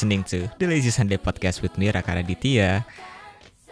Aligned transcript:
Listening 0.00 0.24
to 0.32 0.48
The 0.56 0.64
Lazy 0.64 0.88
Sunday 0.88 1.20
Podcast 1.20 1.60
with 1.60 1.76
me 1.76 1.92
Raka 1.92 2.16
Raditya. 2.16 2.88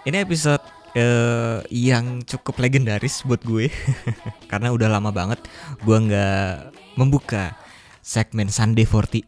Ini 0.05 0.29
episode 0.29 0.61
uh, 0.93 1.65
yang 1.73 2.21
cukup 2.21 2.61
legendaris 2.61 3.25
buat 3.25 3.41
gue 3.41 3.73
karena 4.53 4.69
udah 4.69 4.93
lama 4.93 5.09
banget 5.09 5.41
gue 5.81 5.97
nggak 5.97 6.53
membuka 7.01 7.57
segmen 8.05 8.53
Sunday 8.53 8.85
48. 8.85 9.25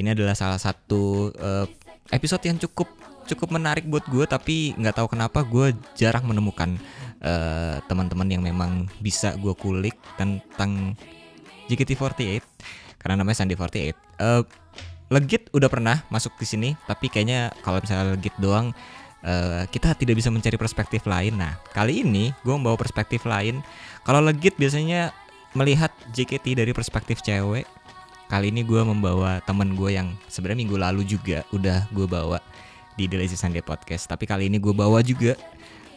Ini 0.00 0.16
adalah 0.16 0.32
salah 0.32 0.56
satu 0.56 1.36
uh, 1.36 1.68
episode 2.16 2.48
yang 2.48 2.56
cukup 2.56 2.88
cukup 3.28 3.52
menarik 3.60 3.84
buat 3.84 4.08
gue 4.08 4.24
tapi 4.24 4.72
nggak 4.80 5.04
tahu 5.04 5.12
kenapa 5.12 5.44
gue 5.44 5.76
jarang 6.00 6.24
menemukan 6.24 6.80
uh, 7.20 7.76
teman-teman 7.92 8.40
yang 8.40 8.40
memang 8.40 8.88
bisa 9.04 9.36
gue 9.36 9.52
kulik 9.52 10.00
tentang 10.16 10.96
JKT48 11.68 12.40
karena 13.00 13.20
namanya 13.20 13.44
Sunday 13.44 13.60
48. 13.60 13.92
Uh, 14.16 14.48
Legit 15.10 15.50
udah 15.50 15.66
pernah 15.66 16.06
masuk 16.06 16.38
di 16.38 16.46
sini, 16.46 16.70
tapi 16.86 17.10
kayaknya 17.10 17.50
kalau 17.66 17.82
misalnya 17.82 18.14
legit 18.14 18.34
doang 18.38 18.70
uh, 19.26 19.66
kita 19.66 19.92
tidak 19.98 20.22
bisa 20.22 20.30
mencari 20.30 20.54
perspektif 20.54 21.02
lain. 21.04 21.34
Nah, 21.34 21.58
kali 21.74 22.06
ini 22.06 22.30
gue 22.46 22.54
membawa 22.54 22.78
perspektif 22.78 23.26
lain. 23.26 23.58
Kalau 24.06 24.22
legit 24.22 24.54
biasanya 24.54 25.10
melihat 25.58 25.90
JKT 26.14 26.62
dari 26.62 26.70
perspektif 26.70 27.20
cewek. 27.26 27.66
Kali 28.30 28.54
ini 28.54 28.62
gue 28.62 28.78
membawa 28.86 29.42
temen 29.42 29.74
gue 29.74 29.90
yang 29.98 30.14
sebenarnya 30.30 30.62
minggu 30.62 30.76
lalu 30.78 31.02
juga 31.02 31.42
udah 31.50 31.90
gue 31.90 32.06
bawa 32.06 32.38
di 32.94 33.10
The 33.10 33.18
Lazy 33.18 33.34
Sunday 33.34 33.58
Podcast. 33.58 34.06
Tapi 34.06 34.22
kali 34.22 34.46
ini 34.46 34.62
gue 34.62 34.70
bawa 34.70 35.02
juga 35.02 35.34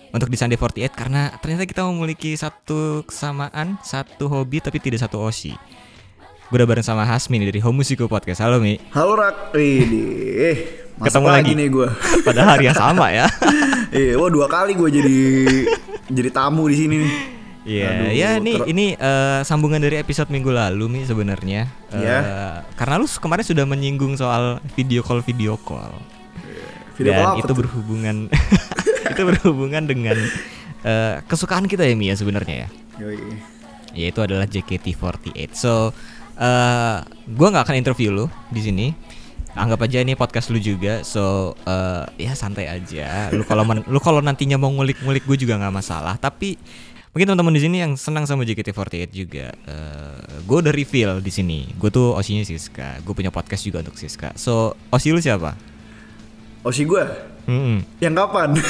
untuk 0.09 0.33
di 0.33 0.37
Sunday 0.37 0.57
48 0.57 0.97
karena 0.97 1.29
ternyata 1.37 1.69
kita 1.69 1.85
memiliki 1.85 2.33
satu 2.33 3.05
kesamaan, 3.05 3.77
satu 3.85 4.25
hobi 4.25 4.65
tapi 4.65 4.81
tidak 4.81 5.05
satu 5.05 5.21
osi. 5.21 5.53
Gue 6.53 6.61
udah 6.61 6.69
bareng 6.69 6.85
sama 6.85 7.01
Hasmi 7.01 7.41
nih 7.41 7.49
dari 7.49 7.65
Home 7.65 7.81
Musico 7.81 8.05
Podcast. 8.05 8.37
Halo 8.37 8.61
Mi. 8.61 8.77
Halo 8.93 9.17
Rak. 9.17 9.57
Ini 9.57 10.05
eh 10.37 10.57
ketemu 11.01 11.25
lagi, 11.33 11.57
nih 11.57 11.65
gue. 11.65 11.89
Pada 12.29 12.45
hari 12.45 12.69
yang 12.69 12.77
sama 12.77 13.09
ya. 13.09 13.25
Iya, 13.89 14.21
wah 14.21 14.29
dua 14.29 14.45
kali 14.45 14.77
gue 14.77 14.85
jadi 14.85 15.17
jadi 16.13 16.29
tamu 16.29 16.69
di 16.69 16.77
sini 16.77 16.95
nih. 17.01 17.13
Iya, 17.65 17.89
yeah, 17.89 18.09
ya 18.13 18.29
ini 18.37 18.53
ini 18.69 18.85
uh, 18.93 19.41
sambungan 19.41 19.81
dari 19.81 19.97
episode 19.97 20.29
minggu 20.29 20.53
lalu 20.53 20.93
nih 20.93 21.09
sebenarnya. 21.09 21.73
Iya. 21.89 22.05
Yeah. 22.05 22.21
Uh, 22.21 22.57
karena 22.77 23.01
lu 23.01 23.09
kemarin 23.09 23.45
sudah 23.49 23.65
menyinggung 23.65 24.13
soal 24.13 24.61
video 24.77 25.01
call 25.01 25.25
video 25.25 25.57
call. 25.57 25.89
Video 27.01 27.17
Dan 27.17 27.33
call 27.33 27.37
itu 27.41 27.53
berhubungan 27.65 28.15
itu 29.17 29.21
berhubungan 29.25 29.89
dengan 29.89 30.21
uh, 30.85 31.17
kesukaan 31.25 31.65
kita 31.65 31.81
ya 31.81 31.97
Mi 31.97 32.13
ya 32.13 32.15
sebenarnya 32.21 32.69
ya. 32.69 32.69
Yoi. 33.01 33.41
Yaitu 33.97 34.21
adalah 34.21 34.45
JKT48. 34.45 35.49
So 35.57 35.97
uh, 36.37 37.03
gue 37.25 37.47
nggak 37.47 37.63
akan 37.69 37.75
interview 37.77 38.09
lu 38.13 38.25
di 38.49 38.61
sini. 38.61 38.87
Anggap 39.53 39.85
aja 39.85 40.01
ini 40.01 40.17
podcast 40.17 40.49
lu 40.49 40.57
juga. 40.57 41.05
So 41.05 41.53
uh, 41.69 42.09
ya 42.17 42.33
santai 42.33 42.69
aja. 42.69 43.29
Lu 43.29 43.45
kalau 43.45 43.65
lu 43.85 43.99
kalau 44.01 44.19
nantinya 44.21 44.57
mau 44.57 44.73
ngulik-ngulik 44.73 45.25
gue 45.29 45.37
juga 45.45 45.61
nggak 45.61 45.73
masalah. 45.73 46.17
Tapi 46.17 46.57
mungkin 47.13 47.29
teman-teman 47.29 47.53
di 47.53 47.61
sini 47.61 47.77
yang 47.85 47.93
senang 47.93 48.25
sama 48.25 48.41
JKT48 48.49 49.09
juga 49.13 49.53
uh, 49.69 50.41
gue 50.41 50.57
udah 50.57 50.73
reveal 50.73 51.21
di 51.21 51.29
sini. 51.29 51.69
Gue 51.77 51.93
tuh 51.93 52.17
osinya 52.17 52.41
Siska. 52.41 53.01
Gue 53.05 53.13
punya 53.13 53.29
podcast 53.29 53.61
juga 53.61 53.85
untuk 53.85 53.97
Siska. 53.99 54.33
So 54.33 54.73
osi 54.89 55.13
lu 55.13 55.21
siapa? 55.21 55.53
Osi 56.65 56.87
gue 56.87 57.33
hmm. 57.47 57.99
yang 57.99 58.15
kapan 58.15 58.55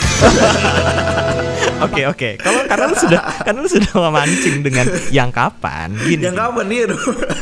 Oke 1.83 2.01
oke. 2.07 2.29
Kalau 2.39 2.61
karena 2.67 2.85
lu 2.87 2.95
sudah 2.95 3.21
karena 3.43 3.59
lu 3.59 3.69
sudah 3.69 3.91
memancing 3.95 4.57
dengan 4.63 4.85
yang 5.11 5.29
kapan? 5.29 5.93
Gini. 5.99 6.23
Yang 6.23 6.37
kapan 6.39 6.65
nih? 6.67 6.79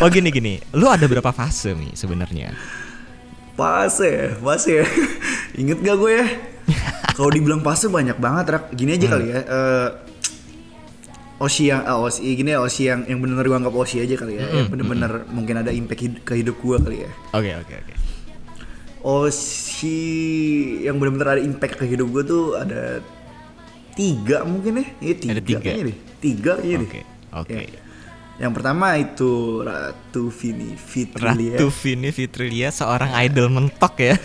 oh 0.02 0.08
gini 0.10 0.30
gini. 0.34 0.54
Lu 0.74 0.90
ada 0.90 1.06
berapa 1.06 1.30
fase 1.30 1.78
nih 1.78 1.94
sebenarnya? 1.94 2.54
Fase, 3.54 4.36
fase. 4.42 4.82
Ingat 5.62 5.80
gak 5.84 5.96
gue 6.00 6.12
ya? 6.16 6.26
Kalau 7.14 7.30
dibilang 7.30 7.62
fase 7.62 7.92
banyak 7.92 8.18
banget, 8.18 8.46
Rak. 8.58 8.64
Gini 8.74 8.96
aja 8.98 9.06
hmm. 9.06 9.14
kali 9.14 9.26
ya. 9.30 9.40
Uh, 9.46 9.90
Osi 11.42 11.74
yang 11.74 11.82
uh, 11.90 12.06
Osi 12.06 12.38
gini 12.38 12.54
ya 12.54 12.62
Osi 12.62 12.86
yang 12.86 13.02
yang 13.10 13.18
benar-benar 13.18 13.50
gue 13.50 13.58
anggap 13.66 13.74
Osi 13.74 13.98
aja 13.98 14.14
kali 14.14 14.38
ya. 14.38 14.46
Mm, 14.46 14.54
yang 14.54 14.70
benar-benar 14.70 15.12
mm, 15.26 15.34
mungkin 15.34 15.56
ada 15.58 15.72
impact 15.74 16.02
hid 16.06 16.16
ke 16.22 16.34
hidup 16.38 16.62
gue 16.62 16.78
kali 16.78 16.98
ya. 17.02 17.12
Oke 17.34 17.50
okay, 17.50 17.54
oke 17.58 17.66
okay, 17.66 17.78
oke. 17.82 17.86
Okay. 17.90 17.98
Osi 19.02 20.02
yang 20.86 21.02
benar-benar 21.02 21.38
ada 21.38 21.42
impact 21.42 21.82
ke 21.82 21.90
hidup 21.90 22.14
gue 22.14 22.24
tuh 22.30 22.44
ada 22.62 23.02
tiga 23.96 24.38
mungkin 24.48 24.82
ya, 24.82 24.86
ya 25.00 25.14
tiga, 25.18 25.34
ada 25.34 25.42
tiga. 25.44 25.60
kayaknya 25.60 25.84
deh. 25.84 25.98
Tiga 26.22 26.52
kayaknya 26.58 26.78
okay. 26.78 26.82
deh. 26.82 26.92
Oke. 26.92 27.04
Okay. 27.48 27.66
Ya. 27.68 27.82
Yang 28.42 28.52
pertama 28.58 28.98
itu 28.98 29.62
Ratu 29.62 30.34
Vini 30.34 30.74
Fitrilia. 30.74 31.62
Ratu 31.62 31.70
Vini 31.70 32.10
Fitrilia 32.10 32.74
seorang 32.74 33.14
idol 33.22 33.54
mentok 33.54 34.02
ya. 34.02 34.18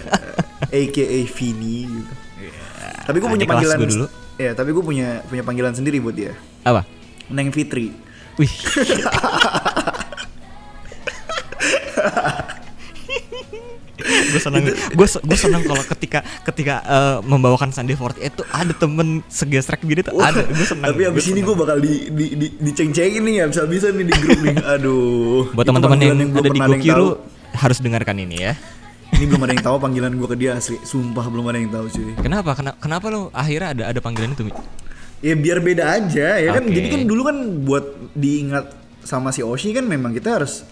AKA 0.72 1.20
Vini 1.28 1.84
gitu. 1.84 2.12
Yeah. 2.40 3.04
Tapi 3.04 3.16
gue 3.20 3.28
punya 3.28 3.44
panggilan 3.44 3.76
gue 3.76 3.92
dulu. 3.92 4.06
Ya, 4.36 4.52
tapi 4.56 4.72
gue 4.72 4.84
punya 4.84 5.20
punya 5.28 5.44
panggilan 5.44 5.76
sendiri 5.76 6.00
buat 6.00 6.16
dia. 6.16 6.32
Apa? 6.64 6.88
Neng 7.28 7.52
Fitri. 7.52 7.92
Wih. 8.40 8.48
gue 14.06 14.40
seneng 14.40 14.62
gue 14.70 15.06
gue 15.06 15.38
seneng 15.38 15.62
kalau 15.66 15.82
ketika 15.96 16.18
ketika 16.46 16.74
uh, 16.86 17.16
membawakan 17.26 17.74
Sunday 17.74 17.98
48 17.98 18.22
itu 18.22 18.42
ada 18.48 18.72
temen 18.72 19.08
segesrek 19.26 19.82
gini 19.82 20.06
tuh 20.06 20.14
ada. 20.22 20.46
Gue 20.46 20.66
seneng 20.66 20.90
tapi 20.94 21.02
abis 21.10 21.26
ini 21.30 21.40
gue 21.42 21.56
bakal 21.58 21.78
di 21.82 22.08
di 22.10 22.26
di, 22.38 22.46
diceng-cengin 22.62 23.22
nih 23.22 23.34
ya 23.42 23.44
bisa 23.50 23.62
bisa 23.66 23.86
nih 23.90 24.06
di 24.06 24.14
grup 24.14 24.40
nih. 24.40 24.56
Aduh. 24.78 25.50
Buat 25.52 25.66
teman-teman 25.68 25.98
yang, 26.00 26.16
yang 26.18 26.30
ada 26.32 26.50
di 26.50 26.60
Gokiru 26.60 27.08
harus 27.56 27.78
dengarkan 27.82 28.16
ini 28.22 28.36
ya. 28.46 28.52
Ini 29.16 29.24
belum 29.32 29.42
ada 29.48 29.52
yang 29.54 29.64
tahu 29.64 29.76
panggilan 29.80 30.12
gue 30.18 30.28
ke 30.28 30.36
dia 30.36 30.50
asli. 30.58 30.76
Sumpah 30.82 31.26
belum 31.30 31.44
ada 31.48 31.58
yang 31.58 31.72
tahu 31.72 31.86
cuy. 31.88 32.12
Kenapa? 32.20 32.50
Kenapa 32.58 32.76
kenapa 32.78 33.06
lo 33.08 33.20
akhirnya 33.32 33.68
ada 33.72 33.82
ada 33.94 34.00
panggilan 34.02 34.34
itu 34.36 34.50
ya 35.24 35.32
biar 35.32 35.64
beda 35.64 35.84
aja 35.96 36.36
ya 36.36 36.50
okay. 36.52 36.60
kan? 36.60 36.64
Jadi 36.68 36.86
kan 36.92 37.00
dulu 37.08 37.22
kan 37.24 37.36
buat 37.64 37.84
diingat 38.12 38.66
sama 39.06 39.30
si 39.30 39.40
Oshi 39.40 39.70
kan 39.72 39.86
memang 39.86 40.12
kita 40.12 40.42
harus 40.42 40.66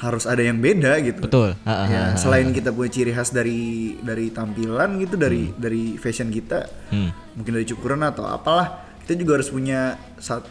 harus 0.00 0.24
ada 0.24 0.40
yang 0.40 0.56
beda 0.56 0.96
gitu. 1.04 1.28
Betul. 1.28 1.52
ya, 1.68 2.16
selain 2.16 2.48
kita 2.56 2.72
punya 2.72 2.88
ciri 2.88 3.12
khas 3.12 3.36
dari 3.36 3.94
dari 4.00 4.32
tampilan 4.32 4.96
gitu, 4.96 5.20
dari 5.20 5.52
hmm. 5.52 5.60
dari 5.60 6.00
fashion 6.00 6.32
kita, 6.32 6.64
hmm. 6.88 7.36
mungkin 7.36 7.52
dari 7.60 7.66
cukuran 7.68 8.00
atau 8.08 8.24
apalah, 8.24 8.96
kita 9.04 9.20
juga 9.20 9.36
harus 9.36 9.52
punya 9.52 10.00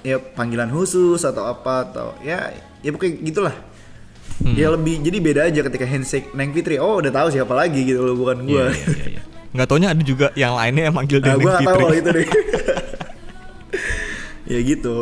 ya 0.06 0.22
panggilan 0.22 0.70
khusus 0.70 1.26
atau 1.26 1.50
apa 1.50 1.90
atau 1.90 2.14
ya 2.22 2.54
ya 2.86 2.90
pokoknya 2.94 3.26
gitulah. 3.26 3.56
Hmm. 4.40 4.56
Ya 4.56 4.72
lebih 4.72 5.02
jadi 5.04 5.18
beda 5.20 5.42
aja 5.52 5.60
ketika 5.66 5.84
handshake 5.84 6.32
Neng 6.38 6.54
Fitri. 6.54 6.78
Oh 6.80 7.02
udah 7.02 7.12
tahu 7.12 7.28
siapa 7.34 7.52
lagi 7.52 7.84
gitu 7.84 8.06
loh 8.06 8.16
bukan 8.16 8.46
gua. 8.46 8.70
Iya, 8.70 8.72
iya, 8.72 8.88
iya, 8.88 9.06
iya. 9.18 9.22
Nggak 9.50 9.68
taunya 9.68 9.90
ada 9.92 10.04
juga 10.06 10.30
yang 10.38 10.54
lainnya 10.54 10.84
yang 10.88 10.96
manggil 10.96 11.20
nah, 11.20 11.36
Neng 11.36 11.42
Fitri. 11.42 11.66
Gua 11.66 11.74
tahu 11.74 11.88
itu 11.98 12.10
deh. 12.14 12.28
ya 14.54 14.60
gitu. 14.62 14.96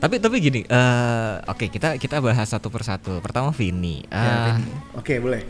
Tapi 0.00 0.16
tapi 0.16 0.40
gini, 0.40 0.64
uh, 0.64 1.44
oke 1.44 1.60
okay, 1.60 1.68
kita 1.68 2.00
kita 2.00 2.24
bahas 2.24 2.48
satu 2.48 2.72
persatu. 2.72 3.20
Pertama 3.20 3.52
Vini. 3.52 4.00
Uh, 4.08 4.16
ya, 4.16 4.56
Oke 4.96 4.96
okay, 4.96 5.16
boleh. 5.20 5.44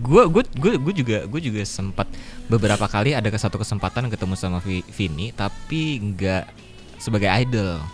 Gue 0.00 0.24
gue 0.32 0.42
gue 0.48 0.72
gue 0.80 0.94
juga 1.04 1.18
gue 1.28 1.40
juga 1.44 1.60
sempat 1.68 2.08
beberapa 2.48 2.88
kali 2.88 3.12
ada 3.12 3.28
ke 3.28 3.36
satu 3.36 3.60
kesempatan 3.60 4.08
ketemu 4.08 4.32
sama 4.32 4.64
Vini, 4.64 5.36
tapi 5.36 6.00
nggak 6.00 6.48
sebagai 6.96 7.28
idol, 7.44 7.84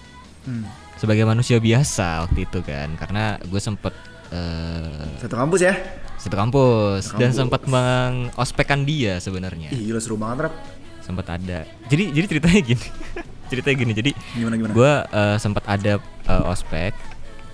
hmm. 0.46 0.64
sebagai 1.02 1.26
manusia 1.26 1.58
biasa 1.58 2.30
waktu 2.30 2.46
itu 2.46 2.62
kan, 2.62 2.94
karena 2.94 3.42
gue 3.42 3.58
sempat 3.58 3.90
uh, 4.30 5.18
satu 5.18 5.34
kampus 5.34 5.60
ya. 5.66 5.74
Satu 6.14 6.34
kampus, 6.38 7.10
kampus. 7.10 7.18
dan 7.18 7.30
sempat 7.34 7.66
mengospekkan 7.66 8.86
dia 8.86 9.18
sebenarnya. 9.18 9.74
Iya 9.74 9.98
seru 9.98 10.14
banget 10.14 10.46
rap. 10.46 10.54
Sempat 11.02 11.26
ada. 11.42 11.66
Jadi 11.90 12.14
jadi 12.14 12.26
ceritanya 12.30 12.60
gini. 12.62 12.86
ceritanya 13.48 13.76
gini 13.80 13.92
jadi 13.96 14.10
gimana, 14.36 14.54
gimana? 14.60 14.72
gue 14.76 14.92
uh, 15.10 15.36
sempat 15.40 15.64
ada 15.66 15.98
uh, 16.28 16.52
ospek 16.52 16.92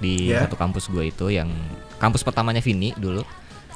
di 0.02 0.34
yeah. 0.34 0.44
satu 0.44 0.58
kampus 0.58 0.90
gue 0.90 1.08
itu 1.08 1.26
yang 1.30 1.48
kampus 2.02 2.26
pertamanya 2.26 2.60
Vini 2.60 2.92
dulu 2.98 3.22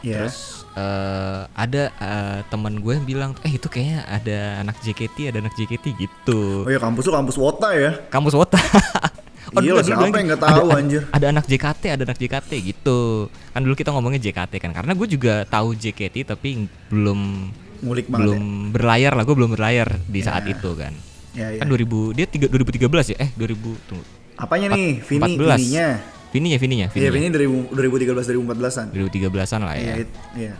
yeah. 0.02 0.26
terus 0.26 0.66
uh, 0.76 1.46
ada 1.54 1.94
uh, 1.98 2.38
teman 2.50 2.82
gue 2.82 2.92
yang 2.92 3.06
bilang 3.06 3.30
eh 3.46 3.54
itu 3.54 3.70
kayaknya 3.70 4.04
ada 4.06 4.38
anak 4.66 4.76
JKT 4.82 5.32
ada 5.32 5.38
anak 5.40 5.54
JKT 5.54 5.84
gitu 5.96 6.66
oh 6.66 6.70
ya 6.70 6.82
kampus 6.82 7.06
tuh 7.06 7.14
kampus 7.14 7.36
Wota 7.38 7.70
ya 7.72 7.90
kampus 8.10 8.34
Wota 8.34 8.58
Oh, 9.56 9.64
iya, 9.64 9.80
siapa 9.80 10.12
yang 10.12 10.28
nggak 10.28 10.44
tahu 10.44 10.68
ada, 10.68 10.76
anjir. 10.76 11.02
Ada 11.08 11.26
anak 11.32 11.48
JKT, 11.48 11.82
ada 11.88 12.02
anak 12.04 12.18
JKT 12.20 12.50
gitu. 12.68 13.32
Kan 13.32 13.64
dulu 13.64 13.74
kita 13.80 13.96
ngomongnya 13.96 14.20
JKT 14.20 14.60
kan, 14.60 14.76
karena 14.76 14.92
gue 14.92 15.08
juga 15.08 15.48
tahu 15.48 15.72
JKT 15.72 16.28
tapi 16.28 16.68
belum 16.92 17.20
Ngulik 17.78 18.10
belum 18.10 18.42
ya? 18.42 18.70
berlayar 18.76 19.12
lah, 19.16 19.24
gue 19.24 19.36
belum 19.38 19.56
berlayar 19.56 19.88
di 20.04 20.20
saat 20.20 20.44
ya. 20.44 20.52
itu 20.52 20.76
kan. 20.76 20.92
Ya, 21.36 21.46
ya. 21.52 21.60
Kan 21.60 21.68
2000 21.68 22.16
dia 22.16 22.26
tiga, 22.28 22.46
2013 22.48 23.12
ya? 23.14 23.16
Eh 23.20 23.30
2000 23.36 23.88
tunggu. 23.88 24.04
Apanya 24.38 24.66
nih? 24.72 25.02
Vini, 25.02 25.34
14. 25.34 25.58
Vininya. 25.58 25.88
Vininya, 26.28 26.58
Vininya, 26.60 26.86
Iya, 26.92 27.08
Vini 27.08 27.32
2013 27.32 28.28
2014-an. 28.36 28.86
2013-an 28.92 29.60
lah 29.64 29.74
ya. 29.80 29.82
Iya, 29.82 29.94
iya. 30.36 30.54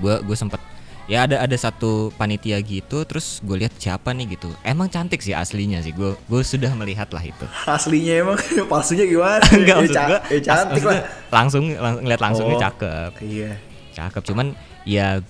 Gue 0.00 0.16
gue 0.24 0.36
sempet 0.36 0.58
ya 1.04 1.28
ada 1.28 1.36
ada 1.44 1.56
satu 1.56 2.08
panitia 2.16 2.56
gitu 2.64 3.04
terus 3.04 3.44
gue 3.44 3.60
lihat 3.60 3.76
siapa 3.76 4.16
nih 4.16 4.40
gitu 4.40 4.48
emang 4.64 4.88
cantik 4.88 5.20
sih 5.20 5.36
aslinya 5.36 5.84
sih 5.84 5.92
gue 5.92 6.16
gue 6.16 6.40
sudah 6.40 6.72
melihat 6.72 7.12
lah 7.12 7.20
itu 7.20 7.44
aslinya 7.68 8.24
emang 8.24 8.38
palsunya 8.72 9.04
gimana 9.04 9.44
enggak 9.52 9.76
maksud 9.84 10.00
gue 10.00 10.18
ya 10.32 10.40
cantik 10.40 10.82
lah 10.88 11.00
langsung, 11.28 11.76
langsung 11.76 12.00
ngeliat 12.00 12.20
langsungnya 12.24 12.56
oh, 12.56 12.62
cakep 12.64 13.10
iya 13.20 13.52
cakep 13.92 14.22
cuman 14.32 14.46
ya 14.88 15.20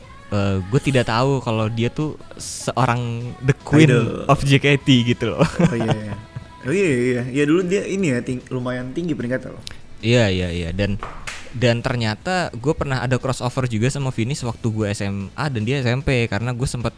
gue 0.65 0.81
tidak 0.83 1.07
tahu 1.07 1.39
kalau 1.39 1.67
dia 1.67 1.89
tuh 1.89 2.15
seorang 2.37 3.01
the 3.41 3.55
queen 3.57 3.89
Idol. 3.89 4.25
of 4.27 4.41
JKT 4.41 4.87
gitu 5.07 5.33
loh. 5.33 5.43
Oh 5.43 5.77
iya. 5.77 5.91
iya. 5.91 6.15
Oh 6.65 6.73
iya 6.73 6.89
iya. 6.91 7.23
Ya 7.29 7.45
dulu 7.45 7.61
dia 7.63 7.85
ini 7.85 8.09
ya 8.09 8.21
ting- 8.21 8.45
lumayan 8.49 8.91
tinggi 8.91 9.13
peringkatnya 9.13 9.53
loh. 9.53 9.63
Iya 10.01 10.29
iya 10.29 10.49
iya 10.49 10.71
dan 10.71 11.01
dan 11.55 11.81
ternyata 11.81 12.51
gue 12.51 12.75
pernah 12.75 13.01
ada 13.01 13.15
crossover 13.17 13.65
juga 13.65 13.87
sama 13.87 14.11
Vini 14.11 14.35
waktu 14.35 14.67
gue 14.67 14.87
SMA 14.91 15.45
dan 15.49 15.63
dia 15.63 15.81
SMP 15.81 16.27
karena 16.27 16.51
gue 16.51 16.67
sempet 16.67 16.93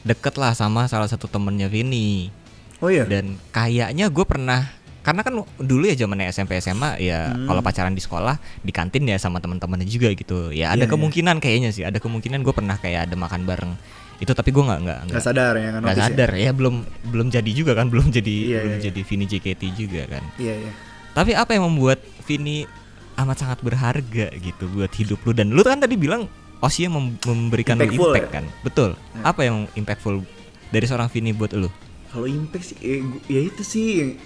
deket 0.00 0.40
lah 0.40 0.56
sama 0.56 0.88
salah 0.88 1.04
satu 1.06 1.28
temennya 1.28 1.68
Vini 1.68 2.32
Oh 2.80 2.88
iya. 2.88 3.04
dan 3.04 3.36
kayaknya 3.52 4.08
gue 4.08 4.24
pernah 4.24 4.72
karena 5.00 5.20
kan 5.20 5.32
dulu 5.56 5.84
ya 5.84 5.96
zamannya 5.96 6.28
SMP 6.28 6.58
SMA 6.58 6.98
ya 6.98 7.30
Hmm. 7.30 7.46
kalau 7.46 7.60
pacaran 7.60 7.90
di 7.90 7.98
sekolah 7.98 8.34
di 8.60 8.68
kantin 8.70 9.04
ya 9.04 9.16
sama 9.16 9.38
teman-temannya 9.38 9.84
juga 9.84 10.12
gitu 10.12 10.50
ya 10.50 10.68
ada 10.68 10.76
Iya, 10.76 10.84
iya. 10.84 10.90
kemungkinan 10.90 11.36
kayaknya 11.38 11.70
sih 11.70 11.82
ada 11.82 11.96
kemungkinan 11.96 12.40
gue 12.40 12.50
pernah 12.50 12.76
kayak 12.76 13.08
ada 13.08 13.16
makan 13.16 13.42
bareng 13.42 13.72
itu 14.18 14.28
tapi 14.30 14.50
gue 14.50 14.60
nggak 14.60 14.80
nggak 14.82 14.98
Nggak 15.08 15.22
sadar 15.22 15.52
ya 15.54 15.68
kan 15.70 15.80
nggak 15.80 15.94
ya? 15.94 16.02
sadar 16.04 16.30
ya. 16.34 16.50
belum 16.52 16.74
belum 17.08 17.26
jadi 17.28 17.50
juga 17.50 17.72
kan 17.72 17.88
belum 17.92 18.10
jadi 18.10 18.34
Iya, 18.46 18.58
belum 18.60 18.74
iya. 18.74 18.82
jadi 18.86 19.00
Vini 19.02 19.24
JKT 19.26 19.62
juga 19.74 20.02
kan 20.06 20.22
Iya 20.36 20.54
iya. 20.58 20.72
tapi 21.10 21.32
apa 21.32 21.50
yang 21.52 21.64
membuat 21.66 21.98
Vini 22.22 22.68
amat 23.16 23.36
sangat 23.38 23.58
berharga 23.60 24.28
gitu 24.34 24.64
buat 24.70 24.88
hidup 24.90 25.20
lu 25.22 25.32
dan 25.32 25.48
lu 25.48 25.60
kan 25.60 25.76
tadi 25.76 25.92
bilang 25.94 26.28
Osia 26.58 26.86
mem- 26.86 27.16
memberikan 27.18 27.74
Impactful 27.74 28.12
impact 28.12 28.28
ya? 28.28 28.34
kan 28.34 28.44
betul 28.60 28.90
Ya. 29.16 29.22
apa 29.26 29.40
yang 29.42 29.56
impactful 29.72 30.20
dari 30.68 30.84
seorang 30.84 31.08
Vini 31.08 31.32
buat 31.32 31.50
lu 31.50 31.72
Kalau 32.06 32.26
impact 32.26 32.64
sih, 32.66 32.78
eh, 32.80 33.00
ya 33.26 33.40
itu 33.40 33.62
sih 33.62 34.18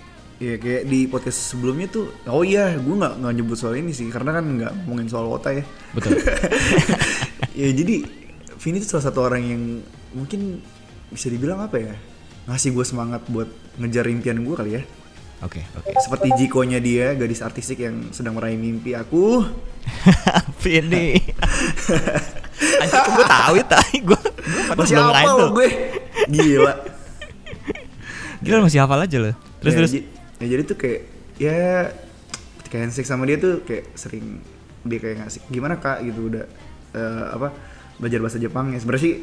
yang 0.42 0.54
ya 0.54 0.54
kayak 0.58 0.82
di 0.90 1.06
podcast 1.06 1.54
sebelumnya 1.54 1.86
tuh, 1.86 2.10
oh 2.26 2.42
iya, 2.42 2.74
gue 2.74 2.94
nggak 2.94 3.22
nggak 3.22 3.34
nyebut 3.38 3.54
soal 3.54 3.78
ini 3.78 3.94
sih, 3.94 4.10
karena 4.10 4.34
kan 4.34 4.44
nggak 4.44 4.72
ngomongin 4.82 5.06
soal 5.06 5.30
kota 5.30 5.54
ya. 5.54 5.62
betul 5.94 6.18
ya 7.60 7.68
jadi 7.70 8.02
Vini 8.58 8.80
itu 8.80 8.88
salah 8.88 9.04
satu 9.06 9.20
orang 9.28 9.42
yang 9.44 9.62
mungkin 10.16 10.58
bisa 11.12 11.30
dibilang 11.30 11.62
apa 11.62 11.76
ya, 11.78 11.94
ngasih 12.50 12.74
gue 12.74 12.82
semangat 12.82 13.22
buat 13.30 13.46
ngejar 13.78 14.10
impian 14.10 14.42
gue 14.42 14.54
kali 14.58 14.72
ya. 14.80 14.82
oke 15.44 15.60
oke 15.78 15.90
Seperti 16.02 16.28
Jiko-nya 16.40 16.82
dia, 16.82 17.14
gadis 17.14 17.38
artistik 17.44 17.78
yang 17.84 18.10
sedang 18.10 18.34
meraih 18.34 18.58
mimpi 18.58 18.96
aku. 18.98 19.44
Vini 20.64 21.20
Anjir 22.82 23.00
gue 23.04 23.26
tahu 23.28 23.54
ya 23.60 23.66
gue 24.00 24.20
Masih 24.72 24.96
apa 24.96 25.28
lo 25.28 25.52
gue? 25.52 25.68
Gila. 26.32 26.72
Gila 28.40 28.58
masih 28.64 28.80
hafal 28.80 29.04
aja 29.04 29.16
lo 29.20 29.32
Terus 29.60 29.72
ya, 29.72 29.78
terus 29.84 29.92
ya 30.44 30.52
jadi 30.52 30.62
tuh 30.62 30.76
kayak 30.76 31.00
ya 31.34 31.88
ketika 32.60 32.76
handshake 32.78 33.08
sama 33.08 33.24
dia 33.24 33.36
tuh 33.36 33.64
kayak 33.64 33.96
sering 33.96 34.44
dia 34.84 34.98
kayak 35.00 35.24
ngasih 35.24 35.40
gimana 35.48 35.80
kak? 35.80 36.04
gitu 36.04 36.28
udah 36.28 36.44
eh, 36.92 37.24
apa 37.32 37.48
belajar 37.96 38.20
bahasa 38.20 38.36
Jepang 38.36 38.70
ya 38.70 38.78
sebenarnya 38.78 39.02
sih 39.02 39.14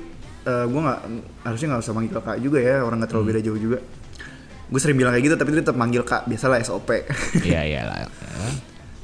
eh, 0.41 0.65
gue 0.65 0.81
nggak 0.81 0.99
harusnya 1.43 1.67
nggak 1.69 1.81
usah 1.81 1.93
manggil 1.93 2.17
kak 2.17 2.37
juga 2.41 2.57
ya 2.57 2.81
orang 2.81 2.97
nggak 2.99 3.11
terlalu 3.13 3.23
Hmm. 3.23 3.31
beda 3.37 3.41
jauh 3.45 3.61
juga. 3.61 3.79
Gue 4.71 4.79
sering 4.79 4.95
bilang 4.95 5.11
kayak 5.11 5.25
gitu 5.27 5.35
tapi 5.35 5.49
dia 5.51 5.61
tetap 5.61 5.75
manggil 5.75 6.01
kak 6.01 6.25
biasalah 6.25 6.57
SOP 6.63 6.89
Iya 7.47 7.61
iya 7.61 7.81
lah. 7.83 8.07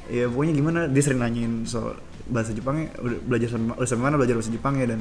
Ya 0.08 0.32
pokoknya 0.32 0.54
gimana 0.56 0.80
dia 0.88 1.04
sering 1.04 1.20
nanyain 1.20 1.68
soal 1.68 2.00
bahasa 2.26 2.56
Jepangnya 2.56 2.92
udah 3.00 3.20
belajar 3.24 3.52
sampai, 3.52 3.76
udah 3.76 3.88
sampai 3.88 4.04
mana 4.04 4.16
belajar 4.16 4.36
bahasa 4.40 4.52
Jepangnya 4.52 4.96
dan 4.96 5.00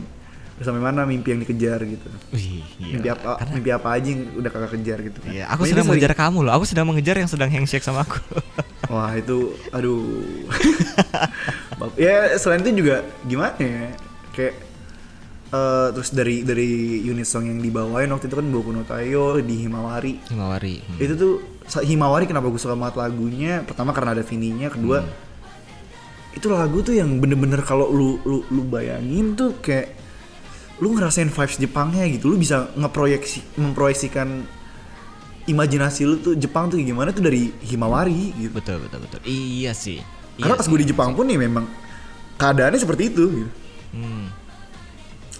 sampai 0.57 0.81
mana 0.81 1.05
mimpi 1.05 1.31
yang 1.31 1.41
dikejar 1.41 1.85
gitu 1.85 2.09
Wih, 2.31 2.65
gila. 2.81 2.93
mimpi 2.93 3.09
apa 3.11 3.29
mimpi 3.51 3.71
apa 3.71 3.89
aja 3.93 4.09
yang 4.09 4.23
udah 4.35 4.49
kakak 4.49 4.71
kejar 4.73 4.99
gitu 5.05 5.19
kan 5.21 5.31
Iya, 5.31 5.45
aku 5.47 5.63
dia 5.63 5.69
sedang 5.69 5.85
sering- 5.85 5.89
mengejar 5.93 6.13
kamu 6.15 6.39
loh. 6.41 6.53
Aku 6.53 6.65
sedang 6.65 6.87
mengejar 6.87 7.17
yang 7.17 7.29
sedang 7.29 7.51
handshake 7.51 7.83
sama 7.83 8.01
aku. 8.03 8.17
Wah 8.93 9.13
itu, 9.13 9.37
aduh. 9.69 10.01
Ya 11.97 12.37
selain 12.37 12.63
itu 12.63 12.73
juga 12.79 12.97
gimana 13.23 13.53
ya, 13.59 13.93
kayak 14.33 14.55
eh, 15.51 15.89
terus 15.93 16.11
dari 16.11 16.41
dari 16.41 16.69
unit 17.03 17.27
song 17.27 17.47
yang 17.47 17.61
dibawain 17.61 18.09
waktu 18.09 18.27
itu 18.27 18.37
kan 18.37 18.47
Boku 18.49 18.73
no 18.73 18.83
Tayo 18.83 19.37
di 19.39 19.61
Himawari. 19.61 20.25
Himawari. 20.27 20.81
Hmm. 20.81 20.99
Itu 20.99 21.13
tuh 21.15 21.33
Himawari 21.83 22.25
kenapa 22.25 22.47
gue 22.47 22.57
suka 22.57 22.73
banget 22.73 22.97
lagunya? 22.97 23.61
Pertama 23.61 23.91
karena 23.91 24.15
ada 24.15 24.23
Vininya, 24.23 24.69
kedua 24.69 25.05
itu 26.33 26.53
lagu 26.53 26.81
tuh 26.81 26.93
yang 26.93 27.17
bener-bener 27.17 27.61
kalau 27.61 27.89
lu 27.89 28.21
lu 28.23 28.45
lu 28.47 28.63
bayangin 28.63 29.33
tuh 29.33 29.57
kayak 29.57 29.89
lu 30.77 30.93
ngerasain 30.93 31.33
vibes 31.33 31.57
Jepangnya 31.57 32.05
gitu, 32.11 32.33
lu 32.33 32.37
bisa 32.37 32.69
ngeproyeksi 32.77 33.57
memproyeksikan 33.57 34.45
imajinasi 35.47 36.03
lu 36.05 36.17
tuh 36.21 36.35
Jepang 36.35 36.69
tuh 36.69 36.77
gimana 36.83 37.15
tuh 37.15 37.25
dari 37.25 37.55
Himawari 37.65 38.35
gitu. 38.37 38.53
Betul 38.53 38.85
betul 38.85 38.99
betul. 39.07 39.21
Iya 39.25 39.73
sih. 39.73 40.03
Karena 40.37 40.59
Iya 40.59 40.61
pas 40.61 40.67
gue 40.69 40.79
di 40.83 40.89
Jepang 40.91 41.11
pun 41.17 41.25
nih 41.25 41.39
memang 41.41 41.65
keadaannya 42.37 42.81
seperti 42.83 43.03
itu. 43.15 43.25
Gitu. 43.31 43.51
Hmm. 43.97 44.27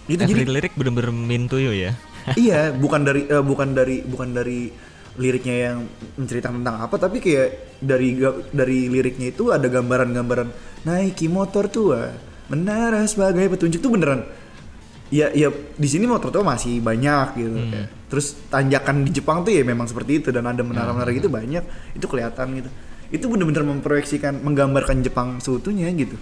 Gitu, 0.07 0.23
Every 0.23 0.47
jadi 0.47 0.47
lirik 0.47 0.73
bener-bener 0.79 1.11
mean 1.11 1.51
to 1.51 1.59
you 1.59 1.75
ya. 1.75 1.93
iya 2.35 2.75
bukan 2.75 3.07
dari 3.07 3.23
eh, 3.31 3.43
bukan 3.43 3.69
dari 3.75 4.03
bukan 4.03 4.35
dari 4.35 4.71
liriknya 5.17 5.57
yang 5.71 5.77
menceritakan 6.19 6.61
tentang 6.61 6.77
apa 6.83 6.97
tapi 7.01 7.25
kayak 7.25 7.81
dari 7.81 8.21
dari 8.53 8.91
liriknya 8.93 9.33
itu 9.33 9.49
ada 9.49 9.65
gambaran-gambaran 9.71 10.49
naiki 10.85 11.31
motor 11.31 11.73
tua 11.73 12.13
menara 12.53 13.07
sebagai 13.09 13.49
petunjuk 13.49 13.81
tuh 13.81 13.93
beneran 13.97 14.29
ya 15.09 15.31
ya 15.31 15.49
di 15.53 15.87
sini 15.87 16.05
motor 16.05 16.29
tua 16.29 16.43
masih 16.43 16.79
banyak 16.79 17.27
gitu 17.37 17.51
Hmm. 17.53 17.71
kayak. 17.71 17.89
terus 18.07 18.27
tanjakan 18.47 19.03
di 19.03 19.11
Jepang 19.13 19.41
tuh 19.41 19.51
ya 19.51 19.63
memang 19.63 19.85
seperti 19.85 20.19
itu 20.19 20.29
dan 20.29 20.45
ada 20.45 20.61
menara-menara 20.61 21.07
Hmm. 21.07 21.17
gitu 21.17 21.29
banyak 21.29 21.63
itu 21.93 22.07
kelihatan 22.07 22.47
gitu 22.55 22.71
itu 23.09 23.25
bener-bener 23.25 23.63
memproyeksikan 23.65 24.41
menggambarkan 24.41 25.01
Jepang 25.01 25.39
seutuhnya 25.39 25.87
gitu 25.93 26.19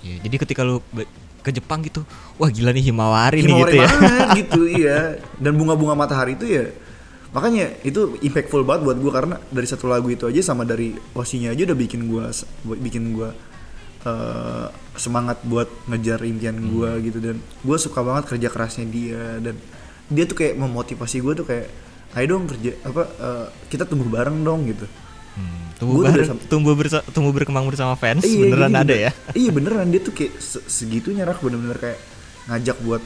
Iya, 0.00 0.16
jadi 0.22 0.36
ketika 0.38 0.62
lu 0.62 0.80
ke 1.40 1.50
Jepang 1.50 1.80
gitu, 1.82 2.04
wah 2.34 2.48
gila 2.48 2.68
nih 2.70 2.84
Himawari, 2.86 3.40
nih 3.40 3.46
Himawari 3.46 3.68
gitu 3.68 3.76
ya. 3.76 3.88
banget 3.90 4.28
gitu 4.40 4.60
iya 4.66 4.98
dan 5.36 5.52
bunga-bunga 5.54 5.92
matahari 5.94 6.32
itu 6.34 6.46
ya 6.46 6.68
makanya 7.30 7.78
itu 7.80 8.16
impactful 8.18 8.60
banget 8.60 8.82
buat 8.84 8.96
gue 8.96 9.12
karena 9.12 9.36
dari 9.46 9.62
satu 9.64 9.86
lagu 9.86 10.06
itu 10.06 10.24
aja 10.24 10.40
sama 10.42 10.62
dari 10.62 10.92
osinya 11.12 11.48
aja 11.48 11.62
udah 11.62 11.78
bikin 11.78 12.06
gue 12.06 12.24
bikin 12.76 13.12
gue 13.12 13.28
eh, 14.02 14.66
semangat 14.94 15.40
buat 15.42 15.68
ngejar 15.86 16.20
impian 16.22 16.56
gue 16.56 16.90
Hmm. 16.90 17.02
gitu 17.02 17.18
dan 17.18 17.36
gue 17.38 17.76
suka 17.76 18.00
banget 18.00 18.24
kerja 18.26 18.48
kerasnya 18.48 18.86
dia 18.86 19.38
dan 19.38 19.56
dia 20.06 20.24
tuh 20.24 20.34
kayak 20.34 20.56
memotivasi 20.56 21.18
gue 21.18 21.32
tuh 21.34 21.44
kayak 21.44 21.68
ayo 22.12 22.26
dong 22.28 22.44
kerja 22.46 22.74
apa 22.82 23.02
eh, 23.06 23.46
kita 23.68 23.84
tumbuh 23.84 24.08
bareng 24.08 24.40
dong 24.40 24.66
gitu 24.66 24.88
Hmm, 25.30 25.70
tumbuh, 25.78 25.94
Gua 25.96 26.10
bareng- 26.10 26.26
sam- 26.28 26.42
tumbuh, 26.44 26.74
bersa- 26.74 27.06
tumbuh 27.06 27.30
berkembang 27.30 27.62
bersama 27.64 27.94
fans, 27.94 28.26
Iya, 28.26 28.50
beneran 28.50 28.66
gini, 28.68 28.76
ada 28.76 28.84
bener- 28.84 28.98
ya. 29.00 29.10
Iya 29.32 29.50
beneran 29.52 29.86
dia 29.88 30.00
tuh 30.00 30.10
kayak 30.10 30.32
se- 30.36 30.66
segitunya 30.66 31.22
rak 31.22 31.38
bener-bener 31.38 31.78
kayak 31.78 32.02
ngajak 32.46 32.76
buat 32.80 32.98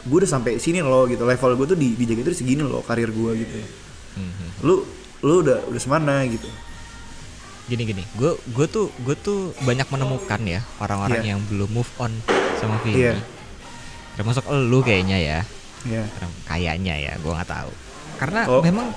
gue 0.00 0.16
udah 0.16 0.30
sampai 0.30 0.56
sini 0.56 0.78
loh 0.78 1.04
gitu 1.04 1.22
level 1.22 1.52
gue 1.54 1.66
tuh 1.66 1.76
di 1.76 1.92
di 1.92 2.04
JKT 2.04 2.22
tuh 2.24 2.38
segini 2.38 2.62
loh 2.62 2.80
karir 2.80 3.10
gue 3.10 3.30
gitu 3.36 3.54
ya. 3.56 3.68
Mhm. 4.14 4.46
Lu 4.62 4.74
lu 5.22 5.34
udah 5.42 5.58
udah 5.64 5.80
semana 5.80 6.22
gitu. 6.24 6.46
Gini 7.72 7.88
gini, 7.88 8.04
gue 8.12 8.36
gue 8.36 8.66
tuh 8.68 8.92
gue 9.00 9.16
tuh 9.16 9.56
banyak 9.64 9.88
menemukan 9.88 10.40
ya 10.44 10.60
orang-orang 10.76 11.18
Iya. 11.18 11.28
yang 11.32 11.40
belum 11.42 11.72
move 11.72 11.88
on 11.96 12.12
sama 12.60 12.76
Vini. 12.84 13.00
Iya. 13.02 13.16
Termasuk 14.12 14.44
lu 14.52 14.84
kayaknya 14.84 15.16
ya. 15.16 15.38
Ya. 15.82 16.04
kayaknya 16.44 16.94
ya 16.94 17.12
gue 17.16 17.26
nggak 17.28 17.48
tahu 17.48 17.72
karena 18.14 18.46
Oh. 18.46 18.62
memang 18.62 18.94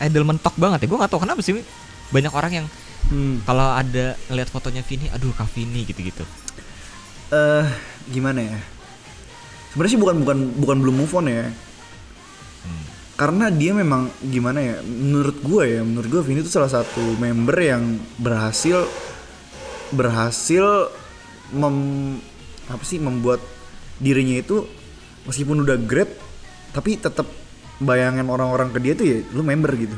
idol 0.00 0.26
mentok 0.26 0.58
banget 0.58 0.82
ya 0.82 0.86
gue 0.88 0.98
nggak 0.98 1.06
tahu 1.06 1.22
kenapa 1.22 1.38
sih 1.38 1.54
banyak 2.08 2.32
orang 2.32 2.52
yang 2.52 2.66
Hmm. 3.06 3.38
kalau 3.44 3.62
ada 3.70 4.18
ngeliat 4.26 4.50
fotonya 4.50 4.82
Vini 4.82 5.06
aduh 5.06 5.30
kak 5.30 5.46
Vini 5.52 5.84
gitu 5.84 6.02
gitu 6.02 6.24
Eh 7.26 7.64
gimana 8.08 8.38
ya? 8.40 8.58
Sebenarnya 9.70 9.92
sih 9.92 10.00
bukan 10.00 10.16
bukan 10.18 10.38
bukan 10.56 10.76
belum 10.80 10.94
move 10.96 11.12
on 11.12 11.26
ya. 11.26 11.46
Hmm. 13.16 13.18
Karena 13.18 13.48
dia 13.48 13.72
memang 13.72 14.12
gimana 14.20 14.60
ya? 14.60 14.76
Menurut 14.84 15.40
gue 15.40 15.64
ya, 15.64 15.80
menurut 15.80 16.04
gue 16.06 16.20
Vini 16.20 16.44
itu 16.44 16.52
salah 16.52 16.68
satu 16.68 17.00
member 17.16 17.56
yang 17.56 17.96
berhasil 18.20 18.84
berhasil 19.88 20.90
mem 21.50 21.76
apa 22.66 22.82
sih 22.82 22.98
membuat 22.98 23.38
dirinya 23.96 24.36
itu 24.36 24.66
meskipun 25.24 25.62
udah 25.62 25.78
great 25.78 26.10
tapi 26.74 26.98
tetap 26.98 27.24
bayangan 27.78 28.26
orang-orang 28.26 28.74
ke 28.74 28.78
dia 28.82 28.92
tuh 28.92 29.06
ya 29.06 29.18
lu 29.30 29.46
member 29.46 29.70
gitu. 29.78 29.96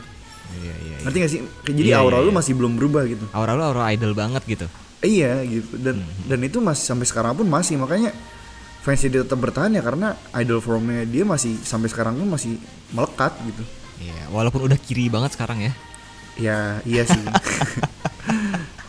iya 0.60 0.74
iya 0.84 0.96
Ngerti 1.02 1.16
gak 1.18 1.30
sih? 1.32 1.40
Jadi 1.64 1.88
Iya, 1.88 2.04
aura 2.04 2.20
iya, 2.20 2.26
lu 2.28 2.30
iya. 2.30 2.38
masih 2.38 2.52
belum 2.52 2.76
berubah 2.76 3.02
gitu. 3.08 3.24
aura 3.32 3.56
lu 3.56 3.64
aura 3.64 3.88
idol 3.90 4.12
banget 4.12 4.44
gitu 4.44 4.66
Iya 4.98 5.46
gitu 5.46 5.78
dan 5.78 6.02
dan 6.26 6.38
itu 6.42 6.58
masih 6.58 6.84
sampai 6.84 7.06
sekarang 7.06 7.32
pun 7.38 7.46
masih 7.46 7.78
makanya 7.78 8.10
fansnya 8.80 9.08
dia 9.10 9.22
tetap 9.22 9.36
bertahan 9.36 9.70
ya 9.70 9.80
karena 9.80 10.08
idol 10.34 10.58
formnya 10.58 11.02
dia 11.02 11.22
masih 11.22 11.58
sampai 11.58 11.86
sekarang 11.86 12.16
pun 12.16 12.28
masih 12.28 12.56
melekat 12.88 13.34
gitu. 13.42 13.62
iya 14.00 14.28
walaupun 14.28 14.64
udah 14.64 14.78
kiri 14.78 15.06
banget 15.06 15.32
sekarang 15.32 15.60
ya 15.60 15.72
Ya 16.38 16.58
iya 16.84 17.02
sih. 17.02 17.18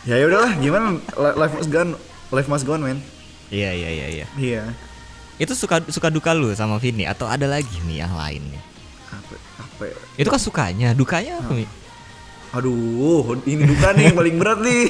ya 0.06 0.16
ya 0.16 0.26
udahlah 0.26 0.54
gimana 0.56 0.94
Li- 0.96 1.36
life 1.36 1.54
must 1.56 1.68
go 1.68 1.80
on, 1.80 1.90
life 2.30 2.46
must 2.48 2.64
go 2.64 2.74
on 2.74 2.82
man. 2.82 3.00
iya 3.50 3.74
iya 3.74 3.90
iya 3.90 4.08
iya 4.08 4.26
Iya. 4.38 4.64
itu 5.38 5.54
suka 5.54 5.82
suka 5.88 6.08
duka 6.08 6.30
lu 6.32 6.54
sama 6.54 6.78
Vini 6.78 7.04
atau 7.04 7.26
ada 7.26 7.46
lagi 7.46 7.82
nih 7.84 8.04
yang 8.04 8.14
lain 8.14 8.44
nih 8.46 8.62
Apa 9.10 9.34
apa 9.58 9.84
ya? 9.84 9.96
itu 10.16 10.30
kan 10.30 10.38
sukanya 10.40 10.90
dukanya 10.92 11.42
apa 11.42 11.52
Mi? 11.52 11.66
Aduh, 12.50 13.38
ini 13.44 13.62
bukan 13.64 13.94
nih 13.94 14.06
yang 14.06 14.18
paling 14.18 14.36
berat 14.36 14.58
nih. 14.60 14.90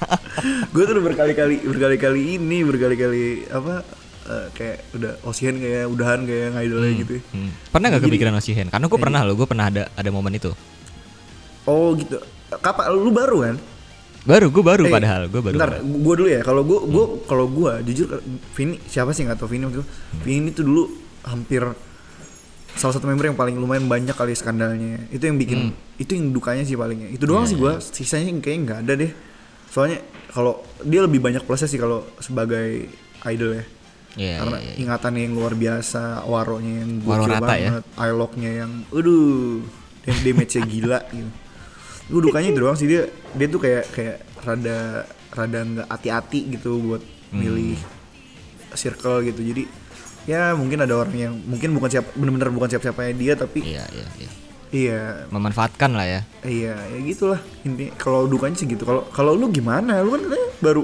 gue 0.72 0.82
tuh 0.82 0.96
berkali-kali 0.98 1.60
berkali-kali 1.62 2.36
ini 2.36 2.60
berkali-kali 2.62 3.48
apa 3.48 3.80
eh, 4.24 4.46
kayak 4.52 4.76
udah 4.92 5.12
Osihen 5.22 5.56
kayak 5.56 5.84
udahan 5.86 6.20
kayak 6.22 6.48
ngidolnya 6.52 6.92
gitu. 6.96 7.12
ya. 7.16 7.22
Hmm. 7.32 7.50
Pernah 7.68 7.86
gak 7.88 7.96
Jadi- 7.96 8.06
kepikiran 8.08 8.34
Osihen? 8.34 8.66
Karena 8.68 8.86
gue 8.86 8.98
pernah 8.98 9.20
loh, 9.22 9.34
gue 9.34 9.46
pernah 9.46 9.66
ada 9.66 9.82
ada 9.88 10.10
momen 10.10 10.32
itu. 10.32 10.50
Oh 11.64 11.94
gitu. 11.94 12.18
Kapan 12.52 12.92
lu 12.92 13.08
baru 13.08 13.38
kan? 13.42 13.56
Baru, 14.22 14.46
gue 14.48 14.62
baru 14.62 14.86
Eh, 14.86 14.92
padahal, 14.92 15.22
gue 15.26 15.40
baru. 15.40 15.54
Bentar, 15.56 15.70
banget. 15.72 15.98
gue 15.98 16.14
dulu 16.14 16.28
ya. 16.30 16.40
Kalau 16.40 16.62
gue, 16.62 16.78
gue 16.84 17.04
kalau 17.24 17.46
gue 17.48 17.72
jujur, 17.86 18.06
Vini 18.52 18.78
siapa 18.84 19.10
sih 19.10 19.24
nggak 19.24 19.34
tau 19.34 19.50
Vini 19.50 19.66
waktu 19.66 19.78
itu? 19.78 19.86
Vini 20.20 20.50
tuh 20.50 20.62
dulu 20.62 20.82
hampir 21.24 21.66
salah 22.72 22.94
satu 22.94 23.04
member 23.04 23.26
yang 23.26 23.34
paling 23.34 23.54
lumayan 23.54 23.84
banyak 23.84 24.14
kali 24.14 24.32
skandalnya. 24.32 25.10
Itu 25.10 25.26
yang 25.26 25.36
bikin, 25.36 25.70
itu 25.96 26.14
yang 26.14 26.30
dukanya 26.30 26.62
sih 26.62 26.74
palingnya. 26.74 27.10
Itu 27.10 27.26
doang 27.26 27.44
sih 27.44 27.58
gue. 27.58 27.82
Sisanya 27.82 28.30
kayaknya 28.38 28.60
nggak 28.62 28.78
ada 28.80 28.92
deh. 28.96 29.10
Soalnya 29.68 29.98
kalau 30.28 30.54
dia 30.80 31.02
lebih 31.02 31.18
banyak 31.18 31.42
plusnya 31.42 31.66
sih 31.66 31.76
kalau 31.76 32.06
sebagai 32.18 32.86
idol 33.24 33.58
ya. 33.58 33.64
Iya, 34.12 34.36
Karena 34.38 34.58
iya, 34.58 34.68
iya. 34.68 34.74
ingatannya 34.78 35.22
yang 35.24 35.34
luar 35.34 35.54
biasa, 35.54 36.02
waronya 36.24 36.74
yang 36.80 36.90
Waro 37.00 37.24
gokil 37.24 37.32
rata 37.34 37.54
ya. 37.54 37.68
banget, 37.70 37.84
ilock-nya 37.96 38.50
yang, 38.58 38.72
aduh, 38.88 39.64
yang 40.02 40.18
damage-nya 40.20 40.62
gila 40.64 41.00
gitu. 41.08 41.30
Gue 42.08 42.20
dukanya 42.22 42.48
itu 42.50 42.60
doang 42.60 42.76
sih 42.76 42.86
dia, 42.86 43.02
dia 43.08 43.46
tuh 43.46 43.56
kayak 43.58 43.84
kayak 43.88 44.16
rada 44.38 45.08
rada 45.30 45.58
nggak 45.62 45.88
hati-hati 45.88 46.40
gitu 46.50 46.76
buat 46.82 47.02
Hmm. 47.32 47.40
milih 47.40 47.80
circle 48.72 49.24
gitu. 49.24 49.40
Jadi 49.42 49.64
ya 50.22 50.52
mungkin 50.52 50.78
ada 50.78 50.92
orang 50.94 51.16
yang 51.16 51.34
mungkin 51.40 51.72
bukan 51.72 51.88
siapa 51.90 52.12
bener-bener 52.12 52.48
bukan 52.50 52.68
siapa-siapanya 52.68 53.12
dia 53.12 53.32
tapi 53.34 53.58
Iya, 53.64 53.84
iya, 53.88 54.06
iya. 54.16 54.30
iya 54.70 55.00
Memanfaatkan 55.28 55.90
lah 55.90 56.04
ya. 56.04 56.20
iya 56.42 56.76
ya 56.78 56.98
gitulah 57.02 57.40
intinya 57.62 57.90
kalau 57.96 58.24
dukanya 58.24 58.54
sih 58.54 58.66
gitu 58.66 58.82
kalau 58.82 59.02
kalau 59.08 59.32
lu 59.32 59.48
gimana 59.48 59.98
lu 59.98 60.12
kan 60.12 60.22
katanya 60.22 60.48
baru 60.60 60.82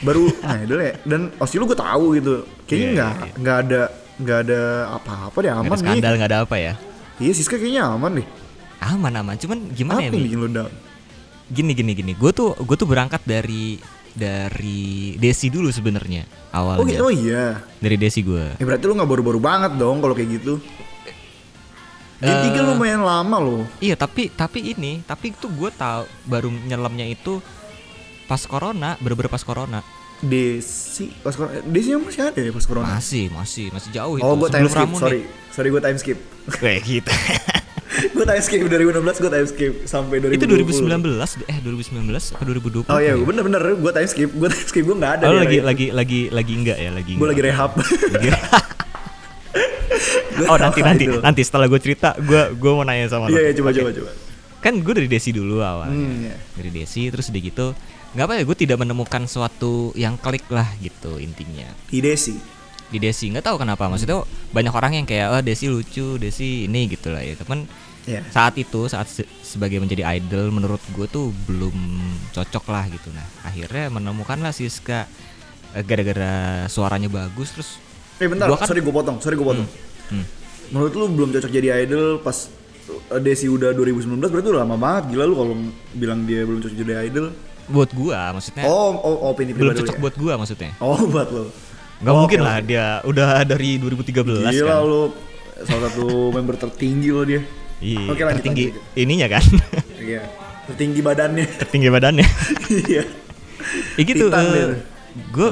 baru 0.00 0.24
idol 0.58 0.80
ya 0.80 0.92
dan 1.02 1.20
osi 1.36 1.56
lu 1.56 1.64
gue 1.64 1.76
tahu 1.76 2.16
gitu. 2.16 2.34
Kayaknya 2.64 2.80
Iya, 2.80 2.92
nggak 2.92 3.12
iya, 3.12 3.32
nggak 3.36 3.56
ada 3.58 3.82
nggak 4.20 4.38
ada 4.44 4.60
apa-apa 4.94 5.36
deh 5.38 5.48
Gak 5.48 5.58
aman 5.58 5.66
ada 5.66 5.74
nih 5.74 5.80
skandal, 5.80 6.12
gak 6.14 6.28
ada 6.28 6.38
apa 6.44 6.56
ya. 6.56 6.72
iya 7.16 7.32
Siska 7.32 7.56
kayaknya 7.56 7.82
aman 7.86 8.10
deh. 8.20 8.26
Aman 8.80 9.12
aman, 9.12 9.36
cuman 9.36 9.58
gimana 9.70 9.98
apa 9.98 10.04
ya 10.04 10.10
yang 10.10 10.24
bikin 10.24 10.38
lu 10.38 10.48
down? 10.50 10.72
Gini 11.46 11.72
gini 11.74 11.92
gini, 11.92 12.12
gue 12.14 12.30
tuh 12.30 12.52
gue 12.54 12.76
tuh 12.76 12.84
berangkat 12.84 13.20
dari 13.24 13.76
dari 14.10 15.14
Desi 15.16 15.48
dulu 15.48 15.68
sebenarnya 15.68 16.24
oh, 16.52 16.56
awalnya. 16.56 16.88
gitu, 16.90 17.04
oh 17.04 17.12
iya. 17.12 17.60
Dari 17.76 17.96
Desi 17.96 18.20
gue. 18.20 18.56
ya 18.56 18.64
berarti 18.64 18.84
lu 18.84 18.94
nggak 18.94 19.10
baru-baru 19.10 19.38
banget 19.38 19.72
dong 19.76 20.00
kalau 20.00 20.12
kayak 20.12 20.30
gitu. 20.36 20.60
Gen 22.20 22.36
Eh, 22.36 22.52
3 22.52 22.68
lumayan 22.68 23.00
lama 23.00 23.36
loh. 23.36 23.62
Iya 23.80 23.96
tapi 23.96 24.28
tapi 24.28 24.76
ini 24.76 25.00
tapi 25.02 25.32
itu 25.32 25.48
gue 25.48 25.70
tahu 25.72 26.04
baru 26.24 26.52
nyelamnya 26.52 27.08
itu 27.08 27.40
pas 28.30 28.38
corona 28.40 28.94
bener-bener 28.96 29.26
pas 29.26 29.42
corona 29.42 29.82
Desi 30.20 31.10
pas 31.18 31.34
corona 31.34 31.58
Desi 31.64 31.90
yang 31.90 32.00
masih 32.00 32.22
ada 32.22 32.38
ya 32.38 32.52
pas 32.52 32.62
corona 32.62 32.86
masih 32.92 33.26
masih 33.28 33.66
masih 33.68 33.90
jauh 33.90 34.14
itu 34.14 34.22
oh 34.22 34.36
gue 34.36 34.48
time 34.48 34.68
skip 34.68 34.86
sorry 34.94 35.18
nih. 35.18 35.24
sorry 35.50 35.68
gue 35.68 35.82
time 35.82 35.98
skip 35.98 36.18
kayak 36.54 36.80
gitu 36.84 37.10
gue 38.14 38.24
time 38.24 38.38
skip 38.40 38.60
2016 38.62 38.70
gue 39.18 39.30
time 39.30 39.48
skip 39.48 39.72
sampai 39.84 40.16
2020 40.22 40.38
itu 40.38 40.46
2019 40.46 41.50
eh 41.50 41.58
2019 41.58 42.06
atau 42.30 42.44
2020 42.46 42.86
Oh 42.86 42.98
iya, 42.98 43.12
ya? 43.12 43.14
bener-bener 43.18 43.62
gue 43.74 43.92
time 43.92 44.06
skip, 44.06 44.30
gue 44.30 44.48
time 44.48 44.64
skip 44.64 44.84
gue 44.84 44.94
nggak 44.94 45.12
ada. 45.18 45.24
Oh, 45.26 45.34
lagi 45.34 45.58
itu. 45.58 45.66
lagi 45.66 45.86
lagi 45.90 46.20
lagi 46.30 46.52
enggak 46.54 46.78
ya 46.78 46.90
lagi 46.92 47.12
gue 47.12 47.26
lagi 47.26 47.40
enggak. 47.40 47.50
rehab. 47.50 47.70
Oh 50.42 50.56
nanti 50.56 50.80
nanti 50.80 51.04
idol. 51.04 51.20
nanti 51.20 51.42
setelah 51.42 51.66
gue 51.66 51.76
cerita 51.76 52.16
gue 52.16 52.54
gue 52.54 52.70
mau 52.70 52.80
nanya 52.80 53.10
sama 53.10 53.26
lo 53.26 53.30
Iya, 53.30 53.42
iya, 53.42 53.52
coba 53.52 53.68
Oke. 53.68 53.78
coba 53.78 53.90
coba. 53.92 54.10
kan 54.60 54.72
gue 54.74 54.92
dari 54.94 55.04
Desi 55.06 55.30
dulu 55.30 55.60
awalnya 55.60 55.92
Hmm, 55.92 56.16
iya. 56.22 56.36
dari 56.52 56.70
Desi 56.70 57.08
terus 57.08 57.28
udah 57.28 57.42
gitu 57.42 57.66
nggak 58.10 58.24
apa 58.24 58.34
ya 58.34 58.42
gue 58.42 58.56
tidak 58.58 58.76
menemukan 58.76 59.22
suatu 59.24 59.72
yang 59.94 60.16
klik 60.16 60.44
lah 60.48 60.66
gitu 60.78 61.16
intinya 61.16 61.70
Di 61.86 61.98
Desi. 61.98 62.34
di 62.86 62.98
Desi 62.98 63.28
nggak 63.28 63.44
tahu 63.44 63.56
kenapa 63.56 63.86
maksudnya 63.86 64.18
banyak 64.50 64.70
orang 64.70 64.92
yang 64.94 65.06
kayak 65.06 65.30
oh 65.30 65.40
Desi 65.40 65.66
lucu 65.66 66.16
Desi 66.16 66.66
ini 66.66 66.88
gitu 66.88 67.08
lah 67.08 67.20
ya 67.20 67.34
teman 67.34 67.66
Iya. 68.00 68.24
saat 68.26 68.56
itu 68.56 68.88
saat 68.88 69.04
se- 69.06 69.28
sebagai 69.40 69.76
menjadi 69.76 70.02
idol 70.10 70.48
menurut 70.50 70.80
gue 70.90 71.04
tuh 71.06 71.30
belum 71.44 71.76
cocok 72.30 72.64
lah 72.66 72.88
gitu 72.88 73.12
nah 73.12 73.22
akhirnya 73.42 73.86
menemukan 73.88 74.40
lah 74.40 74.50
Siska 74.50 75.04
eh, 75.70 75.84
gara-gara 75.84 76.32
suaranya 76.66 77.06
bagus 77.06 77.52
terus 77.52 77.70
Eh 78.16 78.24
bentar, 78.24 78.48
Gua 78.48 78.56
kan- 78.56 78.66
sorry 78.66 78.80
gue 78.80 78.90
potong, 78.90 79.16
sorry 79.16 79.32
gue 79.32 79.44
potong. 79.44 79.68
hmm, 80.10 80.24
Menurut 80.70 80.92
lu 80.92 81.08
belum 81.10 81.28
cocok 81.30 81.50
jadi 81.50 81.84
idol 81.84 82.18
pas 82.18 82.48
uh, 83.10 83.16
Desi 83.16 83.46
udah 83.46 83.70
2019 83.70 84.16
berarti 84.18 84.48
udah 84.48 84.60
lama 84.60 84.76
banget 84.76 85.04
gila 85.10 85.24
lu 85.24 85.34
kalau 85.34 85.54
bilang 85.92 86.24
dia 86.24 86.40
belum 86.42 86.58
cocok 86.58 86.76
jadi 86.78 87.04
idol. 87.06 87.32
Buat 87.70 87.90
gua 87.90 88.30
maksudnya 88.32 88.64
Oh, 88.64 88.90
oh, 88.94 89.30
opini 89.30 89.50
belum 89.50 89.70
pribadi 89.70 89.80
cocok 89.80 89.96
ya? 89.96 90.00
buat 90.00 90.14
gua 90.14 90.32
maksudnya 90.34 90.70
Oh, 90.78 90.98
buat 91.08 91.28
lo. 91.28 91.44
nggak 92.00 92.10
Oh, 92.10 92.18
mungkin 92.20 92.38
oke, 92.38 92.46
lah 92.46 92.56
dia 92.60 92.84
udah 93.02 93.28
dari 93.42 93.78
2013 93.78 94.50
Gila 94.50 94.66
kan 94.66 94.78
lu 94.82 95.02
salah 95.60 95.82
satu 95.86 96.06
member 96.34 96.56
tertinggi 96.56 97.08
lo 97.08 97.22
dia. 97.22 97.40
iya 97.78 98.04
Oke, 98.06 98.20
lanjut, 98.20 98.36
tertinggi 98.36 98.64
lanjut. 98.70 98.82
ininya 98.96 99.26
kan 99.30 99.44
Iya. 100.02 100.22
Tertinggi 100.66 101.00
badannya. 101.00 101.46
tertinggi 101.58 101.88
badannya 101.88 102.26
Iya. 102.86 103.02
ya 103.92 104.02
gitu 104.02 104.26
dia. 104.26 104.80
gue 105.28 105.48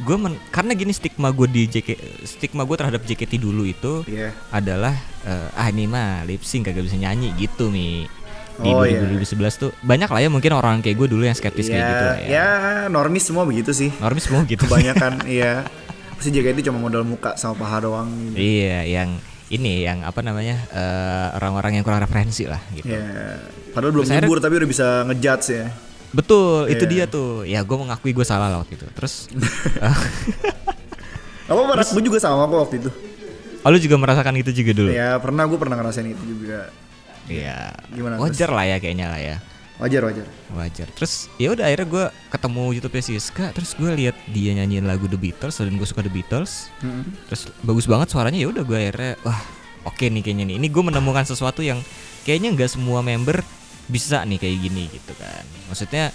gue 0.00 0.16
karena 0.48 0.72
gini 0.72 0.90
stigma 0.90 1.28
gue 1.28 1.44
di 1.44 1.68
JK 1.68 1.88
stigma 2.24 2.64
gue 2.64 2.72
terhadap 2.72 3.02
JKT 3.02 3.36
dulu 3.36 3.62
itu 3.62 4.00
Iya. 4.06 4.32
adalah 4.48 4.96
eh, 5.20 5.48
ah 5.52 5.68
ini 5.68 5.84
mah 5.84 6.24
lip 6.24 6.40
sync 6.40 6.64
kagak 6.64 6.82
bisa 6.82 6.96
nyanyi 6.96 7.36
gitu 7.36 7.68
mi 7.68 8.08
di 8.60 8.70
Oh, 8.70 8.84
iya. 8.84 9.00
2011 9.02 9.56
tuh 9.56 9.70
banyak 9.80 10.06
lah 10.06 10.20
ya 10.20 10.28
mungkin 10.28 10.52
orang 10.52 10.80
kayak 10.80 10.96
gue 10.96 11.08
dulu 11.08 11.22
yang 11.24 11.34
skeptis 11.34 11.66
kayak 11.66 11.82
gitu 11.82 12.04
lah 12.04 12.18
ya. 12.20 12.28
ya 12.28 12.46
normis 12.86 13.24
semua 13.24 13.44
begitu 13.44 13.72
sih. 13.72 13.90
Normis 13.96 14.28
semua 14.28 14.44
gitu. 14.44 14.60
Kebanyakan 14.64 15.24
iya. 15.40 15.64
Pasti 16.14 16.30
JKT 16.30 16.68
cuma 16.68 16.78
modal 16.78 17.02
muka 17.02 17.32
sama 17.34 17.56
paha 17.56 17.80
doang 17.80 18.08
gitu. 18.28 18.36
iya, 18.36 18.84
yang 18.84 19.16
ini 19.48 19.82
yang 19.82 20.04
apa 20.04 20.20
namanya 20.20 20.60
eh, 20.70 21.26
orang-orang 21.40 21.80
yang 21.80 21.84
kurang 21.84 22.04
referensi 22.04 22.44
lah 22.44 22.60
gitu. 22.70 22.92
Ya, 22.92 23.40
padahal 23.72 23.90
belum 23.96 24.04
Terus 24.06 24.20
nyebur 24.20 24.38
tapi 24.38 24.54
udah 24.60 24.68
bisa 24.68 24.86
ngejudge 25.08 25.46
ya. 25.50 25.66
Betul, 26.10 26.66
itu 26.68 26.84
Iya. 26.84 26.92
dia 26.92 27.04
tuh. 27.06 27.46
Ya 27.46 27.62
gue 27.62 27.76
mengakui 27.78 28.10
gue 28.10 28.26
salah 28.26 28.50
lah 28.50 28.58
waktu 28.62 28.76
itu. 28.76 28.86
Terus, 28.92 29.30
Apa 31.50 31.60
apa 31.66 31.82
gue 31.82 32.02
juga 32.04 32.18
sama 32.22 32.46
kok 32.46 32.58
waktu 32.68 32.76
itu. 32.84 32.90
oh, 33.60 33.68
lu 33.68 33.78
juga 33.82 33.96
merasakan 33.98 34.34
itu 34.38 34.50
juga 34.54 34.72
dulu. 34.72 34.90
Ya 34.90 35.18
pernah 35.18 35.44
gue 35.46 35.58
pernah 35.58 35.76
ngerasain 35.78 36.06
itu 36.06 36.24
juga. 36.26 36.70
Iya. 37.30 37.72
Gimana, 37.94 38.18
Wajar 38.18 38.50
lah 38.50 38.64
ya 38.66 38.76
kayaknya 38.82 39.06
lah 39.06 39.20
ya. 39.22 39.36
Wajar 39.80 40.04
wajar. 40.04 40.28
wajar 40.52 40.92
terus 40.92 41.32
ya 41.40 41.56
udah 41.56 41.64
akhirnya 41.64 41.88
gue 41.88 42.04
ketemu 42.28 42.62
YouTube 42.76 43.00
Siska 43.00 43.48
terus 43.56 43.72
gue 43.72 43.88
lihat 43.88 44.12
dia 44.28 44.52
nyanyiin 44.52 44.84
lagu 44.84 45.08
The 45.08 45.16
Beatles 45.16 45.56
dan 45.56 45.72
gue 45.72 45.88
suka 45.88 46.04
The 46.04 46.12
Beatles 46.12 46.68
Mm-mm. 46.84 47.16
terus 47.32 47.48
bagus 47.64 47.88
banget 47.88 48.12
suaranya 48.12 48.44
ya 48.44 48.52
udah 48.52 48.60
gue 48.60 48.76
akhirnya 48.76 49.16
wah 49.24 49.40
oke 49.88 50.04
nih 50.04 50.20
kayaknya 50.20 50.52
nih 50.52 50.56
ini 50.60 50.68
gue 50.68 50.82
menemukan 50.84 51.24
sesuatu 51.24 51.64
yang 51.64 51.80
kayaknya 52.28 52.52
nggak 52.52 52.76
semua 52.76 53.00
member 53.00 53.40
bisa 53.88 54.20
nih 54.28 54.36
kayak 54.36 54.68
gini 54.68 54.84
gitu 54.92 55.16
kan 55.16 55.48
maksudnya 55.72 56.12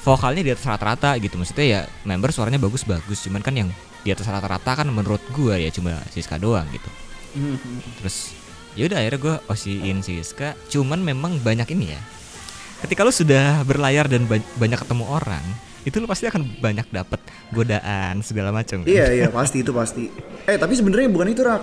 vokalnya 0.00 0.40
di 0.40 0.50
atas 0.56 0.64
rata-rata 0.64 1.20
gitu 1.20 1.36
maksudnya 1.36 1.66
ya 1.68 1.80
member 2.08 2.32
suaranya 2.32 2.56
bagus-bagus 2.56 3.28
cuman 3.28 3.44
kan 3.44 3.52
yang 3.60 3.68
di 4.00 4.08
atas 4.08 4.24
rata-rata 4.24 4.72
kan 4.72 4.88
menurut 4.88 5.20
gue 5.36 5.52
ya 5.52 5.68
cuma 5.68 6.00
Siska 6.08 6.40
doang 6.40 6.64
gitu 6.72 6.88
terus 8.00 8.32
ya 8.76 8.86
udah 8.86 8.98
akhirnya 9.00 9.20
gue 9.20 9.34
osiin 9.48 9.98
Siska 10.00 10.52
cuman 10.68 11.00
memang 11.00 11.40
banyak 11.40 11.66
ini 11.72 11.96
ya 11.96 12.00
ketika 12.76 13.02
lu 13.02 13.10
sudah 13.10 13.64
berlayar 13.64 14.04
dan 14.06 14.28
ba- 14.28 14.44
banyak 14.54 14.78
ketemu 14.78 15.04
orang 15.08 15.44
itu 15.82 15.96
lu 15.96 16.04
pasti 16.04 16.26
akan 16.26 16.42
banyak 16.58 16.86
dapat 16.90 17.22
godaan 17.54 18.18
segala 18.18 18.50
macam 18.50 18.82
kan? 18.82 18.90
Iya 18.90 19.06
iya 19.14 19.26
pasti 19.30 19.62
itu 19.62 19.70
pasti. 19.70 20.10
Eh 20.42 20.58
tapi 20.58 20.74
sebenarnya 20.74 21.06
bukan 21.06 21.30
itu 21.30 21.46
rak. 21.46 21.62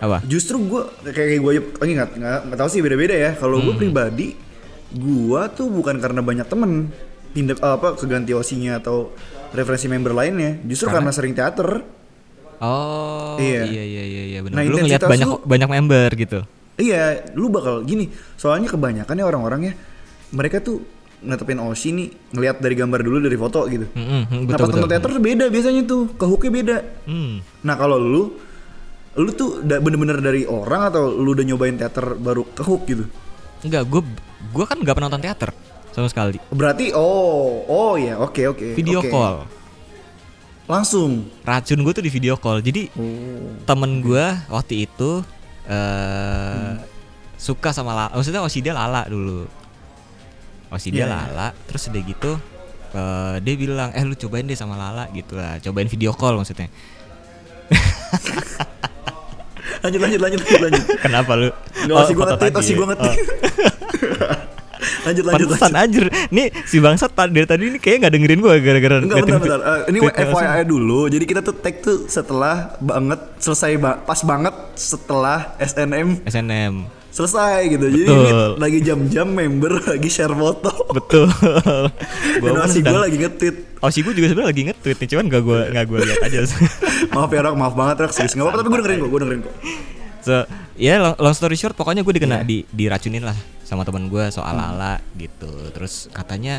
apa 0.00 0.24
Justru 0.24 0.64
gue 0.64 0.82
kayak 1.04 1.44
gue 1.44 1.52
oh, 1.76 1.84
nggak 1.84 2.08
nggak 2.16 2.38
nggak 2.48 2.56
tahu 2.58 2.68
sih 2.72 2.80
beda-beda 2.80 3.12
ya. 3.12 3.36
Kalau 3.36 3.60
Hmm. 3.60 3.68
gue 3.68 3.74
pribadi, 3.76 4.32
gue 4.90 5.42
tuh 5.52 5.68
bukan 5.68 6.00
karena 6.00 6.24
banyak 6.24 6.48
temen 6.48 6.88
pindah 7.36 7.60
apa 7.60 8.00
keganti 8.00 8.32
osinya 8.32 8.80
atau 8.80 9.12
referensi 9.52 9.92
member 9.92 10.16
lainnya. 10.16 10.56
Justru 10.64 10.88
karena, 10.88 11.12
sering 11.12 11.36
teater. 11.36 11.84
Oh 12.60 13.36
Iya. 13.36 13.62
iya 13.64 13.82
iya 13.82 14.04
iya, 14.04 14.22
iya 14.28 14.38
benar 14.40 14.56
Nah, 14.56 14.64
lu 14.64 14.76
ngeliat 14.78 15.02
banyak 15.02 15.28
lu- 15.28 15.42
banyak 15.42 15.68
member 15.68 16.10
gitu 16.14 16.40
Iya, 16.80 17.28
lu 17.36 17.52
bakal 17.52 17.84
gini. 17.84 18.08
Soalnya 18.40 18.72
kebanyakan 18.72 19.12
ya 19.12 19.28
orang-orang 19.28 19.60
ya 19.68 19.72
mereka 20.32 20.64
tuh 20.64 20.80
netepin 21.20 21.60
Oshi 21.60 21.92
nih 21.92 22.08
ngelihat 22.32 22.56
dari 22.56 22.72
gambar 22.72 23.04
dulu 23.04 23.20
dari 23.20 23.36
foto 23.36 23.68
gitu. 23.68 23.84
Mm, 23.92 24.00
mm, 24.00 24.08
mm, 24.08 24.24
nah 24.24 24.44
betul 24.48 24.56
pas 24.56 24.64
nonton 24.64 24.80
betul 24.80 24.92
teater 24.96 25.12
beda 25.20 25.44
biasanya 25.52 25.82
tuh, 25.84 26.08
ke 26.16 26.24
hooknya 26.24 26.52
beda. 26.56 26.76
Hmm. 27.04 27.44
Nah 27.60 27.76
kalau 27.76 28.00
lu, 28.00 28.32
lu 29.12 29.30
tuh 29.36 29.60
bener-bener 29.60 30.24
dari 30.24 30.48
orang 30.48 30.88
atau 30.88 31.12
lu 31.12 31.36
udah 31.36 31.44
nyobain 31.44 31.76
teater 31.76 32.16
baru 32.16 32.48
ke 32.48 32.62
hook 32.64 32.82
gitu? 32.88 33.04
enggak 33.60 33.84
gue 33.84 34.00
gue 34.56 34.64
kan 34.64 34.80
nggak 34.80 34.94
pernah 34.96 35.12
nonton 35.12 35.20
teater 35.20 35.50
sama 35.92 36.08
sekali 36.08 36.40
Berarti 36.48 36.96
oh 36.96 37.60
oh 37.68 37.92
ya 38.00 38.16
oke 38.16 38.56
oke. 38.56 38.72
video 38.72 39.04
oke. 39.04 39.12
call 39.12 39.44
Langsung. 40.70 41.26
racun 41.42 41.82
gue 41.82 41.92
tuh 41.92 42.00
di 42.00 42.08
video 42.08 42.38
call 42.38 42.62
jadi 42.62 42.86
Oh. 42.94 43.58
temen 43.66 43.98
gue 43.98 44.22
waktu 44.46 44.86
itu 44.86 45.26
eh 45.66 46.72
suka 47.34 47.72
sama 47.72 47.90
Lala 47.90 48.14
maksudnya 48.14 48.38
dia 48.60 48.70
Lala 48.70 49.02
dulu 49.04 49.50
Osi 50.70 50.88
dia 50.88 51.04
Iya. 51.04 51.10
Lala 51.10 51.50
terus 51.66 51.90
udah 51.90 52.02
gitu 52.02 52.32
eh 52.90 53.34
dia 53.42 53.54
bilang 53.54 53.90
eh 53.90 54.02
lu 54.02 54.14
cobain 54.14 54.46
deh 54.46 54.54
sama 54.54 54.74
Lala 54.74 55.10
gitu 55.10 55.34
lah 55.34 55.58
cobain 55.58 55.86
video 55.86 56.14
call 56.14 56.38
maksudnya 56.38 56.70
lanjut 59.80 60.00
lanjut 60.00 60.20
lanjut 60.20 60.40
lanjut 60.60 60.84
Kenapa 61.08 61.32
lu? 61.34 61.48
Nggak, 61.48 61.96
masih 61.96 62.14
nge-tweet, 62.28 62.40
tadi 62.44 62.52
masih 62.52 62.72
ya? 62.72 62.76
gua 62.76 62.86
nge-tweet. 62.92 63.18
lanjut 65.00 65.24
lanjut 65.24 65.46
Pantesan 65.48 65.70
lanjut 65.70 65.80
anjir. 65.80 66.04
Nih 66.28 66.46
si 66.64 66.76
bangsat 66.78 67.10
tadi 67.10 67.30
dari 67.32 67.46
tadi 67.46 67.62
ini 67.66 67.78
kayaknya 67.78 67.98
nggak 68.00 68.14
dengerin 68.14 68.38
gua 68.38 68.54
gara-gara 68.56 68.94
Enggak 68.98 69.16
bentar 69.20 69.40
bentar. 69.40 69.60
Eh, 69.60 69.80
ini. 69.88 69.98
FYI 70.02 70.62
dulu. 70.64 71.00
Jadi 71.06 71.24
kita 71.24 71.40
tuh 71.40 71.54
tag 71.54 71.74
tuh 71.78 72.04
setelah 72.06 72.56
banget 72.78 73.20
selesai 73.36 73.72
ba- 73.76 73.98
pas 73.98 74.20
banget 74.20 74.52
setelah 74.74 75.56
SNM 75.56 76.24
SNM. 76.24 76.74
selesai 77.10 77.66
gitu. 77.68 77.84
Jadi 77.84 78.06
Betul. 78.06 78.22
ini 78.22 78.32
lagi 78.56 78.78
jam-jam 78.80 79.26
member 79.26 79.72
lagi 79.82 80.06
share 80.06 80.30
foto. 80.30 80.70
Betul. 80.90 81.26
Gua 82.42 82.50
masih 82.56 82.80
gue 82.80 83.00
lagi 83.00 83.16
nge-tweet. 83.18 83.56
Oh 83.80 83.88
sih 83.88 84.00
gue 84.00 84.12
juga 84.12 84.30
sebenarnya 84.30 84.48
lagi 84.48 84.62
nge-tweet 84.68 84.96
nih, 84.96 85.08
cuman 85.10 85.24
gak 85.26 85.42
gue 85.42 85.60
nggak 85.72 85.84
gue 85.86 85.98
lihat 86.04 86.20
aja. 86.22 86.40
maaf 87.14 87.28
ya 87.28 87.40
Rak, 87.42 87.54
maaf 87.54 87.74
banget 87.74 87.96
Rak. 87.98 88.10
Serius 88.12 88.32
nggak 88.32 88.46
apa-apa 88.46 88.58
tapi 88.60 88.68
gue 88.68 88.78
dengerin 88.78 88.98
kok, 88.98 89.10
gue 89.10 89.20
dengerin 89.20 89.40
kok. 89.42 89.54
So, 90.20 90.44
ya 90.76 91.00
long, 91.00 91.16
long 91.18 91.34
story 91.34 91.56
short, 91.56 91.74
pokoknya 91.74 92.00
gue 92.00 92.14
dikena 92.14 92.40
di 92.44 92.64
diracunin 92.68 93.24
lah 93.24 93.36
sama 93.62 93.82
teman 93.82 94.06
gue 94.06 94.28
soal 94.28 94.54
Lala 94.54 94.98
gitu. 95.14 95.50
Terus 95.70 96.10
katanya 96.10 96.58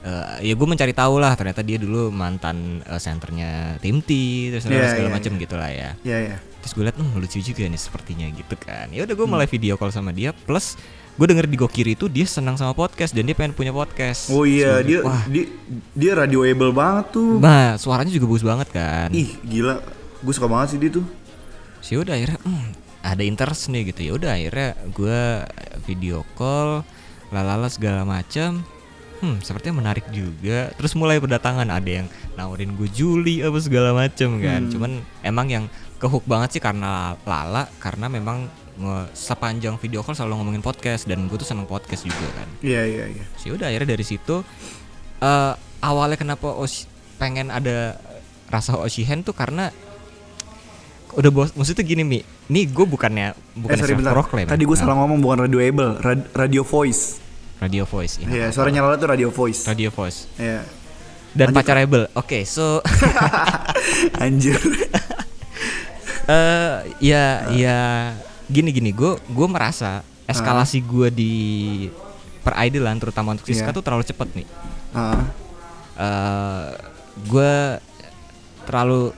eh, 0.00 0.50
ya 0.50 0.54
gue 0.54 0.66
mencari 0.66 0.94
tahu 0.94 1.18
lah 1.18 1.34
ternyata 1.34 1.60
dia 1.60 1.78
dulu 1.78 2.10
mantan 2.10 2.80
eh, 2.82 3.00
senternya 3.00 3.76
tim 3.78 3.98
T 3.98 4.10
terus 4.54 4.66
Iya, 4.66 4.94
segala 4.94 5.10
iya, 5.10 5.14
macem 5.14 5.32
iya. 5.34 5.40
gitu 5.42 5.54
lah 5.58 5.70
ya. 5.70 5.90
Iya 6.02 6.18
iya. 6.18 6.36
Terus 6.62 6.72
gue 6.72 6.84
liat, 6.86 6.94
hmm, 6.94 7.18
lucu 7.18 7.38
juga 7.42 7.66
nih 7.66 7.80
sepertinya 7.80 8.26
gitu 8.30 8.54
kan. 8.54 8.86
Ya 8.94 9.02
udah 9.02 9.14
gue 9.18 9.26
mulai 9.26 9.50
video 9.50 9.74
call 9.74 9.90
sama 9.90 10.14
dia. 10.14 10.30
Plus 10.30 10.78
gue 11.12 11.26
denger 11.28 11.44
di 11.44 11.58
Gokiri 11.58 11.92
itu 11.92 12.06
dia 12.06 12.24
senang 12.24 12.54
sama 12.54 12.72
podcast 12.72 13.12
dan 13.12 13.26
dia 13.26 13.34
pengen 13.34 13.52
punya 13.52 13.74
podcast. 13.74 14.30
Oh 14.30 14.46
iya, 14.46 14.78
So, 14.80 14.86
dia 14.86 14.98
wah, 15.02 15.20
dia 15.26 15.44
dia 15.92 16.12
radioable 16.14 16.70
banget 16.70 17.12
tuh. 17.12 17.36
nah 17.36 17.74
suaranya 17.74 18.14
juga 18.14 18.30
bagus 18.30 18.46
banget 18.46 18.68
kan. 18.70 19.10
Ih, 19.10 19.34
gila. 19.42 19.82
Gue 20.22 20.32
suka 20.32 20.46
banget 20.46 20.72
sih 20.72 20.78
dia 20.78 20.92
tuh. 20.94 21.06
sih 21.82 21.98
udah 21.98 22.14
akhirnya 22.14 22.38
hmm, 22.46 22.81
ada 23.02 23.22
interest 23.22 23.68
nih 23.68 23.90
gitu. 23.90 24.00
Ya 24.08 24.12
udah 24.14 24.30
akhirnya 24.38 24.70
gue 24.94 25.20
video 25.86 26.22
call 26.38 26.86
lalala 27.34 27.68
segala 27.68 28.04
macam 28.06 28.62
hmm 29.22 29.38
sepertinya 29.42 29.78
menarik 29.78 30.06
juga. 30.10 30.74
Terus 30.74 30.98
mulai 30.98 31.22
berdatangan 31.22 31.70
ada 31.70 31.90
yang 32.02 32.06
nawarin 32.34 32.74
gue 32.74 32.90
Juli 32.90 33.42
apa 33.42 33.58
segala 33.62 33.94
macam 33.94 34.42
kan. 34.42 34.66
Cuman 34.70 35.02
emang 35.22 35.46
yang 35.46 35.64
kehook 36.02 36.26
banget 36.26 36.58
sih 36.58 36.62
karena 36.62 37.14
Lala 37.22 37.70
karena 37.78 38.10
memang 38.10 38.50
sepanjang 39.14 39.78
video 39.78 40.02
call 40.02 40.18
selalu 40.18 40.42
ngomongin 40.42 40.64
podcast 40.64 41.06
dan 41.06 41.30
gue 41.30 41.38
tuh 41.38 41.46
seneng 41.46 41.70
podcast 41.70 42.02
juga 42.02 42.26
kan. 42.34 42.48
Iya 42.64 42.82
iya 42.82 43.04
iya. 43.14 43.24
sih 43.38 43.54
udah 43.54 43.70
akhirnya 43.70 43.94
dari 43.94 44.02
situ 44.02 44.42
eh 45.22 45.54
awalnya 45.82 46.18
kenapa 46.18 46.50
Osh 46.50 46.90
pengen 47.22 47.54
ada 47.54 47.94
rasa 48.50 48.74
Oshihen 48.74 49.22
tuh 49.22 49.32
karena 49.38 49.70
udah 51.12 51.30
bos 51.30 51.52
maksudnya 51.54 51.84
gini 51.84 52.02
mi 52.02 52.20
nih 52.52 52.68
gue 52.68 52.84
bukannya 52.84 53.32
bukan 53.56 53.72
Eh 53.72 53.78
sorry 53.78 53.94
bentar. 53.94 54.12
proklaim 54.12 54.44
Tadi 54.44 54.62
gue 54.62 54.76
salah 54.76 54.92
ngomong 54.94 55.18
bukan 55.18 55.38
radioable, 55.42 55.96
rad- 55.98 56.28
radio 56.32 56.60
voice. 56.60 57.16
radio 57.56 57.82
voice 57.82 58.18
ya 58.18 58.26
Iya, 58.28 58.46
suaranya 58.50 58.82
Lala 58.82 58.96
tuh 58.96 59.08
radio 59.08 59.30
voice. 59.30 59.64
radio 59.64 59.88
voice 59.88 60.28
Iya. 60.34 60.66
dan 61.32 61.48
pacarable 61.50 62.12
oke 62.12 62.44
so 62.44 62.82
Anjir. 64.20 64.58
eh 66.24 66.72
ya 67.00 67.24
ya 67.50 67.78
gini 68.46 68.70
gini 68.70 68.90
gue 68.90 69.16
gue 69.18 69.46
merasa 69.46 70.00
eskalasi 70.24 70.78
gue 70.80 71.08
di 71.08 71.34
peridolan 72.40 72.98
terutama 72.98 73.32
untuk 73.32 73.46
Siska 73.46 73.64
Iya. 73.64 73.74
tuh 73.74 73.82
terlalu 73.82 74.04
cepet 74.04 74.28
nih 74.34 74.46
Ah. 74.92 75.22
eh 75.96 76.66
gue 77.22 77.54
terlalu 78.64 79.10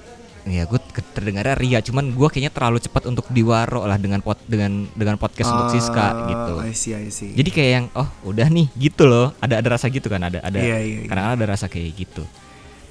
ya 0.44 0.68
gue 0.68 0.76
terdengarnya 1.16 1.56
ria 1.56 1.80
cuman 1.80 2.12
gue 2.12 2.28
kayaknya 2.28 2.52
terlalu 2.52 2.76
cepat 2.76 3.08
untuk 3.08 3.24
diwaro 3.32 3.88
lah 3.88 3.96
dengan 3.96 4.20
pot 4.20 4.36
dengan 4.44 4.84
dengan 4.92 5.16
podcast 5.16 5.48
untuk 5.48 5.72
Siska 5.72 6.04
Ah, 6.04 6.12
gitu. 6.28 6.52
I 6.60 6.72
see, 6.76 6.92
I 6.92 7.08
see. 7.08 7.32
jadi 7.32 7.48
kayak 7.48 7.70
yang 7.72 7.86
oh 7.96 8.08
udah 8.22 8.52
nih 8.52 8.68
gitu 8.76 9.08
loh. 9.08 9.32
Ada 9.40 9.64
ada 9.64 9.68
rasa 9.72 9.88
gitu 9.88 10.04
kan 10.12 10.20
ada 10.20 10.44
ada 10.44 10.60
Iya, 10.60 10.78
iya, 10.84 10.98
iya. 11.00 11.08
kadang 11.08 11.32
ada 11.32 11.44
rasa 11.48 11.64
kayak 11.64 11.96
gitu. 11.96 12.28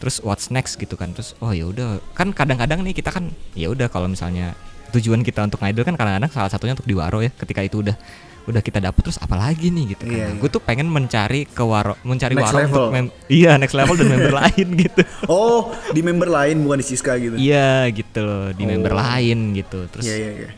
Terus 0.01 0.17
what's 0.19 0.49
next? 0.49 0.81
gitu 0.81 0.97
kan. 0.97 1.13
Terus 1.13 1.37
oh 1.39 1.53
ya 1.53 1.69
udah. 1.69 2.01
Kan 2.17 2.33
kadang-kadang 2.33 2.81
nih 2.81 2.97
kita 2.97 3.13
kan 3.13 3.29
ya 3.53 3.69
udah 3.69 3.85
kalau 3.87 4.09
misalnya 4.09 4.57
tujuan 4.91 5.21
kita 5.21 5.45
untuk 5.45 5.61
ngidol 5.61 5.85
kan 5.85 5.93
kadang-kadang 5.93 6.29
salah 6.29 6.49
satunya 6.49 6.73
untuk 6.73 6.85
diwaro 6.85 7.21
ya 7.21 7.29
ketika 7.33 7.61
itu 7.61 7.81
udah 7.81 7.93
udah 8.43 8.59
kita 8.59 8.77
dapet 8.77 9.01
terus 9.01 9.15
apa 9.17 9.33
lagi 9.33 9.67
nih 9.67 9.85
gitu 9.89 10.03
kan 10.03 10.11
Iya, 10.11 10.25
Nah, 10.25 10.29
iya. 10.29 10.39
gue 10.39 10.49
tuh 10.49 10.59
pengen 10.59 10.87
mencari 10.87 11.45
ke 11.45 11.61
waro 11.61 11.95
mencari 12.01 12.33
Next 12.33 12.43
waro 12.45 12.57
untuk 12.59 12.75
level. 12.75 12.85
mem- 12.91 13.13
iya 13.27 13.51
next 13.55 13.71
level 13.71 13.95
dan 13.95 14.07
member 14.09 14.33
lain 14.41 14.67
gitu 14.77 15.01
Oh, 15.25 15.59
di 15.89 16.01
member 16.01 16.27
lain 16.27 16.59
bukan 16.59 16.77
di 16.77 16.85
Siska 16.85 17.15
gitu. 17.15 17.35
Iya 17.35 17.87
gitu 17.89 18.19
loh 18.19 18.51
di 18.51 18.63
member 18.63 18.91
Oh. 18.91 18.99
lain 18.99 19.37
gitu 19.53 19.79
terus 19.87 20.03
Iya, 20.03 20.15
iya, 20.17 20.31
iya. 20.37 20.49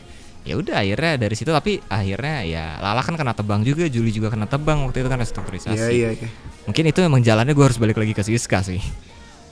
ya 0.44 0.54
udah 0.56 0.76
akhirnya 0.76 1.12
dari 1.16 1.34
situ 1.34 1.48
tapi 1.48 1.78
akhirnya 1.84 2.36
ya 2.42 2.64
Lala 2.76 3.00
kan 3.00 3.14
kena 3.14 3.32
tebang 3.32 3.62
juga 3.62 3.86
Juli 3.86 4.10
juga 4.10 4.28
kena 4.28 4.46
tebang 4.46 4.82
waktu 4.82 5.00
itu 5.00 5.08
kan 5.08 5.18
restrukturisasi 5.18 5.74
Iya, 5.76 5.86
iya, 5.88 6.10
iya. 6.12 6.28
mungkin 6.64 6.84
itu 6.84 6.98
emang 7.00 7.18
jalannya 7.20 7.50
gue 7.50 7.64
harus 7.64 7.76
balik 7.76 7.94
lagi 7.96 8.12
ke 8.12 8.22
Siska 8.22 8.60
sih 8.60 8.82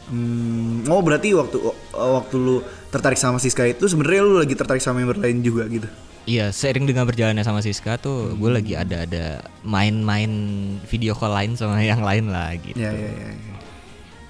Hmm, 0.04 0.84
oh 0.84 1.00
berarti 1.00 1.32
waktu 1.32 1.56
waktu 1.90 2.36
lu 2.36 2.60
tertarik 2.94 3.16
sama 3.16 3.36
Siska 3.36 3.66
itu 3.66 3.82
sebenarnya 3.84 4.22
lu 4.22 4.38
lagi 4.38 4.54
tertarik 4.54 4.78
sama 4.78 5.02
member 5.02 5.18
lain 5.18 5.42
juga 5.42 5.66
gitu. 5.66 5.90
iya 6.24 6.48
seiring 6.48 6.86
dengan 6.86 7.02
berjalannya 7.02 7.42
sama 7.42 7.58
Siska 7.58 7.98
tuh 7.98 8.32
gue 8.32 8.48
lagi 8.48 8.72
ada 8.72 9.02
ada 9.02 9.24
main-main 9.60 10.30
video 10.84 11.12
call 11.12 11.34
lain 11.34 11.52
sama 11.52 11.82
yang 11.82 11.98
lain 12.00 12.28
lah 12.28 12.54
gitu 12.54 12.76
Iya, 12.76 12.90
iya, 12.90 13.10
iya. 13.10 13.28
iya. 13.34 13.54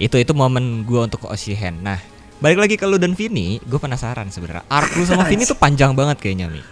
itu 0.01 0.17
itu 0.17 0.33
momen 0.33 0.83
gue 0.83 0.99
untuk 0.99 1.21
ke 1.21 1.29
Oshihen 1.29 1.79
nah 1.79 2.01
balik 2.37 2.59
lagi 2.59 2.75
ke 2.75 2.83
lu 2.83 2.97
dan 2.97 3.13
Vini 3.13 3.61
gue 3.61 3.77
penasaran 3.77 4.27
sebenarnya 4.27 4.65
arc 4.67 4.91
lu 4.95 5.05
sama 5.05 5.23
Vini 5.31 5.45
tuh 5.45 5.55
panjang 5.55 5.93
banget 5.93 6.19
kayaknya 6.19 6.49
mi 6.49 6.65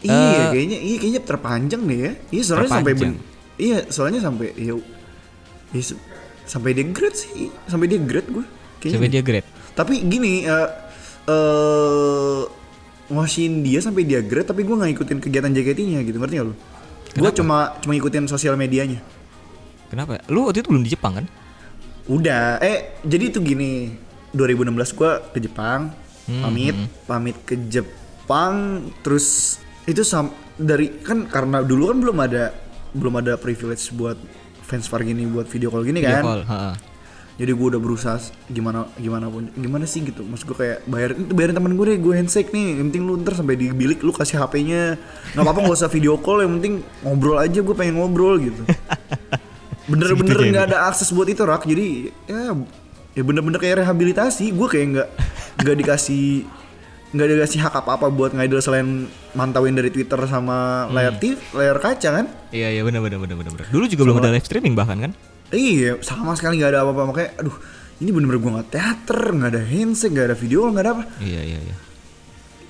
Iya, 0.00 0.48
kayaknya 0.48 0.78
iya 0.78 0.96
kayaknya 0.96 1.22
terpanjang 1.22 1.82
deh 1.84 1.98
ya. 1.98 2.12
Iya, 2.30 2.42
soalnya 2.42 2.70
sampai 2.72 2.92
Terpanjang. 2.94 3.14
ben- 3.14 3.28
Iya, 3.60 3.78
soalnya 3.86 4.20
sampai 4.22 4.46
ya, 4.56 4.72
ya 5.70 5.82
se- 5.84 6.00
sampai 6.46 6.72
dia 6.72 6.88
grade 6.88 7.12
sih, 7.14 7.52
sampai 7.66 7.84
dia 7.84 8.00
grade 8.00 8.28
gue. 8.30 8.46
Sampai 8.82 9.12
dia 9.12 9.20
great 9.20 9.44
Tapi 9.80 10.04
gini, 10.04 10.44
eh 10.44 10.68
eh 11.24 12.40
ngasihin 13.08 13.64
dia 13.64 13.80
sampai 13.80 14.04
dia 14.04 14.20
grade 14.20 14.46
tapi 14.46 14.62
gue 14.62 14.70
nggak 14.70 14.92
ikutin 14.94 15.18
kegiatan 15.18 15.50
JKT-nya 15.50 16.04
gitu, 16.04 16.20
ngerti 16.20 16.36
gak 16.36 16.46
lu? 16.46 16.54
Gue 17.10 17.30
cuma 17.34 17.74
cuma 17.80 17.90
ngikutin 17.90 18.28
sosial 18.28 18.54
medianya. 18.54 19.00
kenapa 19.88 20.22
lu 20.30 20.46
waktu 20.46 20.62
itu 20.62 20.70
belum 20.70 20.84
di 20.84 20.92
Jepang 20.92 21.18
kan 21.18 21.26
Udah, 22.06 22.58
eh 22.58 22.98
jadi 23.02 23.30
itu 23.30 23.38
gini, 23.40 23.90
2016 24.30 24.70
gua 24.94 25.18
ke 25.24 25.38
Jepang, 25.38 25.90
Hmm, 26.20 26.46
pamit, 26.46 26.76
pamit 27.04 27.34
ke 27.42 27.58
Jepang, 27.66 28.54
terus 29.02 29.58
itu 29.82 30.02
sam 30.02 30.30
dari 30.54 31.02
kan 31.02 31.26
karena 31.26 31.58
dulu 31.58 31.90
kan 31.90 31.98
belum 31.98 32.18
ada 32.20 32.54
belum 32.92 33.14
ada 33.18 33.34
privilege 33.34 33.90
buat 33.90 34.14
fans 34.60 34.86
far 34.86 35.02
gini 35.02 35.26
buat 35.26 35.46
video 35.46 35.74
call 35.74 35.82
gini 35.82 35.98
Video 35.98 36.14
kan. 36.14 36.22
call. 36.22 36.42
Jadi 37.40 37.56
gue 37.56 37.66
udah 37.72 37.80
berusaha 37.80 38.20
gimana 38.52 38.84
gimana 39.00 39.32
pun 39.32 39.48
gimana 39.56 39.88
sih 39.88 40.04
gitu. 40.04 40.20
Maksud 40.20 40.44
gue 40.52 40.56
kayak 40.60 40.78
bayar 40.84 41.16
itu 41.16 41.32
bayarin 41.32 41.56
temen 41.56 41.72
gue 41.72 41.86
deh, 41.88 41.96
gue 41.96 42.12
handshake 42.12 42.52
nih. 42.52 42.76
Yang 42.76 42.86
penting 42.92 43.02
lu 43.08 43.16
ntar 43.24 43.32
sampai 43.32 43.56
di 43.56 43.72
bilik 43.72 44.04
lu 44.04 44.12
kasih 44.12 44.44
HP-nya. 44.44 45.00
nggak 45.32 45.40
apa-apa 45.40 45.64
nggak 45.64 45.78
usah 45.80 45.88
video 45.88 46.20
call, 46.20 46.44
yang 46.44 46.60
penting 46.60 46.84
ngobrol 47.00 47.40
aja. 47.40 47.64
Gue 47.64 47.72
pengen 47.72 47.96
ngobrol 47.96 48.36
gitu. 48.44 48.60
Bener-bener 49.88 50.36
nggak 50.52 50.64
ada 50.68 50.92
akses 50.92 51.08
buat 51.16 51.32
itu 51.32 51.40
rak. 51.40 51.64
Jadi 51.64 52.12
ya 52.28 52.52
ya 53.16 53.22
bener-bener 53.24 53.56
kayak 53.56 53.88
rehabilitasi. 53.88 54.52
Gue 54.52 54.68
kayak 54.68 54.86
nggak 54.92 55.08
nggak 55.64 55.76
dikasih 55.80 56.44
nggak 57.10 57.26
dikasih 57.26 57.58
hak 57.64 57.74
apa-apa 57.74 58.06
buat 58.12 58.36
ngidol 58.36 58.60
selain 58.60 59.08
mantauin 59.32 59.74
dari 59.74 59.88
Twitter 59.88 60.20
sama 60.28 60.86
layar 60.92 61.16
TV, 61.16 61.40
layar 61.56 61.80
kaca 61.80 62.20
kan. 62.20 62.26
Iya 62.52 62.68
iya 62.68 62.84
benar 62.84 63.00
benar 63.00 63.16
benar 63.16 63.36
benar. 63.40 63.52
benar. 63.56 63.66
Dulu 63.72 63.84
juga 63.88 64.02
belum 64.04 64.20
ada 64.20 64.30
live 64.30 64.44
streaming 64.44 64.76
bahkan 64.76 65.08
kan? 65.08 65.12
Iya, 65.50 65.98
sama 66.00 66.32
sekali 66.34 66.58
nggak 66.58 66.70
ada 66.70 66.80
apa-apa 66.82 67.02
makanya, 67.10 67.30
aduh, 67.38 67.56
ini 67.98 68.10
bener-bener 68.10 68.38
gue 68.38 68.50
nggak 68.54 68.68
teater, 68.70 69.20
nggak 69.30 69.50
ada 69.50 69.62
handshake, 69.62 70.12
nggak 70.14 70.26
ada 70.30 70.36
video, 70.38 70.60
nggak 70.66 70.84
ada 70.84 70.92
apa. 70.94 71.04
Iya 71.18 71.40
iya 71.42 71.58
iya. 71.58 71.76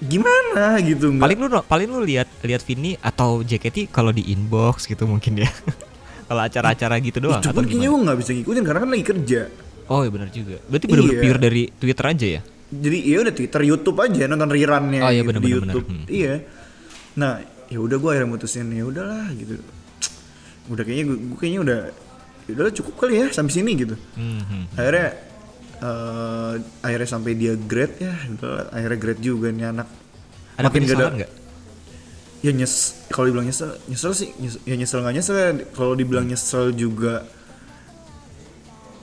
Gimana 0.00 0.80
gitu? 0.80 1.12
Nggak, 1.12 1.22
Paling 1.22 1.38
lu 1.38 1.46
paling 1.62 1.88
lu 1.92 2.00
lihat 2.00 2.28
lihat 2.40 2.64
Vini 2.64 2.96
atau 2.96 3.44
JKT 3.44 3.92
kalau 3.92 4.10
di 4.10 4.32
inbox 4.32 4.88
gitu 4.88 5.04
mungkin 5.04 5.44
ya. 5.44 5.50
kalau 6.30 6.40
acara-acara 6.40 6.94
gitu 7.02 7.18
doang 7.18 7.42
itu 7.42 7.50
pun 7.50 7.66
kayaknya 7.66 7.88
gue 7.90 8.00
nggak 8.06 8.18
bisa 8.22 8.30
ngikutin 8.32 8.62
karena 8.64 8.80
kan 8.80 8.90
lagi 8.90 9.04
kerja. 9.04 9.40
Oh 9.90 10.00
iya 10.00 10.10
benar 10.14 10.28
juga. 10.30 10.56
Berarti 10.64 10.86
benar-benar 10.88 11.16
Iya. 11.18 11.22
pure 11.26 11.40
dari 11.42 11.62
Twitter 11.68 12.04
aja 12.06 12.26
ya? 12.38 12.40
Jadi 12.70 12.98
ya 13.02 13.16
udah 13.20 13.34
Twitter, 13.34 13.60
YouTube 13.66 13.98
aja 13.98 14.22
nonton 14.24 14.48
rerunnya 14.48 15.00
Oh, 15.02 15.10
iya, 15.10 15.20
gitu, 15.20 15.28
bener, 15.28 15.40
di 15.42 15.50
bener, 15.50 15.56
YouTube. 15.58 15.86
bener. 15.90 16.00
Hmm. 16.00 16.06
Iya. 16.08 16.34
Nah, 17.18 17.32
ya 17.66 17.78
udah 17.82 17.96
gue 17.98 18.10
akhirnya 18.14 18.30
mutusin 18.30 18.66
ya 18.70 18.84
udahlah 18.86 19.26
gitu. 19.34 19.54
Udah 20.70 20.82
kayaknya 20.86 21.04
gue, 21.10 21.16
kayaknya 21.36 21.60
udah 21.66 21.80
udahlah 22.52 22.74
cukup 22.74 22.94
kali 22.96 23.14
ya 23.18 23.26
sampai 23.28 23.52
sini 23.52 23.72
gitu. 23.74 23.94
Hmm, 24.14 24.42
hmm. 24.42 24.64
Akhirnya 24.74 25.08
eh 25.80 26.52
akhirnya 26.80 27.08
sampai 27.08 27.32
dia 27.34 27.52
grade 27.56 27.96
ya, 27.98 28.12
udah 28.30 28.68
akhirnya 28.70 28.98
grade 28.98 29.20
juga 29.20 29.48
nih 29.48 29.66
anak. 29.70 29.88
Ada 30.56 30.66
Makin 30.66 30.74
penyesalan 30.76 31.14
nggak? 31.18 31.32
ya 32.40 32.56
nyes 32.56 32.74
kalau 33.12 33.28
dibilang 33.28 33.44
nyesel 33.44 33.76
nyesel 33.84 34.16
sih 34.16 34.32
nyes- 34.40 34.64
ya 34.64 34.72
nyesel 34.72 35.04
nggak 35.04 35.12
nyesel 35.12 35.36
ya. 35.36 35.48
kalau 35.76 35.92
dibilang 35.92 36.24
nyesel 36.24 36.72
juga 36.72 37.28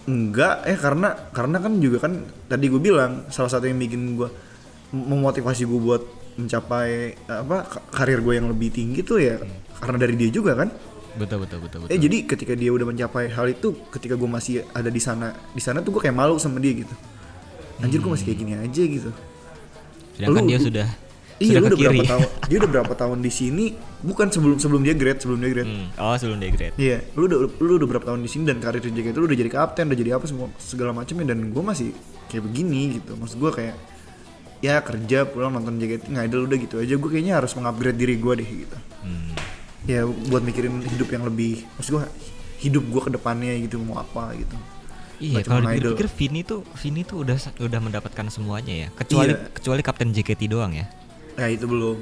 enggak 0.08 0.64
eh 0.66 0.74
karena 0.74 1.10
karena 1.30 1.58
kan 1.60 1.74
juga 1.78 1.98
kan 2.02 2.14
tadi 2.48 2.66
gue 2.66 2.80
bilang 2.80 3.28
salah 3.28 3.52
satu 3.52 3.68
yang 3.68 3.78
bikin 3.78 4.16
gue 4.16 4.30
memotivasi 4.90 5.68
gue 5.68 5.78
buat 5.78 6.02
mencapai 6.40 7.14
apa 7.28 7.58
ka- 7.68 7.86
karir 7.92 8.24
gue 8.24 8.40
yang 8.40 8.48
lebih 8.48 8.72
tinggi 8.72 9.04
tuh 9.04 9.20
ya 9.20 9.36
karena 9.78 9.98
dari 10.00 10.16
dia 10.16 10.30
juga 10.32 10.56
kan 10.56 10.72
betul 11.18 11.38
betul 11.40 11.60
betul 11.60 11.80
betul 11.82 11.90
eh 11.90 12.00
jadi 12.00 12.18
ketika 12.26 12.54
dia 12.54 12.70
udah 12.70 12.86
mencapai 12.86 13.28
hal 13.28 13.48
itu 13.48 13.68
ketika 13.90 14.14
gue 14.14 14.30
masih 14.30 14.54
ada 14.72 14.88
di 14.88 15.00
sana 15.00 15.28
di 15.50 15.60
sana 15.60 15.80
tuh 15.80 15.92
gue 15.92 16.02
kayak 16.02 16.14
malu 16.14 16.38
sama 16.38 16.58
dia 16.58 16.74
gitu 16.76 16.94
anjir 17.78 17.98
gue 17.98 18.08
masih 18.08 18.26
kayak 18.26 18.40
gini 18.40 18.54
aja 18.54 18.84
gitu 18.84 19.10
sedangkan 20.14 20.42
lu- 20.42 20.50
dia 20.50 20.60
sudah 20.60 20.88
iya 21.38 21.50
sudah 21.52 21.62
lu 21.62 21.68
udah 21.68 21.78
berapa 21.80 22.04
tahun 22.08 22.22
dia 22.44 22.58
udah 22.58 22.70
berapa 22.72 22.94
tahun 22.96 23.18
di 23.20 23.32
sini 23.32 23.66
bukan 24.00 24.28
sebelum 24.28 24.58
sebelum 24.58 24.82
dia 24.82 24.94
grade 24.94 25.20
sebelum 25.20 25.38
dia 25.38 25.52
grade 25.52 25.70
Hmm, 25.70 25.86
oh 25.96 26.16
sebelum 26.16 26.38
dia 26.38 26.50
grade 26.50 26.74
Iya, 26.76 26.98
lu 27.14 27.26
udah 27.26 27.38
lu 27.56 27.72
udah 27.76 27.88
berapa 27.88 28.06
tahun 28.08 28.20
di 28.20 28.28
sini 28.28 28.44
dan 28.44 28.58
karir 28.58 28.80
di 28.80 28.90
JKT 28.92 29.14
lu 29.16 29.26
udah 29.26 29.38
jadi 29.38 29.52
kapten, 29.52 29.86
udah 29.86 29.98
jadi 29.98 30.12
apa 30.12 30.26
semua 30.26 30.50
segala 30.58 30.90
macamnya 30.92 31.32
dan 31.32 31.46
gue 31.48 31.64
masih 31.64 31.94
kayak 32.28 32.42
begini 32.44 32.98
gitu. 32.98 33.14
Maksud 33.14 33.38
gue 33.38 33.52
kayak 33.52 33.76
ya 34.60 34.82
kerja 34.82 35.20
pulang 35.24 35.50
nonton 35.52 35.78
JKT 35.78 36.10
ngidol 36.10 36.42
udah 36.44 36.58
gitu 36.60 36.76
aja. 36.78 36.94
Gue 36.96 37.10
kayaknya 37.12 37.34
harus 37.36 37.54
mengupgrade 37.54 37.94
diri 37.96 38.16
gue 38.16 38.34
deh 38.36 38.50
gitu. 38.60 38.78
Hmm. 39.00 39.34
Ya 39.88 40.04
buat 40.04 40.44
mikirin 40.44 40.84
hidup 40.84 41.10
yang 41.10 41.24
lebih, 41.24 41.64
maksud 41.74 41.96
gue 41.96 42.04
hidup 42.60 42.84
gue 42.84 43.02
ke 43.02 43.12
depannya 43.14 43.56
gitu 43.58 43.80
mau 43.80 43.98
apa 43.98 44.36
gitu. 44.36 44.58
Iya, 45.18 45.42
kalau 45.42 45.66
dipikir 45.66 46.06
Vini 46.12 46.44
tuh 46.44 46.62
Vini 46.76 47.02
tuh 47.02 47.26
udah 47.26 47.34
udah 47.58 47.80
mendapatkan 47.80 48.28
semuanya 48.28 48.86
ya. 48.86 48.88
Kecuali 48.94 49.32
Iya. 49.32 49.50
kecuali 49.50 49.82
kapten 49.82 50.12
JKT 50.12 50.46
doang 50.46 50.76
ya. 50.76 50.86
Nah 51.34 51.48
itu 51.48 51.66
belum. 51.66 51.98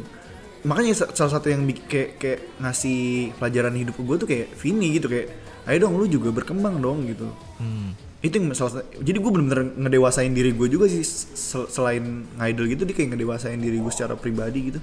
Makanya 0.66 0.98
sa- 0.98 1.14
salah 1.14 1.32
satu 1.32 1.48
yang 1.48 1.62
kayak 1.86 2.18
kayak 2.18 2.40
ngasih 2.58 2.98
pelajaran 3.38 3.72
hidup 3.72 3.96
gue 3.96 4.16
tuh 4.18 4.26
kayak 4.26 4.58
Vini 4.58 4.98
gitu 4.98 5.06
kayak, 5.06 5.30
ayo 5.64 5.78
dong 5.80 5.96
lu 5.96 6.06
juga 6.06 6.34
berkembang 6.34 6.78
dong 6.78 7.06
gitu. 7.06 7.30
Hmm. 7.56 7.94
itu 8.20 8.42
yang 8.42 8.58
salah 8.58 8.72
satu 8.74 9.06
jadi 9.06 9.22
gue 9.22 9.30
bener-bener 9.30 9.78
ngedewasain 9.78 10.34
diri 10.34 10.50
gue 10.50 10.66
juga 10.66 10.90
sih 10.90 11.06
sel- 11.06 11.70
selain 11.70 12.02
ngidol 12.34 12.66
gitu 12.66 12.82
dia 12.82 12.98
kayak 12.98 13.14
ngedewasain 13.14 13.62
diri 13.62 13.78
gue 13.78 13.94
secara 13.94 14.18
pribadi 14.18 14.74
gitu 14.74 14.80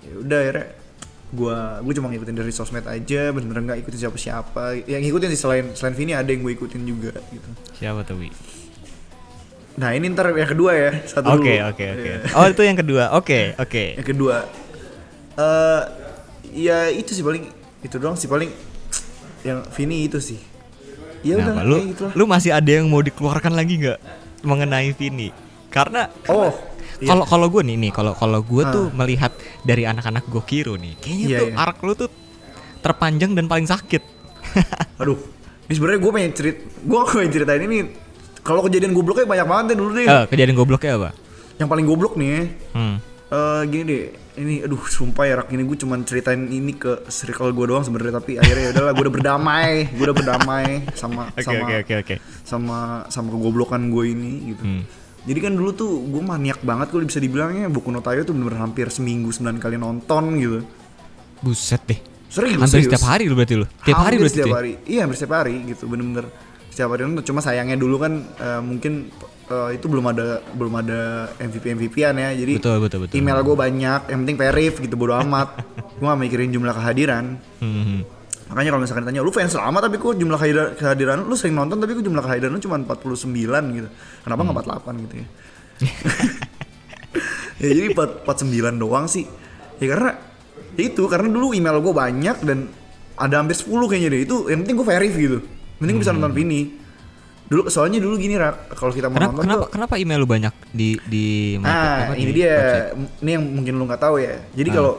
ya 0.00 0.22
udah 0.22 0.38
akhirnya 0.38 0.66
gue 1.34 1.58
gue 1.82 1.92
cuma 1.98 2.06
ngikutin 2.14 2.36
dari 2.38 2.52
sosmed 2.54 2.86
aja 2.86 3.34
bener-bener 3.34 3.62
nggak 3.74 3.78
ikutin 3.82 3.98
siapa 4.06 4.16
siapa 4.16 4.64
yang 4.86 5.02
ngikutin 5.02 5.28
sih 5.34 5.40
selain 5.40 5.66
selain 5.74 5.94
Vini 5.98 6.14
ada 6.14 6.30
yang 6.30 6.46
gue 6.46 6.54
ikutin 6.54 6.82
juga 6.86 7.12
gitu 7.34 7.48
Siapa 7.74 8.06
tuh 8.06 8.22
Wi? 8.22 8.30
nah 9.74 9.90
ini 9.90 10.06
ntar 10.14 10.30
yang 10.30 10.46
kedua 10.46 10.70
ya 10.70 10.90
satu 11.02 11.34
Oke 11.34 11.58
oke 11.58 11.84
oke. 11.98 12.10
Iya. 12.14 12.38
Oh 12.38 12.46
itu 12.46 12.62
yang 12.62 12.78
kedua. 12.78 13.10
Oke 13.18 13.58
oke. 13.58 13.84
yang 13.98 14.06
kedua 14.06 14.46
eh 15.34 15.82
ya 16.54 16.86
itu 16.94 17.10
sih 17.10 17.26
paling 17.26 17.50
itu 17.82 17.96
doang 17.98 18.14
sih 18.14 18.30
paling 18.30 18.54
yang 19.42 19.66
Vini 19.74 20.06
itu 20.06 20.22
sih 20.22 20.38
ya 21.26 21.42
udah 21.42 21.66
lu 21.66 21.76
kayak 21.80 21.90
gitu 21.90 22.02
lah. 22.06 22.12
lu 22.14 22.24
masih 22.30 22.50
ada 22.54 22.70
yang 22.70 22.86
mau 22.86 23.02
dikeluarkan 23.02 23.52
lagi 23.56 23.82
nggak 23.82 23.98
mengenai 24.44 24.92
Vini? 24.94 25.32
Karena 25.72 26.06
oh 26.30 26.54
iya. 27.02 27.08
kalau 27.10 27.24
kalau 27.26 27.46
gue 27.50 27.66
nih 27.66 27.76
nih 27.80 27.90
kalau 27.90 28.12
kalau 28.14 28.40
gue 28.44 28.62
tuh 28.70 28.86
melihat 28.94 29.34
dari 29.64 29.82
anak-anak 29.82 30.28
Gokiro 30.28 30.76
nih, 30.76 30.94
kayaknya 30.96 31.26
Iya, 31.26 31.38
tuh 31.38 31.48
iya. 31.48 31.56
arc 31.58 31.78
lu 31.80 31.92
tuh 31.94 32.10
terpanjang 32.78 33.32
dan 33.32 33.44
paling 33.44 33.64
sakit. 33.64 34.02
Aduh, 35.00 35.16
ini 35.64 35.72
sebenarnya 35.72 35.98
gue 35.98 36.12
pengen 36.12 36.32
cerit, 36.32 36.56
gue 36.78 36.98
pengen 37.02 37.32
ceritain 37.32 37.60
ini. 37.60 37.78
Kalau 38.38 38.60
kejadian 38.60 38.92
gobloknya 38.92 39.24
banyak 39.24 39.46
banget 39.46 39.64
deh 39.66 39.76
dulu 39.76 39.90
deh. 39.94 40.04
Eh, 40.04 40.24
kejadian 40.28 40.52
gobloknya 40.54 40.92
apa? 40.94 41.10
Yang 41.56 41.68
paling 41.70 41.86
goblok 41.86 42.14
nih, 42.14 42.52
Hmm. 42.70 42.96
eh 43.26 43.62
gini 43.66 43.84
deh. 43.84 44.04
Ini, 44.34 44.66
aduh, 44.66 44.82
sumpah 44.82 45.24
ya 45.24 45.34
rak 45.36 45.48
ini 45.48 45.62
gue 45.62 45.78
cuman 45.78 46.02
ceritain 46.02 46.42
ini 46.44 46.74
ke 46.74 47.06
circle 47.06 47.54
gue 47.54 47.66
doang 47.66 47.80
sebenarnya 47.80 48.18
tapi 48.18 48.34
akhirnya 48.34 48.66
ya 48.66 48.70
udahlah 48.74 48.92
gue 48.92 49.04
udah 49.06 49.14
berdamai, 49.14 49.70
gue 49.88 50.04
udah 50.04 50.16
berdamai 50.16 50.66
sama 50.92 51.30
Oke 51.30 51.40
sama 51.40 51.62
oke 51.62 51.74
oke 51.80 51.94
oke. 51.96 52.14
sama 52.42 52.78
sama 53.06 53.28
kegoblokan 53.30 53.88
gue 53.88 54.04
ini 54.04 54.32
gitu. 54.50 54.62
Hmm. 54.62 54.82
Jadi 55.24 55.38
kan 55.40 55.52
dulu 55.52 55.72
tuh 55.72 56.04
gue 56.04 56.20
maniak 56.20 56.60
banget 56.60 56.88
kalau 56.88 57.00
bisa 57.02 57.16
dibilangnya 57.16 57.66
Boku 57.66 57.88
no 57.88 57.98
Tayo 57.98 58.22
tuh 58.22 58.32
bener-bener 58.32 58.60
hampir 58.60 58.86
seminggu 58.88 59.28
9 59.28 59.56
kali 59.56 59.76
nonton 59.76 60.36
gitu. 60.36 60.60
Buset 61.40 61.80
deh. 61.84 62.00
Serius, 62.28 62.58
Hampir 62.58 62.68
serius. 62.82 62.90
setiap 62.90 63.04
hari 63.06 63.24
lu 63.24 63.34
berarti 63.34 63.54
lu. 63.54 63.66
Tiap 63.80 63.98
hari 64.00 64.14
berarti 64.18 64.36
setiap 64.36 64.56
hari 64.56 64.72
iya 64.84 65.00
hampir 65.02 65.16
setiap 65.16 65.34
hari 65.38 65.54
gitu 65.64 65.84
bener-bener 65.86 66.26
setiap 66.66 66.90
hari 66.90 67.06
nonton 67.06 67.22
cuma 67.22 67.38
sayangnya 67.38 67.78
dulu 67.78 67.96
kan 67.96 68.12
eh, 68.20 68.58
mungkin 68.58 69.06
eh, 69.46 69.70
itu 69.72 69.86
belum 69.86 70.04
ada 70.04 70.42
belum 70.50 70.74
ada 70.74 71.00
MVP 71.38 71.64
MVP-an 71.70 72.14
ya 72.18 72.34
jadi 72.34 72.58
Betul, 72.58 72.82
betul, 72.82 72.98
betul. 73.06 73.14
email 73.14 73.38
gue 73.38 73.54
banyak 73.54 74.00
yang 74.10 74.18
penting 74.20 74.36
verif 74.36 74.74
gitu 74.76 74.98
bodo 74.98 75.14
amat 75.16 75.62
gue 75.94 76.04
gak 76.04 76.18
mikirin 76.18 76.50
jumlah 76.50 76.74
kehadiran 76.74 77.38
Hmm, 77.62 77.70
hmm. 77.70 78.00
Makanya 78.44 78.70
kalau 78.70 78.82
misalkan 78.82 79.02
ditanya 79.02 79.20
lu 79.20 79.30
fans 79.30 79.52
lama 79.52 79.78
tapi 79.78 79.96
kok 79.96 80.14
jumlah 80.14 80.38
kehadiran, 80.74 81.18
lu 81.22 81.34
sering 81.34 81.54
nonton 81.54 81.76
tapi 81.76 81.92
kok 81.92 82.02
jumlah 82.02 82.20
kehadiran 82.20 82.50
lu 82.50 82.60
cuma 82.60 82.76
49 82.76 83.30
gitu? 83.72 83.88
Kenapa 84.20 84.40
Hmm. 84.40 84.48
nggak 84.50 84.56
48 84.84 84.94
gitu 85.00 85.14
ya? 85.16 85.26
Ya 87.54 87.70
jadi 87.70 87.94
4, 87.94 88.26
49 88.26 88.50
doang 88.76 89.06
sih. 89.06 89.24
Ya 89.78 89.86
karena 89.88 90.10
ya 90.74 90.84
itu 90.84 91.06
karena 91.06 91.30
dulu 91.30 91.54
email 91.54 91.78
gue 91.78 91.94
banyak 91.94 92.36
dan 92.42 92.66
ada 93.14 93.34
hampir 93.38 93.54
10 93.54 93.70
kayaknya 93.86 94.10
deh. 94.10 94.20
Itu 94.22 94.36
yang 94.46 94.62
penting 94.62 94.74
gue 94.74 94.86
verif 94.86 95.14
gitu. 95.14 95.38
Yang 95.40 95.80
penting 95.80 95.94
gue 95.94 96.02
bisa 96.02 96.12
nonton 96.12 96.34
Vini. 96.34 96.62
Dulu 97.44 97.68
soalnya 97.68 98.00
dulu 98.00 98.16
gini 98.16 98.34
rak 98.34 98.74
kalau 98.74 98.90
kita 98.90 99.06
mau 99.06 99.14
Hmm. 99.14 99.22
Kenapa 99.22 99.30
nonton 99.30 99.44
kenapa 99.46 99.62
tuh 99.62 99.70
kenapa 99.70 99.94
email 99.96 100.18
lu 100.18 100.26
banyak 100.26 100.54
di 100.68 100.88
di 101.06 101.26
ah 101.62 102.10
apa, 102.10 102.12
ini 102.16 102.26
di 102.26 102.34
dia. 102.34 102.50
website? 102.50 103.22
ini 103.22 103.30
yang 103.30 103.44
mungkin 103.46 103.72
lu 103.76 103.84
nggak 103.86 104.02
tahu 104.02 104.16
ya. 104.18 104.34
Jadi 104.50 104.68
Ah. 104.68 104.74
kalau 104.74 104.92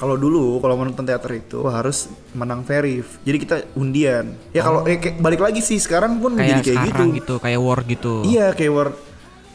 kalau 0.00 0.16
dulu 0.16 0.56
kalau 0.58 0.74
menonton 0.74 1.04
teater 1.04 1.28
itu 1.36 1.60
harus 1.62 2.08
menang 2.32 2.64
verif 2.64 3.20
jadi 3.20 3.36
kita 3.36 3.56
undian. 3.74 4.32
Ya 4.50 4.64
kalau 4.64 4.82
eh, 4.82 4.96
kayak- 4.96 5.20
balik 5.20 5.38
lagi 5.38 5.60
sih 5.60 5.76
sekarang 5.76 6.16
pun 6.16 6.32
Oh. 6.32 6.40
Kayak 6.40 6.64
jadi 6.64 6.72
kayak 6.72 6.88
gitu. 6.88 7.02
gitu. 7.14 7.34
kayak 7.38 7.60
war 7.60 7.80
gitu. 7.84 8.12
iya 8.24 8.50
kayak 8.50 8.72
war. 8.72 8.88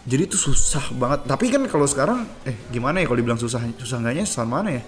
Jadi 0.05 0.21
itu 0.23 0.37
susah 0.37 0.85
banget. 0.93 1.25
Tapi 1.25 1.49
kan 1.49 1.65
kalau 1.65 1.83
sekarang 1.83 2.29
eh 2.43 2.53
gimana 2.69 3.01
ya 3.01 3.09
kalau 3.09 3.17
dibilang 3.17 3.41
susah 3.41 3.57
susah 3.75 3.97
enggaknya 3.97 4.21
sama 4.23 4.61
mana 4.61 4.77
ya? 4.77 4.83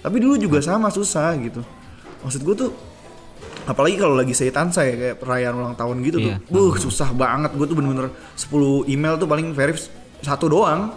Tapi 0.00 0.16
dulu 0.16 0.38
juga 0.38 0.62
sama 0.62 0.86
susah 0.88 1.34
gitu. 1.36 1.66
Maksud 2.22 2.40
gue 2.40 2.54
tuh 2.56 2.70
apalagi 3.62 3.94
kalau 3.96 4.14
lagi 4.14 4.30
saya 4.32 4.50
tansa 4.50 4.82
ya 4.82 4.94
kayak 4.94 5.16
perayaan 5.18 5.54
ulang 5.56 5.74
tahun 5.74 5.98
gitu 6.02 6.18
Iya. 6.20 6.38
tuh 6.38 6.46
buh 6.48 6.74
susah 6.76 7.10
banget. 7.10 7.50
Gue 7.52 7.66
tuh 7.66 7.74
bener-bener 7.74 8.14
10 8.34 8.86
email 8.86 9.18
tuh 9.18 9.26
paling 9.26 9.50
verif 9.50 9.82
satu 10.22 10.46
doang 10.46 10.94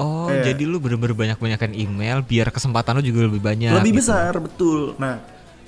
Oh, 0.00 0.26
Iya. 0.26 0.50
jadi 0.50 0.62
lu 0.64 0.80
bener-bener 0.80 1.12
banyak-banyakan 1.12 1.70
email 1.72 2.24
biar 2.24 2.48
kesempatan 2.48 2.96
lu 2.96 3.04
juga 3.04 3.28
lebih 3.28 3.38
banyak. 3.38 3.68
lebih 3.70 3.92
gitu. 3.92 4.00
besar 4.00 4.32
betul 4.36 4.96
nah 4.96 5.20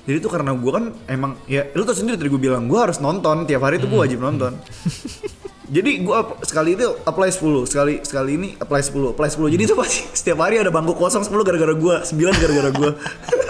jadi 0.03 0.17
tuh 0.17 0.27
karena 0.27 0.51
gue 0.51 0.71
kan 0.73 0.85
emang 1.05 1.37
ya 1.45 1.69
lu 1.71 1.85
tau 1.85 1.93
sendiri 1.93 2.17
tadi 2.17 2.27
gue 2.27 2.41
bilang 2.41 2.65
gue 2.65 2.75
harus 2.75 2.97
nonton 2.97 3.45
tiap 3.45 3.61
hari 3.61 3.77
tuh 3.77 3.85
gue 3.85 3.99
wajib 3.99 4.17
nonton 4.19 4.57
jadi 5.75 5.91
gue 5.97 6.17
sekali 6.43 6.75
itu 6.75 6.87
apply 7.03 7.29
10 7.29 7.65
sekali 7.65 7.93
sekali 8.01 8.31
ini 8.35 8.49
apply 8.55 8.81
10 8.83 9.13
apply 9.13 9.29
10 9.31 9.53
jadi 9.53 9.63
itu 9.63 9.73
pasti 9.73 9.99
setiap 10.19 10.41
hari 10.41 10.57
ada 10.57 10.69
bangku 10.69 10.91
kosong 10.93 11.21
10 11.21 11.31
gara-gara 11.39 11.71
gue 11.71 11.95
9 12.03 12.19
gara-gara 12.35 12.69
gue 12.69 12.89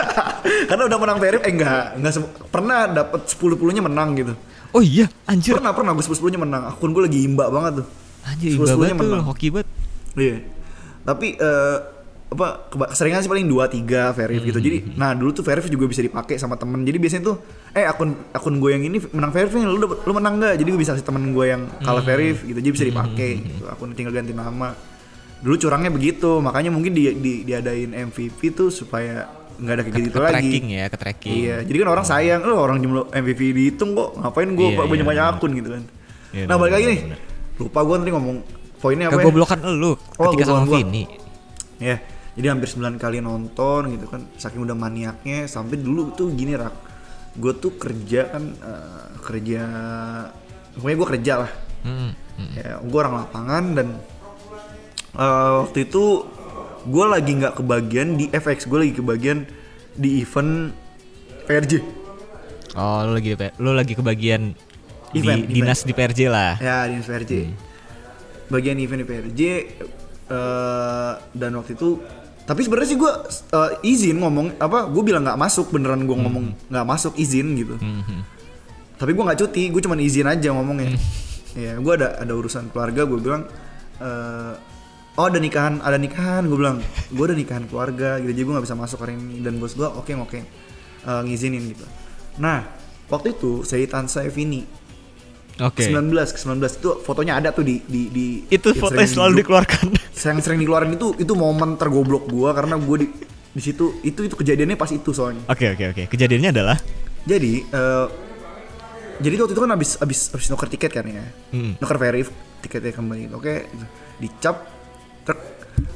karena 0.69 0.83
udah 0.85 0.99
menang 0.99 1.17
verif 1.17 1.41
eh 1.41 1.49
enggak 1.49 1.95
enggak 1.95 2.11
pernah 2.49 2.85
dapat 2.85 3.25
10 3.25 3.39
10 3.55 3.71
nya 3.71 3.83
menang 3.83 4.11
gitu 4.13 4.35
Oh 4.73 4.81
iya, 4.81 5.05
anjir. 5.23 5.53
pernah 5.53 5.69
pernah 5.69 5.93
gue 5.93 6.01
10 6.01 6.17
10 6.17 6.33
nya 6.33 6.41
menang 6.41 6.63
akun 6.65 6.91
gue 6.91 7.05
lagi 7.05 7.21
imba 7.21 7.45
banget 7.47 7.81
tuh 7.81 7.87
Anjir, 8.23 8.49
10 8.51 8.57
iba 8.57 8.65
10 8.65 8.73
nya 8.73 8.73
banget 8.73 8.93
tuh, 8.95 9.05
menang 9.05 9.25
hoki 9.25 9.47
banget. 9.49 9.67
Iya. 10.13 10.35
Tapi 11.03 11.27
eh, 11.35 11.77
apa 12.33 12.47
keseringan 12.89 13.21
sih 13.21 13.29
paling 13.29 13.45
2 13.45 13.61
3 13.69 14.09
verif 14.11 14.41
gitu. 14.41 14.57
Hmm, 14.57 14.65
Jadi 14.65 14.77
nah 14.95 15.13
dulu 15.13 15.29
tuh 15.31 15.45
verif 15.45 15.69
juga 15.69 15.85
bisa 15.85 16.01
dipakai 16.01 16.35
sama 16.35 16.55
temen. 16.55 16.81
Jadi 16.81 16.97
biasanya 16.97 17.23
tuh 17.23 17.35
eh 17.71 17.85
akun 17.85 18.17
akun 18.31 18.57
gue 18.57 18.69
yang 18.71 18.83
ini 18.83 18.97
menang 19.11 19.29
verif 19.29 19.53
nih, 19.53 19.63
lu 19.63 19.77
dapet- 19.77 20.01
lu 20.01 20.11
menang 20.11 20.35
nggak? 20.37 20.53
Jadi 20.55 20.69
gue 20.69 20.81
bisa 20.81 20.91
kasih 20.93 21.05
temen 21.05 21.29
gue 21.29 21.45
yang 21.45 21.61
kalah 21.79 21.99
Hmm. 21.99 22.09
verif 22.09 22.41
gitu. 22.41 22.57
Jadi 22.57 22.71
bisa 22.71 22.85
dipakai 22.85 23.29
gitu. 23.39 23.63
Akun 23.67 23.93
tinggal 23.93 24.11
ganti 24.11 24.33
nama. 24.33 24.73
Dulu 25.39 25.55
curangnya 25.59 25.91
begitu, 25.91 26.39
makanya 26.39 26.71
mungkin 26.71 26.95
di, 26.95 27.11
di 27.13 27.33
diadain 27.43 27.91
MVP 27.91 28.39
tuh 28.49 28.71
supaya 28.71 29.27
nggak 29.53 29.73
ada 29.75 29.83
kayak 29.83 29.95
gitu 30.01 30.17
lagi. 30.17 30.33
tracking 30.33 30.65
ya, 30.71 30.85
ke 30.87 30.97
tracking. 30.97 31.33
Iya, 31.37 31.55
jadi 31.61 31.77
kan 31.83 31.89
orang 31.91 32.05
sayang, 32.07 32.41
lo 32.41 32.57
orang 32.57 32.79
jumlah 32.79 33.11
MVP 33.11 33.51
dihitung 33.51 33.93
kok, 33.93 34.17
ngapain 34.17 34.49
gue 34.49 34.65
Iya, 34.65 34.81
banyak 34.81 35.05
banyak 35.05 35.21
iya, 35.21 35.29
akun 35.29 35.51
gitu 35.53 35.69
kan. 35.69 35.83
Iya, 36.33 36.45
nah 36.47 36.55
balik 36.55 36.73
lagi 36.73 36.85
nih, 36.87 36.99
lupa 37.59 37.79
gue 37.83 37.95
tadi 37.99 38.09
ngomong 38.09 38.37
poinnya 38.83 39.07
apa? 39.07 39.15
ya? 39.15 39.23
Kegoblokan 39.23 39.59
lu 39.79 39.95
ketika 39.95 40.43
sama. 40.43 40.67
Vini. 40.67 41.07
Ya, 41.79 42.03
jadi 42.35 42.51
hampir 42.51 42.67
9 42.67 42.99
kali 42.99 43.23
nonton 43.23 43.95
gitu 43.95 44.05
kan, 44.11 44.27
saking 44.35 44.67
udah 44.67 44.75
maniaknya 44.75 45.47
sampai 45.47 45.79
dulu 45.79 46.11
tuh 46.11 46.35
gini 46.35 46.59
rak, 46.59 46.75
gue 47.39 47.53
tuh 47.55 47.79
kerja 47.79 48.35
kan 48.35 48.43
eh, 48.59 49.07
kerja, 49.23 49.63
pokoknya 50.75 50.97
gue 50.99 51.07
kerja 51.15 51.33
lah, 51.47 51.51
Hmm, 51.83 52.15
hmm. 52.39 52.51
ya 52.55 52.79
gue 52.79 52.99
orang 52.99 53.15
lapangan 53.27 53.63
dan 53.75 53.87
eh, 55.19 55.51
waktu 55.63 55.79
itu 55.87 56.03
gue 56.87 57.05
lagi 57.07 57.31
nggak 57.39 57.55
kebagian 57.59 58.07
di 58.19 58.25
FX, 58.31 58.67
gue 58.67 58.79
lagi 58.87 58.93
kebagian 58.95 59.39
di 59.95 60.23
event 60.23 60.71
PRJ. 61.47 61.73
Oh, 62.73 63.05
lu 63.05 63.11
lagi 63.13 63.37
lu 63.61 63.71
lagi 63.75 63.93
kebagian 63.93 64.57
Event, 65.13 65.45
di 65.45 65.61
dinas 65.61 65.85
di 65.85 65.93
PRJ 65.93 66.19
lah. 66.25 66.57
Ya 66.57 66.89
di 66.89 66.97
PRJ. 66.97 67.33
Bagian 68.51 68.79
event 68.79 69.03
di 69.03 69.07
PRJ 69.07 69.41
eh, 70.31 71.13
dan 71.35 71.51
waktu 71.55 71.75
itu 71.77 72.01
tapi 72.43 72.59
sebenarnya 72.59 72.89
sih 72.91 72.99
gue 72.99 73.11
izin 73.87 74.19
ngomong 74.19 74.59
apa 74.59 74.91
gue 74.91 75.03
bilang 75.03 75.23
nggak 75.23 75.39
masuk 75.39 75.71
beneran 75.71 76.03
gue 76.03 76.17
ngomong 76.17 76.51
nggak 76.67 76.87
masuk 76.87 77.15
izin 77.15 77.55
gitu. 77.55 77.79
Hmm, 77.79 78.03
hmm. 78.03 78.21
tapi 78.99 79.15
gue 79.15 79.23
nggak 79.23 79.39
cuti 79.39 79.71
gue 79.71 79.81
cuma 79.83 79.95
izin 79.95 80.27
aja 80.27 80.51
ngomongnya. 80.51 80.91
Ya 81.55 81.79
gue 81.79 81.93
ada 81.95 82.19
ada 82.19 82.33
urusan 82.35 82.67
keluarga 82.75 83.07
gue 83.07 83.15
bilang 83.15 83.47
eh, 84.03 84.53
oh 85.15 85.25
ada 85.29 85.39
nikahan 85.39 85.79
ada 85.79 85.95
nikahan 85.95 86.43
gue 86.43 86.57
bilang. 86.59 86.83
Gue 87.15 87.31
ada 87.31 87.35
nikahan 87.37 87.63
keluarga 87.71 88.19
gitu. 88.19 88.35
Jadi 88.35 88.41
gue 88.43 88.53
nggak 88.59 88.65
bisa 88.67 88.75
masuk 88.75 88.99
hari 88.99 89.15
ini. 89.15 89.39
Dan 89.39 89.63
bos 89.63 89.71
gue 89.79 89.87
oke 89.87 90.11
oke 90.11 90.39
eh, 91.07 91.21
ngizinin 91.23 91.63
gitu. 91.71 91.87
Nah 92.43 92.67
waktu 93.07 93.39
itu 93.39 93.63
saya 93.63 93.87
Tansa 93.87 94.19
Vini 94.27 94.67
Oke. 95.61 95.85
19 95.85 96.09
ke 96.33 96.39
19 96.41 96.79
itu 96.81 96.89
fotonya 97.05 97.37
ada 97.37 97.53
tuh 97.53 97.61
di 97.61 97.77
di 97.85 98.09
di 98.09 98.25
Itu 98.49 98.73
foto 98.73 98.97
sering 98.97 99.05
yang 99.05 99.13
selalu 99.13 99.33
di 99.33 99.39
dikeluarkan. 99.45 99.85
yang 100.17 100.39
sering 100.41 100.59
dikeluarin 100.59 100.91
itu 100.97 101.07
itu 101.21 101.33
momen 101.37 101.77
tergoblok 101.77 102.25
gua 102.25 102.57
karena 102.57 102.73
gua 102.81 102.97
di 102.97 103.07
di 103.53 103.61
situ 103.61 104.01
itu 104.01 104.25
itu 104.25 104.33
kejadiannya 104.33 104.73
pas 104.73 104.89
itu 104.89 105.13
soalnya. 105.13 105.45
Oke 105.45 105.77
oke 105.77 105.83
oke. 105.93 106.03
Kejadiannya 106.09 106.49
adalah? 106.49 106.77
Jadi 107.29 107.61
eh, 107.69 108.07
jadi 109.21 109.33
waktu 109.37 109.53
itu 109.53 109.61
kan 109.61 109.71
abis 109.77 109.91
abis 110.01 110.19
abis 110.33 110.47
nuker 110.49 110.67
tiket 110.73 110.89
kan 110.89 111.05
ya. 111.05 111.21
Hmm. 111.53 111.77
nuker 111.77 111.97
verif 112.01 112.33
tiketnya 112.65 112.89
kembali. 112.89 113.29
Oke 113.37 113.69
dicap 114.17 114.65
truk. 115.21 115.37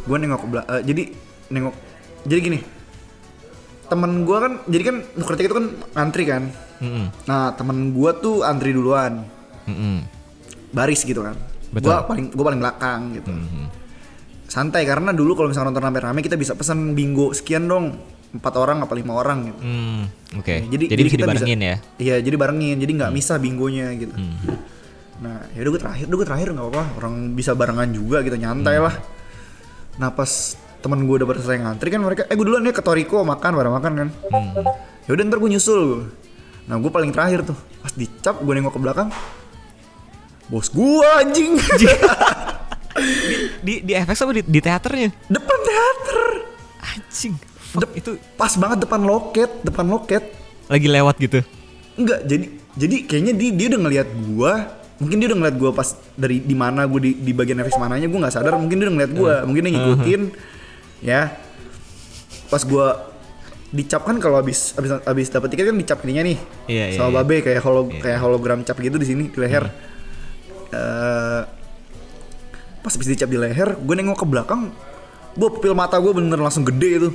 Gue 0.05 0.17
nengok 0.21 0.41
ke 0.45 0.47
belakang 0.53 0.85
jadi 0.85 1.03
nengok 1.49 1.75
jadi 2.29 2.39
gini. 2.45 2.59
Temen 3.87 4.21
gua 4.21 4.37
kan 4.45 4.53
jadi 4.69 4.83
kan 4.85 4.95
nuker 5.17 5.33
tiket 5.33 5.49
itu 5.49 5.57
kan 5.57 5.67
antri 5.97 6.29
kan. 6.29 6.43
Mm-mm. 6.77 7.09
nah 7.25 7.57
temen 7.57 7.89
gua 7.89 8.13
tuh 8.13 8.45
antri 8.45 8.69
duluan 8.69 9.25
Mm-mm. 9.67 9.97
baris 10.71 11.03
gitu 11.03 11.21
kan 11.21 11.35
gua 11.77 12.03
paling 12.03 12.31
gua 12.31 12.45
paling 12.47 12.61
belakang 12.63 13.01
gitu 13.13 13.31
Mhm. 13.31 13.65
santai 14.47 14.87
karena 14.87 15.11
dulu 15.11 15.35
kalau 15.35 15.51
misalnya 15.51 15.75
nonton 15.75 15.83
rame-rame 15.83 16.23
kita 16.23 16.39
bisa 16.39 16.55
pesan 16.55 16.95
bingo 16.95 17.35
sekian 17.35 17.67
dong 17.67 17.99
empat 18.27 18.53
orang 18.55 18.83
apa 18.83 18.91
lima 18.91 19.15
orang 19.15 19.39
gitu 19.45 19.59
Hmm, 19.59 20.03
Oke. 20.35 20.67
Ya, 20.67 20.87
Jadi, 20.87 21.01
bisa 21.01 21.15
dibarengin 21.15 21.59
ya. 21.63 21.75
Iya, 21.95 22.15
jadi 22.19 22.35
barengin. 22.35 22.75
Jadi 22.75 22.91
nggak 22.99 23.11
misah 23.15 23.39
bingonya 23.39 23.95
gitu. 23.95 24.11
Hmm. 24.11 24.35
Nah, 25.17 25.47
ya 25.55 25.63
udah 25.63 25.71
gue 25.71 25.81
terakhir, 25.81 26.05
udah 26.05 26.17
gue 26.19 26.27
terakhir 26.27 26.47
nggak 26.51 26.65
apa-apa. 26.67 26.83
Orang 26.99 27.13
bisa 27.33 27.55
barengan 27.55 27.87
juga 27.87 28.19
gitu, 28.21 28.35
nyantai 28.35 28.77
lah. 28.77 28.95
Nah 29.97 30.11
pas 30.11 30.27
temen 30.77 30.99
gue 31.01 31.15
udah 31.17 31.27
selesai 31.33 31.57
ngantri 31.57 31.87
kan 31.89 32.03
mereka, 32.03 32.27
eh 32.27 32.35
gue 32.35 32.45
duluan 32.45 32.61
ya 32.61 32.75
ke 32.75 32.83
Toriko 32.83 33.23
makan, 33.23 33.51
bareng 33.55 33.73
makan 33.73 33.91
kan. 33.95 34.07
Hmm. 34.27 34.51
Ya 35.07 35.11
udah 35.15 35.23
ntar 35.25 35.39
gue 35.39 35.49
nyusul 35.49 35.79
gue. 35.87 36.01
Nah 36.67 36.75
gue 36.77 36.91
paling 36.91 37.09
terakhir 37.09 37.47
tuh, 37.47 37.57
pas 37.79 37.95
dicap 37.95 38.35
gue 38.37 38.53
nengok 38.53 38.75
ke 38.75 38.81
belakang, 38.83 39.07
bos 40.47 40.67
gue 40.67 41.07
anjing, 41.17 41.59
Di 43.59 43.83
di 43.83 43.91
FX 43.93 44.25
apa 44.25 44.31
di, 44.33 44.41
di 44.41 44.59
teaternya? 44.59 45.09
depan 45.27 45.57
teater, 45.61 46.19
Anjing. 46.81 47.33
Fuck, 47.67 47.81
Dep- 47.83 47.95
itu 47.95 48.09
pas 48.33 48.49
banget 48.55 48.87
depan 48.87 49.01
loket, 49.01 49.51
depan 49.61 49.85
loket. 49.85 50.23
lagi 50.65 50.87
lewat 50.87 51.15
gitu. 51.17 51.39
Enggak, 51.93 52.25
jadi 52.25 52.45
jadi 52.73 52.95
kayaknya 53.05 53.33
dia 53.33 53.49
dia 53.53 53.67
udah 53.69 53.81
ngelihat 53.81 54.07
gua. 54.25 54.53
Mungkin 54.97 55.15
dia 55.15 55.27
udah 55.29 55.37
ngeliat 55.37 55.57
gua 55.57 55.71
pas 55.71 55.87
dari 56.13 56.41
di 56.41 56.55
mana 56.55 56.83
gua 56.83 56.99
di, 56.99 57.13
di 57.13 57.31
bagian 57.31 57.61
FX 57.61 57.77
mananya 57.77 58.07
gua 58.07 58.19
nggak 58.25 58.33
sadar. 58.33 58.57
Mungkin 58.57 58.75
dia 58.75 58.85
udah 58.87 58.95
ngeliat 58.97 59.11
gua, 59.13 59.33
mungkin 59.45 59.61
dia 59.61 59.71
ngikutin. 59.73 60.21
Ya. 60.99 61.21
Pas 62.47 62.63
gua 62.63 63.13
dicap 63.67 64.07
kan 64.07 64.15
kalau 64.17 64.39
habis 64.39 64.71
habis 64.73 64.95
habis 65.03 65.27
dapat 65.27 65.51
tiket 65.51 65.69
kan 65.69 65.77
dicap 65.77 65.99
ininya 66.01 66.23
nih. 66.25 66.37
Iya, 66.65 66.85
iya, 66.87 66.97
sama 66.97 67.11
iya. 67.13 67.19
babe 67.21 67.35
kayak 67.43 67.61
holo 67.61 67.81
kayak 67.93 68.19
hologram 68.19 68.59
cap 68.63 68.79
gitu 68.79 68.95
di 68.95 69.05
sini 69.05 69.23
di 69.29 69.37
leher. 69.37 69.67
Eh, 70.67 71.41
pas 72.83 72.91
habis 72.91 73.07
dicap 73.07 73.27
di 73.31 73.39
leher, 73.39 73.75
gue 73.79 73.95
nengok 73.95 74.23
ke 74.23 74.25
belakang, 74.27 74.71
gua 75.35 75.49
pupil 75.51 75.77
mata 75.77 75.95
gua 75.99 76.15
bener 76.17 76.39
langsung 76.39 76.65
gede 76.67 76.91
itu. 77.03 77.09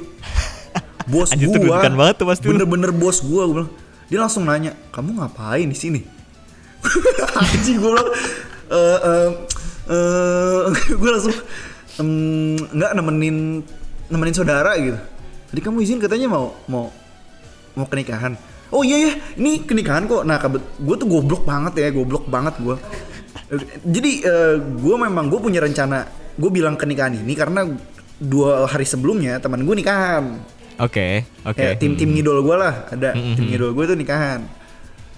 Bos 1.11 1.35
banget 1.35 2.15
tuh 2.15 2.27
pasti 2.31 2.47
lu. 2.47 2.55
bener-bener 2.55 2.95
bos 2.95 3.19
gua, 3.27 3.43
gua 3.45 3.55
bilang. 3.59 3.71
Dia 4.07 4.19
langsung 4.23 4.47
nanya, 4.47 4.79
kamu 4.95 5.19
ngapain 5.19 5.67
di 5.67 5.75
sini? 5.75 6.01
Anjing 7.43 7.83
gua 7.83 7.99
bilang, 7.99 8.09
eh 8.71 8.99
eh 9.03 9.29
gua 11.01 11.11
langsung 11.19 11.35
nggak 12.71 12.93
nemenin 12.95 13.67
nemenin 14.09 14.37
saudara 14.37 14.79
gitu. 14.79 15.01
Tadi 15.53 15.61
kamu 15.61 15.83
izin 15.83 15.99
katanya 15.99 16.31
mau 16.31 16.55
mau 16.71 16.89
mau 17.75 17.85
ke 17.91 17.99
nikahan. 17.99 18.39
Oh 18.73 18.81
iya 18.81 18.97
ya, 19.05 19.13
ini 19.37 19.61
ke 19.69 19.77
nikahan 19.77 20.09
kok. 20.09 20.25
Nah, 20.25 20.41
gue 20.41 20.97
tuh 20.97 21.05
goblok 21.05 21.45
banget 21.45 21.77
ya, 21.77 21.89
goblok 21.93 22.25
banget 22.25 22.57
gue. 22.57 22.73
Jadi 23.83 24.13
gue 24.79 24.97
memang 24.97 25.29
gue 25.29 25.41
punya 25.41 25.61
rencana, 25.61 26.05
gue 26.35 26.51
bilang 26.51 26.77
ke 26.77 26.85
nikahan 26.85 27.13
ini 27.15 27.33
karena 27.33 27.65
dua 28.17 28.65
hari 28.65 28.85
sebelumnya 28.85 29.39
teman 29.39 29.61
gue 29.61 29.77
nikahan. 29.77 30.39
Oke, 30.79 31.29
oke. 31.45 31.59
Ya, 31.59 31.77
tim 31.77 31.95
tim 31.95 32.11
ngidol 32.11 32.41
gue 32.41 32.57
lah 32.57 32.89
ada 32.89 33.13
Hmm, 33.13 33.37
tim 33.37 33.45
hmm, 33.45 33.51
ngidol 33.51 33.71
gue 33.73 33.85
tuh 33.87 33.99
nikahan. 33.99 34.41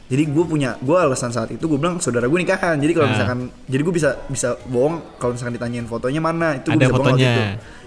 Jadi 0.04 0.28
gue 0.28 0.44
punya 0.44 0.76
gue 0.78 0.92
alasan 0.92 1.32
saat 1.32 1.48
itu 1.48 1.64
gue 1.64 1.78
bilang 1.78 1.96
saudara 1.96 2.26
gue 2.26 2.36
nikahan. 2.36 2.76
Jadi 2.76 2.92
kalau 2.92 3.06
Ah. 3.08 3.12
misalkan 3.14 3.38
jadi 3.64 3.82
gue 3.82 3.94
bisa 3.94 4.10
bisa 4.26 4.48
bohong 4.66 5.16
kalau 5.16 5.32
misalkan 5.32 5.54
ditanyain 5.54 5.86
fotonya 5.86 6.20
mana 6.20 6.58
itu 6.58 6.68
gue 6.68 6.76
bisa 6.76 6.92
bohong 6.92 7.06
fotonya. 7.16 7.30
itu. 7.30 7.42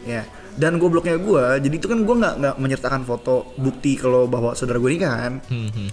Ya. 0.08 0.22
Dan 0.58 0.82
gobloknya 0.82 1.22
gue, 1.22 1.44
jadi 1.62 1.76
itu 1.78 1.86
kan 1.86 2.02
gue 2.02 2.16
nggak 2.18 2.34
nggak 2.42 2.56
menyertakan 2.58 3.06
foto 3.06 3.54
bukti 3.62 3.94
kalau 3.94 4.26
bahwa 4.26 4.58
saudara 4.58 4.82
gue 4.82 4.90
nikahan. 4.90 5.38
Hmm, 5.46 5.70
hmm. 5.70 5.90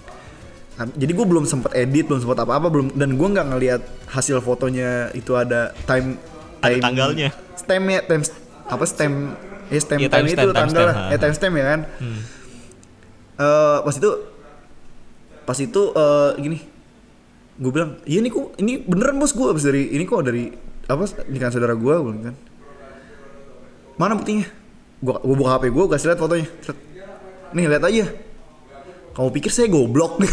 Nah, 0.75 0.85
Jadi 0.91 1.11
gue 1.15 1.25
belum 1.25 1.45
sempat 1.47 1.71
edit, 1.71 2.11
belum 2.11 2.19
sempat 2.19 2.43
apa-apa, 2.43 2.67
belum 2.67 2.87
dan 2.99 3.15
gue 3.15 3.27
nggak 3.31 3.47
ngelihat 3.47 3.81
hasil 4.11 4.43
fotonya 4.43 5.07
itu 5.15 5.31
ada 5.35 5.71
time, 5.87 6.19
Ada 6.59 6.75
time 6.75 6.83
tanggalnya. 6.83 7.29
Stemnya, 7.55 7.99
time 8.03 8.23
apa 8.65 8.83
stem, 8.83 9.13
ya 9.71 9.79
stem 9.79 9.99
Iya, 10.03 10.09
time, 10.11 10.27
timestamp, 10.27 10.43
itu 10.43 10.51
tanggal 10.51 10.85
lah, 10.89 10.95
ha, 10.95 11.03
ya 11.13 11.17
ha. 11.17 11.21
timestamp 11.23 11.53
ya 11.55 11.65
kan. 11.65 11.79
Hmm. 12.01 12.19
Eh, 13.35 13.77
pas 13.87 13.95
itu, 13.95 14.11
pas 15.47 15.57
itu 15.59 15.81
eh, 15.95 16.29
gini, 16.43 16.57
gue 17.55 17.71
bilang, 17.71 17.91
iya 18.03 18.19
nih 18.19 18.31
kok, 18.35 18.59
ini 18.59 18.73
beneran 18.83 19.15
bos 19.15 19.31
gue 19.31 19.47
abis 19.47 19.63
dari 19.63 19.95
ini 19.95 20.03
kok 20.03 20.27
dari 20.27 20.51
apa 20.91 21.03
nikahan 21.31 21.53
saudara 21.55 21.73
gue, 21.77 21.93
gue 21.95 22.11
bilang 22.11 22.25
kan. 22.33 22.35
Mana 23.95 24.19
buktinya? 24.19 24.43
Gua, 24.99 25.23
gua 25.23 25.35
buka 25.39 25.49
HP 25.55 25.63
gue, 25.71 25.83
kasih 25.87 26.07
lihat 26.11 26.19
fotonya. 26.19 26.47
Nih 27.55 27.65
lihat 27.71 27.83
aja. 27.87 28.05
Kamu 29.15 29.29
pikir 29.31 29.51
saya 29.51 29.71
goblok? 29.71 30.19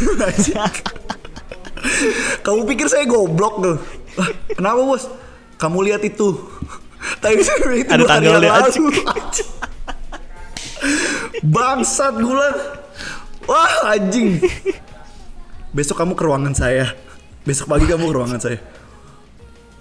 Kamu 2.46 2.66
pikir 2.66 2.86
saya 2.90 3.06
goblok 3.06 3.62
tuh? 3.62 3.76
"Lah, 4.18 4.28
Kenapa 4.58 4.80
bos? 4.82 5.06
Kamu 5.54 5.78
lihat 5.86 6.02
itu. 6.02 6.34
Tapi 7.22 7.38
itu 7.38 7.50
Ada 7.86 8.18
yang 8.18 8.42
lalu. 8.42 8.90
Bangsat 11.42 12.14
gue. 12.18 12.48
Wah 13.46 13.94
anjing. 13.94 14.42
Besok 15.72 16.02
kamu 16.02 16.18
ke 16.18 16.22
ruangan 16.26 16.54
saya. 16.54 16.94
Besok 17.42 17.70
pagi 17.70 17.86
kamu 17.86 18.10
ke 18.10 18.14
ruangan 18.14 18.40
saya. 18.42 18.58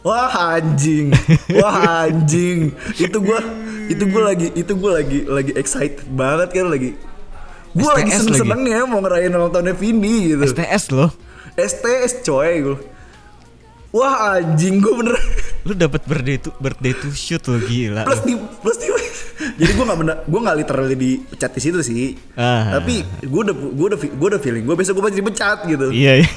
Wah 0.01 0.57
anjing, 0.57 1.13
wah 1.61 2.09
anjing. 2.09 2.73
Itu 2.97 3.21
gua, 3.21 3.37
itu 3.85 4.01
gua 4.09 4.33
lagi, 4.33 4.49
itu 4.57 4.73
gua 4.73 4.97
lagi, 4.97 5.29
lagi 5.29 5.53
excited 5.53 6.09
banget 6.09 6.57
kan 6.57 6.73
lagi. 6.73 6.97
Gua 7.71 7.91
lagi 7.95 8.11
STS 8.11 8.19
seneng 8.27 8.39
senengnya 8.43 8.83
mau 8.83 8.99
ngerayain 8.99 9.31
ulang 9.31 9.51
tahunnya 9.51 9.75
Vindi 9.75 10.35
gitu. 10.35 10.43
STS 10.43 10.83
loh. 10.91 11.09
STS 11.55 12.11
coy 12.23 12.51
gue. 12.63 12.77
Wah 13.91 14.39
anjing 14.39 14.79
gue 14.79 14.93
bener. 15.03 15.15
Lu 15.67 15.75
dapat 15.75 16.03
birthday 16.07 16.39
to 16.39 16.49
birthday 16.57 16.95
to 16.95 17.11
shoot 17.11 17.43
lo 17.47 17.59
gila. 17.59 18.07
plus 18.07 18.21
di 18.23 18.33
plus 18.35 18.77
di. 18.79 18.87
Jadi 19.41 19.71
gue 19.73 19.85
nggak 19.85 19.99
bener, 19.99 20.15
gue 20.29 20.39
nggak 20.39 20.57
literally 20.63 20.95
dipecat 20.95 21.51
di 21.51 21.61
situ 21.61 21.79
sih. 21.81 22.13
Ah. 22.37 22.77
Tapi 22.79 23.03
gue 23.25 23.41
udah, 23.41 23.55
gue 23.55 23.85
udah, 23.93 23.99
gue 23.99 24.27
udah 24.31 24.41
feeling 24.41 24.63
gue 24.63 24.75
besok 24.77 25.01
gue 25.01 25.03
pasti 25.09 25.17
dipecat 25.19 25.57
gitu. 25.65 25.87
Iya, 25.91 26.23
iya. 26.23 26.29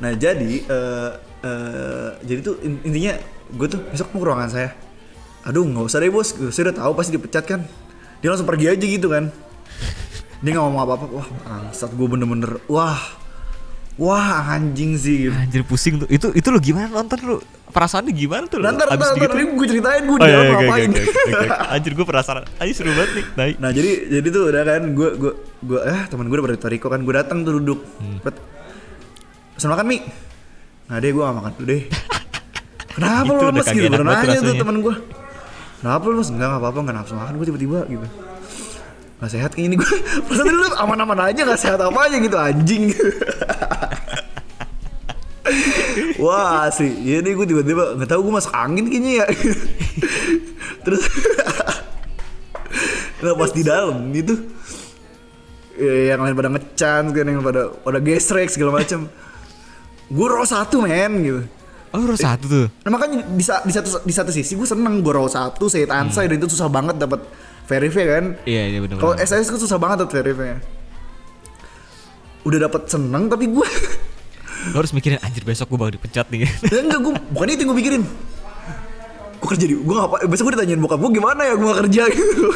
Nah 0.00 0.12
jadi 0.16 0.52
eh 0.64 1.10
eh, 1.44 2.08
jadi 2.24 2.40
tuh 2.42 2.54
in- 2.62 2.82
intinya 2.82 3.14
gue 3.52 3.66
tuh 3.68 3.80
besok 3.90 4.10
mau 4.16 4.20
ke 4.22 4.26
ruangan 4.32 4.50
saya. 4.50 4.70
Aduh 5.44 5.66
nggak 5.66 5.84
usah 5.92 5.98
deh 6.00 6.08
bos, 6.08 6.32
saya 6.54 6.70
udah 6.70 6.76
tahu 6.78 6.92
pasti 6.96 7.10
dipecat 7.14 7.44
kan. 7.44 7.60
Dia 8.22 8.28
langsung 8.32 8.48
pergi 8.48 8.66
aja 8.70 8.86
gitu 8.86 9.10
kan. 9.10 9.28
Dia 10.42 10.50
nggak 10.58 10.64
ngomong 10.66 10.82
apa-apa. 10.82 11.04
Wah 11.12 11.26
bangsat 11.46 11.90
gue 11.94 12.06
bener-bener 12.10 12.58
wah 12.66 12.98
wah 14.00 14.50
anjing 14.56 14.98
sih. 14.98 15.28
gitu. 15.28 15.34
Anjir 15.36 15.62
pusing 15.62 16.02
tuh. 16.02 16.08
Itu 16.08 16.32
itu 16.32 16.48
lu 16.50 16.58
gimana 16.58 16.90
nonton 16.90 17.18
lu? 17.22 17.36
Perasaannya 17.72 18.12
gimana 18.12 18.44
tuh? 18.50 18.60
lu? 18.60 18.68
Nanti 18.68 18.84
nanti 18.84 19.00
nanti 19.00 19.20
gitu? 19.24 19.56
gue 19.56 19.66
ceritain 19.68 20.02
gue 20.04 20.16
Oh 20.18 20.26
iya, 20.28 20.38
iya, 20.44 20.52
ngapain. 20.52 20.90
oke, 20.92 21.00
oke. 21.00 21.46
Anjir 21.78 21.92
gue 21.96 22.06
penasaran. 22.06 22.44
Anjir 22.60 22.74
seru 22.76 22.92
banget 22.92 23.12
nih. 23.16 23.24
Naik. 23.38 23.54
Nah 23.60 23.70
jadi 23.72 23.90
jadi 24.18 24.28
tuh 24.28 24.42
udah 24.52 24.62
kan 24.66 24.82
gue 24.92 25.08
gue 25.16 25.32
gue 25.64 25.80
eh 25.88 26.00
teman 26.08 26.24
gue 26.28 26.36
udah 26.36 26.46
pada 26.52 26.58
Toriko 26.60 26.86
kan 26.92 27.00
gue 27.00 27.14
datang 27.14 27.38
tuh 27.46 27.52
duduk. 27.60 27.80
Hmm. 28.00 28.18
Bet, 28.20 28.36
makan 29.62 29.86
mi. 29.88 29.98
Nah 30.90 30.96
deh 31.00 31.10
gue 31.14 31.22
gak 31.22 31.36
makan 31.38 31.52
dulu 31.56 31.66
deh. 31.70 31.82
Kenapa 32.98 33.24
Itu 33.24 33.32
lu 33.32 33.38
udah 33.40 33.48
lemes 33.48 33.66
gitu? 33.72 33.88
Baru 33.88 34.04
nanya 34.04 34.38
tuh 34.44 34.54
temen 34.58 34.76
gue. 34.84 34.94
Kenapa 35.80 36.02
lu 36.04 36.12
lemes? 36.18 36.28
Enggak 36.28 36.48
gak 36.52 36.60
apa-apa 36.60 36.78
gak 36.84 36.96
nafsu 36.98 37.14
makan 37.16 37.32
gue 37.40 37.46
tiba-tiba 37.48 37.80
gitu. 37.88 38.06
Gak 39.22 39.30
sehat 39.30 39.50
kayaknya 39.54 39.68
ini 39.70 39.76
gue. 39.78 39.86
Perasaan 40.26 40.46
tadi 40.50 40.58
lu 40.58 40.66
aman-aman 40.74 41.18
aja 41.30 41.46
gak 41.46 41.60
sehat 41.62 41.78
apa 41.78 41.98
aja 42.10 42.18
gitu 42.18 42.34
anjing. 42.34 42.90
Wah 46.22 46.66
asli, 46.70 46.90
ya 47.02 47.18
nih 47.18 47.34
gue 47.34 47.46
tiba-tiba 47.50 47.98
nggak 47.98 48.08
tahu 48.08 48.30
gue 48.30 48.34
masuk 48.34 48.54
angin 48.54 48.86
kayaknya 48.86 49.12
ya. 49.22 49.26
Terus, 50.86 51.02
nah 53.20 53.34
pas 53.34 53.50
di 53.50 53.62
dalam 53.66 54.06
itu, 54.14 54.38
eh, 55.76 56.14
yang 56.14 56.22
lain 56.22 56.34
pada 56.38 56.50
ngecan 56.50 57.10
kan 57.10 57.26
yang 57.26 57.42
pada 57.42 57.74
pada 57.74 57.98
gesrek 57.98 58.48
segala 58.54 58.80
macam 58.80 59.10
gue 60.08 60.26
row 60.30 60.46
satu 60.46 60.84
men 60.84 61.12
gitu 61.22 61.42
Oh, 61.92 62.00
lu 62.00 62.16
satu 62.16 62.48
tuh. 62.48 62.66
nah 62.88 62.96
makanya 62.96 63.20
di, 63.20 63.44
di 63.44 63.72
satu 63.76 64.00
di 64.00 64.14
satu 64.16 64.32
sisi 64.32 64.56
gue 64.56 64.64
seneng 64.64 65.04
gue 65.04 65.12
row 65.12 65.28
satu 65.28 65.68
saya 65.68 65.84
tansai 65.84 66.24
dan 66.24 66.40
itu 66.40 66.48
susah 66.48 66.72
banget 66.72 66.96
dapat 66.96 67.20
verify 67.64 68.04
kan? 68.04 68.24
Iya, 68.42 68.62
iya 68.68 68.78
benar. 68.82 68.96
kalau 68.98 69.14
SIS 69.16 69.48
gue 69.48 69.60
susah 69.60 69.78
banget 69.78 70.04
dapat 70.04 70.12
verify 70.18 70.48
udah 72.42 72.58
dapat 72.66 72.90
seneng 72.90 73.30
tapi 73.30 73.46
gue 73.46 73.68
Lu 74.62 74.78
harus 74.78 74.94
mikirin 74.94 75.18
anjir 75.18 75.42
besok 75.42 75.74
gue 75.74 75.78
bakal 75.78 75.94
dipecat 75.94 76.30
nih. 76.30 76.46
Ya 76.46 76.80
enggak 76.86 77.00
gue 77.02 77.12
bukan 77.34 77.46
itu 77.50 77.60
yang 77.66 77.70
gue 77.74 77.78
pikirin 77.82 78.02
Gue 79.42 79.48
kerja 79.50 79.66
di 79.66 79.74
Gue 79.74 79.90
ngapa 79.90 80.22
Besok 80.30 80.44
gue 80.46 80.54
ditanyain 80.54 80.78
bokap 80.78 81.02
gue 81.02 81.12
gimana 81.18 81.40
ya 81.42 81.54
gue 81.58 81.66
gak 81.66 81.80
kerja? 81.82 82.02
Gitu 82.14 82.46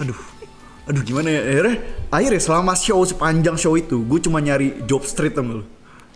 Aduh. 0.00 0.16
Aduh 0.88 1.02
gimana 1.04 1.28
ya? 1.28 1.40
Akhirnya 1.44 1.76
Akhirnya 2.08 2.40
selama 2.40 2.72
show 2.72 3.04
sepanjang 3.04 3.60
show 3.60 3.76
itu 3.76 4.00
Gue 4.00 4.16
cuma 4.24 4.40
nyari 4.40 4.80
job 4.88 5.04
street 5.04 5.36
gak 5.36 5.44
lu? 5.44 5.60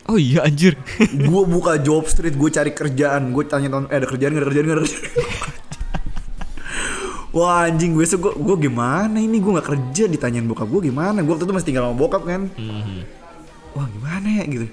Oh 0.09 0.17
iya 0.17 0.45
anjir. 0.49 0.73
Gue 1.05 1.43
buka 1.61 1.77
job 1.77 2.09
street 2.09 2.41
Gue 2.41 2.49
cari 2.49 2.73
kerjaan 2.73 3.29
Gue 3.29 3.45
tanya 3.45 3.77
tahun 3.77 3.93
Eh 3.93 3.97
ada 4.01 4.09
kerjaan 4.09 4.33
gak 4.33 4.41
ada 4.41 4.49
kerjaan 4.49 4.65
gak 4.65 4.77
ada 4.77 4.83
kerjaan 4.89 5.54
Wah 7.35 7.66
anjing 7.66 7.92
gue 7.92 8.07
gue 8.07 8.33
gue 8.33 8.57
gimana 8.62 9.18
ini? 9.18 9.42
Gue 9.42 9.59
nggak 9.59 9.66
kerja 9.66 10.05
ditanyain 10.07 10.47
bokap 10.47 10.70
gue 10.70 10.87
gimana? 10.87 11.18
Gue 11.18 11.35
waktu 11.35 11.44
itu 11.44 11.53
masih 11.53 11.66
tinggal 11.66 11.90
sama 11.90 11.99
bokap 11.99 12.23
kan? 12.23 12.47
Wah 13.75 13.87
gimana 13.90 14.29
ya 14.38 14.44
gitu. 14.47 14.66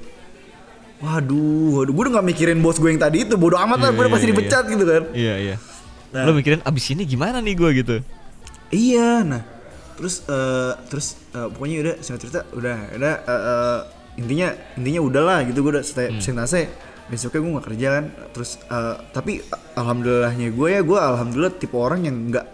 Waduh 1.02 1.82
waduh 1.82 1.92
gue 1.92 2.04
udah 2.06 2.14
gak 2.22 2.28
mikirin 2.30 2.62
bos 2.62 2.78
gue 2.78 2.86
yang 2.86 3.02
tadi 3.02 3.26
itu 3.26 3.34
bodoh 3.34 3.58
amat 3.58 3.82
lah 3.82 3.90
Iya, 3.90 3.96
gue 3.98 4.02
udah 4.06 4.06
iya, 4.06 4.14
pasti 4.14 4.28
iya, 4.30 4.34
dipecat 4.38 4.64
gitu 4.70 4.84
kan. 4.86 5.04
Iya, 5.12 5.36
iya. 5.42 5.56
Nah. 6.14 6.24
Lu 6.30 6.32
mikirin 6.38 6.62
abis 6.62 6.86
ini 6.94 7.04
gimana 7.04 7.42
nih 7.42 7.56
gue 7.58 7.70
gitu. 7.82 7.96
iya 8.70 9.26
nah. 9.26 9.42
Terus 9.98 10.22
eh, 10.30 10.74
terus 10.86 11.08
eh, 11.34 11.48
pokoknya 11.50 11.76
udah 11.82 11.96
singkat 12.00 12.22
cerita 12.22 12.40
udah 12.54 12.78
udah 12.94 13.14
eh, 13.26 13.42
eh, 13.42 13.80
intinya 14.22 14.48
intinya 14.78 15.02
udahlah 15.02 15.38
gitu. 15.50 15.66
Gue 15.66 15.82
udah 15.82 15.84
stay 15.84 16.14
Hmm. 16.14 16.22
presentasi 16.22 16.62
besoknya 17.12 17.40
gue 17.44 17.52
nggak 17.60 17.68
kerja 17.68 17.88
kan. 18.00 18.06
Terus 18.32 18.52
eh, 18.64 18.96
tapi 19.12 19.44
alhamdulillahnya 19.76 20.48
gue 20.56 20.68
ya 20.72 20.82
gue 20.82 21.00
alhamdulillah 21.00 21.54
tipe 21.60 21.76
orang 21.76 22.08
yang 22.08 22.16
nggak 22.32 22.46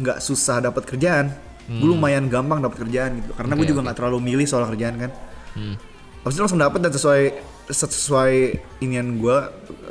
nggak 0.00 0.18
susah 0.24 0.64
dapat 0.64 0.88
kerjaan. 0.88 1.28
Gue 1.66 1.92
lumayan 1.92 2.30
gampang 2.30 2.62
dapat 2.62 2.88
kerjaan 2.88 3.20
gitu. 3.20 3.36
Karena 3.36 3.52
gue 3.52 3.62
Hmm. 3.62 3.68
Oke, 3.68 3.72
juga 3.76 3.80
nggak 3.84 3.96
terlalu 3.98 4.18
milih 4.32 4.46
soal 4.48 4.64
kerjaan 4.72 4.96
kan. 4.96 5.10
Hmm. 5.52 5.76
Habis 6.24 6.34
itu 6.38 6.42
langsung 6.42 6.62
dapet 6.62 6.80
dan 6.82 6.92
sesuai 6.94 7.22
sesuai 7.66 8.34
inian 8.82 9.18
gue 9.18 9.36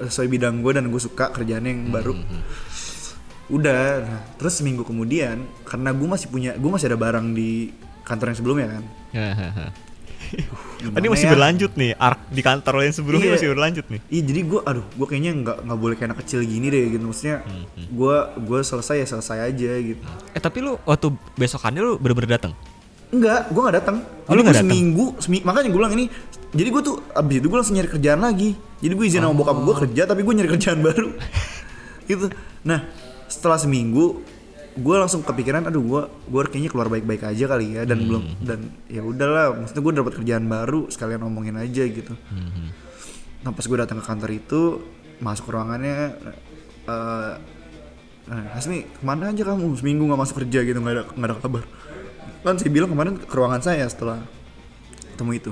sesuai 0.08 0.28
bidang 0.32 0.64
gue 0.64 0.72
dan 0.72 0.88
gue 0.88 1.02
suka 1.04 1.32
kerjaannya 1.36 1.72
yang 1.72 1.84
baru. 1.92 2.16
Udah. 3.52 4.02
Nah, 4.02 4.22
terus 4.40 4.58
seminggu 4.58 4.88
kemudian 4.88 5.46
karena 5.68 5.92
gue 5.94 6.08
masih 6.08 6.28
punya 6.32 6.56
gue 6.56 6.72
masih 6.72 6.90
ada 6.90 6.98
barang 6.98 7.36
di 7.36 7.76
kantor 8.08 8.32
yang 8.32 8.38
sebelumnya 8.40 8.68
kan. 8.80 8.84
Gimana 10.76 10.98
Ini 10.98 11.08
masih 11.08 11.26
ya? 11.26 11.32
berlanjut 11.32 11.72
nih, 11.74 11.92
arc 11.96 12.20
di 12.28 12.42
kantor 12.42 12.74
yang 12.80 12.94
sebelumnya 12.94 13.26
Iya. 13.26 13.36
masih 13.36 13.50
berlanjut 13.50 13.86
nih. 13.88 14.02
Iya 14.08 14.22
jadi 14.24 14.42
gue 14.44 14.60
aduh 14.62 14.86
gue 14.88 15.06
kayaknya 15.06 15.32
nggak 15.36 15.58
nggak 15.62 15.80
boleh 15.80 15.96
kayak 15.96 16.10
anak 16.10 16.20
kecil 16.22 16.40
gini 16.42 16.68
deh 16.68 16.84
gitu 16.90 17.04
maksudnya 17.04 17.38
gue 17.76 18.16
gue 18.40 18.60
selesai 18.62 18.96
ya 18.98 19.08
selesai 19.08 19.38
aja 19.46 19.72
gitu 19.78 20.02
Eh 20.30 20.40
tapi 20.40 20.58
lu 20.60 20.78
waktu 20.82 21.08
besokannya 21.34 21.82
lu 21.82 21.94
bener-bener 21.96 22.38
datang. 22.38 22.54
Enggak, 23.08 23.48
gue 23.48 23.62
gak 23.62 23.78
datang. 23.78 23.98
Oh, 24.26 24.34
Jadi 24.34 24.42
gue 24.42 24.56
seminggu, 24.58 25.06
semi- 25.18 25.40
makanya 25.40 25.70
gue 25.70 25.78
bilang 25.78 25.94
ini. 25.94 26.10
Jadi 26.52 26.68
gue 26.68 26.82
tuh 26.82 26.96
abis 27.12 27.36
itu 27.38 27.48
gue 27.48 27.56
langsung 27.56 27.74
nyari 27.74 27.88
kerjaan 27.88 28.20
lagi. 28.20 28.58
Jadi 28.78 28.92
gue 28.92 29.06
izin 29.06 29.22
sama 29.22 29.32
bokap 29.32 29.56
gue 29.58 29.76
kerja, 29.78 30.02
tapi 30.04 30.22
gue 30.22 30.34
nyari 30.34 30.50
kerjaan 30.50 30.80
baru. 30.84 31.14
gitu. 32.04 32.28
Nah, 32.62 32.84
setelah 33.26 33.56
seminggu, 33.56 34.26
gue 34.76 34.96
langsung 35.00 35.24
kepikiran, 35.24 35.68
aduh 35.72 35.84
gue 35.84 36.02
gue 36.28 36.42
kayaknya 36.52 36.72
keluar 36.72 36.88
baik-baik 36.92 37.24
aja 37.24 37.46
kali 37.48 37.80
ya. 37.80 37.82
Dan 37.88 38.06
belum 38.06 38.24
dan 38.44 38.60
ya 38.92 39.02
udahlah, 39.02 39.56
maksudnya 39.56 39.82
gue 39.82 39.94
dapat 40.04 40.14
kerjaan 40.20 40.46
baru, 40.46 40.92
sekalian 40.92 41.24
ngomongin 41.24 41.56
aja 41.56 41.84
gitu. 41.88 42.14
Nah 43.42 43.52
pas 43.56 43.66
gue 43.66 43.78
datang 43.80 43.98
ke 44.00 44.06
kantor 44.06 44.32
itu, 44.36 44.62
masuk 45.24 45.52
ruangannya, 45.52 46.16
eh 46.86 47.34
Nah, 48.26 48.58
Hasmi 48.58 48.90
ke 48.90 49.02
mana 49.06 49.30
aja 49.30 49.46
kamu? 49.46 49.78
Seminggu 49.78 50.10
nggak 50.10 50.18
masuk 50.18 50.36
kerja 50.42 50.66
gitu 50.66 50.82
nggak 50.82 50.94
ada 50.98 51.04
nggak 51.14 51.30
ada 51.30 51.36
kabar. 51.38 51.64
Kan 52.42 52.58
saya 52.58 52.72
bilang 52.74 52.90
kemarin 52.90 53.14
ke 53.22 53.30
ruangan 53.30 53.62
saya 53.62 53.86
setelah 53.86 54.18
ketemu 55.14 55.32
itu. 55.38 55.52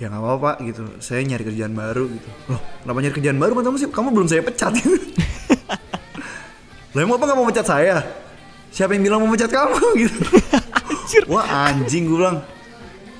Ya 0.00 0.08
nggak 0.08 0.22
apa-apa 0.24 0.40
pak 0.40 0.56
gitu. 0.64 0.82
Saya 1.04 1.20
nyari 1.28 1.44
kerjaan 1.44 1.76
baru 1.76 2.08
gitu. 2.08 2.28
Loh 2.48 2.60
kenapa 2.84 2.98
nyari 3.04 3.14
kerjaan 3.20 3.36
baru? 3.36 3.52
Kan 3.60 3.64
kamu 3.68 3.76
sih 3.76 3.88
kamu 3.92 4.08
belum 4.16 4.28
saya 4.32 4.40
pecat. 4.40 4.72
Gitu 4.80 4.96
lah 6.96 7.06
emang 7.06 7.22
apa 7.22 7.24
nggak 7.28 7.38
mau 7.38 7.46
pecat 7.46 7.66
saya 7.68 8.02
siapa 8.70 8.94
yang 8.94 9.02
bilang 9.02 9.18
mau 9.20 9.30
pecat 9.30 9.50
kamu 9.50 9.78
gitu 10.06 10.18
wah 11.26 11.70
anjing 11.70 12.06
gue 12.06 12.18
bilang 12.18 12.38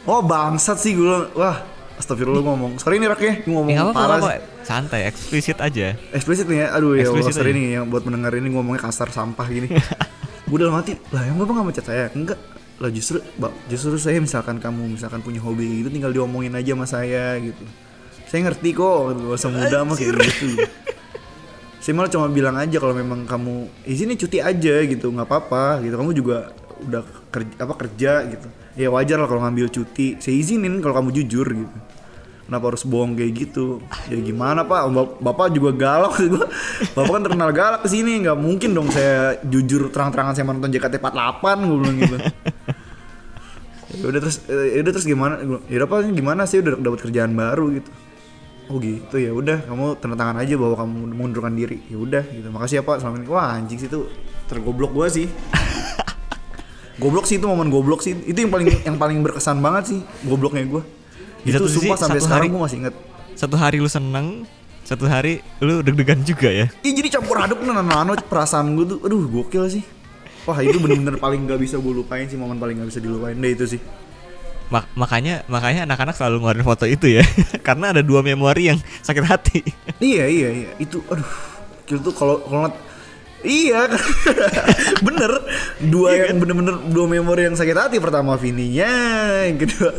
oh 0.04 0.20
bangsat 0.22 0.78
sih 0.78 0.94
gue 0.94 1.04
bilang 1.04 1.26
wah 1.34 1.56
astagfirullah 2.00 2.40
ngomong 2.40 2.72
sorry 2.78 2.96
nih 2.96 3.08
rak 3.10 3.20
ya 3.20 3.32
gue 3.42 3.52
ngomong 3.52 3.70
Ya 3.70 3.84
parah 3.92 4.16
nggak 4.18 4.40
sih. 4.40 4.64
santai, 4.64 5.00
eksplisit 5.04 5.58
aja. 5.58 5.92
Eksplisit 6.16 6.48
nih 6.48 6.64
ya, 6.64 6.66
aduh 6.72 6.96
ya 6.96 7.08
Allah 7.08 7.28
sorry 7.28 7.52
nih 7.52 7.76
yang 7.76 7.92
buat 7.92 8.08
mendengar 8.08 8.32
ini 8.32 8.48
ngomongnya 8.48 8.88
kasar 8.88 9.12
sampah 9.12 9.44
gini. 9.44 9.68
gue 10.48 10.56
dalam 10.56 10.80
hati, 10.80 10.96
lah 11.12 11.28
yang 11.28 11.36
bapak 11.36 11.52
nggak 11.52 11.66
mecat 11.68 11.84
saya? 11.84 12.04
Enggak, 12.16 12.38
lah 12.80 12.88
justru, 12.88 13.20
Bak, 13.36 13.52
justru 13.68 14.00
saya 14.00 14.16
misalkan 14.16 14.56
kamu 14.56 14.96
misalkan 14.96 15.20
punya 15.20 15.44
hobi 15.44 15.84
gitu 15.84 15.92
tinggal 15.92 16.08
diomongin 16.08 16.56
aja 16.56 16.72
sama 16.72 16.86
saya 16.88 17.36
gitu. 17.36 17.64
Saya 18.24 18.48
ngerti 18.48 18.72
kok, 18.72 19.20
gak 19.20 19.36
usah 19.36 19.50
muda 19.52 19.78
mah 19.84 19.96
kayak 19.98 20.16
gitu. 20.24 20.48
Saya 21.80 21.96
malah 21.96 22.12
cuma 22.12 22.28
bilang 22.28 22.60
aja 22.60 22.76
kalau 22.76 22.92
memang 22.92 23.24
kamu 23.24 23.72
izinin 23.88 24.20
cuti 24.20 24.36
aja 24.44 24.84
gitu, 24.84 25.08
nggak 25.08 25.24
apa-apa 25.24 25.80
gitu. 25.80 25.96
Kamu 25.96 26.12
juga 26.12 26.52
udah 26.84 27.02
kerja 27.32 27.54
apa 27.56 27.74
kerja 27.80 28.12
gitu. 28.28 28.46
Ya 28.76 28.92
wajar 28.92 29.16
lah 29.16 29.24
kalau 29.24 29.40
ngambil 29.48 29.72
cuti. 29.72 30.20
Saya 30.20 30.36
izinin 30.36 30.84
kalau 30.84 31.00
kamu 31.00 31.24
jujur 31.24 31.48
gitu. 31.48 31.78
Kenapa 32.44 32.74
harus 32.74 32.84
bohong 32.84 33.16
kayak 33.16 33.32
gitu? 33.32 33.80
Ya 34.12 34.20
gimana 34.20 34.66
pak? 34.66 34.92
Bap- 34.92 35.18
bapak 35.24 35.56
juga 35.56 35.72
galak 35.72 36.20
gua. 36.20 36.50
Bapak 36.92 37.12
kan 37.16 37.22
terkenal 37.24 37.50
galak 37.56 37.80
ke 37.86 37.88
sini 37.88 38.26
nggak 38.28 38.36
mungkin 38.36 38.76
dong 38.76 38.92
saya 38.92 39.40
jujur 39.46 39.88
terang-terangan 39.88 40.36
saya 40.36 40.44
menonton 40.50 40.68
JKT48 40.74 41.44
gue 41.64 41.78
bilang 41.80 41.96
gitu. 41.96 42.16
Ya 43.90 44.06
udah 44.06 44.22
terus 44.22 44.38
ya 44.46 44.78
udah 44.86 44.92
terus 44.94 45.02
gimana? 45.02 45.34
Ya 45.66 45.82
udah 45.82 46.06
ini 46.06 46.14
gimana 46.14 46.46
sih? 46.46 46.62
Udah 46.62 46.78
dapat 46.78 47.10
kerjaan 47.10 47.34
baru 47.34 47.74
gitu 47.74 47.90
oh 48.70 48.78
gitu 48.78 49.16
ya. 49.18 49.34
Udah 49.34 49.66
kamu 49.66 49.98
tanda 49.98 50.14
tangan 50.14 50.38
aja 50.38 50.54
bahwa 50.54 50.74
kamu 50.78 50.94
mengundurkan 51.12 51.52
diri. 51.58 51.82
Ya 51.90 51.98
udah 51.98 52.22
gitu. 52.30 52.48
Makasih 52.54 52.76
ya 52.80 52.82
pak. 52.86 52.96
Selama 53.02 53.16
ini 53.18 53.26
wah 53.26 53.46
anjing 53.58 53.78
sih 53.82 53.90
itu 53.90 54.06
tergoblok 54.46 54.94
gua 54.94 55.10
sih. 55.10 55.26
Goblok 57.00 57.24
sih 57.24 57.40
itu 57.40 57.48
momen 57.48 57.72
goblok 57.72 58.04
sih. 58.04 58.12
Itu 58.12 58.44
yang 58.44 58.52
paling 58.52 58.68
yang 58.84 58.96
paling 59.00 59.24
berkesan 59.24 59.58
banget 59.64 59.96
sih 59.96 60.00
gobloknya 60.28 60.68
gua. 60.68 60.82
Di 61.40 61.56
itu 61.56 61.64
sumpah 61.64 61.96
sampai 61.96 62.20
satu 62.20 62.28
sekarang 62.28 62.52
gua 62.52 62.68
masih 62.68 62.78
inget 62.84 62.94
Satu 63.32 63.56
hari 63.56 63.80
lu 63.80 63.88
seneng, 63.88 64.44
satu 64.84 65.08
hari 65.08 65.40
lu 65.64 65.80
deg-degan 65.80 66.20
juga 66.20 66.52
ya. 66.52 66.68
Ih 66.84 66.92
jadi 66.92 67.08
campur 67.16 67.40
aduk 67.40 67.64
nano. 67.64 68.12
Perasaan 68.28 68.76
gue 68.76 68.84
tuh, 68.84 68.98
aduh 69.00 69.24
gokil 69.32 69.64
sih. 69.80 69.84
Wah 70.44 70.60
itu 70.60 70.76
bener-bener 70.76 71.16
paling 71.16 71.48
gak 71.48 71.60
bisa 71.60 71.80
gue 71.80 71.92
lupain 71.92 72.28
sih 72.28 72.36
momen 72.36 72.60
paling 72.60 72.84
gak 72.84 72.88
bisa 72.92 73.00
dilupain 73.00 73.32
deh 73.32 73.52
itu 73.56 73.64
sih. 73.64 73.80
Mak- 74.70 74.86
makanya 74.94 75.42
makanya 75.46 75.82
anak-anak 75.82 76.14
selalu 76.14 76.36
ngeluarin 76.40 76.62
foto 76.64 76.84
itu 76.86 77.06
ya. 77.10 77.24
Karena 77.66 77.90
ada 77.90 78.00
dua 78.00 78.22
memori 78.22 78.70
yang 78.70 78.78
sakit 79.02 79.24
hati. 79.24 79.60
iya 80.00 80.24
iya 80.24 80.48
iya 80.50 80.70
itu, 80.78 81.02
aduh 81.06 81.26
gokil 81.82 81.98
tuh 82.00 82.14
kalau 82.14 82.38
kalau 82.46 82.70
Iya, 83.40 83.88
bener. 85.06 85.32
Dua 85.80 86.12
Iya 86.12 86.18
kan? 86.20 86.28
yang 86.28 86.38
bener-bener 86.38 86.74
dua 86.86 87.06
memori 87.08 87.48
yang 87.48 87.56
sakit 87.56 87.72
hati. 87.72 87.96
Pertama 87.96 88.36
Vininya, 88.36 88.92
yang 89.42 89.56
kedua, 89.56 89.90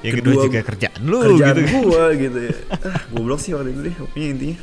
Yang 0.00 0.14
kedua 0.18 0.34
juga 0.48 0.58
kerjaan 0.64 1.00
lu 1.04 1.18
kerjaan 1.20 1.56
gitu. 1.60 1.76
gua 1.76 2.04
gitu 2.16 2.38
ya. 2.40 2.54
Ah, 2.72 3.04
goblok 3.12 3.36
sih 3.36 3.52
waktu 3.52 3.76
itu 3.76 3.80
deh, 3.84 3.94
pokoknya 3.94 4.26
intinya. 4.32 4.56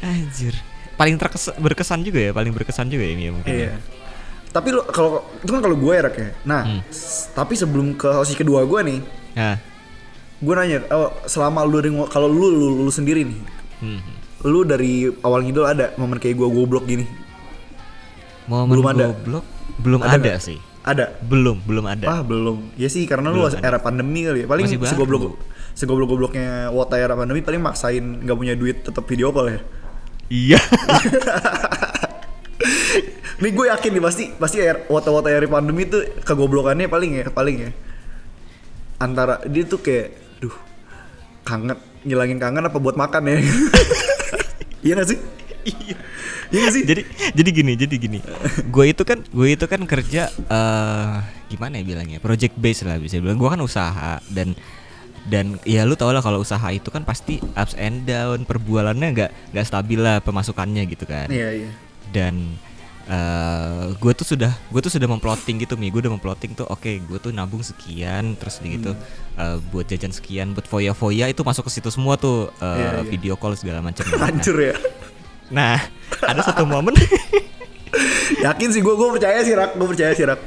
Anjir. 0.00 0.54
Paling 0.94 1.16
terkesan 1.18 1.54
berkesan 1.58 2.00
juga 2.06 2.20
ya, 2.22 2.30
paling 2.30 2.54
berkesan 2.54 2.86
juga 2.86 3.04
ini 3.04 3.26
ya 3.26 3.32
mungkin. 3.34 3.52
ya. 3.52 3.74
Tapi 4.52 4.68
lo 4.68 4.84
kalau 4.84 5.10
itu 5.38 5.48
kan 5.48 5.60
kalau 5.60 5.74
gue 5.74 5.92
ya 5.92 6.02
Rak, 6.02 6.14
ya. 6.14 6.28
Nah, 6.44 6.62
Hmm. 6.62 6.80
tapi 7.32 7.56
sebelum 7.56 7.96
ke 7.96 8.04
sesi 8.20 8.36
kedua 8.36 8.62
gue 8.62 8.80
nih, 8.82 8.98
Nah. 9.32 9.56
gue 10.38 10.54
nanya, 10.54 10.78
oh, 10.90 11.08
selama 11.24 11.64
lu 11.64 11.80
dari 11.80 11.88
kalau 12.06 12.28
lu, 12.28 12.46
lu 12.48 12.84
lu 12.84 12.90
sendiri 12.90 13.24
nih, 13.24 13.40
Hmm. 13.80 14.00
lu 14.44 14.60
dari 14.62 15.08
awal 15.18 15.40
ngidol 15.40 15.64
ada 15.64 15.96
momen 15.96 16.16
kayak 16.16 16.36
gue 16.36 16.44
goblok 16.46 16.84
gini? 16.84 17.08
Momen 18.44 18.74
Belum 18.74 18.86
ada. 18.86 19.04
goblok 19.08 19.44
belum 19.78 20.00
Ada 20.00 20.10
ada, 20.10 20.18
nggak? 20.20 20.38
sih. 20.38 20.58
Ada. 20.82 21.04
Belum, 21.22 21.56
belum 21.62 21.86
ada. 21.86 22.04
Ah 22.04 22.20
belum. 22.20 22.74
Ya 22.74 22.90
sih 22.90 23.06
karena 23.06 23.30
Belum 23.30 23.46
lu 23.46 23.48
ada. 23.48 23.62
era 23.62 23.78
pandemi 23.78 24.26
kali 24.26 24.44
ya. 24.44 24.46
Paling 24.46 24.66
segoblok 24.68 25.38
segoblok 25.72 26.10
gobloknya 26.10 26.68
Wota 26.68 26.98
era 26.98 27.14
pandemi 27.14 27.40
paling 27.40 27.62
maksain 27.62 28.02
nggak 28.20 28.36
punya 28.36 28.52
duit 28.52 28.82
tetap 28.82 29.06
video 29.06 29.30
call 29.30 29.48
ya. 29.48 29.60
Iya. 30.28 30.58
Nih 33.42 33.50
gue 33.50 33.66
yakin 33.66 33.90
nih 33.90 34.02
pasti 34.02 34.24
pasti 34.32 34.56
era- 34.62 34.86
Wota-Wota 34.86 35.26
era 35.26 35.42
pandemi 35.44 35.82
tuh 35.84 36.06
kegoblokannya 36.22 36.86
paling 36.86 37.10
ya 37.12 37.26
paling 37.28 37.56
ya. 37.60 37.70
Antara 38.96 39.42
dia 39.44 39.66
tuh 39.66 39.82
kayak, 39.82 40.14
duh 40.38 40.54
kangen 41.42 41.74
ngilangin 42.02 42.38
kangen 42.38 42.62
apa 42.62 42.78
buat 42.78 42.94
makan 42.94 43.22
ya? 43.26 43.36
Iya 44.82 44.98
gak 44.98 45.08
sih? 45.08 45.18
iya 45.62 45.94
Iya 46.50 46.68
sih? 46.68 46.82
jadi 46.82 47.02
jadi 47.32 47.50
gini 47.50 47.72
jadi 47.78 47.94
gini 47.96 48.18
gue 48.66 48.84
itu 48.84 49.02
kan 49.02 49.22
gue 49.22 49.46
itu 49.48 49.62
kan 49.64 49.78
kerja 49.86 50.26
eh 50.28 51.14
gimana 51.46 51.78
ya 51.78 51.86
bilangnya 51.86 52.18
project 52.18 52.58
base 52.58 52.82
lah 52.82 52.98
bisa 52.98 53.16
bilang 53.16 53.38
gue 53.38 53.46
kan 53.46 53.56
usaha 53.58 54.18
dan 54.26 54.58
dan 55.24 55.62
ya 55.62 55.86
lu 55.86 55.94
tau 55.94 56.10
lah 56.10 56.18
kalau 56.18 56.42
usaha 56.42 56.66
itu 56.68 56.90
kan 56.90 57.06
pasti 57.06 57.38
ups 57.38 57.78
and 57.78 58.04
down 58.04 58.42
perbualannya 58.42 59.08
nggak 59.14 59.30
nggak 59.54 59.64
stabil 59.64 59.96
lah 59.96 60.18
pemasukannya 60.18 60.82
gitu 60.84 61.06
kan 61.06 61.30
Iya 61.30 61.48
iya. 61.56 61.70
dan 62.10 62.58
eh 63.12 63.92
gue 63.92 64.12
tuh 64.16 64.24
sudah 64.24 64.48
gue 64.72 64.80
tuh 64.80 64.88
sudah 64.88 65.04
memplotting 65.04 65.60
gitu 65.60 65.76
mi 65.76 65.92
gue 65.92 66.00
udah 66.00 66.16
memplotting 66.16 66.56
tuh 66.56 66.64
oke 66.64 66.88
gue 66.88 67.18
tuh 67.20 67.28
nabung 67.28 67.60
sekian 67.60 68.32
terus 68.40 68.56
gitu 68.64 68.96
eh, 69.36 69.56
buat 69.68 69.84
jajan 69.84 70.16
sekian 70.16 70.56
buat 70.56 70.64
foya 70.64 70.96
foya 70.96 71.28
itu 71.28 71.44
masuk 71.44 71.68
ke 71.68 71.76
situ 71.76 71.92
semua 71.92 72.16
tuh 72.16 72.48
eh, 72.56 72.72
Iya, 72.72 72.88
iya. 72.96 73.02
video 73.04 73.34
call 73.36 73.52
segala 73.52 73.84
macam 73.84 74.08
Hancur 74.24 74.56
ya. 74.56 74.74
nah 75.52 75.76
ada 76.24 76.40
satu 76.40 76.64
momen 76.64 76.96
Yakin 78.44 78.68
sih 78.72 78.80
gue 78.80 78.94
gue 78.96 79.08
percaya 79.12 79.44
sih 79.44 79.52
rak 79.52 79.76
gue 79.76 79.84
percaya 79.86 80.16
sih 80.16 80.24
rak. 80.24 80.40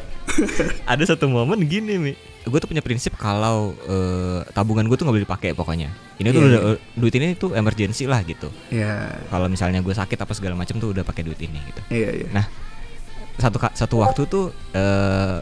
ada 0.90 1.04
satu 1.06 1.30
momen 1.30 1.62
gini 1.64 2.02
mi 2.02 2.14
gue 2.46 2.60
tuh 2.62 2.70
punya 2.70 2.86
prinsip 2.86 3.18
kalau 3.18 3.74
eh, 3.90 4.46
tabungan 4.54 4.86
gue 4.86 4.96
tuh 4.96 5.04
nggak 5.04 5.16
boleh 5.18 5.26
dipakai 5.26 5.52
pokoknya. 5.52 5.90
Ini 6.22 6.30
tuh 6.30 6.42
Iya, 6.42 6.48
udah 6.48 6.62
duit 6.96 7.14
ini 7.18 7.34
tuh 7.36 7.58
emergency 7.58 8.06
lah 8.06 8.22
gitu. 8.22 8.48
Iya. 8.70 9.18
Kalau 9.28 9.50
misalnya 9.50 9.82
gue 9.82 9.92
sakit 9.92 10.16
apa 10.16 10.32
segala 10.32 10.54
macam 10.54 10.78
tuh 10.78 10.94
udah 10.94 11.02
pakai 11.02 11.26
duit 11.26 11.42
ini 11.42 11.58
gitu. 11.66 11.82
Iya 11.90 12.10
iya. 12.24 12.28
nah 12.30 12.46
satu 13.36 13.58
satu 13.60 13.96
waktu 14.00 14.22
tuh 14.30 14.46
eh, 14.72 15.38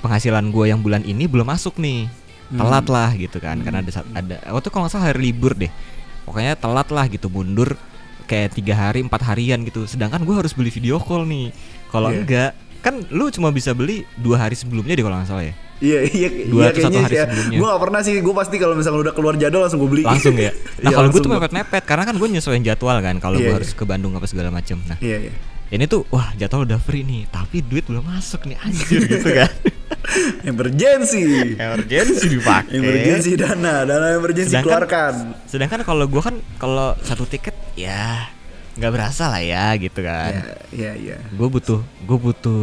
penghasilan 0.00 0.50
gue 0.50 0.64
yang 0.72 0.80
bulan 0.82 1.04
ini 1.04 1.28
belum 1.28 1.46
masuk 1.46 1.76
nih. 1.78 2.08
Telat 2.52 2.84
lah 2.92 3.16
gitu 3.16 3.40
kan 3.40 3.56
karena 3.64 3.80
ada 3.80 3.92
ada 4.12 4.36
waktu 4.52 4.68
kalau 4.68 4.84
nggak 4.84 4.92
salah 4.92 5.08
hari 5.12 5.32
libur 5.32 5.56
deh. 5.56 5.72
Pokoknya 6.28 6.52
telat 6.56 6.88
lah 6.92 7.08
gitu 7.08 7.32
mundur 7.32 7.76
kayak 8.28 8.56
tiga 8.56 8.76
hari 8.76 9.00
empat 9.00 9.24
harian 9.24 9.64
gitu. 9.64 9.88
Sedangkan 9.88 10.20
gue 10.24 10.36
harus 10.36 10.52
beli 10.52 10.68
video 10.68 11.00
call 11.00 11.24
nih. 11.24 11.48
Kalau 11.88 12.12
Iya. 12.12 12.18
enggak 12.24 12.50
kan 12.82 12.98
lu 13.14 13.30
cuma 13.30 13.54
bisa 13.54 13.70
beli 13.72 14.02
dua 14.18 14.42
hari 14.42 14.58
sebelumnya 14.58 14.98
deh 14.98 15.04
kalau 15.06 15.16
nggak 15.22 15.30
salah 15.30 15.46
ya 15.46 15.54
Iya 15.82 15.98
iya 16.06 16.28
Dua 16.46 16.60
iya 16.60 16.68
atau 16.70 16.82
satu 16.84 16.98
hari 17.00 17.10
ya. 17.12 17.24
sebelumnya. 17.26 17.58
Gue 17.58 17.66
gak 17.68 17.82
pernah 17.82 18.00
sih 18.00 18.14
gue 18.16 18.34
pasti 18.34 18.56
kalau 18.56 18.74
misalnya 18.74 19.00
udah 19.02 19.12
keluar 19.12 19.34
jadwal 19.34 19.62
langsung 19.62 19.80
gue 19.80 19.90
beli. 19.90 20.04
langsung 20.04 20.34
ya 20.34 20.54
nah 20.80 20.88
Iya, 20.88 20.94
kalau 20.94 21.08
gue 21.08 21.20
tuh 21.20 21.30
mepet-mepet 21.32 21.82
karena 21.82 22.04
kan 22.04 22.14
gue 22.14 22.28
nyesuaiin 22.30 22.62
jadwal 22.62 22.96
kan 22.96 23.16
kalau 23.18 23.34
Iya, 23.34 23.40
gue 23.40 23.48
iya. 23.48 23.58
harus 23.58 23.70
ke 23.72 23.82
Bandung 23.82 24.14
apa 24.14 24.24
segala 24.24 24.48
macam 24.48 24.78
nah 24.84 24.94
Iya 24.96 25.18
iya. 25.20 25.32
ini 25.70 25.84
tuh 25.84 26.06
wah 26.08 26.30
jadwal 26.32 26.62
udah 26.62 26.78
free 26.78 27.02
nih 27.02 27.26
tapi 27.26 27.60
duit 27.60 27.82
belum 27.82 28.04
masuk 28.04 28.44
nih 28.44 28.56
anjir 28.56 29.00
gitu 29.10 29.28
kan 29.34 29.50
Emergency. 30.42 31.54
emergency 31.54 32.26
dipakai 32.28 32.74
Emergency 32.74 33.32
dana, 33.34 33.82
dana 33.82 34.06
emergency 34.12 34.52
Sedangkan- 34.52 34.66
keluarkan. 34.84 35.14
sedangkan 35.46 35.80
kalau 35.82 36.04
gue 36.04 36.20
kan 36.20 36.36
kalau 36.56 36.94
satu 37.00 37.24
tiket 37.24 37.54
ya 37.72 38.28
nggak 38.72 38.88
berasa 38.88 39.28
lah 39.28 39.38
ya 39.38 39.76
gitu 39.76 40.00
kan 40.00 40.32
Iya 40.32 40.56
iya 40.72 40.92
iya. 40.96 41.16
gue 41.28 41.44
butuh 41.44 41.80
gue 41.80 42.18
butuh 42.18 42.62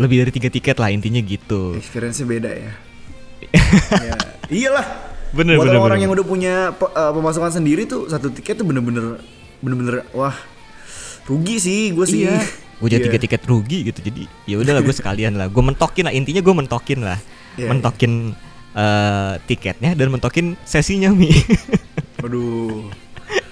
lebih 0.00 0.24
dari 0.24 0.32
tiga 0.32 0.48
tiket 0.48 0.80
lah 0.80 0.88
intinya 0.88 1.20
gitu 1.20 1.76
Experience-nya 1.76 2.24
beda 2.24 2.50
ya. 2.50 2.72
ya. 4.08 4.16
Iyalah. 4.48 4.86
Bener, 5.32 5.56
Buat 5.56 5.64
bener, 5.68 5.80
orang 5.80 5.88
bener. 5.96 6.04
yang 6.04 6.12
udah 6.12 6.26
punya 6.26 6.54
eh, 6.72 7.12
pemasukan 7.12 7.52
sendiri 7.52 7.84
tuh 7.84 8.04
satu 8.04 8.28
tiket 8.28 8.56
tuh 8.56 8.64
bener-bener 8.64 9.20
bener-bener 9.60 10.04
wah 10.12 10.36
rugi 11.24 11.56
sih 11.56 11.80
gue 11.92 12.04
sih. 12.04 12.24
iya 12.24 12.36
gue 12.76 12.88
jadi 12.88 12.98
Iya. 12.98 13.08
tiga 13.08 13.18
tiket 13.20 13.42
rugi 13.46 13.78
gitu 13.86 14.00
jadi 14.02 14.22
ya 14.44 14.56
udahlah 14.58 14.82
gue 14.82 14.90
sekalian 14.90 15.36
lah 15.36 15.46
gue 15.46 15.62
mentokin 15.62 16.04
lah 16.04 16.12
intinya 16.12 16.40
gue 16.40 16.54
mentokin 16.54 17.00
lah 17.00 17.16
Iya, 17.54 17.68
mentokin 17.68 18.32
eh, 18.72 19.32
tiketnya 19.44 19.92
dan 19.92 20.08
mentokin 20.08 20.56
sesinya 20.64 21.08
mi 21.08 21.28
Waduh. 22.22 22.88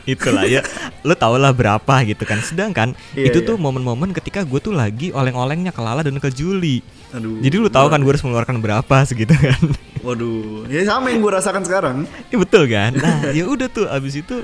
Itulah 0.09 0.45
ya 0.49 0.61
lo 1.05 1.13
tau 1.17 1.37
lah 1.37 1.53
berapa 1.53 1.95
gitu 2.09 2.25
kan 2.25 2.41
sedangkan 2.41 2.97
Iya, 3.13 3.33
itu 3.33 3.39
iya. 3.45 3.49
tuh 3.49 3.57
momen-momen 3.61 4.13
ketika 4.17 4.45
gue 4.45 4.61
tuh 4.61 4.73
lagi 4.73 5.13
oleng-olengnya 5.13 5.73
ke 5.75 5.81
Lala 5.81 6.01
dan 6.05 6.17
ke 6.17 6.29
Juli 6.33 6.81
Aduh. 7.13 7.41
jadi 7.43 7.57
lu 7.61 7.69
tahu 7.69 7.89
kan 7.93 8.01
gue 8.01 8.11
harus 8.11 8.25
mengeluarkan 8.25 8.61
berapa 8.63 8.97
segitu 9.05 9.35
kan 9.37 9.61
Waduh. 10.01 10.65
Ya 10.73 10.81
sama 10.89 11.13
yang 11.13 11.21
gue 11.21 11.29
rasakan 11.29 11.61
sekarang. 11.61 12.09
ya 12.33 12.37
betul 12.41 12.65
kan 12.65 12.97
nah 12.97 13.29
ya 13.37 13.45
udah 13.45 13.69
tuh 13.69 13.85
abis 13.85 14.25
itu 14.25 14.41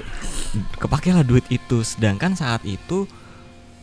kepakailah 0.77 1.25
duit 1.25 1.45
itu 1.49 1.81
sedangkan 1.81 2.37
saat 2.37 2.61
itu 2.69 3.09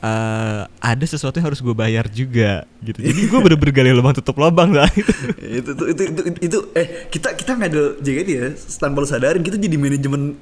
eh 0.03 0.61
ada 0.83 1.05
sesuatu 1.07 1.39
yang 1.39 1.47
harus 1.47 1.63
gue 1.63 1.71
bayar 1.71 2.11
juga 2.11 2.67
gitu 2.83 2.99
jadi 2.99 3.21
gue 3.23 3.39
bener-bener 3.47 3.71
gali 3.71 3.91
lubang 3.95 4.11
tutup 4.11 4.35
lubang 4.35 4.75
lah 4.75 4.91
itu 4.91 5.07
itu, 5.63 5.71
itu, 5.71 5.83
itu, 5.95 6.21
itu, 6.27 6.39
itu, 6.43 6.57
eh 6.75 7.07
kita 7.07 7.31
kita 7.39 7.55
nggak 7.55 7.69
ada 7.71 7.83
JKT 8.03 8.29
ya 8.35 8.47
tanpa 8.83 8.99
lu 8.99 9.07
sadarin 9.07 9.39
kita 9.39 9.55
jadi 9.55 9.79
manajemen 9.79 10.35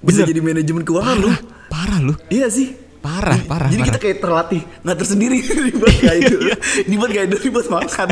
bisa 0.00 0.20
Bener. 0.20 0.30
jadi 0.30 0.40
manajemen 0.40 0.82
keuangan 0.82 1.16
lu. 1.16 1.28
parah 1.28 1.40
parah 1.68 1.98
lu. 2.00 2.14
Iya 2.28 2.48
sih. 2.48 2.68
Parah 2.98 3.34
parah 3.42 3.66
jadi 3.66 3.82
kita 3.82 3.90
parah. 3.92 4.02
kayak 4.04 4.18
terlatih 4.20 4.62
nggak 4.78 4.96
tersendiri 4.96 5.36
dibuat 5.68 5.94
kayak 5.96 6.16
itu. 6.22 6.36
dibuat 6.86 7.10
kayak 7.10 7.26
itu 7.28 7.38
dibuat 7.42 7.66
makan. 7.68 8.08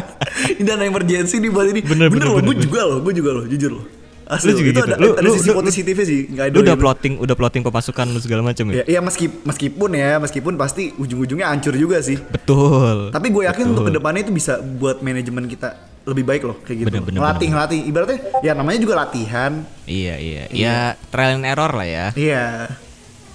Ini 0.51 0.63
dana 0.65 0.83
emergency 0.83 1.37
dibuat 1.39 1.67
ini. 1.69 1.81
Bener, 1.81 2.11
bener, 2.11 2.27
loh 2.27 2.35
bener, 2.37 2.45
gue 2.45 2.55
bener. 2.55 2.65
juga 2.65 2.81
loh 2.85 2.99
gue 3.01 3.13
juga 3.15 3.31
loh 3.33 3.45
jujur 3.47 3.73
loh. 3.73 3.87
Asli 4.27 4.55
Lu 4.55 4.59
juga 4.59 4.71
itu 4.71 4.79
gitu? 4.79 4.87
ada, 4.87 4.95
Lu- 4.97 5.15
ada 5.15 5.27
lu- 5.27 5.35
sisi 5.35 5.51
lu- 5.51 5.59
positifnya 5.59 6.07
sih 6.07 6.21
nggak 6.25 6.45
ada 6.45 6.55
lu 6.55 6.61
udah 6.63 6.77
plotting 6.79 7.15
udah 7.19 7.35
plotting 7.35 7.63
pemasukan 7.63 8.07
lu 8.09 8.19
segala 8.19 8.43
macam 8.43 8.63
ya? 8.71 8.75
Ya, 8.83 8.85
ya 8.87 9.01
meski, 9.01 9.27
meskipun 9.27 9.91
ya 9.91 10.19
meskipun 10.19 10.55
pasti 10.55 10.95
ujung-ujungnya 10.95 11.47
hancur 11.47 11.75
juga 11.75 11.99
sih. 11.99 12.15
Betul. 12.15 13.11
Tapi 13.11 13.27
gue 13.27 13.43
yakin 13.45 13.65
untuk 13.69 13.85
Betul. 13.85 13.91
ke 13.91 13.99
depannya 13.99 14.23
itu 14.23 14.31
bisa 14.31 14.59
buat 14.59 15.03
manajemen 15.03 15.47
kita 15.47 15.75
lebih 16.03 16.25
baik 16.25 16.43
loh 16.43 16.57
kayak 16.61 16.77
gitu. 16.79 16.89
Bener, 16.89 17.03
bener, 17.03 17.19
ngelatih 17.19 17.39
bener. 17.43 17.53
ngelatih. 17.53 17.81
Ibaratnya 17.85 18.19
ya 18.41 18.53
namanya 18.53 18.79
juga 18.79 18.95
latihan. 18.99 19.53
iya 19.85 20.15
iya 20.17 20.45
ya 20.49 20.77
trial 21.09 21.37
and 21.37 21.45
error 21.45 21.71
lah 21.71 21.85
ya 21.85 22.07
Iya. 22.15 22.45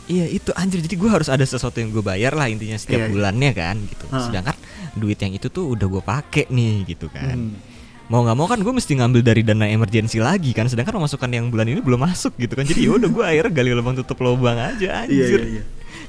Iya 0.06 0.26
itu 0.30 0.54
anjir 0.54 0.80
jadi 0.80 0.96
gue 0.96 1.10
harus 1.10 1.28
ada 1.28 1.42
sesuatu 1.42 1.76
yang 1.76 1.90
gue 1.90 2.00
bayar 2.00 2.32
lah 2.32 2.46
intinya 2.46 2.74
setiap 2.76 3.00
Iya, 3.00 3.06
iya. 3.06 3.12
bulannya 3.12 3.52
kan 3.54 3.76
gitu. 3.82 4.06
Ha. 4.08 4.18
Sedangkan 4.24 4.56
duit 4.94 5.18
yang 5.18 5.34
itu 5.34 5.48
tuh 5.48 5.66
udah 5.68 5.88
gue 5.88 6.00
pakai 6.00 6.46
nih 6.48 6.86
gitu 6.88 7.10
kan. 7.10 7.34
Hmm. 7.34 7.58
Mau 8.06 8.22
nggak 8.22 8.38
mau 8.38 8.46
kan 8.46 8.62
gue 8.62 8.70
mesti 8.70 8.94
ngambil 8.96 9.22
dari 9.22 9.42
dana 9.42 9.66
emergency 9.66 10.22
lagi 10.22 10.54
kan. 10.54 10.70
Sedangkan 10.70 10.94
pemasukan 10.96 11.26
yang 11.28 11.50
bulan 11.50 11.66
ini 11.66 11.82
belum 11.82 11.98
masuk 12.00 12.38
gitu 12.38 12.54
kan. 12.54 12.62
Jadi 12.64 12.86
ya 12.86 12.94
udah 12.94 13.10
gue 13.10 13.24
akhirnya 13.26 13.50
gali 13.52 13.72
lubang 13.72 13.98
tutup 13.98 14.22
lubang 14.22 14.58
aja 14.58 15.06
Iya, 15.06 15.26
anjir. 15.26 15.42
iya, 15.42 15.50
iya. 15.58 15.64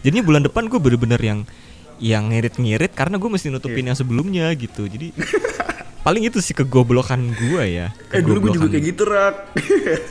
Jadinya 0.04 0.24
bulan 0.24 0.42
depan 0.44 0.68
gue 0.68 0.76
bener-bener 0.76 1.20
yang 1.20 1.40
yang 1.96 2.28
ngirit-ngirit 2.28 2.92
karena 2.92 3.16
gue 3.16 3.30
mesti 3.30 3.48
nutupin 3.48 3.80
Iya. 3.80 3.88
yang 3.88 3.96
sebelumnya 3.96 4.44
gitu. 4.52 4.84
Jadi 4.84 5.16
paling 6.07 6.22
itu 6.22 6.38
sih 6.38 6.54
kegoblokan 6.54 7.18
gue 7.34 7.62
ya. 7.66 7.90
Eh 8.09 8.22
dulu 8.22 8.46
gue 8.46 8.52
juga 8.54 8.70
kayak 8.70 8.84
gitu 8.86 9.02
rak. 9.04 9.34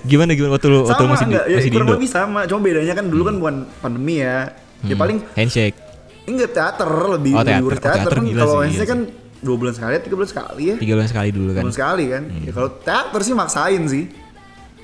Gimana 0.03 0.35
gimana 0.35 0.51
waktu 0.53 0.67
lu 0.67 0.83
waktu 0.83 1.01
lu 1.01 1.09
masih 1.09 1.23
di, 1.23 1.31
enggak? 1.31 1.45
Ya, 1.45 1.55
masih 1.55 1.63
di 1.63 1.71
Indo? 1.71 1.85
Hmm. 1.85 1.93
lebih 1.95 2.09
sama. 2.11 2.39
Cuma 2.43 2.59
bedanya 2.59 2.93
kan 2.93 3.05
dulu 3.07 3.23
kan 3.23 3.35
bukan 3.37 3.55
pandemi 3.79 4.15
ya. 4.19 4.51
Ya 4.81 4.91
Hmm. 4.91 4.99
paling 4.99 5.17
handshake. 5.33 5.77
enggak 6.25 6.51
teater 6.51 6.89
lebih 6.89 7.31
Oh, 7.31 7.39
lebih 7.39 7.47
teater. 7.47 7.63
urus 7.63 7.71
Oh, 7.71 7.79
teater, 7.79 7.95
teater 7.95 8.13
kan 8.13 8.23
gila 8.25 8.39
kalau 8.41 8.55
sih, 8.57 8.65
NC 8.65 8.75
iya 8.75 8.85
kan 8.85 8.99
dua 9.39 9.55
bulan 9.55 9.73
sekali, 9.73 9.91
tiga 9.99 10.15
bulan 10.15 10.29
sekali 10.29 10.63
ya. 10.65 10.75
Tiga 10.75 10.93
bulan 10.93 11.07
sekali 11.07 11.29
dulu 11.29 11.45
Tiga 11.45 11.53
kan. 11.53 11.63
bulan 11.63 11.75
sekali 11.75 12.03
kan. 12.09 12.23
Ya, 12.35 12.51
kalau 12.51 12.69
teater 12.77 13.21
sih 13.21 13.33
maksain 13.33 13.83
sih. 13.87 14.05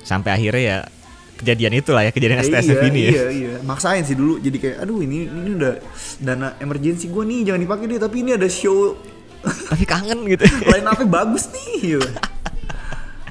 sampai 0.02 0.30
akhirnya 0.32 0.62
ya 0.64 0.78
kejadian 1.36 1.72
itu 1.76 1.90
lah 1.90 2.02
ya 2.02 2.10
kejadian 2.10 2.38
Eh, 2.38 2.44
STSF 2.44 2.74
iya, 2.76 2.86
ini 2.88 3.00
ya 3.00 3.10
Iya, 3.12 3.24
iya. 3.30 3.54
Maksain 3.60 4.02
sih 4.02 4.14
dulu. 4.14 4.38
Jadi 4.38 4.56
kayak, 4.56 4.76
aduh 4.78 4.98
ini 4.98 5.26
ini 5.26 5.50
udah 5.52 5.72
dana 6.18 6.48
emergency 6.56 7.06
gue 7.06 7.22
nih, 7.22 7.40
jangan 7.44 7.60
dipakai 7.60 7.84
deh. 7.86 7.98
Tapi 7.98 8.16
ini 8.18 8.30
ada 8.32 8.48
show 8.48 8.98
tapi 9.42 9.84
kangen 9.84 10.18
gitu 10.26 10.44
line 10.70 10.86
up 10.86 10.98
bagus 11.04 11.50
nih. 11.50 11.98
Gitu. 11.98 12.08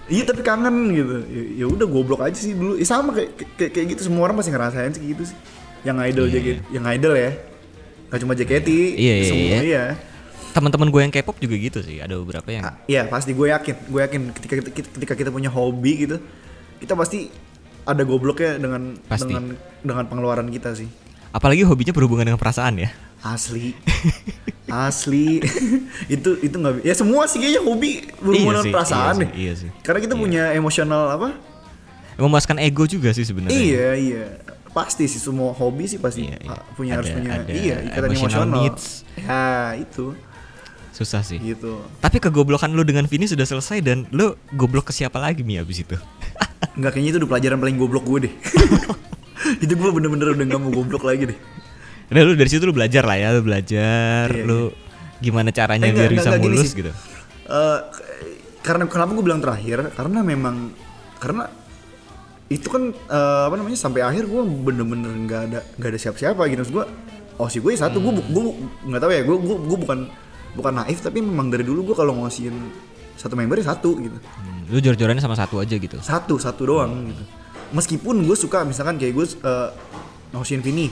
iya 0.07 0.23
tapi 0.23 0.41
kangen 0.41 0.75
gitu. 0.91 1.15
Ya, 1.25 1.43
ya 1.63 1.65
udah 1.67 1.87
goblok 1.87 2.21
aja 2.21 2.35
sih 2.35 2.51
dulu. 2.51 2.75
Ya, 2.75 2.83
sama 2.83 3.15
kayak, 3.15 3.31
kayak 3.55 3.71
kayak 3.71 3.87
gitu 3.95 4.01
semua 4.05 4.27
orang 4.27 4.35
pasti 4.35 4.51
ngerasain 4.51 4.91
sih 4.91 5.03
gitu 5.07 5.23
sih. 5.23 5.37
Yang 5.81 5.97
idol 6.11 6.25
Iya, 6.25 6.33
JKT, 6.35 6.59
yang 6.69 6.85
idol 6.85 7.13
ya. 7.15 7.31
Gak 8.07 8.19
cuma 8.19 8.33
JKT, 8.33 8.69
Iya, 8.93 9.13
iya, 9.15 9.25
semua 9.25 9.47
iya. 9.47 9.59
iya. 9.63 9.83
teman-teman 10.51 10.91
gue 10.91 10.99
yang 10.99 11.09
K-pop 11.09 11.39
juga 11.39 11.55
gitu 11.55 11.79
sih 11.79 11.97
ada 11.97 12.11
beberapa 12.13 12.43
yang 12.51 12.67
Ah, 12.67 12.75
Iya 12.83 13.07
pasti 13.07 13.31
gue 13.31 13.47
yakin, 13.47 13.75
gue 13.87 13.99
yakin 14.03 14.21
ketika 14.35 14.53
kita, 14.59 14.69
ketika 14.91 15.13
kita 15.15 15.29
punya 15.31 15.47
hobi 15.47 16.03
gitu, 16.03 16.19
kita 16.77 16.91
pasti 16.91 17.31
ada 17.81 18.03
gobloknya 18.03 18.59
dengan 18.59 18.99
Pasti. 19.07 19.31
dengan 19.31 19.55
dengan 19.79 20.03
pengeluaran 20.05 20.51
kita 20.51 20.75
sih. 20.75 20.91
apalagi 21.31 21.63
hobinya 21.63 21.95
berhubungan 21.95 22.27
dengan 22.27 22.37
perasaan 22.37 22.75
ya 22.77 22.91
Asli, 23.21 23.77
asli 24.67 25.37
itu 26.15 26.29
itu 26.39 26.55
nggak 26.55 26.81
ya 26.81 26.93
semua 26.93 27.25
sih 27.25 27.37
kayaknya 27.37 27.61
hobi 27.61 28.09
berhubungan 28.17 28.61
Iya 28.61 28.71
perasaan 28.71 29.13
iya 29.13 29.21
sih, 29.21 29.29
iya 29.35 29.53
sih. 29.55 29.69
Karena 29.81 29.99
kita 29.99 30.13
Iya. 30.13 30.21
punya 30.21 30.43
emosional 30.53 31.03
apa? 31.11 31.29
memuaskan 32.17 32.57
ego 32.59 32.85
juga 32.85 33.09
sih 33.09 33.21
sebenarnya 33.21 33.53
Iya 33.53 33.89
iya 33.93 34.25
pasti 34.69 35.05
sih 35.05 35.17
semua 35.17 35.51
hobi 35.51 35.85
sih 35.85 35.97
pasti 35.97 36.25
Iya, 36.25 36.37
iya. 36.39 36.57
punya 36.73 36.91
harus 36.95 37.07
Ada- 37.07 37.17
punya 37.17 37.31
ada 37.35 37.51
iya 37.51 37.75
ikatan 37.83 38.09
emosional. 38.11 38.57
needs. 38.57 38.85
Ya 39.15 39.41
itu 39.75 40.05
susah 40.91 41.21
sih 41.21 41.37
gitu. 41.37 41.81
tapi 41.97 42.17
kegoblokan 42.17 42.69
lu 42.69 42.81
dengan 42.81 43.05
Vini 43.05 43.25
sudah 43.25 43.41
selesai 43.43 43.79
dan 43.79 44.05
lu 44.09 44.33
goblok 44.51 44.89
ke 44.89 44.93
siapa 44.93 45.17
lagi 45.17 45.41
mi 45.41 45.57
abis 45.57 45.81
itu 45.81 45.97
Enggak 46.71 46.93
kayaknya 46.93 47.09
itu 47.11 47.19
udah 47.19 47.29
pelajaran 47.31 47.57
paling 47.57 47.75
goblok 47.75 48.01
gue 48.03 48.19
deh. 48.23 48.33
itu 49.63 49.71
gue 49.71 49.89
bener-bener 49.89 50.31
udah 50.31 50.45
nggak 50.47 50.57
mau 50.59 50.71
goblok 50.71 51.03
lagi 51.03 51.29
deh. 51.29 51.39
Udah 52.11 52.21
lu 52.21 52.35
dari 52.35 52.49
situ 52.51 52.63
lu 52.63 52.75
belajar 52.75 53.07
lah 53.07 53.15
ya 53.15 53.31
lu 53.31 53.41
belajar 53.41 54.27
Iya, 54.27 54.43
lu 54.43 54.59
gimana 55.23 55.49
caranya 55.49 55.87
Eh, 55.87 55.95
biar 55.95 56.11
enggak, 56.11 56.19
bisa 56.19 56.29
enggak, 56.29 56.43
mulus 56.43 56.67
sih. 56.67 56.77
gitu? 56.83 56.91
Eh, 57.47 57.79
karena 58.61 58.83
kenapa 58.85 59.11
gue 59.15 59.23
bilang 59.23 59.39
terakhir? 59.39 59.95
Karena 59.95 60.19
memang 60.19 60.75
karena 61.17 61.47
itu 62.51 62.67
kan 62.67 62.91
eh, 62.91 63.43
apa 63.47 63.55
namanya 63.55 63.79
sampai 63.79 64.03
akhir 64.03 64.27
gue 64.27 64.41
bener-bener 64.43 65.07
nggak 65.23 65.41
ada 65.47 65.59
nggak 65.79 65.89
ada 65.89 65.99
siapa-siapa 65.99 66.41
gitu. 66.51 66.61
Gue 66.69 66.85
osi 67.39 67.57
gue 67.57 67.71
satu 67.73 67.97
gue 67.97 68.11
gue 68.19 68.43
nggak 68.85 69.01
tahu 69.01 69.11
ya 69.11 69.21
gue 69.23 69.37
gue 69.39 69.57
gue 69.71 69.77
bukan 69.79 69.99
bukan 70.51 70.73
naif 70.75 70.99
tapi 70.99 71.23
memang 71.23 71.47
dari 71.47 71.63
dulu 71.63 71.87
gue 71.87 71.95
kalau 71.95 72.11
ngosiin 72.19 72.53
satu 73.15 73.39
member 73.39 73.55
ya 73.55 73.71
satu 73.71 73.95
gitu. 73.97 74.17
Hmm, 74.19 74.67
lu 74.67 74.77
jor-jorannya 74.77 75.23
sama 75.23 75.39
satu 75.39 75.63
aja 75.63 75.79
gitu. 75.79 75.95
satu 76.03 76.35
satu 76.35 76.61
doang 76.67 77.07
gitu. 77.07 77.23
Meskipun 77.71 78.27
gue 78.27 78.35
suka 78.35 78.67
misalkan 78.67 78.99
kayak 78.99 79.15
gue 79.15 79.25
uh, 79.41 79.71
ngosiin 80.35 80.59
Vini 80.59 80.91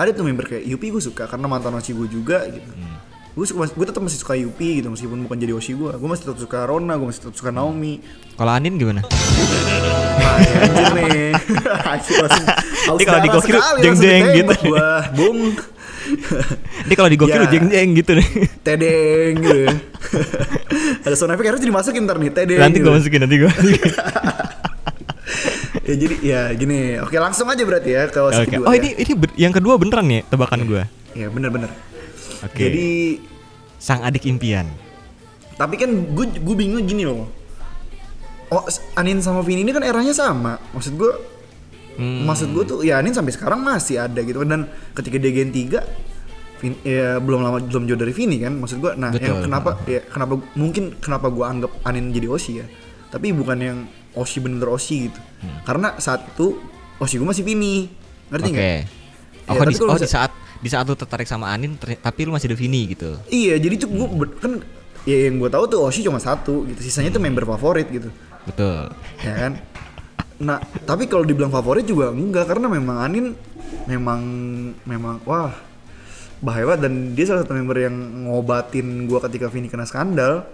ada 0.00 0.10
tuh 0.10 0.24
member 0.24 0.48
kayak 0.48 0.64
Yupi 0.64 0.88
gue 0.88 1.02
suka 1.02 1.28
karena 1.28 1.44
mantan 1.44 1.76
osi 1.76 1.92
gue 1.92 2.08
juga 2.08 2.48
gitu 2.48 2.72
gue 3.30 3.44
suka 3.46 3.68
gue 3.68 3.86
tetap 3.86 4.00
masih 4.00 4.18
suka 4.18 4.32
Yupi 4.34 4.80
gitu 4.80 4.88
meskipun 4.88 5.20
bukan 5.22 5.36
jadi 5.36 5.52
osi 5.52 5.76
gue 5.76 5.92
gue 5.92 6.08
masih 6.08 6.24
tetap 6.24 6.38
suka 6.40 6.64
Rona 6.64 6.96
gue 6.96 7.06
masih 7.06 7.20
tetap 7.22 7.36
suka 7.36 7.52
Naomi 7.52 8.00
Kalau 8.34 8.50
Anin 8.50 8.74
gimana? 8.74 9.04
Nah, 9.04 10.36
ya, 10.40 10.64
anjir 10.64 10.88
nih. 10.96 11.32
Ini 12.96 13.04
kalau 13.04 13.20
digokil, 13.20 13.56
jeng-jeng 13.80 14.24
langsung 14.24 14.36
gitu. 14.40 14.54
Gua, 14.72 14.88
bung. 15.12 15.40
Ini 16.88 16.94
kalau 16.96 17.08
digokil 17.08 17.36
Ya. 17.36 17.42
lu 17.44 17.48
jeng-jeng 17.48 17.88
gitu 17.92 18.12
nih. 18.16 18.28
Tedeng 18.64 19.34
gitu. 19.44 19.60
Ada 21.04 21.14
sound 21.14 21.36
effect 21.36 21.48
harus 21.52 21.60
dimasukin 21.60 22.08
ntar 22.08 22.16
nih, 22.16 22.32
tedeng. 22.32 22.58
nanti 22.58 22.80
gitu. 22.80 22.88
gue 22.88 22.92
masukin, 22.96 23.20
nanti 23.20 23.36
gue. 23.36 23.52
Ya 25.90 25.94
jadi 25.98 26.14
ya 26.22 26.40
gini. 26.54 27.02
Oke, 27.02 27.18
langsung 27.18 27.50
aja 27.50 27.62
berarti 27.66 27.90
ya 27.90 28.06
ke 28.06 28.18
osi 28.22 28.46
Oke. 28.46 28.54
kedua. 28.54 28.66
Oh 28.70 28.74
ya. 28.74 28.78
ini 28.78 28.88
ini 28.94 29.12
yang 29.34 29.50
kedua 29.50 29.74
beneran 29.74 30.06
nih 30.06 30.22
tebakan 30.30 30.62
gue. 30.62 30.82
Ya 31.18 31.26
bener-bener. 31.26 31.70
Oke. 32.46 32.62
Jadi 32.70 32.88
sang 33.82 34.06
adik 34.06 34.24
impian. 34.30 34.70
tapi 35.60 35.76
kan 35.76 35.92
gue 35.92 36.26
gue 36.40 36.56
bingung 36.56 36.80
gini 36.88 37.04
loh. 37.04 37.28
Oh, 38.48 38.64
Anin 38.96 39.20
sama 39.20 39.44
Vini 39.44 39.60
ini 39.60 39.76
kan 39.76 39.84
eranya 39.84 40.16
sama. 40.16 40.56
Maksud 40.72 40.94
gue 40.96 41.12
Hmm. 42.00 42.24
Maksud 42.24 42.56
gue 42.56 42.64
tuh 42.64 42.78
ya 42.80 42.96
Anin 42.96 43.12
sampai 43.12 43.34
sekarang 43.36 43.60
masih 43.60 44.00
ada 44.00 44.24
gitu 44.24 44.40
dan 44.46 44.64
ketika 44.96 45.20
dia 45.20 45.36
Gen 45.36 45.52
3 45.52 45.84
Vin, 46.60 46.72
ya 46.80 47.20
belum 47.20 47.44
lama 47.44 47.60
belum 47.60 47.84
jauh 47.84 48.00
dari 48.00 48.12
Vini 48.16 48.40
kan 48.40 48.56
maksud 48.56 48.80
gue 48.80 48.92
nah 48.96 49.12
yang 49.12 49.36
Betul. 49.36 49.44
kenapa 49.44 49.70
ya 49.84 50.00
kenapa 50.08 50.34
mungkin 50.56 50.96
kenapa 50.96 51.28
gue 51.28 51.44
anggap 51.44 51.72
Anin 51.84 52.08
jadi 52.08 52.28
Oshi 52.28 52.60
ya 52.60 52.66
tapi 53.12 53.36
bukan 53.36 53.58
yang 53.60 53.78
Oshi 54.12 54.38
bener 54.38 54.66
Oshi 54.66 55.08
gitu 55.08 55.20
Hmm. 55.40 55.56
karena 55.64 55.96
saat 55.96 56.26
itu 56.26 56.60
Oshi 56.96 57.16
gue 57.16 57.24
masih 57.24 57.40
Vini 57.40 57.88
ngerti 58.28 58.48
Oke. 58.48 58.54
nggak? 58.54 58.80
Oh, 59.48 59.54
Ya, 59.56 59.64
di, 59.64 59.74
oh 59.80 59.96
di 59.96 60.06
saat 60.06 60.30
di 60.60 60.68
saat 60.68 60.84
lu 60.84 60.92
tertarik 60.92 61.24
sama 61.24 61.48
Anin, 61.48 61.74
ter- 61.74 61.96
tapi 61.96 62.22
lu 62.22 62.30
masih 62.30 62.46
ada 62.46 62.54
Vini 62.54 62.92
gitu. 62.92 63.16
Iya 63.26 63.56
jadi 63.56 63.80
tuh 63.80 63.88
gue 63.88 64.06
kan 64.36 64.60
ya 65.02 65.26
yang 65.26 65.40
gue 65.40 65.48
tahu 65.48 65.64
tuh 65.66 65.80
Oshi 65.80 66.04
cuma 66.04 66.20
satu 66.20 66.68
gitu 66.68 66.76
sisanya 66.78 67.08
tuh 67.10 67.18
member 67.18 67.48
favorit 67.48 67.88
gitu 67.88 68.12
Betul. 68.44 68.92
ya 69.20 69.32
kan 69.38 69.52
nah 70.36 70.56
tapi 70.84 71.04
kalau 71.04 71.24
dibilang 71.24 71.48
favorit 71.48 71.84
juga 71.84 72.12
enggak 72.12 72.48
karena 72.48 72.68
memang 72.68 72.96
Anin 73.00 73.26
memang 73.84 74.20
memang 74.84 75.20
wah 75.24 75.52
bahaya 76.40 76.64
banget 76.64 76.80
dan 76.84 76.94
dia 77.12 77.24
salah 77.24 77.44
satu 77.44 77.52
member 77.52 77.76
yang 77.76 77.92
ngobatin 78.24 79.04
gua 79.04 79.20
ketika 79.24 79.48
Vini 79.48 79.68
kena 79.68 79.84
skandal 79.84 80.44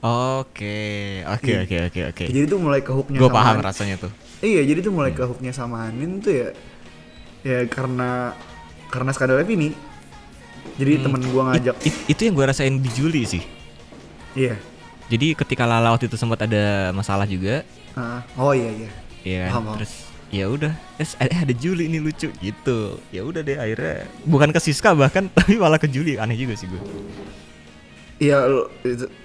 Oke, 0.00 0.80
oke, 1.22 1.52
oke, 1.60 1.76
oke, 1.86 2.00
oke. 2.08 2.24
jadi 2.24 2.44
tuh 2.44 2.56
mulai 2.56 2.80
ke 2.80 2.88
hooknya 2.88 3.20
Gue 3.20 3.28
paham 3.28 3.60
rasanya 3.60 3.96
tuh. 3.98 4.08
iya 4.40 4.64
jadi 4.64 4.80
tuh 4.80 4.90
mulai 4.90 5.12
ke 5.12 5.20
hooknya 5.20 5.52
sama 5.52 5.84
Anin 5.84 6.18
tuh 6.18 6.32
ya 6.32 6.48
ya 7.40 7.58
karena 7.66 8.32
karena 8.88 9.10
skandalnya 9.10 9.44
Vini 9.44 9.76
jadi 10.76 10.98
temen 10.98 11.20
gua 11.26 11.52
ngajak 11.52 11.76
Hmm. 11.76 11.84
It- 11.84 12.00
itu 12.08 12.20
yang 12.22 12.34
gue 12.34 12.46
rasain 12.46 12.74
di 12.74 12.88
Juli 12.90 13.22
sih. 13.24 13.44
iya 14.32 14.56
Jadi 15.06 15.34
ketika 15.34 15.66
Lala 15.66 15.90
waktu 15.90 16.06
itu 16.06 16.14
sempat 16.14 16.40
ada 16.40 16.88
masalah 16.90 17.26
juga, 17.26 17.66
Ah, 17.92 18.22
oh 18.38 18.54
iya 18.54 18.70
iya 18.70 18.90
ya 19.20 19.42
Paham, 19.50 19.66
paham. 19.66 19.76
terus 19.76 19.92
ya 20.30 20.46
udah, 20.46 20.70
eh 20.96 21.08
ada 21.34 21.50
Juli 21.50 21.84
ini 21.84 21.98
lucu 21.98 22.30
gitu. 22.32 22.78
Ya 23.10 23.20
udah 23.20 23.42
deh 23.42 23.58
akhirnya 23.58 24.06
bukan 24.22 24.48
ke 24.48 24.60
Siska 24.62 24.94
bahkan 24.94 25.26
tapi 25.36 25.58
malah 25.58 25.76
ke 25.76 25.84
Juli 25.84 26.14
aneh 26.14 26.38
juga 26.38 26.54
sih 26.54 26.64
gue. 26.64 26.78
Iya 28.20 28.44
lu, 28.44 28.68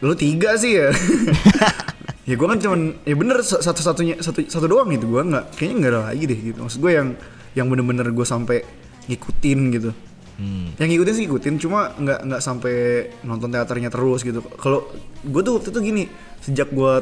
lu 0.02 0.14
tiga 0.16 0.56
sih 0.56 0.74
ya. 0.74 0.90
ya 2.26 2.34
gue 2.34 2.48
kan 2.48 2.58
cuman 2.58 2.80
ya 3.04 3.14
bener 3.14 3.38
sa- 3.42 3.62
satu-satunya 3.62 4.18
satu 4.18 4.42
satu 4.44 4.66
doang 4.66 4.90
gitu 4.90 5.06
gue 5.08 5.22
nggak 5.22 5.54
kayaknya 5.54 5.76
nggak 5.78 5.92
ada 5.92 6.02
lagi 6.06 6.24
deh 6.26 6.40
gitu 6.44 6.58
maksud 6.58 6.80
gue 6.80 6.92
yang 6.92 7.08
yang 7.54 7.68
bener-bener 7.68 8.10
gue 8.10 8.26
sampai 8.26 8.66
ngikutin 9.06 9.62
gitu 9.72 9.92
Hmm. 10.36 10.76
yang 10.76 10.92
ngikutin 10.92 11.14
sih 11.14 11.24
ngikutin 11.24 11.56
cuma 11.58 11.96
nggak 11.96 12.20
nggak 12.28 12.42
sampai 12.42 12.76
nonton 13.24 13.48
teaternya 13.48 13.88
terus 13.88 14.20
gitu 14.20 14.44
kalau 14.54 14.84
gue 15.22 15.40
tuh 15.40 15.56
waktu 15.56 15.72
itu 15.72 15.80
gini 15.82 16.04
sejak 16.42 16.68
gue 16.70 16.94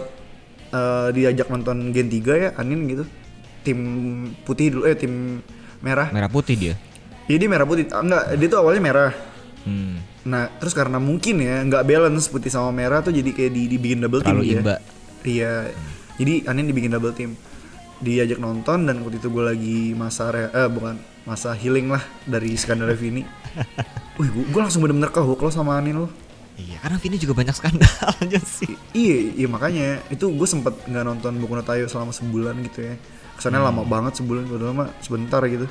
eh, 0.70 1.08
diajak 1.10 1.50
nonton 1.50 1.90
Gen 1.90 2.14
3 2.14 2.22
ya 2.36 2.50
Anin 2.54 2.86
gitu 2.86 3.10
tim 3.64 3.80
putih 4.44 4.70
dulu 4.70 4.86
eh 4.86 4.94
tim 4.94 5.42
merah 5.80 6.14
Merah 6.14 6.30
putih 6.30 6.54
dia. 6.54 6.76
jadi 7.26 7.42
merah 7.48 7.66
putih 7.66 7.90
ah, 7.90 8.02
enggak 8.02 8.38
dia 8.38 8.48
tuh 8.48 8.60
awalnya 8.60 8.82
merah 8.84 9.12
Hmm. 9.64 9.98
Nah, 10.24 10.48
terus 10.56 10.72
karena 10.72 11.04
mungkin 11.04 11.44
ya 11.44 11.60
nggak 11.68 11.84
balance 11.84 12.32
putih 12.32 12.48
sama 12.48 12.72
merah 12.72 13.04
tuh 13.04 13.12
jadi 13.12 13.28
kayak 13.28 13.52
di, 13.52 13.68
dibikin 13.68 14.00
double 14.00 14.24
team 14.24 14.40
Terlalu 14.40 14.56
imba. 14.56 14.76
Iya. 15.28 15.72
Jadi 16.16 16.48
Anin 16.48 16.66
dibikin 16.68 16.96
double 16.96 17.12
team. 17.12 17.36
Diajak 18.04 18.40
nonton 18.40 18.84
dan 18.84 19.00
waktu 19.04 19.20
itu 19.20 19.32
gue 19.32 19.44
lagi 19.44 19.80
masa 19.96 20.32
re- 20.32 20.52
eh 20.52 20.68
bukan 20.68 20.96
masa 21.24 21.56
healing 21.56 21.88
lah 21.92 22.04
dari 22.28 22.56
skandal 22.56 22.92
Vini. 23.00 23.24
Wih, 24.20 24.30
gue 24.32 24.62
langsung 24.64 24.84
bener-bener 24.84 25.12
kehook 25.12 25.40
lo 25.40 25.52
sama 25.52 25.76
Anin 25.76 26.04
lo. 26.04 26.08
Iya, 26.54 26.78
karena 26.86 26.98
Vini 27.02 27.18
juga 27.18 27.34
banyak 27.34 27.56
skandal 27.56 27.90
aja 28.24 28.40
sih. 28.60 28.76
Iya, 28.94 29.44
iya 29.44 29.48
makanya 29.50 30.04
itu 30.08 30.30
gue 30.30 30.48
sempet 30.48 30.76
nggak 30.86 31.04
nonton 31.04 31.36
Boku 31.42 31.58
no 31.58 31.64
Tayo 31.66 31.88
selama 31.90 32.12
sebulan 32.14 32.56
gitu 32.68 32.80
ya. 32.92 32.96
Kesannya 33.34 33.60
lama 33.60 33.82
banget 33.84 34.22
sebulan, 34.22 34.46
padahal 34.46 34.76
mah 34.78 34.90
sebentar 35.02 35.42
gitu. 35.50 35.66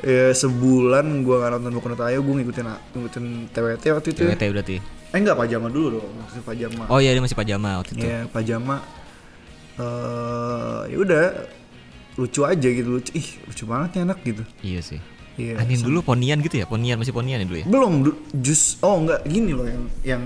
Ya 0.00 0.32
sebulan 0.32 1.24
gue 1.24 1.36
nggak 1.36 1.50
nonton 1.60 1.72
Boku 1.76 1.88
no 1.92 1.96
Tayo, 1.96 2.24
gue 2.24 2.34
ngikutin 2.40 2.66
ngikutin 2.96 3.24
TWT 3.52 3.84
waktu 3.92 4.08
itu. 4.16 4.20
ya. 4.24 4.32
TWT 4.32 4.44
berarti. 4.52 4.76
Eh 5.10 5.18
enggak 5.18 5.36
pajama 5.36 5.68
dulu 5.68 6.00
dong, 6.00 6.08
maksudnya 6.16 6.44
pajama. 6.46 6.82
Oh 6.88 6.98
iya 7.02 7.10
dia 7.12 7.20
masih 7.20 7.36
pajama 7.36 7.82
waktu 7.82 7.92
itu. 7.98 8.06
Iya, 8.06 8.20
pajama. 8.30 8.76
eh 9.80 10.80
ya 10.92 10.96
udah 11.00 11.24
lucu 12.16 12.40
aja 12.44 12.68
gitu 12.68 12.88
lucu. 13.00 13.10
Ih, 13.16 13.28
lucu 13.44 13.64
banget 13.68 13.88
nih 13.96 14.02
anak 14.08 14.18
gitu. 14.24 14.42
Iya 14.60 14.80
sih. 14.84 15.00
Iya. 15.40 15.54
Anin 15.56 15.80
dulu 15.80 15.98
ponian 16.04 16.38
gitu 16.38 16.60
ya? 16.60 16.66
Ponian 16.68 17.00
masih 17.00 17.16
ponian 17.16 17.40
ya 17.40 17.46
dulu 17.48 17.58
ya? 17.58 17.66
Belum 17.66 17.92
jus 18.36 18.76
oh 18.84 19.00
enggak 19.00 19.24
gini 19.24 19.56
loh 19.56 19.64
yang 19.64 19.82
yang 20.04 20.22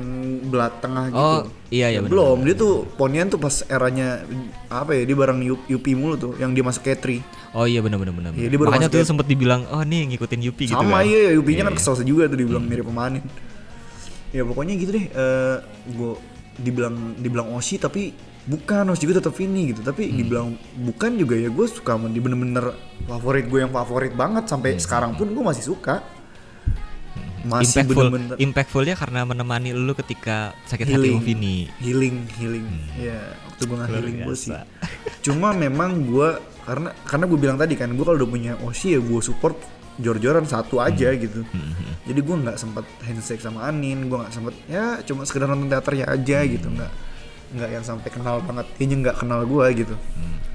belat 0.51 0.75
tengah 0.83 1.15
gitu. 1.15 1.23
Oh, 1.23 1.41
iya, 1.71 1.87
iya, 1.87 1.87
Ya, 1.95 1.99
benar, 2.03 2.11
Belum, 2.11 2.37
dia 2.43 2.55
tuh 2.55 2.75
ponian 2.95 3.27
tuh 3.31 3.39
pas 3.39 3.55
eranya 3.67 4.27
apa 4.67 4.91
ya? 4.93 5.07
Dia 5.07 5.17
bareng 5.17 5.39
Yup- 5.41 5.67
Yupi 5.71 5.95
mulu 5.95 6.15
tuh 6.19 6.33
yang 6.43 6.51
dia 6.51 6.67
masuk 6.67 6.83
K3. 6.83 7.23
Oh 7.55 7.65
iya 7.65 7.79
benar 7.79 8.03
benar 8.03 8.11
benar. 8.11 8.31
Iya, 8.35 8.51
baru 8.51 8.67
Makanya 8.67 8.91
tuh 8.91 8.99
ya. 8.99 9.07
sempet 9.07 9.27
dibilang, 9.31 9.63
"Oh, 9.71 9.79
nih 9.81 10.11
ngikutin 10.11 10.41
Yupi 10.43 10.65
gitu 10.67 10.75
Sama 10.75 11.01
kan." 11.01 11.07
iya, 11.07 11.31
Yupinya 11.33 11.71
kan 11.71 11.75
Iya, 11.75 11.79
kesel 11.79 12.03
juga 12.03 12.27
tuh 12.27 12.39
dibilang 12.43 12.67
mirip 12.67 12.91
sama 12.91 13.07
Anin. 13.07 13.23
Ya 14.35 14.43
pokoknya 14.43 14.75
gitu 14.75 14.91
deh. 14.91 15.07
Eh 15.07 15.57
gua 15.95 16.19
dibilang 16.59 16.95
dibilang 17.19 17.47
Oshi 17.55 17.79
tapi 17.79 18.11
bukan 18.45 18.85
Oshi 18.87 19.05
juga 19.05 19.19
tetap 19.19 19.33
Vini 19.33 19.71
gitu. 19.71 19.81
Tapi 19.81 20.05
Hmm. 20.05 20.17
dibilang 20.17 20.49
bukan 20.79 21.11
juga 21.15 21.35
ya 21.35 21.49
gue 21.49 21.67
suka 21.67 21.97
dia 21.99 22.21
bener-bener 22.21 22.77
favorit 23.05 23.45
gue 23.45 23.59
yang 23.59 23.71
favorit 23.71 24.13
banget 24.13 24.45
sampai 24.47 24.77
sekarang 24.77 25.13
pun 25.13 25.29
gue 25.29 25.41
masih 25.43 25.65
suka. 25.67 26.05
Masih 27.45 27.53
Hmm. 27.77 27.85
impactful 27.85 28.05
bener-bener 28.09 28.37
impactfulnya 28.39 28.95
karena 28.97 29.21
menemani 29.23 29.71
lu 29.71 29.93
ketika 29.93 30.57
sakit 30.65 30.87
hati 30.87 30.93
healing, 30.95 31.15
sama 31.15 31.27
Vini. 31.27 31.57
healing, 31.79 32.17
healing. 32.35 32.67
Ya 32.97 33.21
waktu 33.47 33.63
gue 33.63 33.77
nggak 33.77 33.91
healing 33.91 34.17
gue 34.25 34.37
sih. 34.39 34.57
Cuma 35.21 35.53
memang 35.53 36.05
gue 36.05 36.29
karena 36.65 36.97
karena 37.05 37.25
gue 37.27 37.39
bilang 37.39 37.59
tadi 37.61 37.77
kan 37.77 37.93
gue 37.93 38.01
kalau 38.01 38.17
udah 38.17 38.31
punya 38.31 38.53
Oshi 38.61 38.97
ya 38.97 39.01
gue 39.01 39.21
support 39.21 39.61
jor-joran 39.95 40.43
satu 40.43 40.81
aja 40.81 41.13
Hmm. 41.13 41.21
gitu. 41.21 41.41
Jadi 42.03 42.21
gue 42.21 42.37
nggak 42.43 42.57
sempat 42.57 42.83
handshake 43.01 43.41
sama 43.41 43.69
Anin, 43.69 44.05
gue 44.05 44.17
nggak 44.17 44.33
sempet 44.33 44.55
ya 44.67 44.99
cuma 45.01 45.23
sekedar 45.23 45.47
nonton 45.47 45.69
teaternya 45.69 46.09
aja 46.11 46.39
Hmm. 46.41 46.49
gitu, 46.51 46.67
nggak 46.71 46.93
nggak 47.55 47.71
yang 47.71 47.85
sampai 47.87 48.11
kenal 48.11 48.43
banget. 48.43 48.67
Kayaknya 48.75 48.97
nggak 49.09 49.17
kenal 49.23 49.41
gue 49.47 49.67
gitu. 49.79 49.95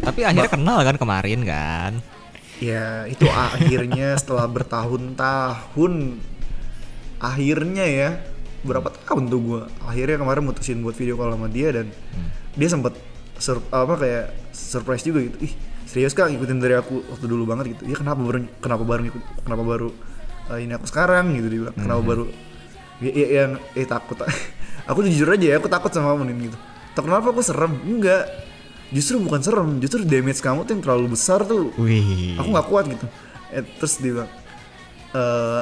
Tapi 0.04 0.20
akhirnya 0.28 0.52
kenal 0.52 0.80
kan 0.84 0.96
kemarin 1.00 1.40
kan. 1.48 1.92
Ya 2.60 3.08
itu 3.08 3.24
akhirnya 3.28 4.16
setelah 4.22 4.46
bertahun-tahun. 4.52 5.94
Akhirnya 7.20 7.86
ya 7.88 8.10
berapa 8.60 8.92
tahun 9.08 9.32
tuh 9.32 9.40
gue 9.40 9.62
akhirnya 9.88 10.20
kemarin 10.20 10.44
mutusin 10.44 10.84
buat 10.84 10.92
video 10.92 11.16
call 11.16 11.32
sama 11.32 11.48
dia 11.48 11.72
dan 11.72 11.88
dia 12.60 12.68
sempet 12.68 12.92
sur- 13.40 13.64
apa 13.72 13.96
kayak 13.96 14.26
surprise 14.52 15.04
juga 15.04 15.24
gitu. 15.24 15.38
Ih 15.48 15.54
serius 15.88 16.12
kak? 16.16 16.32
Ngikutin 16.32 16.60
dari 16.60 16.76
aku 16.76 17.04
waktu 17.12 17.26
dulu 17.28 17.44
banget 17.48 17.76
gitu. 17.76 17.88
Ya 17.88 17.96
kenapa 17.96 18.20
baru 18.20 18.44
kenapa 18.60 18.84
baru 18.84 19.02
ngikut 19.08 19.24
kenapa 19.48 19.64
baru 19.64 19.90
eh, 20.52 20.60
ini 20.64 20.76
aku 20.76 20.86
sekarang 20.88 21.36
gitu 21.40 21.48
dia 21.48 21.60
bilang. 21.68 21.76
Kenapa 21.76 22.02
baru? 22.04 22.24
Ya, 23.00 23.12
ya, 23.16 23.28
yang 23.44 23.52
eh 23.80 23.88
takut. 23.88 24.20
Aku 24.90 25.06
jujur 25.06 25.30
aja 25.30 25.46
ya 25.46 25.56
aku 25.62 25.70
takut 25.70 25.94
sama 25.94 26.18
kamu 26.18 26.34
Nin, 26.34 26.50
gitu 26.50 26.58
kenapa 27.02 27.30
aku 27.30 27.42
serem? 27.42 27.74
Enggak. 27.82 28.26
Justru 28.90 29.22
bukan 29.22 29.38
serem 29.40 29.78
justru 29.78 30.02
damage 30.02 30.42
kamu 30.42 30.66
tuh 30.66 30.74
yang 30.74 30.82
terlalu 30.82 31.14
besar 31.14 31.46
tuh. 31.46 31.70
Wih. 31.78 32.34
aku 32.36 32.50
nggak 32.50 32.68
kuat 32.68 32.86
gitu. 32.90 33.06
Eh, 33.50 33.64
terus 33.78 33.98
dia 33.98 34.12
bilang 34.16 34.32
"Eh, 35.10 35.62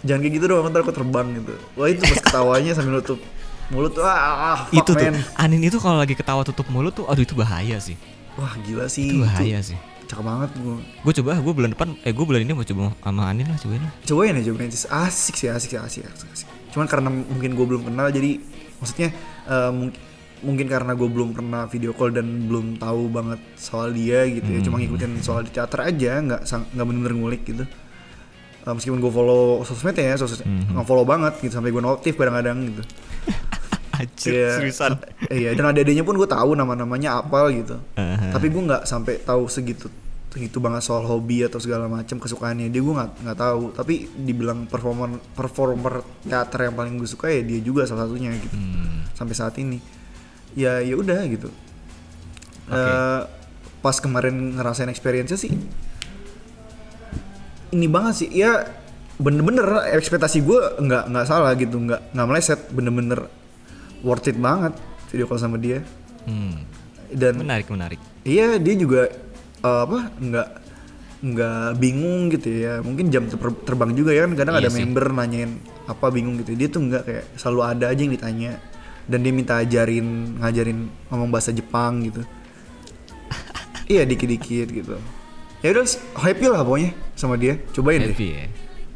jangan 0.00 0.20
kayak 0.20 0.34
gitu 0.34 0.44
dong 0.46 0.68
ntar 0.68 0.80
aku 0.80 0.92
terbang 0.92 1.28
gitu. 1.34 1.54
Wah 1.76 1.88
itu 1.88 2.00
pas 2.00 2.20
ketawanya 2.20 2.72
sambil 2.72 3.00
nutup 3.00 3.20
mulut. 3.68 3.92
Tuh 3.92 4.04
ah, 4.04 4.16
ah 4.16 4.58
fuck, 4.64 4.76
itu 4.76 4.92
tuh. 4.92 5.04
man. 5.04 5.16
Anin 5.36 5.60
itu 5.60 5.76
kalau 5.76 5.96
lagi 5.96 6.12
ketawa 6.12 6.40
tutup 6.40 6.68
mulut 6.68 6.92
tuh 6.92 7.04
aduh 7.04 7.20
itu 7.20 7.32
bahaya 7.32 7.76
sih. 7.76 7.96
Wah 8.36 8.52
gila 8.60 8.88
sih. 8.88 9.08
Itu 9.08 9.20
bahaya 9.20 9.60
sih. 9.60 9.76
Cakep 10.04 10.20
banget 10.20 10.50
gue 10.54 10.76
gue 10.84 11.12
coba 11.20 11.40
gue 11.40 11.52
bulan 11.52 11.70
depan 11.72 11.96
eh 12.00 12.12
gue 12.12 12.24
bulan 12.24 12.40
ini 12.40 12.52
mau 12.52 12.60
coba 12.62 12.92
sama 12.94 13.22
Anin 13.24 13.48
lah 13.48 13.56
cobain 13.56 13.80
lah. 13.80 13.92
Cobain 14.04 14.34
aja 14.36 14.48
cobain 14.52 14.68
aja. 14.68 14.88
Asik 15.04 15.34
sih 15.34 15.48
asik 15.48 15.70
sih 15.72 15.80
asik, 15.80 16.04
asik, 16.04 16.28
asik. 16.28 16.48
cuman 16.72 16.84
karena 16.84 17.08
mungkin 17.08 17.54
gue 17.54 17.66
belum 17.66 17.82
kenal 17.86 18.10
jadi 18.10 18.36
maksudnya 18.76 19.14
eh, 19.44 19.70
mung- 19.70 19.96
mungkin 20.44 20.66
karena 20.66 20.92
gue 20.92 21.08
belum 21.08 21.32
pernah 21.32 21.64
video 21.64 21.90
call 21.90 22.12
dan 22.12 22.24
belum 22.44 22.76
tahu 22.76 23.08
banget 23.08 23.40
soal 23.54 23.90
dia 23.90 24.22
gitu 24.24 24.46
ya. 24.46 24.60
Cuma 24.60 24.76
ngikutin 24.76 25.18
soal 25.18 25.42
di 25.42 25.50
teater 25.50 25.80
aja 25.82 26.20
nggak 26.20 26.40
nggak 26.44 26.84
bener-bener 26.84 27.14
ngulik 27.14 27.42
gitu. 27.42 27.64
Eh, 28.60 28.72
meskipun 28.72 28.96
gue 28.96 29.08
follow 29.08 29.60
sosmednya 29.62 30.12
ya 30.12 30.16
sosmed 30.16 30.44
nggak 30.44 30.84
follow 30.84 31.04
banget 31.04 31.36
gitu 31.38 31.52
sampai 31.52 31.68
gue 31.68 31.80
notif 31.80 32.14
kadang-kadang 32.14 32.58
gitu. 32.66 32.82
Anjir, 33.94 34.32
Iya. 34.32 34.50
seriusan. 34.58 34.92
Iya 35.30 35.50
dan 35.52 35.64
ada-adanya 35.66 36.02
pun 36.02 36.14
gue 36.14 36.26
tahu 36.26 36.52
nama-namanya 36.52 37.20
apa 37.20 37.48
gitu. 37.50 37.76
Aha. 37.94 38.32
tapi 38.32 38.48
gue 38.48 38.62
nggak 38.62 38.84
sampai 38.84 39.20
tahu 39.20 39.46
segitu 39.46 39.86
segitu 40.28 40.58
banget 40.58 40.82
soal 40.82 41.06
hobi 41.06 41.46
atau 41.46 41.62
segala 41.62 41.86
macam 41.86 42.18
kesukaannya. 42.18 42.66
Dia 42.66 42.82
gue 42.82 42.90
nggak 42.90 43.10
nggak 43.22 43.38
tahu. 43.38 43.70
Tapi 43.70 43.94
dibilang 44.18 44.66
performer 44.66 45.14
performer 45.30 46.02
teater 46.20 46.66
yang 46.66 46.74
paling 46.74 46.98
gue 46.98 47.06
suka 47.06 47.30
ya 47.30 47.38
dia 47.40 47.60
juga 47.60 47.86
salah 47.86 48.04
satunya 48.04 48.34
gitu. 48.34 48.50
Hmm. 48.50 49.06
sampai 49.14 49.30
saat 49.30 49.54
ini 49.56 49.78
ya 50.54 50.78
ya 50.80 50.94
udah 50.94 51.20
gitu. 51.26 51.50
Oke. 52.64 52.74
Eh, 52.74 53.20
pas 53.78 53.96
kemarin 54.00 54.56
ngerasain 54.56 54.88
experience 54.88 55.36
sih 55.36 55.52
ini 57.74 57.86
banget 57.90 58.14
sih. 58.24 58.28
Ya 58.30 58.64
bener-bener 59.14 59.62
ekspektasi 59.94 60.42
gue 60.42 60.60
nggak 60.80 61.04
nggak 61.10 61.26
salah 61.26 61.52
gitu 61.54 61.76
nggak 61.78 62.14
nggak 62.14 62.26
meleset. 62.26 62.60
Bener-bener 62.70 63.26
worth 64.00 64.26
it 64.26 64.38
banget 64.38 64.74
video 65.10 65.26
call 65.26 65.38
sama 65.38 65.58
dia. 65.58 65.82
Hmm. 66.24 66.64
dan 67.14 67.36
menarik 67.36 67.68
menarik. 67.68 68.00
Iya 68.24 68.56
dia 68.58 68.74
juga 68.74 69.06
eh, 69.60 69.80
apa 69.86 70.08
nggak 70.18 70.48
nggak 71.24 71.68
bingung 71.78 72.32
gitu 72.32 72.48
ya. 72.50 72.80
Mungkin 72.80 73.12
jam 73.12 73.28
ter- 73.28 73.60
terbang 73.62 73.92
juga 73.92 74.10
ya 74.10 74.24
kan 74.26 74.32
kadang 74.34 74.54
Iya 74.58 74.66
ada 74.66 74.70
sih. 74.72 74.80
member 74.82 75.04
nanyain 75.12 75.52
apa 75.84 76.06
bingung 76.10 76.40
gitu. 76.40 76.56
Dia 76.56 76.68
tuh 76.72 76.80
nggak 76.82 77.02
kayak 77.04 77.24
selalu 77.36 77.60
ada 77.62 77.84
aja 77.92 78.00
yang 78.00 78.14
ditanya 78.16 78.52
dan 79.04 79.18
dia 79.20 79.32
minta 79.32 79.60
ajarin 79.60 80.40
ngajarin 80.40 80.88
ngomong 81.12 81.28
bahasa 81.28 81.52
Jepang 81.52 82.04
gitu. 82.04 82.24
Iya 83.84 84.08
dikit-dikit 84.08 84.68
gitu. 84.72 84.96
Ya 85.60 85.76
udah 85.76 85.84
happy 86.16 86.46
lah 86.48 86.64
pokoknya 86.64 86.96
sama 87.16 87.36
dia. 87.36 87.60
Cobain 87.72 88.00
deh. 88.00 88.16
Happy 88.16 88.28
ya. 88.32 88.44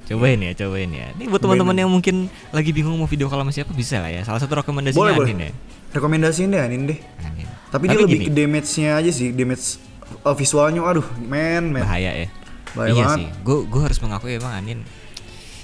Cobain 0.09 0.41
ya 0.41 0.53
cobain 0.57 0.89
ya. 0.89 1.13
Ini 1.13 1.29
buat 1.29 1.45
teman-teman 1.45 1.77
yang 1.77 1.93
mungkin 1.93 2.33
lagi 2.53 2.73
bingung 2.73 2.97
mau 2.97 3.05
video 3.05 3.29
call 3.29 3.45
sama 3.45 3.53
siapa 3.53 3.73
bisa 3.77 4.01
lah 4.01 4.09
ya. 4.09 4.25
Salah 4.25 4.41
satu 4.41 4.57
rekomendasinya 4.65 5.01
boleh 5.01 5.17
boleh. 5.17 5.29
Anin 5.29 5.45
ya. 5.45 5.53
Rekomendasiin 5.93 6.49
deh 6.53 6.61
Anin 6.61 6.83
deh. 6.89 6.99
Anin. 7.21 7.49
tapi, 7.69 7.85
dia 7.85 8.01
lebih 8.01 8.25
gini, 8.25 8.29
ke 8.29 8.33
damage-nya 8.33 8.97
aja 8.97 9.11
sih 9.13 9.29
damage 9.29 9.77
eh, 10.25 10.37
visualnya. 10.41 10.81
Aduh 10.89 11.05
men 11.21 11.69
men. 11.69 11.85
Bahaya 11.85 12.17
ya. 12.17 12.29
Bahaya 12.73 12.93
iya 12.97 13.05
banget. 13.05 13.19
sih. 13.21 13.27
Gue 13.45 13.59
gue 13.69 13.81
harus 13.85 13.99
mengakui 14.01 14.33
emang 14.41 14.57
Anin. 14.57 14.81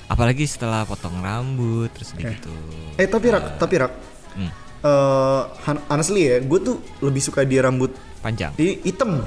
Apalagi 0.05 0.45
setelah 0.45 0.85
potong 0.85 1.17
rambut 1.25 1.89
terus 1.97 2.13
gitu 2.13 2.53
eh 3.01 3.09
tapi 3.11 3.27
rak 3.33 3.59
tapi 3.59 3.81
rak 3.81 3.93
Hmm, 4.35 4.51
han- 5.61 5.85
honestly 5.89 6.27
ya, 6.27 6.37
gue 6.39 6.59
tuh 6.59 6.77
lebih 7.01 7.19
suka 7.19 7.43
dia 7.43 7.63
rambut 7.63 7.95
panjang 8.21 8.53
di 8.53 8.79
hitam. 8.81 9.23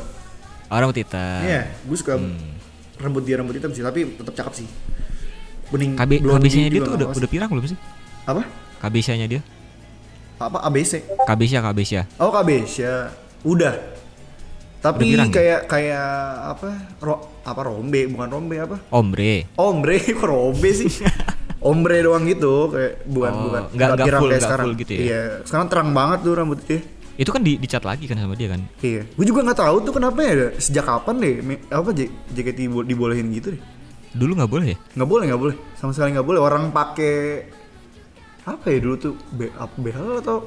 oh 0.64 0.78
rambut 0.78 0.98
hitam 0.98 1.42
Iya, 1.42 1.72
gue 1.80 1.98
suka 1.98 2.14
Hmm. 2.14 2.54
rambut 2.98 3.24
dia 3.24 3.36
rambut 3.36 3.54
hitam 3.54 3.72
sih, 3.72 3.82
tapi 3.82 4.06
tetap 4.12 4.34
cakep 4.34 4.54
sih. 4.56 4.68
Bening. 5.68 5.96
KB 5.96 6.12
KBC-nya 6.22 6.70
dia 6.70 6.82
tuh 6.82 6.94
udah 6.94 7.08
udah 7.10 7.30
pirang 7.30 7.50
belum 7.50 7.66
sih 7.66 7.80
apa? 8.24 8.44
KBC-nya 8.80 9.28
dia 9.28 9.42
Apa 10.38 10.62
ABC? 10.64 11.02
KBC 11.26 11.58
KBC 11.58 11.92
Oh 12.18 12.30
KBC 12.30 12.78
udah. 13.44 13.74
Tapi 14.78 15.02
Udah 15.02 15.10
pirang 15.10 15.28
ya? 15.28 15.34
kayak 15.34 15.62
kayak 15.66 16.08
apa? 16.54 16.70
Ro, 17.02 17.16
apa 17.42 17.62
rombe 17.64 18.06
bukan 18.06 18.30
rombe 18.30 18.56
apa? 18.56 18.78
ombre 18.90 19.50
Ombre 19.58 19.98
kok 20.14 20.24
rombe 20.24 20.70
sih? 20.70 20.86
Ombre 21.60 21.98
doang 22.00 22.24
gitu 22.24 22.70
kayak 22.70 23.02
bukan 23.04 23.32
Oh, 23.32 23.42
bukan 23.44 23.62
nggak- 23.68 23.92
nggak 23.96 24.08
full, 24.14 24.30
kayak 24.30 24.30
nggak 24.30 24.42
sekarang. 24.44 24.66
full 24.66 24.76
gitu 24.78 24.92
ya? 24.92 25.00
Iya, 25.00 25.22
sekarang 25.42 25.68
terang 25.68 25.90
banget 25.92 26.20
tuh 26.22 26.34
rambut 26.34 26.60
dia. 26.62 26.82
itu 27.18 27.30
kan 27.30 27.42
di 27.42 27.58
dicat 27.58 27.82
lagi 27.82 28.06
kan 28.06 28.14
sama 28.14 28.34
dia 28.34 28.46
kan 28.48 28.62
Iya, 28.78 29.02
gue 29.08 29.26
juga 29.26 29.42
nggak 29.42 29.58
tahu 29.58 29.76
tuh 29.82 29.90
kenapa 29.92 30.22
ya. 30.22 30.54
Sejak 30.56 30.86
kapan 30.86 31.16
deh? 31.18 31.34
Apa 31.68 31.90
J- 31.92 32.14
JKT 32.28 32.58
dibo- 32.64 32.86
dibolehin 32.86 33.26
gitu 33.32 33.52
deh? 33.52 33.62
dulu 34.10 34.34
nggak 34.34 34.48
boleh 34.48 34.68
ya 34.68 34.78
Nggak 34.94 35.10
boleh, 35.10 35.24
nggak 35.26 35.42
boleh. 35.42 35.56
Sama 35.74 35.92
sekali 35.92 36.10
nggak 36.12 36.24
boleh. 36.24 36.40
Orang 36.40 36.70
pakai 36.70 37.50
apa 38.46 38.66
ya 38.68 38.78
dulu 38.78 38.96
tuh? 38.98 39.14
B 39.30 39.50
apa 39.52 39.74
BH 39.76 39.98
atau 40.20 40.38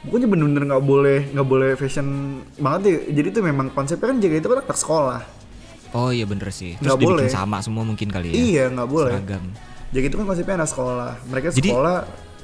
pokoknya 0.00 0.26
bener-bener 0.26 0.64
nggak 0.66 0.84
boleh 0.86 1.20
nggak 1.30 1.46
boleh 1.46 1.70
fashion 1.74 2.08
banget 2.56 2.80
deh. 2.82 2.96
Jadi 3.14 3.28
tuh 3.30 3.42
memang 3.42 3.68
konsepnya 3.68 4.08
kan 4.08 4.16
JKT 4.16 4.36
itu 4.38 4.48
kan 4.48 4.58
anak 4.62 4.78
sekolah. 4.78 5.20
oh 5.90 6.08
iya 6.08 6.24
bener 6.24 6.48
sih 6.50 6.76
terus 6.76 6.84
Nggak 6.86 6.96
dibikin 6.98 7.16
boleh. 7.18 7.28
sama 7.30 7.56
semua 7.58 7.80
mungkin 7.80 8.08
kali 8.08 8.28
ya 8.28 8.34
Iya 8.34 8.64
nggak 8.70 8.88
boleh. 8.88 9.12
seragam 9.14 9.44
JKT 9.88 10.06
itu 10.06 10.16
kan 10.16 10.26
konsepnya 10.26 10.54
anak 10.58 10.68
sekolah. 10.68 11.10
Mereka 11.26 11.46
Jadi- 11.50 11.70
sekolah. 11.72 11.98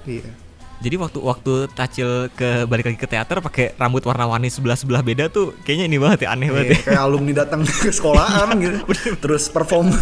Iya. 0.04 0.30
Jadi 0.74 0.96
waktu 1.00 1.16
waktu 1.16 1.52
Tacil 1.72 2.28
ke 2.30 2.66
balik 2.66 2.84
lagi 2.84 2.98
ke 2.98 3.08
teater 3.08 3.40
pakai 3.40 3.72
rambut 3.74 4.04
warna-warni 4.04 4.52
sebelah 4.52 4.76
sebelah 4.76 5.00
beda 5.00 5.32
tuh 5.32 5.56
kayaknya 5.64 5.86
ini 5.88 5.96
banget 5.96 6.28
ya 6.28 6.36
aneh 6.36 6.52
banget 6.52 6.66
Iya, 6.66 6.76
ya. 6.76 6.84
kayak 6.84 7.02
alumni 7.02 7.32
datang 7.32 7.60
ke 7.84 7.88
sekolahan 7.88 8.48
gitu. 8.58 8.78
Terus 9.16 9.48
perform. 9.48 9.88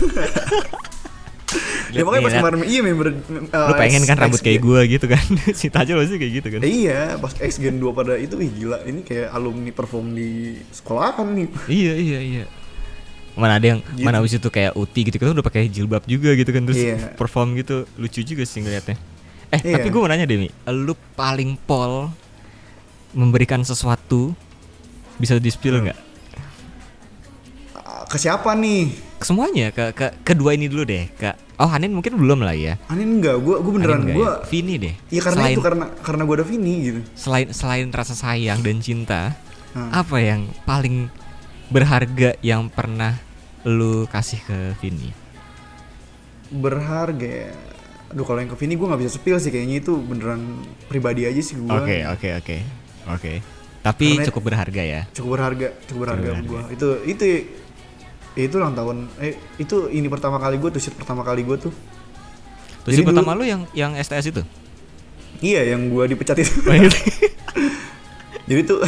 ya 1.93 2.01
makanya 2.03 2.25
nih, 2.25 2.27
pas 2.33 2.35
kemarin 2.41 2.61
iya 2.65 2.81
member 2.81 3.07
Lu 3.53 3.73
pengen 3.77 4.03
kan 4.09 4.17
rambut 4.17 4.41
kayak 4.41 4.65
gua 4.65 4.81
gitu 4.89 5.07
kan. 5.07 5.21
si 5.61 5.69
Tacil 5.69 5.95
pasti 6.01 6.17
kayak 6.17 6.33
gitu 6.41 6.49
kan. 6.51 6.61
Iya, 6.65 7.21
pas 7.21 7.31
X 7.37 7.61
Gen 7.61 7.77
2 7.77 7.93
pada 7.93 8.17
itu 8.17 8.41
ih 8.41 8.51
gila, 8.51 8.81
ini 8.83 9.05
kayak 9.05 9.29
alumni 9.31 9.71
perform 9.71 10.17
di 10.17 10.57
sekolahan 10.73 11.29
nih. 11.37 11.49
Iya 11.69 11.95
iya 11.95 12.21
iya. 12.25 12.45
Mana 13.33 13.57
ada 13.57 13.67
yang 13.67 13.81
Gitu. 13.81 14.03
mana 14.03 14.19
abis 14.19 14.37
itu 14.37 14.49
kayak 14.49 14.73
Uti 14.75 15.01
gitu 15.03 15.17
kan 15.17 15.33
udah 15.33 15.41
pakai 15.41 15.65
jilbab 15.67 16.05
juga 16.05 16.33
gitu 16.33 16.49
kan 16.49 16.63
terus 16.63 16.77
Iya. 16.79 17.17
perform 17.17 17.57
gitu 17.57 17.89
lucu 17.97 18.21
juga 18.21 18.43
sih 18.43 18.61
ngeliatnya. 18.61 18.97
Eh 19.49 19.61
Iya. 19.63 19.75
tapi 19.77 19.89
gue 19.89 19.97
mau 19.97 20.07
nanya 20.07 20.25
deh 20.25 20.37
Mi, 20.37 20.49
lu 20.67 20.93
paling 21.15 21.57
pol 21.59 22.13
memberikan 23.13 23.61
sesuatu 23.61 24.33
bisa 25.17 25.37
di 25.37 25.49
spill 25.49 25.81
nggak? 25.81 25.99
Ah, 27.75 28.05
Ke 28.05 28.17
siapa 28.17 28.53
nih? 28.53 28.93
Ke 29.17 29.25
semuanya 29.25 29.71
ke 29.71 29.93
ke 29.93 30.07
kedua 30.23 30.53
ini 30.53 30.67
dulu 30.67 30.83
deh. 30.83 31.09
Ke 31.11 31.33
oh 31.57 31.69
Hanin 31.69 31.93
mungkin 31.93 32.17
belum 32.17 32.41
lah 32.41 32.53
ya. 32.53 32.75
Anin 32.87 33.17
enggak, 33.17 33.39
gua 33.39 33.61
gua 33.61 33.73
beneran 33.73 34.03
Hanin 34.03 34.13
gua 34.15 34.29
ya? 34.41 34.47
Vini 34.47 34.75
deh. 34.77 34.95
Iya 35.09 35.21
karena 35.23 35.37
selain, 35.39 35.55
itu 35.55 35.63
karena 35.63 35.85
karena 36.01 36.23
gua 36.23 36.35
ada 36.37 36.47
Vini 36.47 36.75
gitu. 36.83 37.01
selain 37.15 37.49
selain 37.51 37.89
rasa 37.89 38.13
sayang 38.13 38.61
dan 38.61 38.77
cinta, 38.79 39.33
Hmm. 39.73 39.89
apa 39.91 40.17
yang 40.17 40.41
paling 40.65 41.09
berharga 41.73 42.37
yang 42.41 42.69
pernah 42.69 43.17
lu 43.65 44.05
kasih 44.07 44.39
ke 44.39 44.59
Vini? 44.79 45.11
Berharga 46.53 47.25
ya. 47.49 47.53
Aduh 48.13 48.29
kalau 48.29 48.39
yang 48.39 48.53
ke 48.53 48.59
Vini 48.61 48.77
gua 48.77 48.93
nggak 48.93 49.01
bisa 49.01 49.13
spill 49.17 49.41
sih 49.41 49.49
kayaknya 49.49 49.81
itu 49.81 49.97
beneran 49.97 50.61
pribadi 50.87 51.25
aja 51.25 51.41
sih 51.41 51.57
gua. 51.57 51.81
Oke 51.81 52.05
oke 52.05 52.29
oke 52.39 52.57
oke. 53.09 53.33
Tapi 53.83 54.07
Karena- 54.15 54.27
cukup 54.29 54.43
berharga 54.47 54.83
ya. 54.85 55.03
Cukup 55.11 55.31
berharga, 55.35 55.69
cukup 55.89 56.01
berharga 56.05 56.29
berharga. 56.29 56.47
gua. 56.47 56.63
Itu 56.69 56.89
itu 57.03 57.25
itu 58.33 58.55
ulang 58.55 58.73
tahun 58.73 58.97
eh 59.19 59.35
itu 59.57 59.89
ini 59.89 60.07
pertama 60.07 60.37
kali 60.37 60.57
gua 60.57 60.69
tuh 60.69 60.81
shoot 60.81 60.93
pertama 60.93 61.25
kali 61.25 61.41
gua 61.41 61.57
tuh. 61.57 61.73
Terus 62.85 63.01
Jadi 63.01 63.05
pertama 63.07 63.33
dulu- 63.33 63.43
lu 63.43 63.49
yang 63.49 63.63
yang 63.73 63.93
STS 63.97 64.29
itu? 64.29 64.43
Iya 65.41 65.73
yang 65.73 65.89
gua 65.89 66.05
dipecat 66.05 66.37
itu. 66.37 66.53
Oh, 66.63 66.75
iya. 66.77 66.91
Jadi 68.51 68.61
tuh 68.67 68.79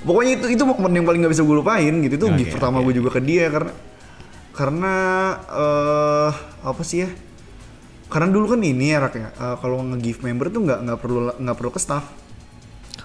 pokoknya 0.00 0.32
itu 0.38 0.46
itu 0.52 0.62
momen 0.64 0.92
yang 0.92 1.04
paling 1.04 1.20
nggak 1.20 1.32
bisa 1.32 1.44
gue 1.44 1.56
lupain 1.56 1.94
gitu. 2.00 2.14
Itu 2.16 2.26
Oke, 2.28 2.36
gift 2.38 2.52
pertama 2.56 2.80
gue 2.80 2.94
juga 2.94 3.10
ke 3.14 3.20
dia 3.20 3.48
karena 3.48 3.72
karena 4.50 4.94
eh 5.48 6.30
apa 6.62 6.82
sih 6.82 7.04
ya? 7.04 7.10
Karena 8.10 8.26
dulu 8.26 8.50
kan 8.50 8.60
ini 8.60 8.90
ya 8.90 8.98
rak 8.98 9.14
ya 9.14 9.28
eh, 9.30 9.56
kalau 9.58 9.78
nge-gift 9.86 10.20
member 10.20 10.50
tuh 10.50 10.66
nggak 10.66 10.78
nggak 10.82 10.98
perlu 10.98 11.18
nggak 11.36 11.56
perlu 11.56 11.70
ke 11.70 11.80
staff. 11.80 12.04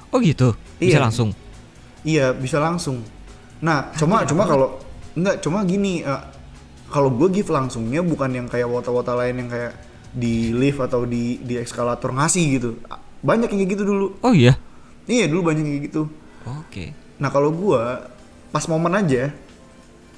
Oh 0.10 0.20
gitu. 0.20 0.56
Bisa 0.80 0.98
Iya. 0.98 1.04
langsung. 1.04 1.30
iya 2.06 2.26
bisa 2.32 2.62
langsung. 2.62 3.02
Nah 3.62 3.90
cuma 3.98 4.22
cuma 4.24 4.46
kalau 4.46 4.78
nggak 5.14 5.42
cuma 5.42 5.62
gini 5.64 6.02
eh, 6.02 6.22
kalau 6.88 7.10
gue 7.10 7.30
gift 7.32 7.50
langsungnya 7.50 8.02
bukan 8.02 8.30
yang 8.30 8.48
kayak 8.48 8.70
wota-wota 8.70 9.14
lain 9.14 9.46
yang 9.46 9.50
kayak 9.50 9.74
di 10.16 10.56
lift 10.56 10.80
atau 10.80 11.04
di 11.04 11.42
di 11.42 11.58
eskalator 11.58 12.10
ngasih 12.10 12.46
gitu. 12.56 12.70
Banyak 13.20 13.50
yang 13.52 13.60
kayak 13.62 13.72
gitu 13.74 13.84
dulu. 13.84 14.08
Oh 14.22 14.32
iya. 14.32 14.56
iya 15.06 15.26
dulu 15.26 15.50
banyak 15.50 15.62
yang 15.62 15.74
kayak 15.78 15.86
gitu 15.94 16.04
Oke. 16.46 16.94
Nah 17.18 17.30
kalau 17.30 17.50
gua 17.50 18.08
pas 18.50 18.66
momen 18.66 18.94
aja 18.94 19.34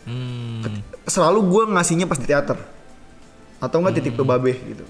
Hmm. 0.07 0.63
selalu 1.03 1.39
gua 1.43 1.63
ngasihnya 1.69 2.07
pas 2.07 2.15
di 2.15 2.23
teater 2.23 2.55
atau 3.57 3.77
enggak 3.79 3.99
titip 3.99 4.13
ke 4.13 4.23
Hmm. 4.23 4.31
babe 4.31 4.53
gitu. 4.55 4.85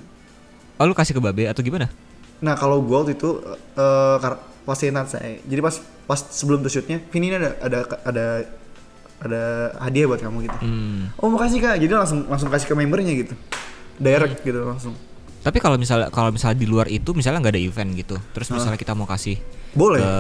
Oh 0.78 0.86
lu 0.86 0.94
kasih 0.94 1.18
ke 1.18 1.22
Babe 1.22 1.50
atau 1.50 1.66
gimana? 1.66 1.90
Nah 2.38 2.54
kalau 2.54 2.78
gua 2.82 3.02
waktu 3.02 3.18
itu 3.18 3.42
eh 3.74 4.16
kar- 4.18 4.42
pas 4.62 4.78
senat 4.78 5.10
saya, 5.10 5.42
jadi 5.42 5.58
pas 5.58 5.74
pas 6.06 6.20
sebelum 6.22 6.60
tuh 6.60 6.70
shootnya, 6.70 7.02
Vini 7.10 7.32
ini 7.32 7.36
ada 7.36 7.56
ada 7.58 7.80
ada 8.04 8.26
ada 9.18 9.42
hadiah 9.82 10.06
buat 10.06 10.22
kamu 10.22 10.46
gitu. 10.46 10.58
Hmm. 10.62 11.10
Oh 11.18 11.34
makasih 11.34 11.58
kak, 11.58 11.82
jadi 11.82 11.98
langsung 11.98 12.30
langsung 12.30 12.52
kasih 12.52 12.70
ke 12.70 12.76
membernya 12.76 13.16
gitu, 13.16 13.34
direct 13.98 14.44
gitu 14.44 14.62
langsung. 14.62 14.94
Tapi 15.42 15.58
kalau 15.58 15.80
misalnya 15.80 16.12
kalau 16.12 16.30
misalnya 16.30 16.60
di 16.60 16.68
luar 16.68 16.86
itu 16.86 17.10
misalnya 17.16 17.42
nggak 17.42 17.56
ada 17.56 17.64
event 17.64 17.90
gitu, 17.96 18.16
terus 18.36 18.52
misalnya 18.52 18.78
kita 18.78 18.94
mau 18.94 19.08
kasih 19.08 19.40
Boleh. 19.74 19.98
ke 19.98 20.14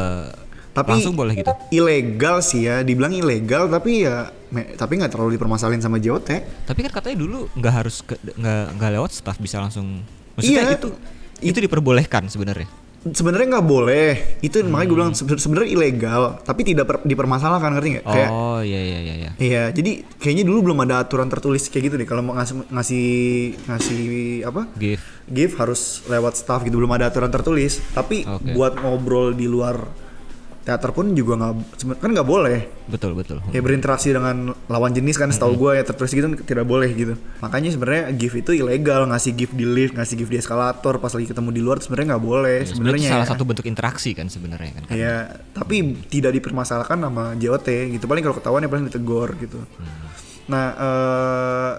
Tapi 0.77 0.89
langsung 0.93 1.13
boleh 1.13 1.33
gitu. 1.33 1.51
ilegal 1.71 2.37
sih 2.39 2.63
ya, 2.63 2.81
dibilang 2.81 3.11
ilegal 3.11 3.65
tapi 3.65 4.05
ya 4.05 4.29
me- 4.47 4.73
tapi 4.73 4.95
nggak 4.95 5.09
terlalu 5.09 5.33
dipermasalahin 5.33 5.79
sama 5.79 5.97
JOT. 5.97 6.29
Tapi 6.63 6.79
kan 6.81 6.91
katanya 6.93 7.17
dulu 7.19 7.49
nggak 7.51 7.73
harus 7.75 8.05
nggak 8.05 8.63
nggak 8.73 8.91
lewat 8.93 9.11
staff 9.11 9.37
bisa 9.37 9.57
langsung. 9.57 10.05
Maksudnya 10.33 10.63
Iya. 10.63 10.77
itu 10.77 10.89
itu 11.39 11.57
diperbolehkan 11.59 12.25
sebenarnya. 12.27 12.69
Sebenarnya 13.07 13.55
nggak 13.55 13.67
boleh. 13.67 14.09
Itu 14.39 14.59
makanya 14.63 14.85
gue 14.85 14.97
bilang 14.97 15.13
sebe- 15.13 15.39
sebenarnya 15.39 15.69
ilegal, 15.71 16.21
tapi 16.41 16.61
tidak 16.61 16.85
per- 16.85 17.03
dipermasalahkan 17.03 17.71
ngerti 17.71 17.89
nggak? 17.93 18.05
Kayak 18.05 18.29
Oh 18.29 18.59
iya 18.59 18.81
iya 18.83 18.99
iya. 18.99 19.13
iya. 19.15 19.31
Iya, 19.37 19.63
jadi 19.69 19.91
kayaknya 20.17 20.43
dulu 20.43 20.59
belum 20.65 20.83
ada 20.83 20.99
aturan 20.99 21.25
tertulis 21.25 21.65
kayak 21.65 21.83
gitu 21.85 21.95
deh. 21.95 22.03
Kalau 22.03 22.19
mau 22.21 22.35
ngasih 22.35 22.67
ngasih 22.67 23.05
ngasih 23.63 24.01
apa? 24.43 24.61
Gift. 24.75 25.05
Gift 25.25 25.55
harus 25.55 25.81
lewat 26.05 26.35
staff 26.35 26.61
gitu. 26.61 26.75
Belum 26.75 26.89
ada 26.89 27.07
aturan 27.07 27.29
tertulis. 27.29 27.79
Tapi 27.91 28.23
Oke. 28.23 28.51
buat 28.51 28.75
ngobrol 28.75 29.31
di 29.31 29.45
luar 29.45 29.87
teater 30.67 30.91
pun 30.91 31.15
juga 31.15 31.39
nggak 31.39 31.53
kan 32.03 32.11
nggak 32.11 32.27
boleh. 32.27 32.67
Betul 32.91 33.15
betul. 33.15 33.39
Ya 33.55 33.63
berinteraksi 33.63 34.11
dengan 34.11 34.51
lawan 34.67 34.91
jenis 34.91 35.15
kan 35.15 35.31
setahu 35.31 35.55
gue 35.55 35.79
ya 35.79 35.83
tertulis 35.87 36.11
gitu 36.11 36.27
tidak 36.43 36.67
boleh 36.67 36.91
gitu. 36.91 37.15
Makanya 37.39 37.71
sebenarnya 37.71 38.11
gift 38.11 38.35
itu 38.35 38.51
ilegal 38.51 39.07
ngasih 39.07 39.31
gift 39.31 39.55
di 39.55 39.63
lift, 39.63 39.95
ngasih 39.95 40.19
gift 40.19 40.27
di 40.27 40.43
eskalator 40.43 40.99
pas 40.99 41.15
lagi 41.15 41.31
ketemu 41.31 41.49
di 41.55 41.61
luar 41.63 41.79
sebenarnya 41.79 42.19
nggak 42.19 42.25
boleh. 42.27 42.57
Ya, 42.67 42.67
sebenarnya 42.67 43.07
salah 43.15 43.23
ya. 43.23 43.31
satu 43.31 43.43
bentuk 43.47 43.63
interaksi 43.63 44.11
kan 44.11 44.27
sebenarnya 44.27 44.71
kan. 44.75 44.81
Ya, 44.91 45.39
tapi 45.55 46.03
tidak 46.11 46.35
dipermasalahkan 46.35 46.99
sama 46.99 47.31
JOT 47.39 47.67
gitu. 47.95 48.03
Paling 48.03 48.23
kalau 48.27 48.35
ketahuan 48.35 48.67
ya 48.67 48.67
paling 48.67 48.91
ditegur 48.91 49.39
gitu. 49.39 49.63
Nah, 50.51 50.65
eh 50.75 51.71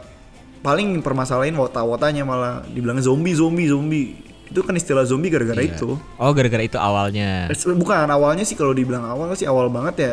paling 0.58 1.04
permasalahin 1.04 1.54
wota-wotanya 1.54 2.24
malah 2.24 2.64
dibilangnya 2.66 3.04
zombie, 3.04 3.36
zombie, 3.36 3.68
zombie. 3.68 4.08
Itu 4.48 4.60
kan 4.60 4.72
istilah 4.72 5.04
zombie 5.04 5.28
gara-gara 5.28 5.58
Iya. 5.58 5.74
itu. 5.74 5.96
Oh 6.16 6.30
gara-gara 6.32 6.60
itu 6.60 6.76
awalnya. 6.76 7.52
Bukan 7.52 8.08
awalnya 8.08 8.42
sih 8.42 8.54
kalau 8.54 8.72
dibilang 8.72 9.04
awal 9.04 9.32
sih 9.32 9.44
awal 9.44 9.68
banget 9.68 9.94
ya 9.98 10.12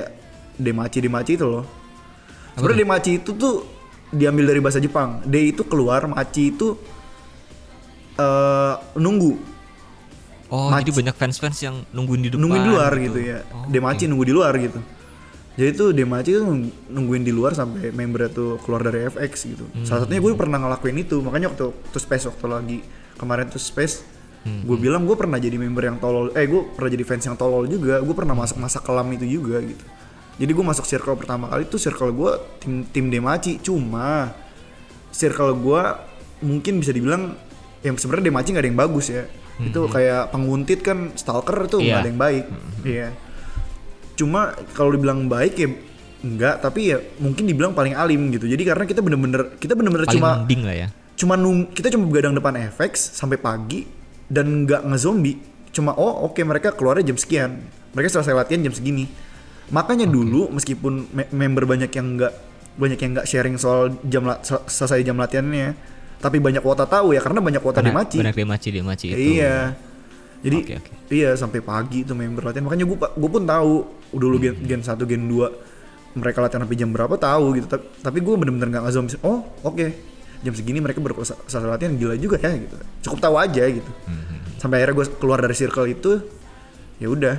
Demachi 0.53 0.99
Demachi 0.99 1.33
itu 1.33 1.45
loh. 1.45 1.63
Sebenarnya 2.53 2.83
Demachi 2.83 3.11
itu 3.17 3.31
tuh 3.31 3.63
diambil 4.09 4.45
dari 4.45 4.59
bahasa 4.59 4.77
Jepang. 4.77 5.23
De 5.23 5.49
itu 5.49 5.63
keluar, 5.63 6.03
machi 6.05 6.49
itu 6.49 6.75
eh 8.15 8.73
nunggu. 8.95 9.33
Oh 10.47 10.69
Mac- 10.69 10.85
jadi 10.85 10.91
banyak 10.93 11.15
fans-fans 11.15 11.57
yang 11.59 11.75
nungguin 11.89 12.21
di 12.21 12.29
depan. 12.29 12.39
nungguin 12.39 12.61
di 12.61 12.69
luar 12.69 12.91
gitu, 12.95 13.19
ya. 13.19 13.39
Oh, 13.49 13.65
Demachi 13.65 14.05
nunggu 14.05 14.23
di 14.23 14.33
luar 14.33 14.53
gitu. 14.55 14.79
Jadi 15.55 15.69
tuh 15.73 15.89
Demachi 15.91 16.31
tuh 16.31 16.45
nungguin 16.87 17.23
di 17.23 17.31
luar 17.31 17.51
sampai 17.51 17.89
membernya 17.89 18.29
tuh 18.29 18.59
keluar 18.61 18.83
dari 18.83 19.03
FX 19.05 19.33
gitu. 19.47 19.65
Hmm. 19.65 19.83
Salah 19.83 20.03
satunya 20.03 20.21
gue 20.21 20.31
pernah 20.33 20.59
ngelakuin 20.59 20.95
itu. 20.97 21.19
Makanya 21.19 21.49
waktu 21.49 21.65
tuh 21.73 21.99
space 21.99 22.29
waktu 22.29 22.45
lagi 22.45 22.77
kemarin 23.15 23.47
tuh 23.47 23.57
space 23.57 24.03
Hmm, 24.45 24.61
gue 24.61 24.77
bilang 24.77 25.03
gue 25.03 25.17
pernah 25.17 25.41
jadi 25.41 25.57
member 25.57 25.81
yang 25.83 25.97
tolol 25.97 26.29
eh 26.31 26.45
gue 26.45 26.61
pernah 26.69 26.85
jadi 26.87 27.01
fans 27.01 27.25
yang 27.25 27.33
tolol 27.33 27.65
juga 27.65 27.97
gue 27.97 28.13
pernah 28.13 28.37
masuk 28.37 28.61
masa 28.61 28.77
kelam 28.77 29.09
itu 29.09 29.25
juga 29.25 29.57
gitu. 29.57 29.81
Jadi 30.37 30.51
gue 30.53 30.61
masuk 30.63 30.85
circle 30.85 31.17
pertama 31.17 31.49
kali 31.49 31.65
tuh 31.65 31.81
circle 31.81 32.13
gue 32.13 32.31
tim 32.61 32.85
tim 32.85 33.09
Demachi 33.09 33.57
cuma 33.57 34.37
circle 35.09 35.55
gue 35.55 35.81
mungkin 36.41 36.77
bisa 36.77 36.91
dibilang 36.91 37.33
yang 37.81 37.97
sebenarnya 37.97 38.29
Demachi 38.29 38.53
nggak 38.53 38.61
ada 38.61 38.69
yang 38.69 38.77
bagus 38.77 39.05
ya. 39.09 39.25
Itu 39.57 39.87
kayak 39.87 40.29
penguntit 40.29 40.85
kan 40.85 41.09
stalker 41.15 41.65
tuh 41.65 41.79
nggak 41.79 41.89
Iya. 41.89 42.01
ada 42.01 42.09
yang 42.11 42.21
baik. 42.21 42.45
Iya. 42.85 43.07
Cuma 44.13 44.41
kalau 44.71 44.93
dibilang 44.93 45.25
baik 45.25 45.53
ya 45.55 45.67
enggak 46.21 46.55
tapi 46.59 46.89
ya 46.89 47.01
mungkin 47.17 47.45
dibilang 47.45 47.73
paling 47.73 47.93
alim 47.93 48.29
gitu. 48.29 48.45
Jadi 48.45 48.61
karena 48.61 48.85
kita 48.85 49.01
bener-bener 49.01 49.57
kita 49.57 49.73
bener-bener 49.73 50.05
cuma 50.05 50.45
lah 50.45 50.75
ya. 50.75 50.87
cuma 51.15 51.33
nung 51.33 51.65
kita 51.65 51.89
cuma 51.89 52.05
begadang 52.05 52.35
depan 52.35 52.53
FX 52.69 53.15
sampai 53.15 53.37
pagi 53.37 54.04
dan 54.27 54.65
nggak 54.65 54.81
ngezombie 54.85 55.37
cuma 55.69 55.91
oh 55.91 56.23
oke 56.25 56.39
mereka 56.41 56.71
keluarnya 56.71 57.11
jam 57.11 57.17
sekian. 57.19 57.51
Mereka 57.91 58.07
selesai 58.11 58.31
latihan 58.31 58.63
jam 58.63 58.73
segini. 58.73 59.07
Makanya 59.69 60.05
dulu 60.05 60.47
meskipun 60.51 61.09
me- 61.09 61.31
member 61.31 61.65
banyak 61.65 61.89
yang 61.89 62.15
nggak 62.15 62.33
banyak 62.75 62.99
yang 62.99 63.11
nggak 63.15 63.27
sharing 63.27 63.55
soal 63.55 63.91
jam 64.03 64.23
sel- 64.43 64.63
selesai 64.67 64.99
jam 65.01 65.15
latihannya 65.15 65.75
tapi 66.15 66.39
banyak 66.39 66.59
kuota 66.59 66.83
tahu 66.83 67.13
ya 67.13 67.21
karena 67.21 67.37
banyak 67.37 67.61
kuota 67.61 67.79
di 67.79 67.91
Karena 67.91 68.01
maci 68.01 68.17
Banyak 68.17 68.35
demaci 68.35 68.67
demaci 68.71 69.05
itu. 69.11 69.19
iya. 69.35 69.75
Jadi 70.45 70.57
Oke, 70.61 70.73
oke. 70.77 70.91
iya 71.09 71.33
sampai 71.33 71.59
pagi 71.59 72.01
itu 72.01 72.13
member 72.13 72.45
latihan. 72.45 72.65
Makanya 72.65 72.85
gue 72.85 72.97
gue 72.97 73.29
pun 73.29 73.43
tahu 73.43 73.73
dulu 74.13 74.35
gen 74.37 74.55
gen 74.63 74.81
satu 74.81 75.03
gen 75.03 75.25
2 75.27 76.15
mereka 76.15 76.39
latihan 76.39 76.63
sampai 76.63 76.77
jam 76.77 76.89
berapa 76.89 77.15
tahu 77.15 77.45
gitu. 77.59 77.67
Tapi, 77.67 77.83
tapi 77.99 78.17
gue 78.23 78.35
bener-bener 78.37 78.67
nggak 78.69 78.83
ngezoom 78.87 79.05
oh 79.21 79.43
oke 79.61 80.14
jam 80.45 80.53
segini 80.53 80.77
mereka 80.77 81.01
selesai 81.01 81.65
latihan 81.65 81.97
gila 81.97 82.13
juga 82.21 82.37
ya 82.37 82.53
gitu. 82.53 82.75
Cukup 83.09 83.19
tahu 83.19 83.35
aja 83.41 83.63
gitu. 83.65 83.91
Sampai 84.61 84.81
akhirnya 84.81 84.95
gue 85.01 85.05
keluar 85.17 85.41
dari 85.41 85.55
circle 85.57 85.89
itu 85.89 86.21
ya 87.01 87.09
udah. 87.09 87.35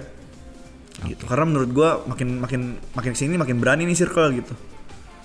Gitu. 1.07 1.23
Karena 1.29 1.45
menurut 1.47 1.71
gue 1.71 1.91
makin 2.11 2.29
makin 2.43 2.61
makin 2.97 3.11
ke 3.15 3.19
sini 3.19 3.39
makin 3.39 3.63
berani 3.63 3.87
nih 3.87 3.95
circle 3.95 4.35
gitu. 4.35 4.55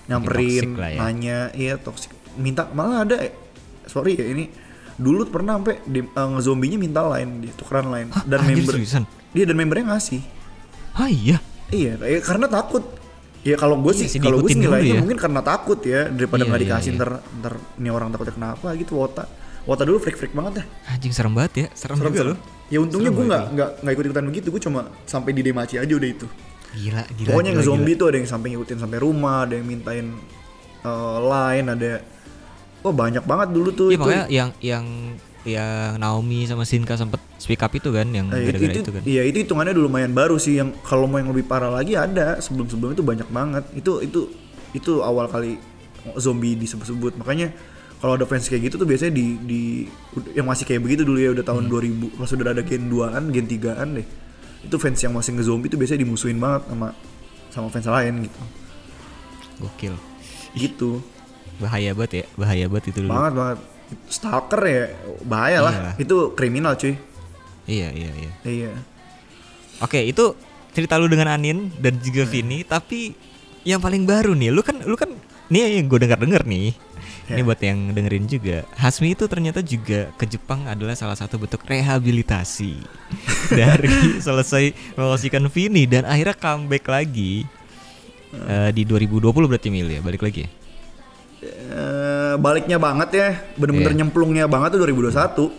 Nyamperin 0.05 0.77
ya. 0.77 0.97
nanya 1.01 1.37
iya 1.57 1.81
toxic. 1.81 2.13
Minta 2.37 2.69
malah 2.71 3.03
ada 3.03 3.17
eh, 3.17 3.33
sorry 3.89 4.15
ya 4.15 4.25
ini 4.29 4.45
dulu 5.01 5.25
pernah 5.33 5.57
sampai 5.57 5.81
di, 5.89 6.05
eh, 6.05 6.27
ngezombinya 6.37 6.77
minta 6.77 7.01
lain 7.01 7.41
dia 7.41 7.53
tukeran 7.57 7.89
lain. 7.89 8.07
Hah, 8.13 8.23
dan 8.29 8.45
anjir, 8.45 8.61
member 8.61 8.75
seriusan? 8.77 9.03
dia 9.33 9.43
dan 9.49 9.55
membernya 9.57 9.85
ngasih. 9.95 10.21
Ah 10.93 11.09
iya. 11.09 11.41
iya 11.71 11.95
eh, 12.03 12.21
karena 12.21 12.45
takut 12.51 13.00
ya 13.41 13.55
kalau 13.55 13.75
gue 13.77 13.89
Iya 13.91 14.05
sih 14.07 14.19
kalau 14.19 14.37
gue 14.37 14.49
sih 14.49 14.59
nilainya 14.59 14.95
ya. 14.95 15.01
mungkin 15.01 15.17
karena 15.17 15.41
takut 15.41 15.79
ya 15.81 16.05
daripada 16.07 16.41
Iya, 16.41 16.49
nggak 16.49 16.59
iya, 16.61 16.67
dikasih 16.69 16.89
iya. 16.89 16.97
ntar 16.97 17.09
ntar 17.37 17.53
ini 17.75 17.89
orang 17.89 18.07
takutnya 18.09 18.35
kenapa 18.35 18.67
gitu 18.75 18.93
wota 18.95 19.23
wota 19.61 19.81
dulu 19.81 19.97
freak 19.97 20.17
freak 20.17 20.33
banget 20.33 20.61
ya 20.61 20.65
Anjing 20.89 21.09
serem 21.11 21.33
banget 21.33 21.53
ya. 21.53 21.67
Serem, 21.73 21.97
serem 21.97 22.11
juga 22.11 22.23
loh. 22.33 22.37
ya 22.67 22.77
untungnya 22.79 23.09
gue 23.09 23.25
nggak 23.25 23.43
nggak 23.51 23.69
nggak 23.81 23.93
ikut 23.93 24.05
ikutan 24.07 24.25
begitu 24.25 24.47
gue 24.47 24.61
cuma 24.61 24.79
sampai 25.03 25.31
di 25.31 25.41
demaci 25.41 25.75
aja 25.75 25.89
udah 25.91 26.09
itu 26.11 26.27
Gila, 26.71 27.03
gila. 27.11 27.27
pokoknya 27.27 27.51
gila, 27.51 27.59
ngezombie 27.59 27.95
tuh 27.95 28.05
ada 28.07 28.17
yang 28.17 28.29
sampai 28.29 28.47
ngikutin 28.49 28.77
sampai 28.79 28.97
rumah 28.97 29.43
ada 29.43 29.53
yang 29.53 29.67
mintain 29.67 30.05
eh, 30.81 31.17
line 31.19 31.67
ada 31.67 31.91
oh 32.81 32.93
banyak 32.93 33.21
banget 33.21 33.47
dulu 33.51 33.69
tuh 33.71 33.87
Iya 33.89 33.97
makanya 33.97 34.25
yang 34.29 34.49
yang 34.61 34.85
yang 35.43 35.97
Naomi 35.97 36.45
sama 36.45 36.61
Shinka 36.61 36.93
sempet 36.93 37.17
speak 37.35 37.59
up 37.59 37.71
itu 37.71 37.89
kan 37.89 38.05
yang 38.07 38.29
Eh, 38.29 38.45
gara-gara 38.45 38.69
itu, 38.69 38.79
itu, 38.79 38.91
kan. 38.91 39.01
Iya 39.01 39.21
itu 39.23 39.37
hitungannya 39.41 39.73
udah 39.73 39.83
lumayan 39.83 40.11
baru 40.11 40.35
sih 40.35 40.55
yang 40.55 40.77
kalau 40.79 41.05
mau 41.05 41.17
yang 41.17 41.29
lebih 41.29 41.43
parah 41.43 41.69
lagi 41.69 41.93
ada 41.93 42.37
sebelum 42.37 42.65
sebelum 42.65 42.91
itu 42.91 43.01
banyak 43.01 43.25
banget 43.27 43.65
itu 43.73 44.01
itu 44.01 44.29
itu 44.71 44.91
awal 44.99 45.25
kali 45.25 45.57
zombie 46.15 46.53
disebut-sebut 46.53 47.15
makanya 47.15 47.49
kalau 47.97 48.15
ada 48.15 48.25
fans 48.25 48.45
kayak 48.45 48.65
gitu 48.65 48.75
tuh 48.75 48.85
biasanya 48.85 49.11
di 49.11 49.37
di 49.39 49.61
yang 50.31 50.45
masih 50.45 50.63
kayak 50.63 50.79
begitu 50.79 51.01
dulu 51.01 51.17
ya 51.17 51.29
udah 51.31 51.41
tahun 51.43 51.65
Hmm. 51.65 51.73
2000 52.09 52.17
pas 52.17 52.29
udah 52.29 52.51
ada 52.51 52.61
gen 52.61 52.85
2-an 52.87 53.23
gen 53.29 53.45
3-an 53.45 53.87
deh 53.97 54.07
itu 54.61 54.75
fans 54.77 54.99
yang 54.99 55.11
masih 55.11 55.33
nge-zombie 55.33 55.67
tuh 55.67 55.77
biasanya 55.77 56.01
dimusuhin 56.01 56.37
banget 56.37 56.65
sama 56.67 56.87
sama 57.49 57.67
fans 57.67 57.87
lain 57.87 58.25
gitu 58.25 58.41
Gokil. 59.59 59.93
gitu 60.53 61.01
Bahaya 61.57 61.93
banget 61.93 62.11
ya, 62.13 62.25
bahaya 62.33 62.65
banget 62.65 62.89
itu 62.89 63.05
dulu. 63.05 63.09
banget 63.11 63.33
banget 63.35 63.57
stalker 64.05 64.61
ya 64.61 64.83
bahaya 65.21 65.59
lah 65.59 65.73
Iyalah. 65.73 65.95
itu 65.97 66.15
kriminal 66.33 66.75
cuy 66.75 66.95
Iya, 67.63 67.93
iya, 67.93 68.11
iya. 68.11 68.31
iya 68.43 68.71
Oke, 69.79 69.97
itu 69.99 70.33
cerita 70.71 70.95
lu 70.95 71.05
dengan 71.05 71.29
Anin 71.29 71.73
dan 71.75 71.97
juga 71.97 72.21
Hmm. 72.21 72.31
Vini, 72.31 72.61
tapi 72.61 73.17
yang 73.61 73.77
paling 73.77 74.03
baru 74.03 74.33
nih, 74.33 74.49
lu 74.49 74.61
kan 74.61 74.77
lu 74.77 74.93
kan 74.93 75.09
nih 75.47 75.77
yang 75.77 75.85
gue 75.85 75.99
dengar-dengar 75.99 76.43
nih. 76.43 76.73
Ini 77.23 77.37
Ya. 77.37 77.45
buat 77.45 77.57
yang 77.57 77.89
dengerin 77.89 78.25
juga. 78.25 78.65
Hasmi 78.75 79.13
itu 79.13 79.23
ternyata 79.25 79.61
juga 79.61 80.11
ke 80.13 80.25
Jepang 80.25 80.65
adalah 80.65 80.93
salah 80.93 81.15
satu 81.15 81.37
bentuk 81.37 81.63
rehabilitasi 81.63 82.75
dari 83.59 83.89
selesai 84.19 84.69
meloloskan 84.93 85.47
Vini 85.47 85.85
dan 85.85 86.03
akhirnya 86.03 86.35
comeback 86.35 86.85
lagi 86.85 87.45
Hmm. 88.31 88.47
eh, 88.47 88.71
di 88.71 88.83
2020 88.83 89.27
berarti 89.45 89.67
Mil 89.67 89.87
ya, 89.87 89.99
balik 89.99 90.21
lagi 90.21 90.45
ya. 90.45 90.49
Eh, 91.41 92.33
baliknya 92.37 92.77
banget 92.77 93.09
ya 93.11 93.29
bener-bener 93.55 93.89
Iya. 93.89 93.97
nyemplungnya 93.97 94.45
banget 94.45 94.69
tuh 94.71 94.79
2021 94.79 95.49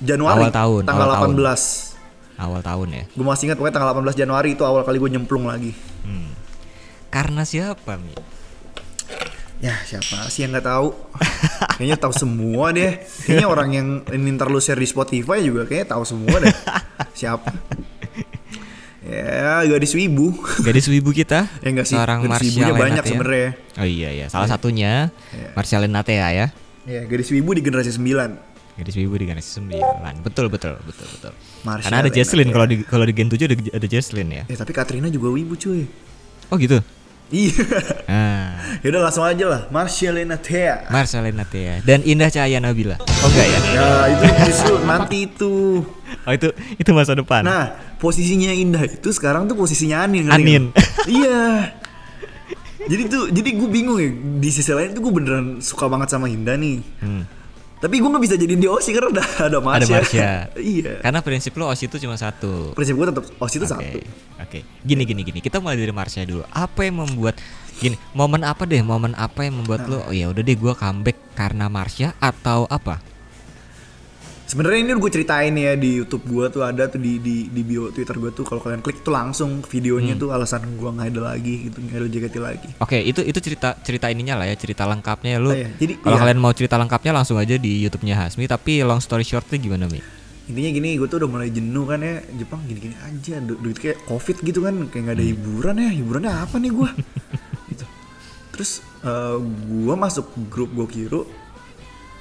Januari 0.00 0.40
Awal 0.40 0.50
tahun, 0.50 0.82
tanggal 0.82 1.04
awal 1.06 1.16
tahun. 1.20 1.32
18 1.36 2.40
Awal 2.40 2.60
tahun 2.64 2.88
ya. 2.90 3.04
gue 3.06 3.26
masih 3.26 3.44
ingat 3.44 3.56
pokoknya 3.56 3.74
tanggal 3.74 3.90
18 3.94 4.16
Januari 4.16 4.48
itu 4.52 4.64
awal 4.64 4.80
kali 4.80 4.96
gue 4.96 5.10
nyemplung 5.10 5.44
lagi 5.44 5.76
Hmm. 6.00 6.32
Karena 7.08 7.44
siapa, 7.44 8.00
Mi? 8.00 8.16
ya 9.60 9.76
siapa 9.78 10.24
sih 10.26 10.40
yang 10.40 10.56
nggak 10.56 10.64
tahu 10.64 10.88
kayaknya 11.76 12.00
tahu 12.00 12.16
semua 12.16 12.72
deh 12.72 12.96
kayaknya 13.20 13.44
orang 13.44 13.68
yang 13.70 13.86
ini 14.08 14.32
ntar 14.32 14.48
lu 14.48 14.56
share 14.56 14.72
di 14.74 14.88
Spotify 14.88 15.44
juga 15.44 15.68
kayaknya 15.68 15.92
tahu 15.92 16.04
semua 16.06 16.32
deh 16.38 16.48
siapa 17.20 17.52
ya 19.10 19.66
gadis 19.66 19.90
wibu 19.92 20.30
Gadis 20.62 20.86
wibu 20.86 21.10
kita, 21.10 21.50
ya 21.62 21.68
enggak 21.68 21.84
sih 21.84 21.98
seorang 21.98 22.22
wibunya 22.22 22.70
banyak 22.70 23.02
Lenatea. 23.02 23.10
sebenarnya 23.10 23.48
Oh 23.74 23.84
iya 23.84 24.08
iya, 24.12 24.26
salah 24.26 24.46
satunya 24.46 25.10
Iya. 25.30 25.50
Marsha 25.52 25.76
Lenatea 25.76 26.28
ya. 26.30 26.46
ya 26.86 27.00
gadis 27.04 27.28
wibu 27.28 27.50
di 27.50 27.60
generasi 27.60 27.90
9 27.92 28.78
Gadis 28.78 28.94
wibu 28.96 29.14
di 29.14 29.26
generasi 29.26 29.60
9 29.60 30.22
Betul 30.22 30.46
betul 30.48 30.78
betul 30.80 31.06
betul 31.10 31.32
Marsha 31.60 31.90
Karena 31.90 31.98
ada. 32.00 32.08
Jesslyn 32.08 32.48
kalau 32.48 32.64
di 32.64 32.80
kalau 32.80 33.02
di 33.02 33.12
Gen 33.12 33.28
7 33.28 33.36
ada, 33.44 33.56
ada 33.74 33.86
Jesslyn 33.86 34.28
ya 34.30 34.42
ya 34.46 34.56
tapi 34.56 34.70
Katrina 34.70 35.06
juga 35.06 35.28
wibu 35.28 35.52
cuy 35.54 35.84
Oh 36.46 36.56
gitu 36.56 36.78
Iya. 37.30 37.62
Nah, 38.10 38.58
Yaudah 38.82 39.06
langsung 39.06 39.22
aja 39.22 39.46
lah. 39.46 39.62
Marcelina 39.70 40.34
Thea. 40.34 40.90
Marcelina 40.90 41.46
Thea 41.46 41.78
dan 41.80 42.02
Indah 42.02 42.26
Cahaya 42.26 42.58
Nabila. 42.58 42.98
Oh 42.98 43.30
enggak 43.30 43.46
ya? 43.46 43.60
Ya 43.70 43.86
itu 44.10 44.24
justru 44.48 44.74
nanti 44.82 45.16
itu. 45.26 45.54
Oh 46.26 46.34
itu 46.34 46.50
itu 46.74 46.90
masa 46.90 47.14
depan. 47.14 47.46
Nah, 47.46 47.70
posisinya 48.00 48.50
Indah 48.50 48.88
itu 48.88 49.12
sekarang 49.12 49.46
tuh 49.46 49.54
posisinya 49.54 50.08
Anin. 50.08 50.32
Anin. 50.32 50.72
iya. 51.06 51.76
Jadi 52.80 53.02
tuh, 53.12 53.28
jadi 53.28 53.48
gue 53.54 53.68
bingung 53.68 54.00
ya. 54.00 54.08
Di 54.40 54.50
sisi 54.50 54.72
lain 54.72 54.96
tuh 54.96 55.04
gue 55.04 55.12
beneran 55.12 55.60
suka 55.60 55.86
banget 55.86 56.16
sama 56.16 56.32
Indah 56.32 56.56
nih. 56.56 56.80
Hmm. 57.04 57.28
Tapi 57.80 57.96
gue 57.96 58.08
nggak 58.12 58.24
bisa 58.24 58.36
jadiin 58.36 58.60
dia 58.60 58.72
Osi 58.72 58.92
karena 58.92 59.08
udah 59.08 59.26
ada 59.40 59.58
Marsha. 59.60 59.84
Ada 59.84 59.86
Marsha. 59.88 60.30
iya. 60.76 61.00
Karena 61.00 61.20
prinsip 61.24 61.52
lo 61.56 61.68
OSI 61.72 61.88
itu 61.88 61.96
cuma 62.00 62.16
satu. 62.16 62.76
Prinsip 62.76 62.92
gue 62.96 63.06
tetap 63.08 63.24
Osi 63.40 63.56
itu 63.56 63.64
Oke, 63.64 63.72
satu. 63.72 63.98
Oke. 64.36 64.58
Gini 64.84 65.02
gini 65.08 65.20
gini. 65.24 65.40
Kita 65.40 65.60
mulai 65.64 65.80
dari 65.80 65.92
Marsha 65.92 66.24
dulu. 66.28 66.44
Apa 66.52 66.84
yang 66.84 67.00
membuat 67.04 67.40
gini? 67.80 67.96
Momen 68.12 68.44
apa 68.44 68.68
deh? 68.68 68.84
Momen 68.84 69.16
apa 69.16 69.48
yang 69.48 69.64
membuat 69.64 69.88
lo 69.88 70.04
oh 70.04 70.12
ya 70.12 70.28
udah 70.28 70.44
deh 70.44 70.56
gua 70.60 70.76
comeback 70.76 71.16
karena 71.32 71.72
Marsha 71.72 72.12
atau 72.20 72.68
apa? 72.68 73.00
Sebenarnya 74.50 74.82
ini 74.82 74.98
gue 74.98 75.10
ceritain 75.14 75.54
ya 75.54 75.78
di 75.78 76.02
YouTube 76.02 76.26
gue 76.26 76.50
tuh 76.50 76.66
ada 76.66 76.90
tuh 76.90 76.98
di 76.98 77.22
di, 77.22 77.46
di 77.46 77.62
bio 77.62 77.94
Twitter 77.94 78.18
gue 78.18 78.34
tuh 78.34 78.42
kalau 78.42 78.58
kalian 78.58 78.82
klik 78.82 78.98
tuh 79.06 79.14
langsung 79.14 79.62
videonya 79.62 80.18
Hmm. 80.18 80.22
tuh 80.26 80.28
alasan 80.34 80.66
gue 80.74 80.90
nggak 80.90 81.06
ada 81.14 81.20
lagi 81.22 81.70
gitu 81.70 81.78
nggak 81.78 81.98
ada 82.02 82.08
JKT 82.10 82.34
lagi. 82.42 82.68
Oke, 82.82 82.98
itu 82.98 83.22
itu 83.22 83.38
cerita 83.38 83.78
cerita 83.78 84.10
ininya 84.10 84.42
lah 84.42 84.50
ya, 84.50 84.58
cerita 84.58 84.90
lengkapnya 84.90 85.38
lu. 85.38 85.54
Oh, 85.54 85.54
iya. 85.54 85.70
Jadi, 85.78 86.02
kalau 86.02 86.18
iya. 86.18 86.22
kalian 86.26 86.38
mau 86.42 86.50
cerita 86.50 86.74
lengkapnya 86.82 87.14
langsung 87.14 87.38
aja 87.38 87.54
di 87.54 87.78
YouTube-nya 87.78 88.26
Hasmi, 88.26 88.50
tapi 88.50 88.82
long 88.82 88.98
story 88.98 89.22
shortnya 89.22 89.54
gimana, 89.54 89.86
Mi? 89.86 90.02
Intinya 90.50 90.70
gini, 90.74 90.98
gue 90.98 91.06
tuh 91.06 91.22
udah 91.22 91.30
mulai 91.30 91.54
jenuh 91.54 91.86
kan 91.86 92.02
ya 92.02 92.18
Jepang 92.34 92.66
gini-gini 92.66 92.98
aja, 93.06 93.38
du 93.38 93.54
duit 93.54 93.78
kayak 93.78 94.02
covid 94.02 94.34
gitu 94.42 94.66
kan, 94.66 94.74
kayak 94.90 95.02
nggak 95.06 95.16
ada 95.22 95.26
hiburan 95.30 95.74
ya, 95.78 95.90
hiburannya 95.94 96.32
apa 96.34 96.58
nih 96.58 96.74
gue? 96.74 96.90
gitu. 97.70 97.86
Terus 98.50 98.82
gue 99.46 99.94
masuk 99.94 100.26
grup 100.50 100.74
Gokiro 100.74 101.22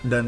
dan 0.02 0.26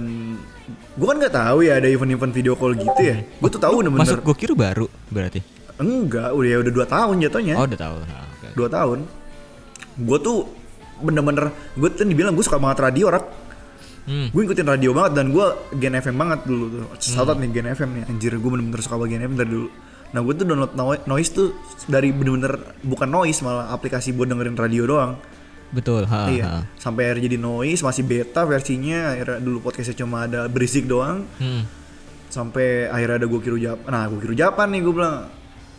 gue 0.94 1.06
kan 1.06 1.18
nggak 1.18 1.32
tahu 1.32 1.58
ya 1.62 1.78
ada 1.78 1.88
event-event 1.88 2.32
video 2.32 2.54
call 2.54 2.74
gitu 2.74 3.02
ya. 3.02 3.24
Gue 3.24 3.50
tuh 3.50 3.58
tahu 3.58 3.80
bener-bener 3.80 4.04
Masuk 4.04 4.24
Gokiru 4.24 4.54
baru 4.54 4.86
berarti. 5.08 5.40
enggak, 5.78 6.30
udah 6.30 6.46
ya 6.48 6.58
udah 6.60 6.72
dua 6.72 6.86
tahun 6.86 7.16
jatuhnya. 7.22 7.56
Oh, 7.56 7.66
udah 7.66 7.80
tahu. 7.80 7.96
Nah, 8.00 8.22
oke. 8.28 8.48
dua 8.54 8.68
tahun 8.68 9.00
gue 9.94 10.18
tuh 10.20 10.38
bener-bener 10.98 11.46
gue 11.74 11.90
tuh 11.90 12.04
dibilang 12.04 12.32
gue 12.32 12.42
suka 12.42 12.58
banget 12.58 12.80
radio 12.84 13.10
rak 13.10 13.26
Hmm. 14.02 14.28
gue 14.28 14.42
ngikutin 14.42 14.66
radio 14.66 14.98
banget 14.98 15.14
dan 15.14 15.30
gue 15.30 15.46
Gen 15.78 15.94
FM 15.94 16.18
banget 16.18 16.42
dulu 16.42 16.66
tuh 16.72 16.86
Shoutout 16.98 17.38
nih 17.38 17.54
Gen 17.54 17.70
FM 17.70 17.90
nih 17.92 18.04
anjir 18.08 18.34
gue 18.34 18.50
bener-bener 18.50 18.82
suka 18.82 18.98
banget 18.98 19.14
Gen 19.14 19.24
FM 19.24 19.38
dari 19.38 19.50
dulu 19.52 19.68
nah 20.10 20.20
gue 20.20 20.34
tuh 20.34 20.44
download 20.44 20.74
no- 20.74 21.06
noise 21.08 21.30
tuh 21.30 21.54
dari 21.86 22.10
bener-bener 22.10 22.54
bukan 22.82 23.06
noise 23.08 23.40
malah 23.40 23.70
aplikasi 23.70 24.10
buat 24.10 24.26
dengerin 24.26 24.58
radio 24.58 24.90
doang 24.90 25.22
Betul, 25.72 26.04
ha, 26.08 26.28
ha. 26.28 26.32
iya 26.32 26.68
sampai 26.76 27.08
akhirnya 27.08 27.32
jadi 27.32 27.38
noise 27.40 27.80
masih 27.80 28.04
beta 28.04 28.44
versinya 28.44 29.16
akhirnya 29.16 29.40
dulu 29.40 29.64
podcastnya 29.64 30.04
cuma 30.04 30.28
ada 30.28 30.48
berisik 30.52 30.86
doang. 30.88 31.24
Hmm. 31.40 31.64
sampai 32.32 32.88
akhirnya 32.88 33.20
ada 33.20 33.28
gue 33.28 33.42
kiru 33.44 33.60
Japan 33.60 33.90
nah 33.92 34.08
gue 34.08 34.20
kiru 34.24 34.36
Japan 34.36 34.68
nih 34.72 34.82
gue 34.84 34.94
bilang. 34.96 35.18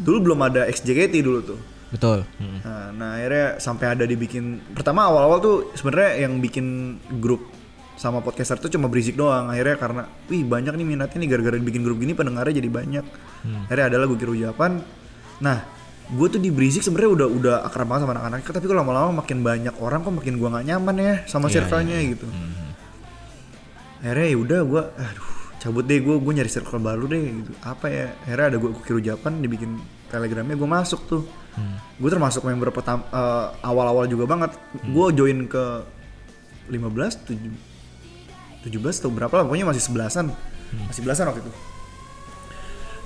Dulu 0.03 0.19
belum 0.25 0.41
ada 0.43 0.67
XJKT 0.67 1.15
dulu 1.23 1.41
tuh. 1.45 1.61
Betul. 1.93 2.25
Hmm. 2.41 2.59
Nah, 2.65 2.89
nah 2.97 3.11
akhirnya 3.21 3.61
sampai 3.61 3.87
ada 3.93 4.05
dibikin 4.09 4.59
pertama 4.73 5.05
awal-awal 5.07 5.39
tuh 5.39 5.57
sebenarnya 5.77 6.25
yang 6.27 6.41
bikin 6.41 6.97
grup 7.21 7.53
sama 8.01 8.25
podcaster 8.25 8.57
tuh 8.57 8.73
cuma 8.73 8.89
berisik 8.89 9.15
doang. 9.15 9.53
Akhirnya 9.53 9.77
karena 9.77 10.03
wih 10.33 10.43
banyak 10.43 10.73
nih 10.75 10.87
minatnya 10.89 11.19
nih 11.21 11.29
gara-gara 11.37 11.57
bikin 11.61 11.85
grup 11.85 12.01
gini 12.01 12.17
pendengarnya 12.17 12.59
jadi 12.59 12.71
banyak. 12.73 13.05
Akhirnya 13.69 13.87
adalah 13.93 14.05
gue 14.09 14.19
kira 14.19 14.33
Japan. 14.51 14.81
Nah 15.45 15.82
gue 16.11 16.27
tuh 16.29 16.41
di 16.43 16.51
berisik 16.53 16.83
sebenarnya 16.83 17.11
udah 17.15 17.29
udah 17.31 17.55
akrab 17.65 17.89
banget 17.89 18.05
sama 18.05 18.13
anak-anak 18.19 18.45
tapi 18.45 18.67
kalau 18.67 18.81
lama-lama 18.85 19.23
makin 19.25 19.39
banyak 19.41 19.75
orang 19.81 20.03
kok 20.03 20.13
makin 20.13 20.35
gue 20.37 20.49
nggak 20.51 20.67
nyaman 20.69 20.97
ya 20.99 21.15
sama 21.31 21.47
Iya, 21.49 21.55
circle-nya 21.63 21.99
gitu. 22.13 22.27
Akhirnya 24.03 24.27
ya 24.29 24.37
udah 24.37 24.61
gue 24.67 24.83
aduh 24.83 25.29
cabut 25.63 25.85
deh 25.87 25.99
gue 26.03 26.15
gue 26.19 26.33
nyari 26.35 26.51
circle 26.51 26.83
baru 26.83 27.07
deh 27.07 27.21
gitu. 27.23 27.53
Apa 27.63 27.87
ya? 27.89 28.07
Akhirnya 28.27 28.47
ada 28.53 28.57
gue 28.59 28.71
kira 28.83 29.01
Japan 29.01 29.33
dibikin 29.41 29.79
telegramnya 30.11 30.59
gue 30.59 30.69
masuk 30.69 31.01
tuh. 31.09 31.23
Gue 31.97 32.11
termasuk 32.11 32.43
member 32.45 32.69
pertama 32.75 33.07
eh, 33.09 33.47
awal-awal 33.65 34.05
juga 34.11 34.27
banget. 34.29 34.53
Gue 34.85 35.07
join 35.17 35.47
ke 35.49 35.65
15 36.69 37.31
7 37.31 38.69
17 38.69 39.01
atau 39.01 39.11
berapa 39.11 39.33
lah 39.33 39.45
pokoknya 39.49 39.65
masih 39.71 39.81
sebelasan. 39.81 40.29
Masih 40.89 41.01
belasan 41.05 41.31
waktu 41.31 41.41
itu 41.47 41.53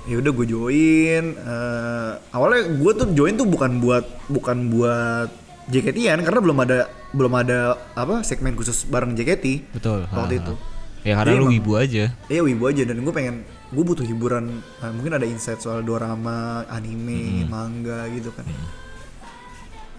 ya 0.07 0.15
udah 0.17 0.31
gue 0.33 0.45
join 0.47 1.23
eh, 1.35 2.11
awalnya 2.31 2.63
gue 2.71 2.91
tuh 2.93 3.07
join 3.11 3.35
tuh 3.35 3.45
bukan 3.45 3.77
buat 3.77 4.03
bukan 4.25 4.57
buat 4.69 5.29
JKT-an 5.67 6.23
karena 6.23 6.39
belum 6.39 6.57
ada 6.59 6.77
belum 7.11 7.33
ada 7.35 7.59
apa 7.91 8.23
segmen 8.23 8.55
khusus 8.55 8.83
bareng 8.83 9.11
JKT 9.13 9.75
Betul. 9.75 10.07
waktu 10.09 10.35
ha. 10.35 10.41
itu 10.41 10.55
Ya 11.03 11.15
karena 11.15 11.29
Jadi 11.29 11.39
lu 11.39 11.45
emang- 11.45 11.55
wibu 11.55 11.71
aja. 11.73 12.03
Iya 12.27 12.41
wibu 12.41 12.63
aja 12.67 12.83
dan 12.83 12.99
gue 12.99 13.13
pengen 13.13 13.35
gue 13.69 13.79
butuh 13.81 14.03
hiburan 14.03 14.59
eh, 14.59 14.91
mungkin 14.91 15.13
ada 15.13 15.23
insight 15.23 15.55
soal 15.57 15.79
dorama, 15.79 16.67
anime, 16.67 17.47
manga 17.47 18.11
gitu 18.11 18.27
kan. 18.31 18.43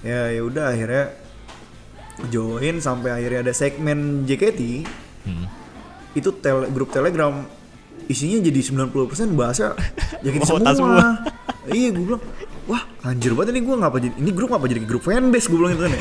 Ya 0.00 0.28
ya 0.28 0.42
udah 0.42 0.68
akhirnya 0.68 1.16
join 2.28 2.76
sampai 2.78 3.14
akhirnya 3.14 3.40
ada 3.40 3.52
segmen 3.52 4.24
JKT 4.24 4.84
Hmm. 5.24 5.44
itu 6.12 6.28
tel 6.34 6.68
grup 6.68 6.88
Telegram 6.88 7.44
isinya 8.08 8.40
jadi 8.40 8.60
90% 8.64 9.36
bahasa 9.36 9.76
jadi 10.24 10.40
semua. 10.42 10.72
semua. 10.72 11.06
iya 11.76 11.92
gue 11.92 12.04
bilang, 12.04 12.22
wah 12.64 12.82
anjir 13.04 13.36
banget 13.36 13.52
ini 13.52 13.60
gue 13.68 13.74
apa 13.76 13.96
jadi 14.00 14.14
ini 14.16 14.30
grup 14.32 14.50
apa 14.56 14.64
jadi 14.64 14.80
grup 14.82 15.04
fanbase 15.04 15.46
gue 15.52 15.58
bilang 15.60 15.72
itu 15.76 15.82
kan 15.84 15.92
ya. 15.92 16.00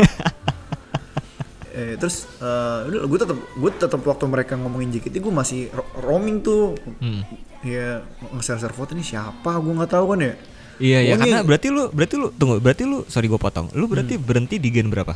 eh, 1.78 1.94
terus 2.00 2.26
eh, 2.40 3.04
uh, 3.04 3.06
gue 3.06 3.20
tetap 3.20 3.38
gue 3.38 3.72
tetap 3.76 4.02
waktu 4.08 4.26
mereka 4.26 4.54
ngomongin 4.56 4.96
JKT 4.96 5.20
gue 5.20 5.34
masih 5.36 5.62
roaming 6.00 6.40
tuh. 6.40 6.80
Hmm. 7.04 7.28
Ya 7.62 8.08
nge-share 8.32 8.72
foto 8.72 8.96
ini 8.96 9.04
siapa 9.04 9.60
gue 9.60 9.74
nggak 9.76 9.92
tahu 9.92 10.16
kan 10.16 10.20
ya. 10.24 10.34
Iya 10.78 11.00
iya 11.04 11.14
karena 11.20 11.42
berarti 11.44 11.68
lu 11.74 11.90
berarti 11.92 12.16
lu 12.16 12.28
tunggu 12.38 12.64
berarti 12.64 12.84
lu 12.88 13.02
sorry 13.10 13.28
gue 13.28 13.42
potong 13.42 13.68
lu 13.76 13.90
berarti 13.92 14.16
hmm. 14.16 14.24
berhenti 14.24 14.56
di 14.64 14.70
gen 14.72 14.88
berapa? 14.88 15.14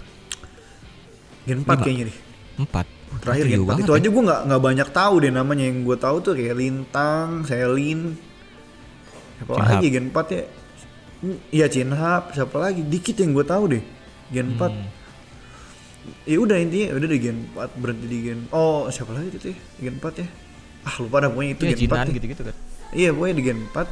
Gen 1.47 1.63
empat 1.63 1.87
kayaknya 1.87 2.11
nih. 2.11 2.17
4 2.59 3.01
terakhir 3.20 3.45
4 3.45 3.68
banget 3.68 3.82
itu 3.82 3.91
ya. 3.91 3.97
aja 3.97 4.07
gue 4.09 4.24
nggak 4.24 4.41
nggak 4.45 4.62
banyak 4.62 4.89
tahu 4.89 5.14
deh 5.20 5.32
namanya 5.32 5.64
yang 5.64 5.78
gue 5.82 5.97
tahu 5.97 6.18
tuh 6.22 6.32
kayak 6.32 6.55
Lintang 6.55 7.43
Selin 7.43 8.16
siapa 9.36 9.51
Chinhap. 9.51 9.70
lagi 9.74 9.88
Gen 9.89 10.05
4 10.07 10.16
ya 10.30 10.43
Iya 11.51 11.66
Chinhap 11.68 12.24
siapa 12.32 12.57
lagi 12.57 12.82
dikit 12.82 13.16
yang 13.16 13.32
gue 13.32 13.43
tahu 13.43 13.64
deh 13.70 13.84
Gen 14.30 14.55
4 14.55 14.64
Hmm. 14.64 14.89
ya 16.24 16.34
udah 16.36 16.57
intinya 16.57 16.95
udah 16.95 17.07
di 17.07 17.20
Gen 17.20 17.38
4 17.51 17.78
berhenti 17.78 18.05
di 18.05 18.20
Gen 18.24 18.39
oh 18.49 18.88
siapa 18.88 19.12
lagi 19.12 19.30
itu 19.32 19.47
ya 19.47 19.57
Gen 19.80 19.95
4 19.97 20.18
ya 20.18 20.28
ah 20.82 20.95
lupa 20.97 21.16
dah 21.20 21.30
pokoknya 21.30 21.51
itu 21.51 21.64
Iya, 21.64 21.70
Gen 21.70 21.78
4 21.78 21.82
Jinan 21.84 22.01
deh. 22.01 22.14
gitu-gitu 22.16 22.41
kan. 22.41 22.55
Iya, 22.91 23.09
pokoknya 23.12 23.36
di 23.36 23.43
Gen 23.43 23.59
4. 23.68 23.86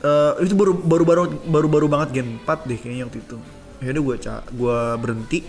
Eh 0.00 0.32
itu 0.40 0.54
baru 0.54 0.72
baru 0.76 1.02
baru 1.02 1.22
baru 1.42 1.66
baru 1.66 1.86
banget 1.88 2.08
Gen 2.12 2.28
4 2.38 2.46
deh 2.62 2.76
kayaknya 2.76 3.04
waktu 3.08 3.18
itu. 3.18 3.36
Ya 3.80 3.90
udah 3.90 4.18
ca 4.18 4.34
gua 4.50 4.78
berhenti 4.94 5.42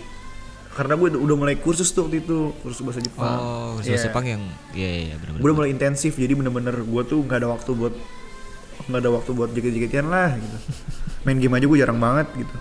karena 0.76 0.92
gue 0.94 1.08
udah 1.16 1.36
mulai 1.36 1.56
kursus 1.56 1.88
tuh 1.88 2.04
waktu 2.04 2.20
itu, 2.20 2.52
kursus 2.60 2.84
bahasa 2.84 3.00
Jepang. 3.00 3.24
Oh, 3.32 3.80
Iya. 3.80 3.96
yeah. 3.96 4.04
Jepang 4.04 4.24
yang 4.28 4.42
iya 4.76 4.88
iya 4.92 5.02
iya, 5.08 5.14
benar 5.16 5.40
Gue 5.40 5.48
udah 5.48 5.56
mulai 5.56 5.70
intensif 5.72 6.12
jadi 6.14 6.36
bener-bener 6.36 6.76
gue 6.76 7.02
tuh 7.02 7.24
nggak 7.24 7.38
ada 7.40 7.48
waktu 7.48 7.70
buat 7.72 7.94
nggak 8.86 9.00
ada 9.00 9.10
waktu 9.10 9.30
buat 9.32 9.50
jaket-jaketian 9.50 10.06
lah 10.06 10.36
gitu. 10.36 10.56
Main 11.24 11.40
game 11.40 11.56
aja 11.56 11.64
gue 11.64 11.78
jarang 11.80 11.96
banget 11.96 12.28
gitu. 12.36 12.56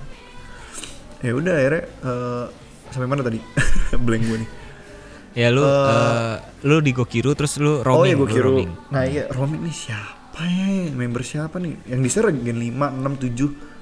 Ya 1.21 1.31
udah 1.35 1.53
akhirnya 1.53 1.83
eh, 1.83 2.45
sampai 2.89 3.07
mana 3.07 3.21
tadi? 3.21 3.39
Blank 4.07 4.23
gue 4.23 4.37
nih. 4.41 4.49
Ya 5.35 5.51
lu 5.51 5.67
eh, 5.67 6.35
lu 6.63 6.79
di 6.79 6.95
Gokiru 6.95 7.35
terus 7.35 7.59
lu 7.59 7.83
roaming. 7.83 8.15
oh 8.15 8.23
iya 8.23 8.39
roaming. 8.39 8.71
Nah 8.89 9.03
iya 9.03 9.23
roaming 9.27 9.67
nih 9.67 9.75
siapa 9.75 10.41
ya? 10.41 10.87
Member 10.95 11.19
siapa 11.19 11.59
nih? 11.59 11.75
Yang 11.83 11.99
di 11.99 12.09
share 12.09 12.31
gen 12.31 12.63
5, 12.63 12.71
6, 12.71 13.35
7 13.35 13.74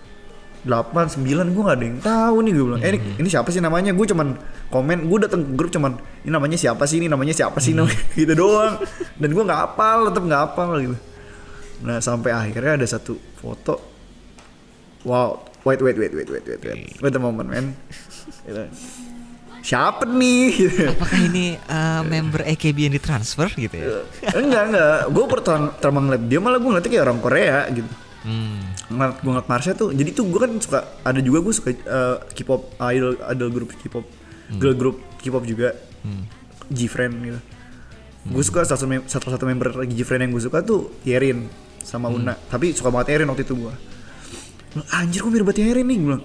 8, 0.64 0.96
9 1.20 1.24
gue 1.50 1.62
gak 1.62 1.76
ada 1.76 1.86
yang 1.86 2.00
tahu 2.00 2.36
nih 2.40 2.52
gue 2.52 2.66
bilang 2.66 2.80
Eh 2.80 2.90
ini, 2.90 3.00
Hmm. 3.00 3.20
ini 3.20 3.28
siapa 3.28 3.50
sih 3.50 3.60
namanya? 3.60 3.92
Gue 3.92 4.06
cuman 4.06 4.40
komen 4.68 5.06
Gue 5.06 5.20
dateng 5.20 5.44
ke 5.44 5.52
grup 5.54 5.70
cuman 5.70 5.92
Ini 6.20 6.30
namanya 6.30 6.56
siapa 6.56 6.84
sih? 6.84 6.98
Ini 6.98 7.08
namanya 7.08 7.32
siapa 7.32 7.58
sih? 7.58 7.72
Hmm. 7.72 7.84
Namanya 7.84 8.00
gitu 8.16 8.34
doang 8.34 8.80
Dan 9.14 9.30
gue 9.30 9.44
gak 9.44 9.60
hafal 9.62 10.08
Tetep 10.08 10.24
gak 10.24 10.42
hafal 10.46 10.72
gitu 10.80 10.96
Nah 11.82 12.00
sampai 12.00 12.32
akhirnya 12.32 12.76
ada 12.76 12.86
satu 12.86 13.14
foto 13.36 13.76
Wow 15.04 15.44
Wait 15.64 15.80
wait 15.80 15.96
wait 15.96 16.12
wait 16.12 16.28
wait 16.28 16.46
wait 16.46 16.62
wait 16.62 16.96
Wait 16.98 17.12
a 17.14 17.20
moment 17.20 17.44
man 17.46 17.76
Gitu. 18.42 18.64
Siapa 19.62 20.04
nih? 20.06 20.48
Gitu. 20.54 20.84
Apakah 20.90 21.20
ini 21.22 21.56
eh, 21.56 22.02
member 22.04 22.44
AKB 22.46 22.78
yang 22.82 22.94
ditransfer 22.94 23.48
gitu 23.50 23.72
ya? 23.74 23.88
enggak 24.34 24.64
enggak 24.70 24.96
gue 25.08 25.26
pertama 25.26 25.72
pertama 25.72 25.98
ngeliat 26.02 26.24
dia 26.26 26.40
malah 26.40 26.56
gue 26.56 26.68
ngeliatnya 26.68 26.88
kayak 26.90 27.06
orang 27.06 27.20
Korea 27.20 27.60
gitu 27.70 27.92
Hmm. 28.24 28.73
Ngeliat 28.86 29.16
gue 29.18 29.32
ngeliat 29.32 29.48
Marsha 29.48 29.72
tuh 29.74 29.90
jadi 29.92 30.10
tuh 30.12 30.28
gue 30.28 30.40
kan 30.40 30.52
suka 30.58 30.80
ada 31.02 31.20
juga 31.20 31.40
gue 31.40 31.54
suka 31.54 31.70
eh, 31.72 32.18
K-pop 32.32 32.62
idol 32.84 33.16
idol 33.28 33.50
grup 33.50 33.70
K-pop 33.74 34.06
girl 34.54 34.76
group 34.76 34.98
K-pop 35.18 35.44
juga. 35.44 35.72
Hmm. 36.04 36.28
G-Friend 36.68 37.14
gitu. 37.22 37.40
Gue 38.26 38.40
suka 38.40 38.64
satu, 38.64 38.84
mem- 38.84 39.04
satu 39.04 39.28
satu 39.28 39.44
member 39.44 39.84
G-Friend 39.84 40.20
yang 40.20 40.32
gue 40.32 40.40
suka 40.42 40.60
tuh 40.60 40.92
Yerin 41.04 41.48
sama 41.80 42.08
Una. 42.08 42.36
Tapi 42.36 42.72
suka 42.72 42.88
banget 42.88 43.16
Yerin 43.16 43.28
waktu 43.28 43.44
itu 43.44 43.56
gue 43.56 43.74
anjir 44.90 45.22
gue 45.22 45.30
mirip 45.30 45.46
banget 45.46 45.64
Yerin 45.64 45.86
nih? 45.86 45.98
Gue 45.98 46.08
bilang 46.10 46.24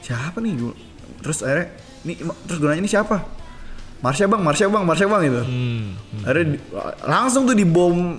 siapa 0.00 0.38
nih? 0.38 0.52
Gua- 0.56 0.78
terus 1.20 1.38
akhirnya 1.40 1.66
nih 2.02 2.14
terus 2.44 2.58
gue 2.58 2.68
nanya 2.68 2.80
ini 2.80 2.90
siapa? 2.90 3.16
Marsha 4.00 4.24
bang 4.24 4.40
Marsha 4.40 4.64
bang 4.66 4.84
Marsha 4.84 5.04
bang 5.06 5.20
gitu. 5.24 5.42
Hmm. 5.42 5.86
akhirnya 6.22 6.46
di- 6.54 6.62
langsung 7.04 7.42
tuh 7.44 7.54
dibom 7.54 8.16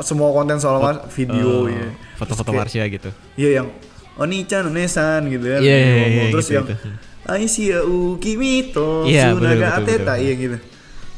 semua 0.00 0.30
konten 0.30 0.56
soal 0.56 0.78
Mar- 0.78 1.06
video 1.06 1.46
Oh, 1.60 1.68
ya 1.68 1.92
Foto-foto 2.14 2.48
Terus 2.48 2.58
Marsha 2.58 2.82
gitu. 2.88 3.10
kayak, 3.10 3.36
iya 3.36 3.48
yang 3.54 3.68
Oni-chan 4.14 4.64
Onesan 4.64 5.26
gitu 5.26 5.44
kan 5.44 5.60
Iya, 5.60 5.74
iya, 5.74 5.90
Ngomong. 5.92 6.08
iya, 6.08 6.24
terus 6.30 6.46
gitu, 6.46 6.54
yang 6.54 6.66
gitu. 6.66 6.88
Aisia 7.24 7.78
u 7.82 7.96
Kimito 8.16 9.04
Iya, 9.04 9.30
betul, 9.30 9.38
Sunaga 9.40 9.66
betul, 9.68 9.78
Ateta 9.80 10.14
iya 10.16 10.32
gitu 10.34 10.56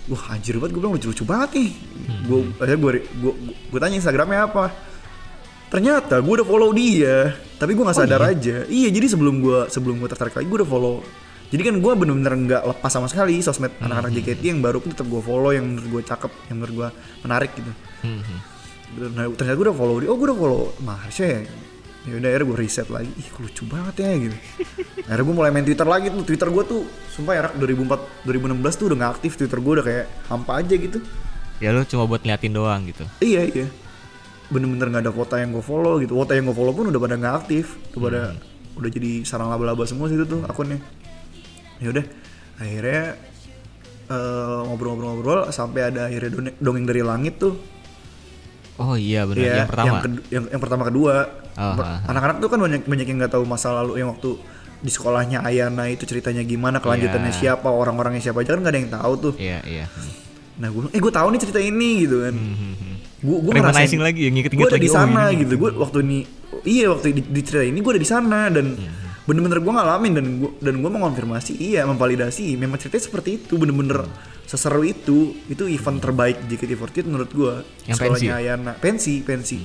Wah 0.07 0.24
anjir 0.31 0.55
banget 0.57 0.70
gue 0.70 0.81
bilang 0.81 0.95
lucu-lucu 0.95 1.22
banget 1.22 1.51
nih 1.55 1.70
Hmm. 2.07 2.22
Gue 2.22 2.39
akhirnya 2.57 2.79
gue 2.79 2.91
gue 3.18 3.33
gue 3.66 3.81
tanya 3.81 3.97
Instagramnya 3.97 4.41
apa 4.47 4.64
Ternyata 5.66 6.14
gue 6.16 6.33
udah 6.33 6.47
follow 6.47 6.70
dia 6.70 7.35
Tapi 7.57 7.72
gue 7.72 7.83
Oh, 7.83 7.87
gak 7.87 7.99
sadar 7.99 8.22
aja 8.22 8.62
Iya 8.64 8.89
jadi 8.89 9.07
sebelum 9.09 9.41
gue 9.41 9.66
sebelum 9.66 9.97
gue 9.97 10.07
tertarik 10.07 10.33
lagi 10.33 10.47
gue 10.47 10.59
udah 10.59 10.68
follow 10.68 10.97
jadi 11.47 11.62
kan 11.62 11.79
gue 11.79 11.93
bener-bener 11.97 12.35
nggak 12.37 12.62
lepas 12.66 12.91
sama 12.91 13.07
sekali 13.07 13.39
sosmed 13.39 13.70
Hmm. 13.72 13.87
anak-anak 13.87 14.11
JKT 14.12 14.43
yang 14.45 14.59
baru 14.59 14.79
pun 14.79 14.91
tetap 14.91 15.07
gue 15.07 15.18
follow 15.20 15.51
yang 15.51 15.62
menurut 15.64 15.87
gue 15.89 16.03
cakep, 16.05 16.33
yang 16.47 16.59
menurut 16.59 16.74
gue 16.74 16.89
menarik 17.22 17.55
gitu. 17.55 17.70
Hmm, 18.03 18.18
hmm. 18.18 18.39
Gitu. 18.95 19.07
Nah, 19.12 19.24
ternyata 19.34 19.57
gue 19.59 19.66
udah 19.66 19.76
follow 19.76 19.97
dia, 19.99 20.09
oh 20.12 20.16
gue 20.16 20.26
udah 20.30 20.39
follow 20.39 20.62
Marsha 20.84 21.26
ya. 21.26 21.41
Ya 22.07 22.14
udah 22.22 22.28
akhirnya 22.30 22.47
gue 22.47 22.59
riset 22.62 22.87
lagi, 22.87 23.11
ih 23.18 23.28
lucu 23.34 23.66
banget 23.66 23.95
ya 24.07 24.11
gitu. 24.14 24.37
akhirnya 25.11 25.24
gue 25.26 25.34
mulai 25.34 25.51
main 25.51 25.66
Twitter 25.66 25.89
lagi 25.91 26.07
tuh, 26.14 26.22
Twitter 26.22 26.49
gue 26.55 26.62
tuh 26.62 26.82
sumpah 27.11 27.32
ya 27.34 27.43
Rak, 27.51 27.55
2004 27.59 28.30
2016 28.30 28.78
tuh 28.78 28.84
udah 28.87 28.99
gak 29.03 29.12
aktif 29.18 29.32
Twitter 29.34 29.59
gue 29.59 29.72
udah 29.74 29.84
kayak 29.87 30.07
hampa 30.30 30.53
aja 30.62 30.74
gitu. 30.78 30.99
Ya 31.59 31.74
lu 31.74 31.82
cuma 31.82 32.07
buat 32.07 32.22
ngeliatin 32.22 32.55
doang 32.55 32.87
gitu. 32.87 33.03
Iya 33.18 33.43
iya, 33.51 33.66
bener-bener 34.55 34.87
gak 34.95 35.03
ada 35.03 35.11
kota 35.11 35.34
yang 35.43 35.51
gue 35.51 35.64
follow 35.66 35.99
gitu. 35.99 36.14
Kota 36.14 36.39
yang 36.39 36.47
gue 36.47 36.55
follow 36.55 36.70
pun 36.70 36.95
udah 36.95 37.01
pada 37.03 37.18
gak 37.18 37.34
aktif, 37.43 37.74
udah 37.99 38.03
pada 38.07 38.22
udah 38.78 38.91
jadi 38.93 39.26
sarang 39.26 39.51
laba-laba 39.51 39.82
semua 39.82 40.07
situ 40.07 40.22
tuh 40.30 40.47
akunnya. 40.47 40.78
Ya 41.82 41.91
udah, 41.91 42.07
akhirnya 42.62 43.18
eh, 44.14 44.61
ngobrol-ngobrol-ngobrol 44.62 45.51
sampai 45.51 45.91
ada 45.91 46.07
akhirnya 46.07 46.55
dongeng 46.62 46.87
dari 46.87 47.03
langit 47.03 47.43
tuh 47.43 47.59
Oh 48.77 48.95
iya 48.95 49.24
benar. 49.24 49.41
Iya, 49.41 49.53
yang 49.57 49.70
pertama. 49.70 49.87
Yang, 49.89 50.03
kedu- 50.05 50.27
yang, 50.29 50.45
yang 50.53 50.61
pertama 50.61 50.83
kedua. 50.85 51.14
Oh. 51.57 51.74
Anak-anak 52.07 52.37
tuh 52.39 52.49
kan 52.49 52.59
banyak 52.61 52.83
banyak 52.85 53.07
yang 53.09 53.18
nggak 53.24 53.33
tahu 53.33 53.45
masa 53.49 53.72
lalu 53.72 54.01
yang 54.01 54.12
waktu 54.12 54.37
di 54.77 54.91
sekolahnya 54.93 55.41
Ayana 55.41 55.89
itu 55.89 56.05
ceritanya 56.05 56.45
gimana, 56.45 56.79
kelanjutannya 56.79 57.33
Iya. 57.33 57.41
siapa, 57.57 57.68
orang-orangnya 57.72 58.20
siapa 58.20 58.45
aja 58.45 58.53
kan 58.53 58.61
nggak 58.61 58.72
ada 58.72 58.81
yang 58.85 58.93
tahu 58.93 59.12
tuh. 59.16 59.33
Iya 59.41 59.59
iya. 59.64 59.87
Nah 60.61 60.68
gue, 60.68 60.93
eh 60.93 61.01
gue 61.01 61.12
tahu 61.12 61.29
nih 61.33 61.41
cerita 61.41 61.61
ini 61.61 62.05
gitu 62.05 62.16
kan. 62.22 62.35
Hmm, 62.37 62.55
hmm, 62.55 62.74
hmm. 62.77 62.95
Gue 63.16 63.37
gue 63.41 63.53
Reminiscing 63.57 64.03
lagi, 64.05 64.20
ya, 64.24 64.31
nginget-nginget 64.31 64.68
Gue 64.68 64.77
ada 64.77 64.85
di 64.85 64.93
oh, 64.93 64.95
sana 64.95 65.22
ini. 65.33 65.41
gitu. 65.45 65.55
Gue 65.57 65.70
waktu 65.72 65.99
ini, 66.05 66.18
iya 66.68 66.87
waktu 66.93 67.16
di, 67.16 67.22
di 67.24 67.41
cerita 67.41 67.64
ini 67.64 67.79
gue 67.81 67.93
ada 67.97 68.03
di 68.03 68.09
sana 68.09 68.41
dan 68.53 68.66
Hmm, 68.77 69.05
bener-bener 69.27 69.59
gue 69.59 69.72
ngalamin 69.74 70.12
dan 70.14 70.27
gue 70.39 70.51
dan 70.62 70.74
gue 70.79 70.87
mengonfirmasi 70.87 71.59
iya 71.59 71.83
memvalidasi 71.83 72.55
memang 72.55 72.79
ceritanya 72.79 73.11
seperti 73.11 73.43
itu 73.43 73.59
bener-bener 73.59 74.07
seseru 74.47 74.83
itu 74.83 75.35
itu 75.47 75.67
event 75.67 75.99
terbaik 75.99 76.47
JKT48 76.47 77.03
menurut 77.05 77.31
gue 77.31 77.55
Yang 77.85 77.97
sekolahnya 77.99 78.15
pensi? 78.15 78.27
Hmm. 78.27 78.39
Ayana 78.39 78.73
pensi 78.79 79.15
pensi 79.21 79.59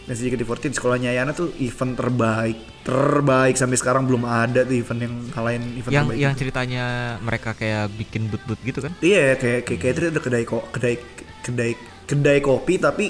pensi 0.00 0.20
JKT48 0.24 0.70
sekolahnya 0.72 1.08
Ayana 1.10 1.30
tuh 1.30 1.50
event 1.58 1.94
terbaik 1.94 2.58
terbaik 2.80 3.54
sampai 3.54 3.74
sekarang 3.74 4.06
belum 4.06 4.22
ada 4.22 4.62
tuh 4.62 4.74
event 4.74 5.00
yang 5.02 5.14
kalahin 5.28 5.62
event 5.74 5.90
Yang 5.90 6.04
terbaik 6.06 6.18
yang 6.18 6.32
itu. 6.32 6.40
ceritanya 6.40 6.84
mereka 7.20 7.50
kayak 7.52 7.90
bikin 7.92 8.22
but-but 8.26 8.58
gitu 8.62 8.80
kan? 8.80 8.92
iya 9.02 9.34
kayak 9.34 9.66
kayak 9.66 9.78
kayak 9.78 9.92
itu 9.92 10.00
ada 10.08 10.20
kedai 10.20 10.42
kok 10.42 10.64
kedai 10.70 10.94
kedai 11.40 11.72
kedai 12.06 12.38
kopi 12.38 12.74
tapi 12.76 13.06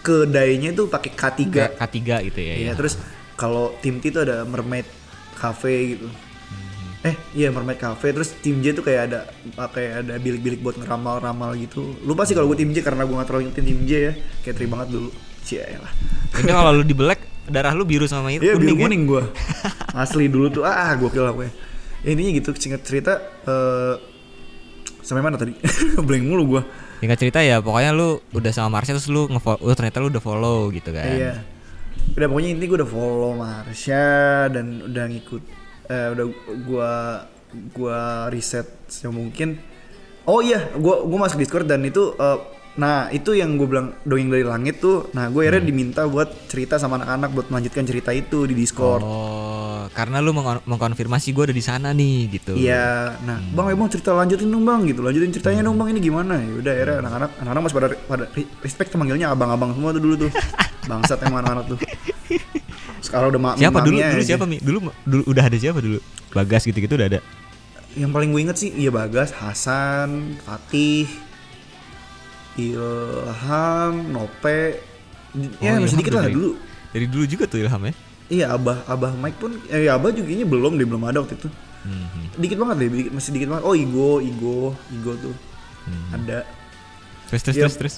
kedainya 0.00 0.70
tuh 0.70 0.86
pakai 0.86 1.10
K3 1.12 1.38
Kayak 1.48 1.72
K3 1.80 1.98
gitu 2.28 2.40
ya. 2.40 2.54
Iya, 2.54 2.66
ya. 2.70 2.72
terus 2.76 3.00
kalau 3.34 3.74
tim 3.80 3.98
T 3.98 4.12
itu 4.12 4.20
ada 4.20 4.44
Mermaid 4.44 4.84
Cafe 5.34 5.96
gitu. 5.96 6.06
Eh, 7.04 7.12
iya 7.36 7.52
Mermaid 7.52 7.76
Cafe 7.76 8.16
terus 8.16 8.32
tim 8.40 8.64
J 8.64 8.72
tuh 8.72 8.80
kayak 8.80 9.12
ada 9.12 9.20
kayak 9.68 10.08
ada 10.08 10.16
bilik-bilik 10.16 10.64
buat 10.64 10.80
ngeramal-ramal 10.80 11.52
gitu. 11.60 12.00
Lupa 12.00 12.24
sih 12.24 12.32
kalau 12.32 12.48
gue 12.48 12.56
tim 12.56 12.72
J 12.72 12.80
karena 12.80 13.04
gue 13.04 13.12
gak 13.12 13.28
terlalu 13.28 13.42
ngikutin 13.52 13.64
tim 13.68 13.80
J 13.84 13.90
ya. 13.92 14.12
Kayak 14.40 14.54
tri 14.56 14.66
banget 14.66 14.88
dulu. 14.88 15.10
Cia 15.44 15.68
lah. 15.76 15.92
Ini 16.40 16.48
kalau 16.48 16.72
lu 16.72 16.82
di 16.82 16.96
black 16.96 17.20
darah 17.44 17.76
lu 17.76 17.84
biru 17.84 18.08
sama 18.08 18.32
itu 18.32 18.40
Iya, 18.40 18.56
biru 18.56 18.72
kuning 18.72 18.80
ya? 18.80 18.84
kuning 18.88 19.02
gue. 19.04 19.22
Asli 20.00 20.32
dulu 20.32 20.48
tuh 20.48 20.62
ah 20.64 20.96
gokil 20.96 21.28
apa 21.28 21.44
ya. 21.44 21.52
Intinya 22.08 22.30
gitu 22.40 22.50
singkat 22.56 22.80
cerita 22.88 23.20
eh 23.44 23.94
sampai 25.04 25.20
mana 25.20 25.36
tadi? 25.36 25.52
Blank 26.08 26.24
mulu 26.24 26.56
gue. 26.56 26.62
Singkat 27.04 27.18
cerita 27.20 27.44
ya 27.44 27.60
pokoknya 27.60 27.92
lu 27.92 28.16
udah 28.32 28.48
sama 28.48 28.80
Marsha 28.80 28.96
terus 28.96 29.12
lu 29.12 29.28
nge 29.28 29.44
oh 29.44 29.74
ternyata 29.76 30.00
lu 30.00 30.08
udah 30.08 30.24
follow 30.24 30.72
gitu 30.72 30.88
kan. 30.88 31.04
Iya. 31.04 31.32
Udah 32.16 32.26
pokoknya 32.32 32.48
intinya 32.56 32.68
gue 32.72 32.78
udah 32.80 32.88
follow 32.88 33.32
Marsha 33.36 34.08
dan 34.48 34.88
udah 34.88 35.04
ngikut 35.12 35.44
eh 35.86 36.08
udah 36.10 36.26
gua 36.62 36.92
gua 37.70 38.00
riset 38.28 38.66
semungkin. 38.86 39.60
Oh 40.24 40.40
iya, 40.40 40.72
gua 40.74 41.04
gua 41.04 41.18
masuk 41.22 41.38
Discord 41.38 41.64
dan 41.64 41.84
itu 41.84 42.14
eh, 42.14 42.38
nah 42.74 43.06
itu 43.06 43.38
yang 43.38 43.54
gue 43.54 43.70
bilang 43.70 43.94
dongeng 44.02 44.34
dari 44.34 44.42
langit 44.42 44.82
tuh. 44.82 45.06
Nah, 45.14 45.30
gue 45.30 45.46
akhirnya 45.46 45.62
diminta 45.62 46.10
buat 46.10 46.50
cerita 46.50 46.74
sama 46.74 46.98
anak-anak 46.98 47.30
buat 47.30 47.46
melanjutkan 47.46 47.86
cerita 47.86 48.10
itu 48.10 48.50
di 48.50 48.54
Discord. 48.58 48.98
Oh, 48.98 49.86
karena 49.94 50.18
lu 50.18 50.34
meng- 50.34 50.58
mengkonfirmasi 50.66 51.30
gue 51.30 51.44
ada 51.46 51.54
di 51.54 51.62
sana 51.62 51.94
nih 51.94 52.34
gitu. 52.34 52.58
Iya, 52.58 53.14
nah 53.22 53.38
bang 53.38 53.78
emang 53.78 53.86
cerita 53.86 54.10
lanjutin 54.10 54.50
dong 54.50 54.66
bang 54.66 54.90
gitu, 54.90 55.06
lanjutin 55.06 55.30
ceritanya 55.30 55.62
dong 55.62 55.78
bang 55.78 55.94
ini 55.94 56.00
gimana 56.02 56.34
ya 56.34 56.50
udah 56.50 56.72
akhirnya 56.74 56.96
anak-anak 56.98 57.30
anak-anak 57.38 57.62
masih 57.62 57.76
pada 57.78 57.88
pada 58.10 58.24
re- 58.34 58.50
respect 58.66 58.88
tuh 58.90 58.98
manggilnya 58.98 59.30
abang-abang 59.30 59.70
semua 59.70 59.94
tuh 59.94 60.02
dulu 60.02 60.14
tuh, 60.26 60.30
bangsat 60.90 61.18
emang 61.22 61.46
anak-anak 61.46 61.64
tuh. 61.70 61.78
Sekarang 63.04 63.28
udah 63.28 63.40
mak 63.42 63.54
Siapa 63.56 63.78
dulu? 63.78 63.96
Dulu 63.96 64.16
aja. 64.16 64.24
siapa 64.24 64.44
Mi? 64.44 64.56
Dulu 64.58 64.78
dulu 65.04 65.22
udah 65.28 65.44
ada 65.44 65.56
siapa 65.56 65.78
dulu? 65.78 66.00
Bagas 66.32 66.64
gitu-gitu 66.64 66.94
udah 66.94 67.06
ada. 67.06 67.20
Yang 67.92 68.10
paling 68.10 68.28
gue 68.28 68.40
inget 68.42 68.56
sih 68.56 68.70
iya 68.72 68.88
Bagas, 68.88 69.30
Hasan, 69.30 70.40
Fatih, 70.40 71.06
Ilham, 72.54 73.92
Nope, 74.08 74.80
ya 75.60 75.74
Oh, 75.74 75.80
masih 75.80 75.90
Ilham 75.90 75.98
dikit 75.98 76.12
lah 76.12 76.24
dari- 76.24 76.34
dulu. 76.34 76.50
Dari 76.90 77.06
dulu 77.06 77.24
juga 77.26 77.44
tuh 77.44 77.58
Ilham 77.60 77.82
ya. 77.82 77.92
Iya 78.24 78.46
Abah, 78.50 78.86
Abah 78.86 79.12
Mike 79.12 79.36
pun, 79.36 79.52
eh 79.68 79.86
Abah 79.86 80.08
juga 80.08 80.24
kayaknya 80.24 80.48
belum 80.48 80.72
deh 80.74 80.86
belum 80.86 81.02
ada 81.04 81.20
waktu 81.20 81.36
itu. 81.36 81.48
Hmm. 81.84 82.32
Dikit 82.34 82.56
banget 82.56 82.76
deh, 82.80 82.88
dikit, 82.88 83.12
masih 83.12 83.30
dikit 83.30 83.48
banget. 83.48 83.64
Oh 83.64 83.74
Igo, 83.76 84.10
Igo, 84.18 84.60
Igo 84.90 85.12
tuh 85.20 85.34
Hmm. 85.84 86.16
ada. 86.16 86.48
Terus 87.28 87.42
terus 87.42 87.54
Yep. 87.54 87.62
terus 87.62 87.76
terus. 87.76 87.94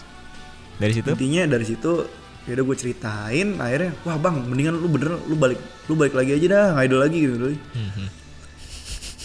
Dari 0.76 0.92
situ? 0.92 1.08
Intinya 1.08 1.42
dari 1.46 1.64
situ 1.64 1.92
ya 2.46 2.54
udah 2.54 2.64
gue 2.64 2.76
ceritain 2.78 3.48
akhirnya 3.58 3.90
wah 4.06 4.16
bang 4.16 4.36
mendingan 4.46 4.78
lu 4.78 4.86
bener 4.86 5.18
lu 5.26 5.34
balik 5.34 5.58
lu 5.90 5.98
balik 5.98 6.14
lagi 6.14 6.30
aja 6.38 6.46
dah 6.46 6.66
ngidol 6.78 7.00
lagi 7.02 7.18
gitu 7.18 7.34
dulu 7.34 7.48
Hmm, 7.74 7.90
hmm. 7.90 8.08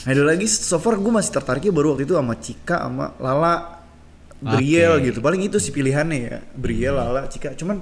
ngidol 0.09 0.26
lagi 0.26 0.45
so 0.49 0.82
far 0.82 0.97
gue 0.97 1.13
masih 1.13 1.32
tertariknya 1.32 1.69
baru 1.69 1.93
waktu 1.93 2.09
itu 2.09 2.17
sama 2.17 2.34
Cika 2.41 2.78
sama 2.89 3.13
Lala 3.22 3.82
Briel 4.41 4.97
Oke. 4.97 5.13
gitu. 5.13 5.22
Paling 5.22 5.45
itu 5.45 5.61
sih 5.61 5.69
pilihannya 5.69 6.17
ya 6.17 6.38
Briel 6.57 6.97
Lala 6.97 7.30
Cika. 7.30 7.53
Cuman 7.53 7.78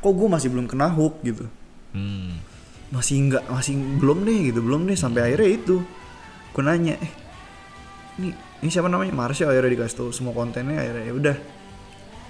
kok 0.00 0.08
gue 0.08 0.24
masih 0.24 0.48
belum 0.48 0.64
kena 0.64 0.88
hook 0.88 1.20
gitu. 1.20 1.44
Hmm. 1.92 2.40
masih 2.88 3.20
nggak 3.28 3.44
masih 3.52 3.76
belum 4.00 4.24
deh 4.24 4.48
gitu 4.48 4.64
belum 4.64 4.88
deh. 4.88 4.96
Sampai 4.96 5.28
akhirnya 5.28 5.60
itu 5.60 5.84
gue 6.56 6.62
nanya 6.64 6.96
eh 6.96 7.12
ini 8.16 8.32
ini 8.64 8.68
siapa 8.72 8.88
namanya? 8.88 9.12
Marsha 9.12 9.44
akhirnya 9.44 9.68
dikasih 9.76 9.96
tahu 10.00 10.08
semua 10.08 10.32
kontennya 10.32 10.80
akhirnya 10.80 11.04
ya 11.04 11.12
udah 11.12 11.36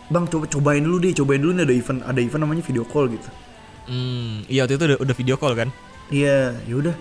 bang 0.09 0.24
coba 0.24 0.44
cobain 0.46 0.80
dulu 0.80 0.96
deh 0.98 1.12
cobain 1.12 1.38
dulu 1.38 1.52
nih 1.52 1.64
ada 1.64 1.74
event 1.74 2.00
ada 2.02 2.20
event 2.20 2.42
namanya 2.42 2.62
video 2.62 2.84
call 2.84 3.09
gitu 3.09 3.28
Hmm, 3.88 4.44
iya 4.46 4.68
waktu 4.68 4.76
itu 4.76 4.84
udah, 4.84 4.98
udah 5.00 5.14
video 5.16 5.36
call 5.36 5.56
kan? 5.56 5.68
iya 6.09 6.52
ya 6.64 6.76
udah 6.76 6.96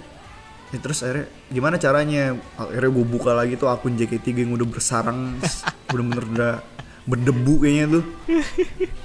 Ya, 0.67 0.83
terus 0.83 0.99
akhirnya 0.99 1.31
gimana 1.47 1.79
caranya 1.79 2.35
akhirnya 2.55 2.91
gue 2.91 3.05
buka 3.07 3.31
lagi 3.31 3.55
tuh 3.55 3.71
akun 3.71 3.95
JKT 3.95 4.35
yang 4.35 4.51
udah 4.51 4.67
bersarang 4.67 5.39
bener-bener 5.87 6.25
udah 6.27 6.53
berdebu 7.03 7.63
kayaknya 7.63 7.85
tuh 7.87 8.03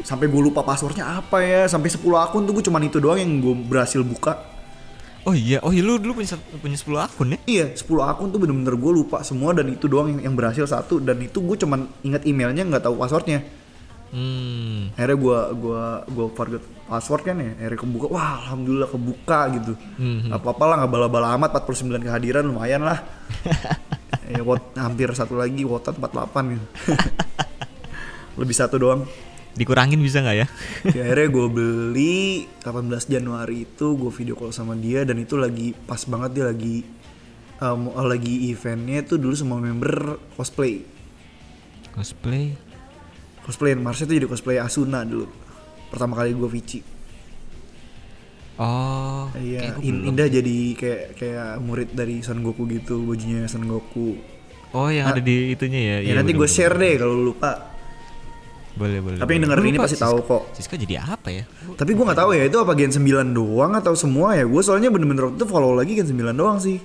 sampai 0.02 0.26
gue 0.26 0.42
lupa 0.42 0.66
passwordnya 0.66 1.22
apa 1.22 1.38
ya 1.38 1.70
sampai 1.70 1.86
10 1.86 2.02
akun 2.18 2.42
tuh 2.42 2.58
gue 2.58 2.64
cuman 2.66 2.82
itu 2.82 2.98
doang 2.98 3.14
yang 3.14 3.38
gue 3.38 3.54
berhasil 3.66 4.02
buka 4.02 4.42
Oh 5.22 5.30
iya, 5.30 5.62
oh 5.62 5.70
iya 5.70 5.86
lu 5.86 6.02
dulu 6.02 6.18
punya 6.18 6.34
punya 6.58 6.74
10 6.74 6.98
akun 6.98 7.26
ya? 7.30 7.38
Iya, 7.46 7.66
10 7.78 7.86
akun 8.02 8.34
tuh 8.34 8.42
bener-bener 8.42 8.74
gue 8.74 8.92
lupa 8.98 9.22
semua 9.22 9.54
dan 9.54 9.70
itu 9.70 9.86
doang 9.86 10.10
yang, 10.10 10.20
yang 10.26 10.34
berhasil 10.34 10.66
satu 10.66 10.98
dan 10.98 11.14
itu 11.22 11.38
gue 11.38 11.54
cuman 11.62 11.86
ingat 12.02 12.26
emailnya 12.26 12.66
nggak 12.66 12.82
tahu 12.82 12.98
passwordnya. 12.98 13.46
Hmm. 14.12 14.92
Akhirnya 14.92 15.16
gue 15.16 15.38
gua 15.56 15.84
gua 16.04 16.26
forget 16.36 16.60
password 16.84 17.22
kan 17.24 17.36
ya, 17.40 17.56
akhirnya 17.56 17.80
kebuka, 17.80 18.06
wah 18.12 18.44
alhamdulillah 18.44 18.90
kebuka 18.92 19.40
gitu. 19.56 19.72
Hmm. 19.96 20.28
Gak 20.28 20.40
apa-apa 20.44 20.64
lah, 20.68 20.76
nggak 20.84 20.92
bala-bala 20.92 21.28
amat 21.40 21.64
49 21.64 21.96
kehadiran 22.04 22.44
lumayan 22.44 22.84
lah. 22.84 23.00
ya, 24.32 24.44
wot, 24.44 24.76
hampir 24.76 25.08
satu 25.16 25.40
lagi 25.40 25.64
wotan 25.64 25.96
48 25.96 26.52
gitu. 26.52 26.66
Lebih 28.44 28.56
satu 28.56 28.76
doang. 28.76 29.08
Dikurangin 29.52 30.00
bisa 30.00 30.20
nggak 30.20 30.36
ya? 30.36 30.46
Ya, 30.92 31.02
akhirnya 31.08 31.28
gue 31.32 31.46
beli 31.48 32.48
18 32.64 32.88
Januari 33.08 33.64
itu 33.68 33.96
gue 33.96 34.12
video 34.12 34.36
call 34.36 34.52
sama 34.52 34.76
dia 34.76 35.08
dan 35.08 35.20
itu 35.20 35.36
lagi 35.36 35.76
pas 35.76 36.00
banget 36.08 36.40
dia 36.40 36.44
lagi 36.48 36.84
um, 37.60 37.92
lagi 38.00 38.48
eventnya 38.48 39.04
tuh 39.04 39.20
dulu 39.20 39.36
semua 39.36 39.60
member 39.60 40.16
cosplay 40.40 40.88
Cosplay. 41.92 42.56
Cosplay 43.42 43.74
Marsha 43.74 44.02
tuh 44.02 44.14
jadi 44.14 44.26
cosplay 44.26 44.56
Asuna 44.56 45.02
dulu 45.02 45.26
pertama 45.88 46.14
kali 46.14 46.32
gue 46.32 46.48
Vici 46.48 46.80
Oh, 48.52 49.32
Iya, 49.34 49.80
In-. 49.80 50.06
Indah 50.06 50.28
jadi 50.28 50.56
kayak 50.76 51.16
kayak 51.16 51.48
murid 51.58 51.88
dari 51.90 52.20
Son 52.20 52.38
Goku 52.40 52.68
gitu, 52.68 53.00
bajunya 53.02 53.48
Son 53.48 53.64
Goku. 53.64 54.20
Oh, 54.70 54.86
yang 54.86 55.08
ada 55.08 55.18
di 55.18 55.50
itunya 55.50 55.80
ya. 55.80 55.96
Ya, 55.98 55.98
Iya, 56.04 56.12
nanti 56.20 56.32
gue 56.32 56.44
share 56.46 56.76
deh 56.76 56.94
kalau 56.94 57.16
lu 57.16 57.32
lupa. 57.32 57.72
Boleh, 58.72 59.00
boleh. 59.00 59.18
Tapi 59.18 59.30
yang 59.30 59.44
boleh. 59.44 59.56
denger 59.56 59.66
ini 59.66 59.78
pasti 59.78 59.96
Siska- 59.96 60.04
tahu 60.06 60.18
kok. 60.22 60.42
Siska 60.52 60.74
jadi 60.76 60.94
apa 61.00 61.28
ya? 61.28 61.44
Tapi 61.74 61.90
gue 61.92 62.04
nggak 62.04 62.16
tahu 62.18 62.30
ya 62.32 62.44
itu 62.44 62.56
apa 62.56 62.72
Gen 62.72 62.92
9 62.92 63.00
doang 63.32 63.72
atau 63.72 63.92
semua 63.92 64.32
ya. 64.32 64.44
Gue 64.44 64.60
soalnya 64.60 64.88
bener-bener 64.88 65.28
waktu 65.28 65.36
itu 65.36 65.48
follow 65.48 65.72
lagi 65.72 65.92
Gen 65.92 66.08
9 66.08 66.32
doang 66.32 66.56
sih. 66.56 66.78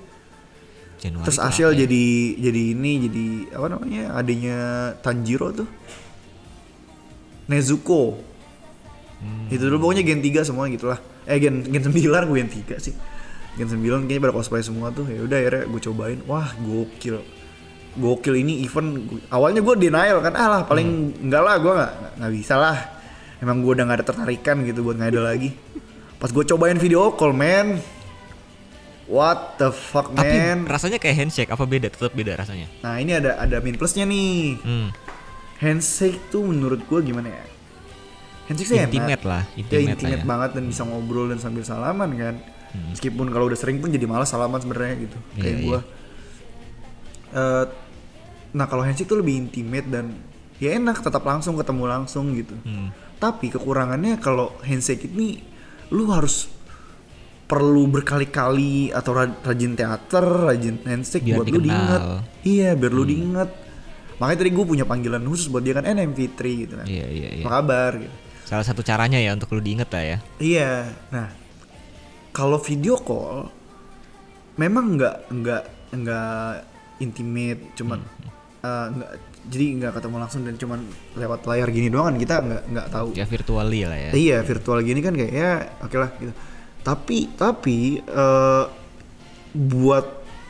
Januari. 0.98 1.24
Terus 1.24 1.38
apa 1.38 1.52
ya? 1.54 1.68
jadi 1.78 2.04
jadi 2.42 2.62
ini 2.74 2.92
jadi 3.06 3.26
apa 3.54 3.66
namanya 3.70 4.02
adanya 4.14 4.56
Tanjiro 4.98 5.52
tuh. 5.54 5.68
Nezuko. 7.48 8.20
Hmm. 9.18 9.50
Itu 9.50 9.66
dulu 9.66 9.88
pokoknya 9.88 10.04
Gen 10.04 10.22
3 10.22 10.46
semua 10.46 10.68
gitulah. 10.68 11.00
Eh 11.24 11.40
Gen 11.40 11.64
Gen 11.64 11.82
9 11.82 11.96
gue 12.28 12.36
Gen 12.38 12.50
3 12.52 12.78
sih. 12.78 12.94
Gen 13.56 13.66
9 13.66 14.06
kayaknya 14.06 14.22
pada 14.22 14.34
cosplay 14.36 14.62
semua 14.62 14.92
tuh. 14.92 15.08
Ya 15.08 15.24
udah 15.24 15.34
akhirnya 15.34 15.64
gue 15.66 15.80
cobain. 15.82 16.18
Wah, 16.28 16.54
gokil. 16.54 17.18
Gokil 17.98 18.34
ini 18.38 18.62
event 18.62 18.94
awalnya 19.26 19.58
gue 19.58 19.74
denial 19.74 20.22
kan 20.22 20.30
ah 20.32 20.46
lah 20.46 20.62
paling 20.62 20.86
Hmm. 20.86 21.24
enggak 21.26 21.42
lah 21.42 21.54
gue 21.58 21.72
nggak 21.72 21.92
nggak 22.22 22.32
bisa 22.32 22.54
lah 22.54 22.76
emang 23.42 23.58
gue 23.58 23.74
udah 23.74 23.84
nggak 23.90 23.98
ada 23.98 24.06
tertarikan 24.06 24.62
gitu 24.62 24.86
buat 24.86 24.94
ngidol 24.94 25.26
lagi 25.26 25.50
pas 26.14 26.30
gue 26.30 26.44
cobain 26.46 26.78
video 26.78 27.10
call 27.10 27.34
man 27.34 27.82
what 29.10 29.56
the 29.56 29.70
fuck 29.70 30.12
Tapi 30.12 30.30
man 30.30 30.58
rasanya 30.68 31.00
kayak 31.00 31.16
handshake 31.16 31.50
apa 31.50 31.64
beda? 31.64 31.88
Tetap 31.88 32.12
beda 32.12 32.38
rasanya. 32.38 32.68
Nah 32.84 33.00
ini 33.00 33.16
ada 33.16 33.34
ada 33.34 33.56
min 33.58 33.74
plusnya 33.74 34.04
nih. 34.04 34.60
Hmm. 34.60 34.88
Handshake 35.58 36.18
tuh 36.28 36.42
menurut 36.42 36.82
gua 36.84 37.00
gimana 37.00 37.28
ya? 37.28 37.44
Handshake 38.46 38.68
sih 38.68 38.76
enak. 38.76 38.88
Intimate 38.88 39.24
lah, 39.24 39.42
Ya 39.48 39.58
intimate 39.58 39.74
lah 39.74 39.92
intimate 39.92 40.12
ya. 40.12 40.18
Hmm. 40.18 40.30
banget 40.30 40.50
dan 40.54 40.64
bisa 40.64 40.82
ngobrol 40.82 41.26
dan 41.28 41.38
sambil 41.38 41.62
salaman 41.62 42.10
kan. 42.14 42.34
Meskipun 42.88 43.26
kalau 43.28 43.46
udah 43.46 43.56
sering 43.56 43.76
pun 43.76 43.88
jadi 43.88 44.04
malas 44.04 44.28
salaman 44.28 44.56
sebenarnya 44.56 44.94
gitu. 45.00 45.18
Iya, 45.34 45.40
Kayak 45.40 45.56
gua. 45.62 45.78
Eh, 47.30 47.64
nah 48.50 48.64
kalau 48.64 48.80
handshake 48.80 49.06
tuh 49.06 49.18
lebih 49.18 49.36
intimate 49.38 49.86
dan 49.86 50.16
ya 50.56 50.72
enak 50.72 50.98
tetap 50.98 51.20
langsung 51.22 51.54
ketemu 51.54 51.84
langsung 51.84 52.32
gitu. 52.32 52.54
Hmm. 52.60 52.88
Tapi 53.16 53.50
kekurangannya 53.50 54.16
kalau 54.16 54.54
handshake 54.62 55.06
ini 55.06 55.42
lu 55.88 56.08
harus 56.08 56.48
perlu 57.44 57.88
berkali-kali 57.88 58.92
atau 58.92 59.12
ra- 59.14 59.40
rajin 59.42 59.72
teater, 59.72 60.20
rajin 60.20 60.76
handshake 60.84 61.24
Biar 61.24 61.36
buat 61.36 61.46
lu 61.48 61.58
dikenal. 61.58 61.64
diinget. 61.64 62.02
Iya, 62.44 62.70
biar 62.76 62.92
lu 62.92 63.04
diinget. 63.04 63.50
Makanya 64.18 64.38
tadi 64.42 64.50
gue 64.50 64.64
punya 64.66 64.84
panggilan 64.84 65.22
khusus 65.22 65.46
buat 65.46 65.62
dia 65.62 65.78
kan 65.78 65.86
NMV3 65.86 66.38
gitu 66.42 66.74
kan. 66.74 66.86
Iya, 66.86 67.06
iya, 67.06 67.28
iya. 67.38 67.44
Apa 67.46 67.50
kabar 67.62 67.92
gitu. 67.98 68.14
Salah 68.44 68.64
satu 68.66 68.82
caranya 68.82 69.18
ya 69.18 69.30
untuk 69.32 69.54
lu 69.54 69.62
diinget 69.62 69.88
lah 69.90 70.04
ya. 70.04 70.18
Iya. 70.38 70.72
Nah, 71.14 71.28
kalau 72.32 72.58
video 72.58 72.98
call 72.98 73.46
memang 74.58 74.98
nggak 74.98 75.16
nggak 75.30 75.62
nggak 75.94 76.52
intimate, 76.98 77.62
cuman 77.78 78.02
eh, 78.58 78.86
nggak 78.90 79.10
jadi 79.48 79.64
nggak 79.80 79.92
ketemu 79.96 80.16
langsung 80.18 80.42
dan 80.44 80.54
cuman 80.58 80.80
lewat 81.14 81.40
layar 81.46 81.68
gini 81.70 81.88
doang 81.88 82.10
kan 82.10 82.16
kita 82.18 82.34
nggak 82.42 82.62
nggak 82.74 82.86
tahu. 82.90 83.08
Ya 83.14 83.24
virtually 83.24 83.80
lah 83.86 83.98
ya. 83.98 84.10
Iya 84.12 84.38
virtual 84.42 84.82
gini 84.82 85.00
kan 85.00 85.14
kayak 85.14 85.32
ya 85.32 85.52
oke 85.78 85.96
lah 85.96 86.10
gitu. 86.18 86.32
Tapi 86.82 87.18
tapi 87.38 87.78
eh, 88.02 88.64
buat 89.54 90.06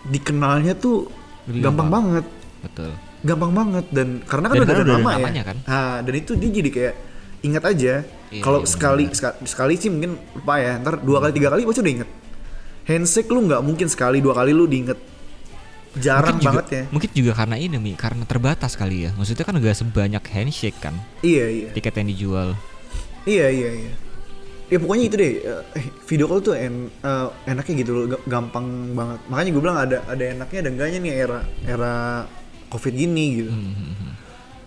dikenalnya 0.08 0.72
tuh 0.74 1.06
Lebih 1.46 1.60
gampang, 1.68 1.88
gampang. 1.90 1.90
banget, 1.90 2.26
Betul. 2.64 2.90
Gampang 3.20 3.50
banget 3.50 3.86
dan 3.90 4.08
karena 4.22 4.46
kan 4.46 4.54
Dan 4.54 4.62
udah 4.62 4.68
ada 4.68 4.78
udah 4.78 4.86
ada 4.86 4.94
nama 4.96 5.10
ya. 5.10 5.16
namanya 5.18 5.42
kan. 5.44 5.56
Nah, 5.62 5.94
dan 6.00 6.14
itu 6.14 6.32
dia 6.34 6.50
jadi 6.52 6.70
kayak 6.70 6.94
ingat 7.40 7.64
aja. 7.64 7.92
Iya, 8.28 8.42
Kalau 8.42 8.60
iya, 8.60 8.68
sekali 8.68 9.04
sekali 9.44 9.74
sih 9.74 9.88
mungkin 9.88 10.10
lupa 10.32 10.54
ya. 10.56 10.76
Ntar 10.76 11.00
dua 11.00 11.18
kali 11.18 11.32
tiga 11.32 11.48
kali 11.48 11.62
pasti 11.62 11.80
udah 11.80 11.94
inget. 11.94 12.10
Handshake 12.84 13.28
lu 13.28 13.40
nggak 13.44 13.60
mungkin 13.60 13.86
sekali 13.86 14.18
dua 14.18 14.32
kali 14.32 14.50
lu 14.50 14.64
diinget. 14.64 14.98
Jarang 15.98 16.36
mungkin 16.36 16.44
juga, 16.44 16.50
banget 16.52 16.66
ya. 16.68 16.82
Mungkin 16.88 17.10
juga 17.10 17.32
karena 17.34 17.56
ini 17.56 17.76
Mi, 17.76 17.92
karena 17.92 18.22
terbatas 18.22 18.72
kali 18.74 19.08
ya. 19.08 19.10
Maksudnya 19.12 19.42
kan 19.42 19.56
gak 19.56 19.72
sebanyak 19.74 20.24
handshake 20.30 20.78
kan 20.78 20.94
Iya 21.20 21.46
iya. 21.48 21.68
tiket 21.72 21.94
yang 21.96 22.08
dijual. 22.08 22.48
Iya 23.24 23.46
iya 23.50 23.70
iya. 23.82 23.92
Ya 24.68 24.76
pokoknya 24.76 25.04
itu 25.08 25.16
deh. 25.16 25.32
eh, 25.40 25.64
video 26.04 26.28
call 26.28 26.44
tuh 26.44 26.54
en, 26.54 26.92
eh, 26.92 27.28
enaknya 27.46 27.74
gitu 27.82 27.90
loh, 27.90 28.04
ga- 28.06 28.24
gampang 28.28 28.66
banget. 28.92 29.18
Makanya 29.26 29.50
gue 29.50 29.62
bilang 29.64 29.78
ada 29.80 29.98
ada 30.04 30.24
enaknya 30.28 30.58
ada 30.60 30.70
enggaknya 30.70 30.98
nih 31.00 31.12
era 31.16 31.38
era 31.66 31.94
covid 32.68 32.92
gini 32.92 33.24
gitu. 33.36 33.52
Hmm, 33.52 33.96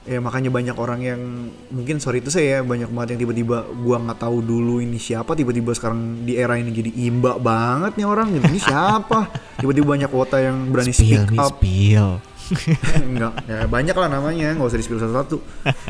Ya 0.01 0.17
makanya 0.17 0.49
banyak 0.49 0.73
orang 0.75 0.99
yang 1.05 1.21
mungkin 1.69 2.01
sorry 2.01 2.25
itu 2.25 2.33
saya 2.33 2.57
ya 2.57 2.59
banyak 2.65 2.89
banget 2.89 3.13
yang 3.13 3.21
tiba-tiba 3.21 3.61
gua 3.85 4.01
nggak 4.01 4.17
tahu 4.17 4.41
dulu 4.41 4.81
ini 4.81 4.97
siapa 4.97 5.37
tiba-tiba 5.37 5.77
sekarang 5.77 6.25
di 6.25 6.41
era 6.41 6.57
ini 6.57 6.73
jadi 6.73 6.89
imba 7.05 7.37
banget 7.37 8.01
nih 8.01 8.09
orang 8.09 8.33
gitu. 8.33 8.49
Ini 8.49 8.59
siapa? 8.59 9.29
Tiba-tiba 9.61 9.85
banyak 9.93 10.09
kota 10.09 10.41
yang 10.41 10.73
berani 10.73 10.89
Spill, 10.89 11.21
speak 11.21 11.37
up. 11.37 11.53
spill. 11.53 12.09
Enggak, 13.07 13.45
ya 13.45 13.63
banyak 13.63 13.93
lah 13.93 14.09
namanya, 14.09 14.57
nggak 14.57 14.67
usah 14.67 14.75
di 14.75 14.83
spill 14.83 14.99
satu-satu. 14.99 15.37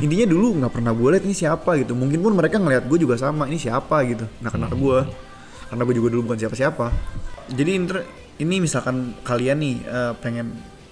Intinya 0.03 0.27
dulu 0.27 0.59
nggak 0.59 0.71
pernah 0.75 0.91
gue 0.91 1.09
lihat 1.15 1.23
ini 1.23 1.33
siapa 1.33 1.79
gitu. 1.79 1.95
Mungkin 1.95 2.19
pun 2.19 2.35
mereka 2.35 2.59
ngelihat 2.59 2.85
gue 2.85 2.99
juga 2.99 3.15
sama, 3.15 3.47
ini 3.47 3.57
siapa 3.57 3.95
gitu. 4.05 4.27
Nah 4.43 4.51
kenal 4.51 4.69
gue, 4.69 4.99
karena 5.71 5.81
gue 5.81 5.95
juga 5.95 6.07
dulu 6.11 6.21
bukan 6.27 6.37
siapa-siapa. 6.37 6.91
Jadi 7.49 7.71
inter- 7.73 8.05
ini 8.37 8.59
misalkan 8.59 9.15
kalian 9.23 9.57
nih 9.57 9.75
eh, 9.81 10.13
pengen 10.19 10.51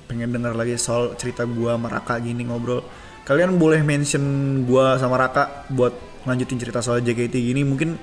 pengen 0.09 0.33
dengar 0.33 0.57
lagi 0.57 0.73
soal 0.81 1.13
cerita 1.13 1.45
gue 1.45 1.69
sama 1.69 1.85
Raka 1.85 2.17
gini 2.17 2.49
ngobrol, 2.49 2.81
kalian 3.29 3.61
boleh 3.61 3.85
mention 3.85 4.25
gue 4.65 4.85
sama 4.97 5.21
Raka 5.21 5.69
buat 5.69 5.93
lanjutin 6.25 6.57
cerita 6.57 6.81
soal 6.81 7.05
JKT 7.05 7.37
gini. 7.37 7.61
Mungkin 7.61 7.93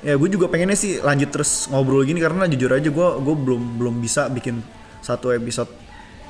ya 0.00 0.16
gue 0.16 0.28
juga 0.32 0.48
pengennya 0.48 0.80
sih 0.80 1.04
lanjut 1.04 1.28
terus 1.28 1.68
ngobrol 1.68 2.00
gini 2.08 2.16
karena 2.24 2.48
jujur 2.48 2.72
aja 2.72 2.88
gue 2.88 3.08
gue 3.20 3.34
belum 3.36 3.76
belum 3.76 3.94
bisa 4.00 4.32
bikin 4.32 4.64
satu 5.04 5.36
episode 5.36 5.68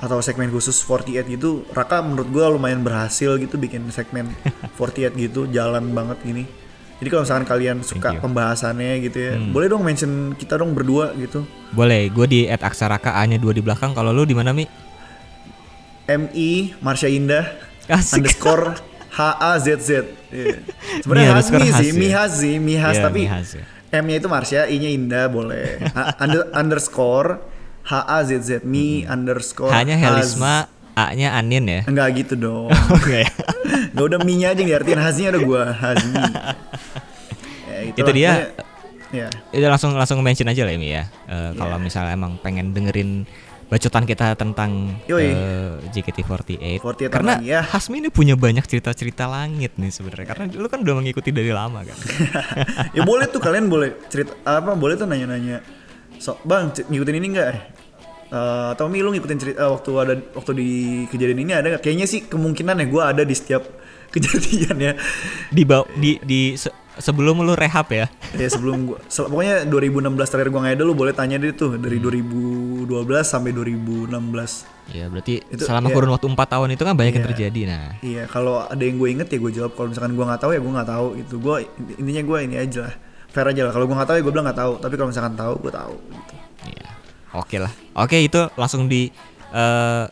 atau 0.03 0.19
segmen 0.19 0.51
khusus 0.51 0.83
48 0.83 1.39
gitu 1.39 1.63
Raka 1.71 2.03
menurut 2.03 2.27
gue 2.35 2.43
lumayan 2.51 2.83
berhasil 2.83 3.39
gitu 3.39 3.63
bikin 3.63 3.87
segmen 3.95 4.35
48 4.75 5.15
gitu 5.15 5.47
jalan 5.55 5.87
banget 5.95 6.19
gini 6.27 6.51
jadi 6.99 7.09
kalau 7.15 7.23
misalkan 7.23 7.47
kalian 7.47 7.77
suka. 7.87 8.11
Hmm. 8.13 8.21
pembahasannya 8.27 9.07
gitu 9.07 9.19
ya 9.23 9.33
boleh 9.55 9.71
dong 9.71 9.87
mention 9.87 10.35
kita 10.35 10.59
dong 10.59 10.75
berdua 10.75 11.15
gitu 11.15 11.47
Boleh, 11.71 12.11
gue 12.11 12.27
di 12.27 12.41
at 12.51 12.67
aksaraka 12.67 13.15
A-nya 13.15 13.39
dua 13.39 13.55
di 13.55 13.63
belakang. 13.63 13.95
Kalau 13.95 14.11
lu 14.11 14.27
di 14.27 14.35
mana 14.35 14.51
Mi? 14.51 14.67
MI 16.11 16.51
Marsha 16.79 17.07
Indah 17.07 17.47
Asik. 17.87 18.19
underscore 18.19 18.75
H 19.11 19.19
A 19.37 19.53
Z 19.57 19.67
Z 19.79 19.91
Iya. 20.31 20.63
sebenarnya 21.03 21.31
Mi 21.35 21.37
Hazmi 21.37 21.67
sih 21.73 21.89
ya? 21.89 21.95
Mihaz 21.97 22.33
sih 22.37 22.55
Mihaz 22.57 22.95
Iya, 22.95 23.03
tapi 23.03 23.21
Mihaz 23.25 23.49
ya. 23.53 23.65
M 23.93 24.05
nya 24.05 24.17
itu 24.17 24.29
Marsha 24.29 24.63
I 24.65 24.77
nya 24.77 24.87
Indah 24.89 25.27
boleh 25.27 25.83
under, 26.17 26.47
underscore 26.53 27.43
H 27.83 27.93
A 28.01 28.19
Z 28.23 28.31
Z 28.41 28.51
Mi 28.63 29.03
underscore 29.03 29.71
Hanya. 29.71 29.95
Helisma, 29.95 30.71
A-nya 30.93 31.33
Anin 31.33 31.65
ya. 31.65 31.83
Enggak 31.85 32.15
gitu 32.17 32.35
dong 32.37 32.71
Oke. 32.91 33.27
Gak 33.91 34.05
udah 34.05 34.21
minyak 34.21 34.55
aja 34.55 34.61
yang 34.61 34.71
diartiin 34.71 35.01
Hazmi 35.01 35.25
ada 35.27 35.41
gua 35.41 35.73
Hazmi 35.73 36.15
ya, 37.67 37.79
Itu 37.89 37.99
itulah. 37.99 38.15
dia. 38.15 38.33
Ya 39.11 39.27
Itu 39.51 39.67
langsung 39.67 39.91
langsung 39.93 40.23
mention 40.23 40.47
aja 40.47 40.63
lah 40.63 40.71
Mi 40.73 40.95
ya. 40.95 41.11
Eh, 41.27 41.51
Kalau 41.55 41.75
misalnya 41.77 42.15
emang 42.15 42.39
pengen 42.39 42.71
dengerin 42.71 43.27
bacotan 43.71 44.03
kita 44.03 44.35
tentang 44.35 44.99
Yoi. 45.07 45.31
eh, 45.31 45.73
JKT48. 45.95 46.83
48 46.83 47.09
Karena 47.09 47.39
ya. 47.39 47.63
Hasmi 47.63 48.03
ini 48.03 48.11
punya 48.11 48.35
banyak 48.35 48.67
cerita-cerita 48.67 49.31
langit 49.31 49.79
nih 49.79 49.95
sebenarnya. 49.95 50.27
Karena 50.27 50.45
lu 50.51 50.67
kan 50.67 50.83
udah 50.83 50.99
mengikuti 50.99 51.31
dari 51.31 51.55
lama 51.55 51.87
kan. 51.87 51.95
ya 52.99 53.07
boleh 53.07 53.31
tuh 53.31 53.39
kalian 53.39 53.71
boleh 53.71 53.95
cerita 54.11 54.35
apa 54.43 54.75
boleh 54.75 54.99
tuh 54.99 55.07
nanya-nanya 55.07 55.63
so 56.21 56.37
bang 56.45 56.69
ngikutin 56.69 57.17
ini 57.17 57.29
enggak 57.33 57.49
Eh 58.31 58.71
atau 58.79 58.87
Mi 58.87 59.03
lu 59.03 59.11
ngikutin 59.11 59.39
cerita 59.43 59.67
eh, 59.67 59.71
waktu 59.75 59.91
ada 59.99 60.15
waktu 60.39 60.51
di 60.55 60.69
kejadian 61.11 61.43
ini 61.43 61.51
ada 61.51 61.67
nggak 61.75 61.83
kayaknya 61.83 62.07
sih 62.07 62.31
kemungkinan 62.31 62.79
ya 62.79 62.87
gue 62.87 63.03
ada 63.03 63.23
di 63.27 63.35
setiap 63.35 63.67
kejadian 64.15 64.77
ya 64.79 64.93
di 65.51 65.63
di 65.99 66.11
di 66.23 66.41
se- 66.55 66.71
sebelum 67.01 67.41
lu 67.41 67.53
rehab 67.53 67.89
ya. 67.89 68.07
ya 68.33 68.47
sebelum 68.47 68.87
gua 68.87 68.99
sel- 69.07 69.27
pokoknya 69.27 69.65
2016 69.65 70.07
terakhir 70.27 70.49
gue 70.49 70.61
ngedel 70.61 70.85
lu 70.85 70.95
boleh 70.95 71.11
tanya 71.11 71.37
deh 71.37 71.51
tuh 71.51 71.75
dari 71.75 71.97
2012 71.97 72.87
sampai 73.23 73.51
2016 73.51 74.13
Ya 74.91 75.07
berarti 75.07 75.39
Itu, 75.45 75.63
selama 75.65 75.87
ya. 75.87 75.95
kurun 75.95 76.11
waktu 76.11 76.27
4 76.27 76.51
tahun 76.51 76.69
itu 76.75 76.83
kan 76.83 76.95
banyak 76.95 77.15
yang 77.15 77.23
Iya. 77.23 77.31
terjadi. 77.31 77.61
Nah, 77.65 77.87
Iya, 78.01 78.23
kalau 78.27 78.67
ada 78.67 78.83
yang 78.83 78.99
gue 78.99 79.09
inget 79.09 79.29
ya 79.29 79.39
gue 79.39 79.53
jawab. 79.53 79.73
Kalau 79.73 79.87
misalkan 79.87 80.13
gue 80.13 80.25
nggak 80.25 80.41
tahu 80.41 80.51
ya 80.51 80.59
gue 80.59 80.73
nggak 80.75 80.91
tahu. 80.91 81.07
Itu 81.15 81.35
gue 81.39 81.55
intinya 81.97 82.23
gue 82.27 82.39
ini 82.43 82.57
aja 82.59 82.81
lah, 82.83 82.95
fair 83.29 83.47
aja 83.47 83.63
lah. 83.63 83.73
Kalau 83.73 83.87
gue 83.87 83.95
nggak 83.95 84.09
tahu 84.09 84.17
ya 84.19 84.23
gue 84.23 84.33
bilang 84.35 84.47
nggak 84.47 84.59
tahu. 84.59 84.73
Tapi 84.83 84.95
kalau 84.99 85.09
misalkan 85.15 85.35
tahu 85.35 85.55
gue 85.57 85.71
tahu. 85.71 85.95
Gitu. 85.95 86.35
Iya. 86.67 86.87
Oke 87.33 87.57
lah. 87.57 87.71
Oke 87.95 88.19
itu 88.19 88.41
langsung 88.55 88.91
di 88.91 89.15
eh 89.49 90.05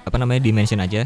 apa 0.00 0.16
namanya 0.16 0.40
dimension 0.40 0.80
aja. 0.80 1.04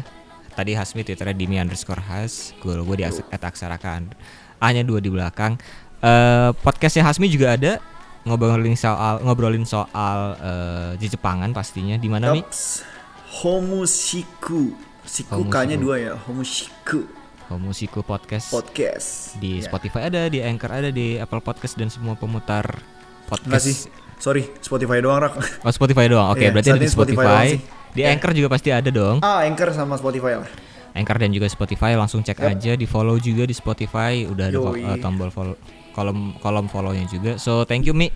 Tadi 0.55 0.71
Hasmi 0.71 1.03
twitternya 1.03 1.35
Dimi 1.35 1.59
underscore 1.59 1.99
Has. 2.01 2.55
Gue 2.57 2.71
gue 2.73 2.95
di 2.95 3.03
at 3.03 3.19
aksarakan. 3.41 4.15
A-nya 4.59 4.83
dua 4.83 4.99
di 4.99 5.09
belakang. 5.11 5.55
Eh 5.99 6.49
podcastnya 6.63 7.03
Hasmi 7.07 7.27
juga 7.27 7.55
ada 7.55 7.79
ngobrolin 8.27 8.75
soal 8.75 9.23
ngobrolin 9.23 9.63
soal 9.63 10.35
eh 10.39 10.91
di 10.99 11.07
Jepangan 11.07 11.51
pastinya. 11.51 11.95
Di 11.95 12.07
mana 12.11 12.31
mi? 12.31 12.43
Tops 12.43 12.83
Homushiku. 13.43 14.75
Siku. 15.07 15.47
K-nya 15.49 15.79
dua 15.79 15.95
ya. 15.97 16.13
Homushiku 16.13 17.09
Homusiko 17.49 18.05
Podcast. 18.05 18.53
Podcast. 18.53 19.41
di 19.41 19.57
Ya. 19.57 19.65
Spotify 19.65 20.05
ada, 20.05 20.29
di 20.29 20.37
Anchor 20.37 20.69
ada, 20.69 20.93
di 20.93 21.17
Apple 21.17 21.41
Podcast 21.41 21.73
dan 21.81 21.89
semua 21.89 22.13
pemutar 22.13 22.77
podcast 23.25 23.65
sih. 23.65 23.89
Sorry, 24.21 24.45
Spotify 24.61 25.01
doang 25.01 25.17
rak. 25.17 25.33
Oh 25.65 25.71
Spotify 25.73 26.05
doang. 26.05 26.29
Oke, 26.29 26.45
Iya, 26.45 26.53
berarti 26.53 26.69
saat 26.69 26.77
ada 26.77 26.85
di 26.85 26.91
Spotify 26.93 27.25
Spotify. 27.25 27.47
Di 27.89 28.01
Iya. 28.05 28.13
Anchor 28.13 28.31
juga 28.37 28.47
pasti 28.53 28.69
ada 28.69 28.89
dong. 28.93 29.17
Ah, 29.25 29.41
Anchor 29.49 29.73
sama 29.73 29.97
Spotify 29.97 30.37
lah. 30.37 30.49
Anchor 30.91 31.17
dan 31.17 31.29
juga 31.29 31.45
Spotify 31.45 31.93
langsung 31.93 32.21
cek 32.21 32.37
Yap. 32.37 32.49
aja 32.55 32.71
di 32.73 32.85
follow 32.85 33.17
juga 33.17 33.43
di 33.43 33.53
Spotify 33.53 34.23
udah 34.23 34.45
ada 34.47 34.57
Yoi. 34.57 34.81
uh, 34.83 34.97
tombol 34.97 35.29
follow 35.29 35.55
kolom 35.91 36.37
kolom 36.37 36.65
follownya 36.65 37.05
juga 37.05 37.35
so 37.35 37.63
thank 37.63 37.83
you 37.83 37.93
Mi 37.93 38.09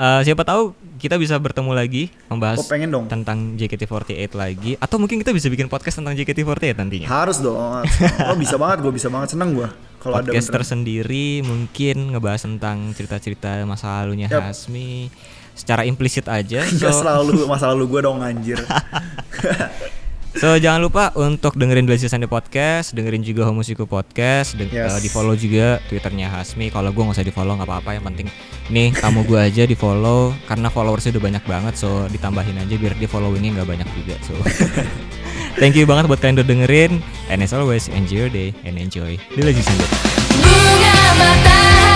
Uh, 0.00 0.24
siapa 0.24 0.48
tahu 0.48 0.72
kita 0.96 1.20
bisa 1.20 1.36
bertemu 1.36 1.76
lagi 1.76 2.08
membahas 2.32 2.56
Oh, 2.56 2.64
pengen 2.64 2.88
dong. 2.88 3.04
tentang 3.04 3.52
JKT48 3.52 4.32
lagi 4.32 4.80
atau 4.80 4.96
mungkin 4.96 5.20
kita 5.20 5.28
bisa 5.28 5.52
bikin 5.52 5.68
podcast 5.68 6.00
tentang 6.00 6.16
JKT48 6.16 6.72
nantinya 6.72 7.04
Harus 7.04 7.44
dong. 7.44 7.84
Oh, 8.32 8.32
bisa 8.32 8.56
banget, 8.56 8.80
gue 8.80 8.88
bisa 8.88 9.12
banget 9.12 9.36
seneng 9.36 9.52
gue. 9.52 9.68
Kalau 10.00 10.24
ada 10.24 10.32
podcast 10.32 10.48
tersendiri 10.48 11.44
mungkin 11.44 12.16
ngebahas 12.16 12.48
tentang 12.48 12.96
cerita-cerita 12.96 13.60
masa 13.68 14.00
lalunya 14.00 14.32
Yap. 14.32 14.48
Hasmi 14.48 15.12
secara 15.52 15.84
implisit 15.84 16.24
aja 16.32 16.64
Gak 16.64 16.92
so, 16.94 17.04
selalu 17.04 17.44
masa 17.44 17.68
lalu 17.68 17.84
gue 17.92 18.00
dong 18.00 18.24
anjir. 18.24 18.56
So 20.38 20.54
jangan 20.54 20.86
lupa 20.86 21.10
untuk 21.18 21.58
dengerin 21.58 21.82
Blazing 21.82 22.06
Sunday 22.06 22.30
Podcast, 22.30 22.94
dengerin 22.94 23.20
juga 23.20 23.42
Homusiko 23.42 23.84
Podcast, 23.84 24.54
deng- 24.54 24.70
Yes. 24.70 24.94
eh, 24.94 25.00
di 25.02 25.10
follow 25.10 25.34
juga 25.34 25.82
Twitternya 25.90 26.30
Hasmi. 26.30 26.70
Kalau 26.70 26.94
gue 26.94 27.02
nggak 27.02 27.16
usah 27.18 27.26
di 27.26 27.34
follow 27.34 27.58
nggak 27.58 27.66
apa-apa, 27.66 27.90
yang 27.92 28.06
penting 28.06 28.30
nih 28.68 28.94
tamu 28.94 29.26
gue 29.26 29.34
aja 29.34 29.66
di 29.66 29.74
follow 29.74 30.30
karena 30.46 30.70
followersnya 30.70 31.10
udah 31.12 31.24
banyak 31.24 31.44
banget, 31.44 31.74
so 31.74 31.88
ditambahin 32.06 32.54
aja 32.56 32.70
biar 32.70 32.94
dia 32.94 33.10
followingnya 33.10 33.50
nggak 33.58 33.68
banyak 33.68 33.88
juga. 33.98 34.14
So 34.22 34.38
thank 35.60 35.74
you 35.74 35.90
banget 35.90 36.06
buat 36.06 36.22
kalian 36.22 36.38
udah 36.38 36.46
dengerin, 36.46 36.92
and 37.26 37.42
as 37.42 37.50
always 37.50 37.90
enjoy 37.90 38.26
your 38.26 38.30
day 38.30 38.54
and 38.62 38.78
enjoy 38.78 39.18
the 39.34 39.42
Blazing 39.42 39.66
Sunday. 39.66 39.90
Bunga 40.38 40.94
matahari 41.18 41.87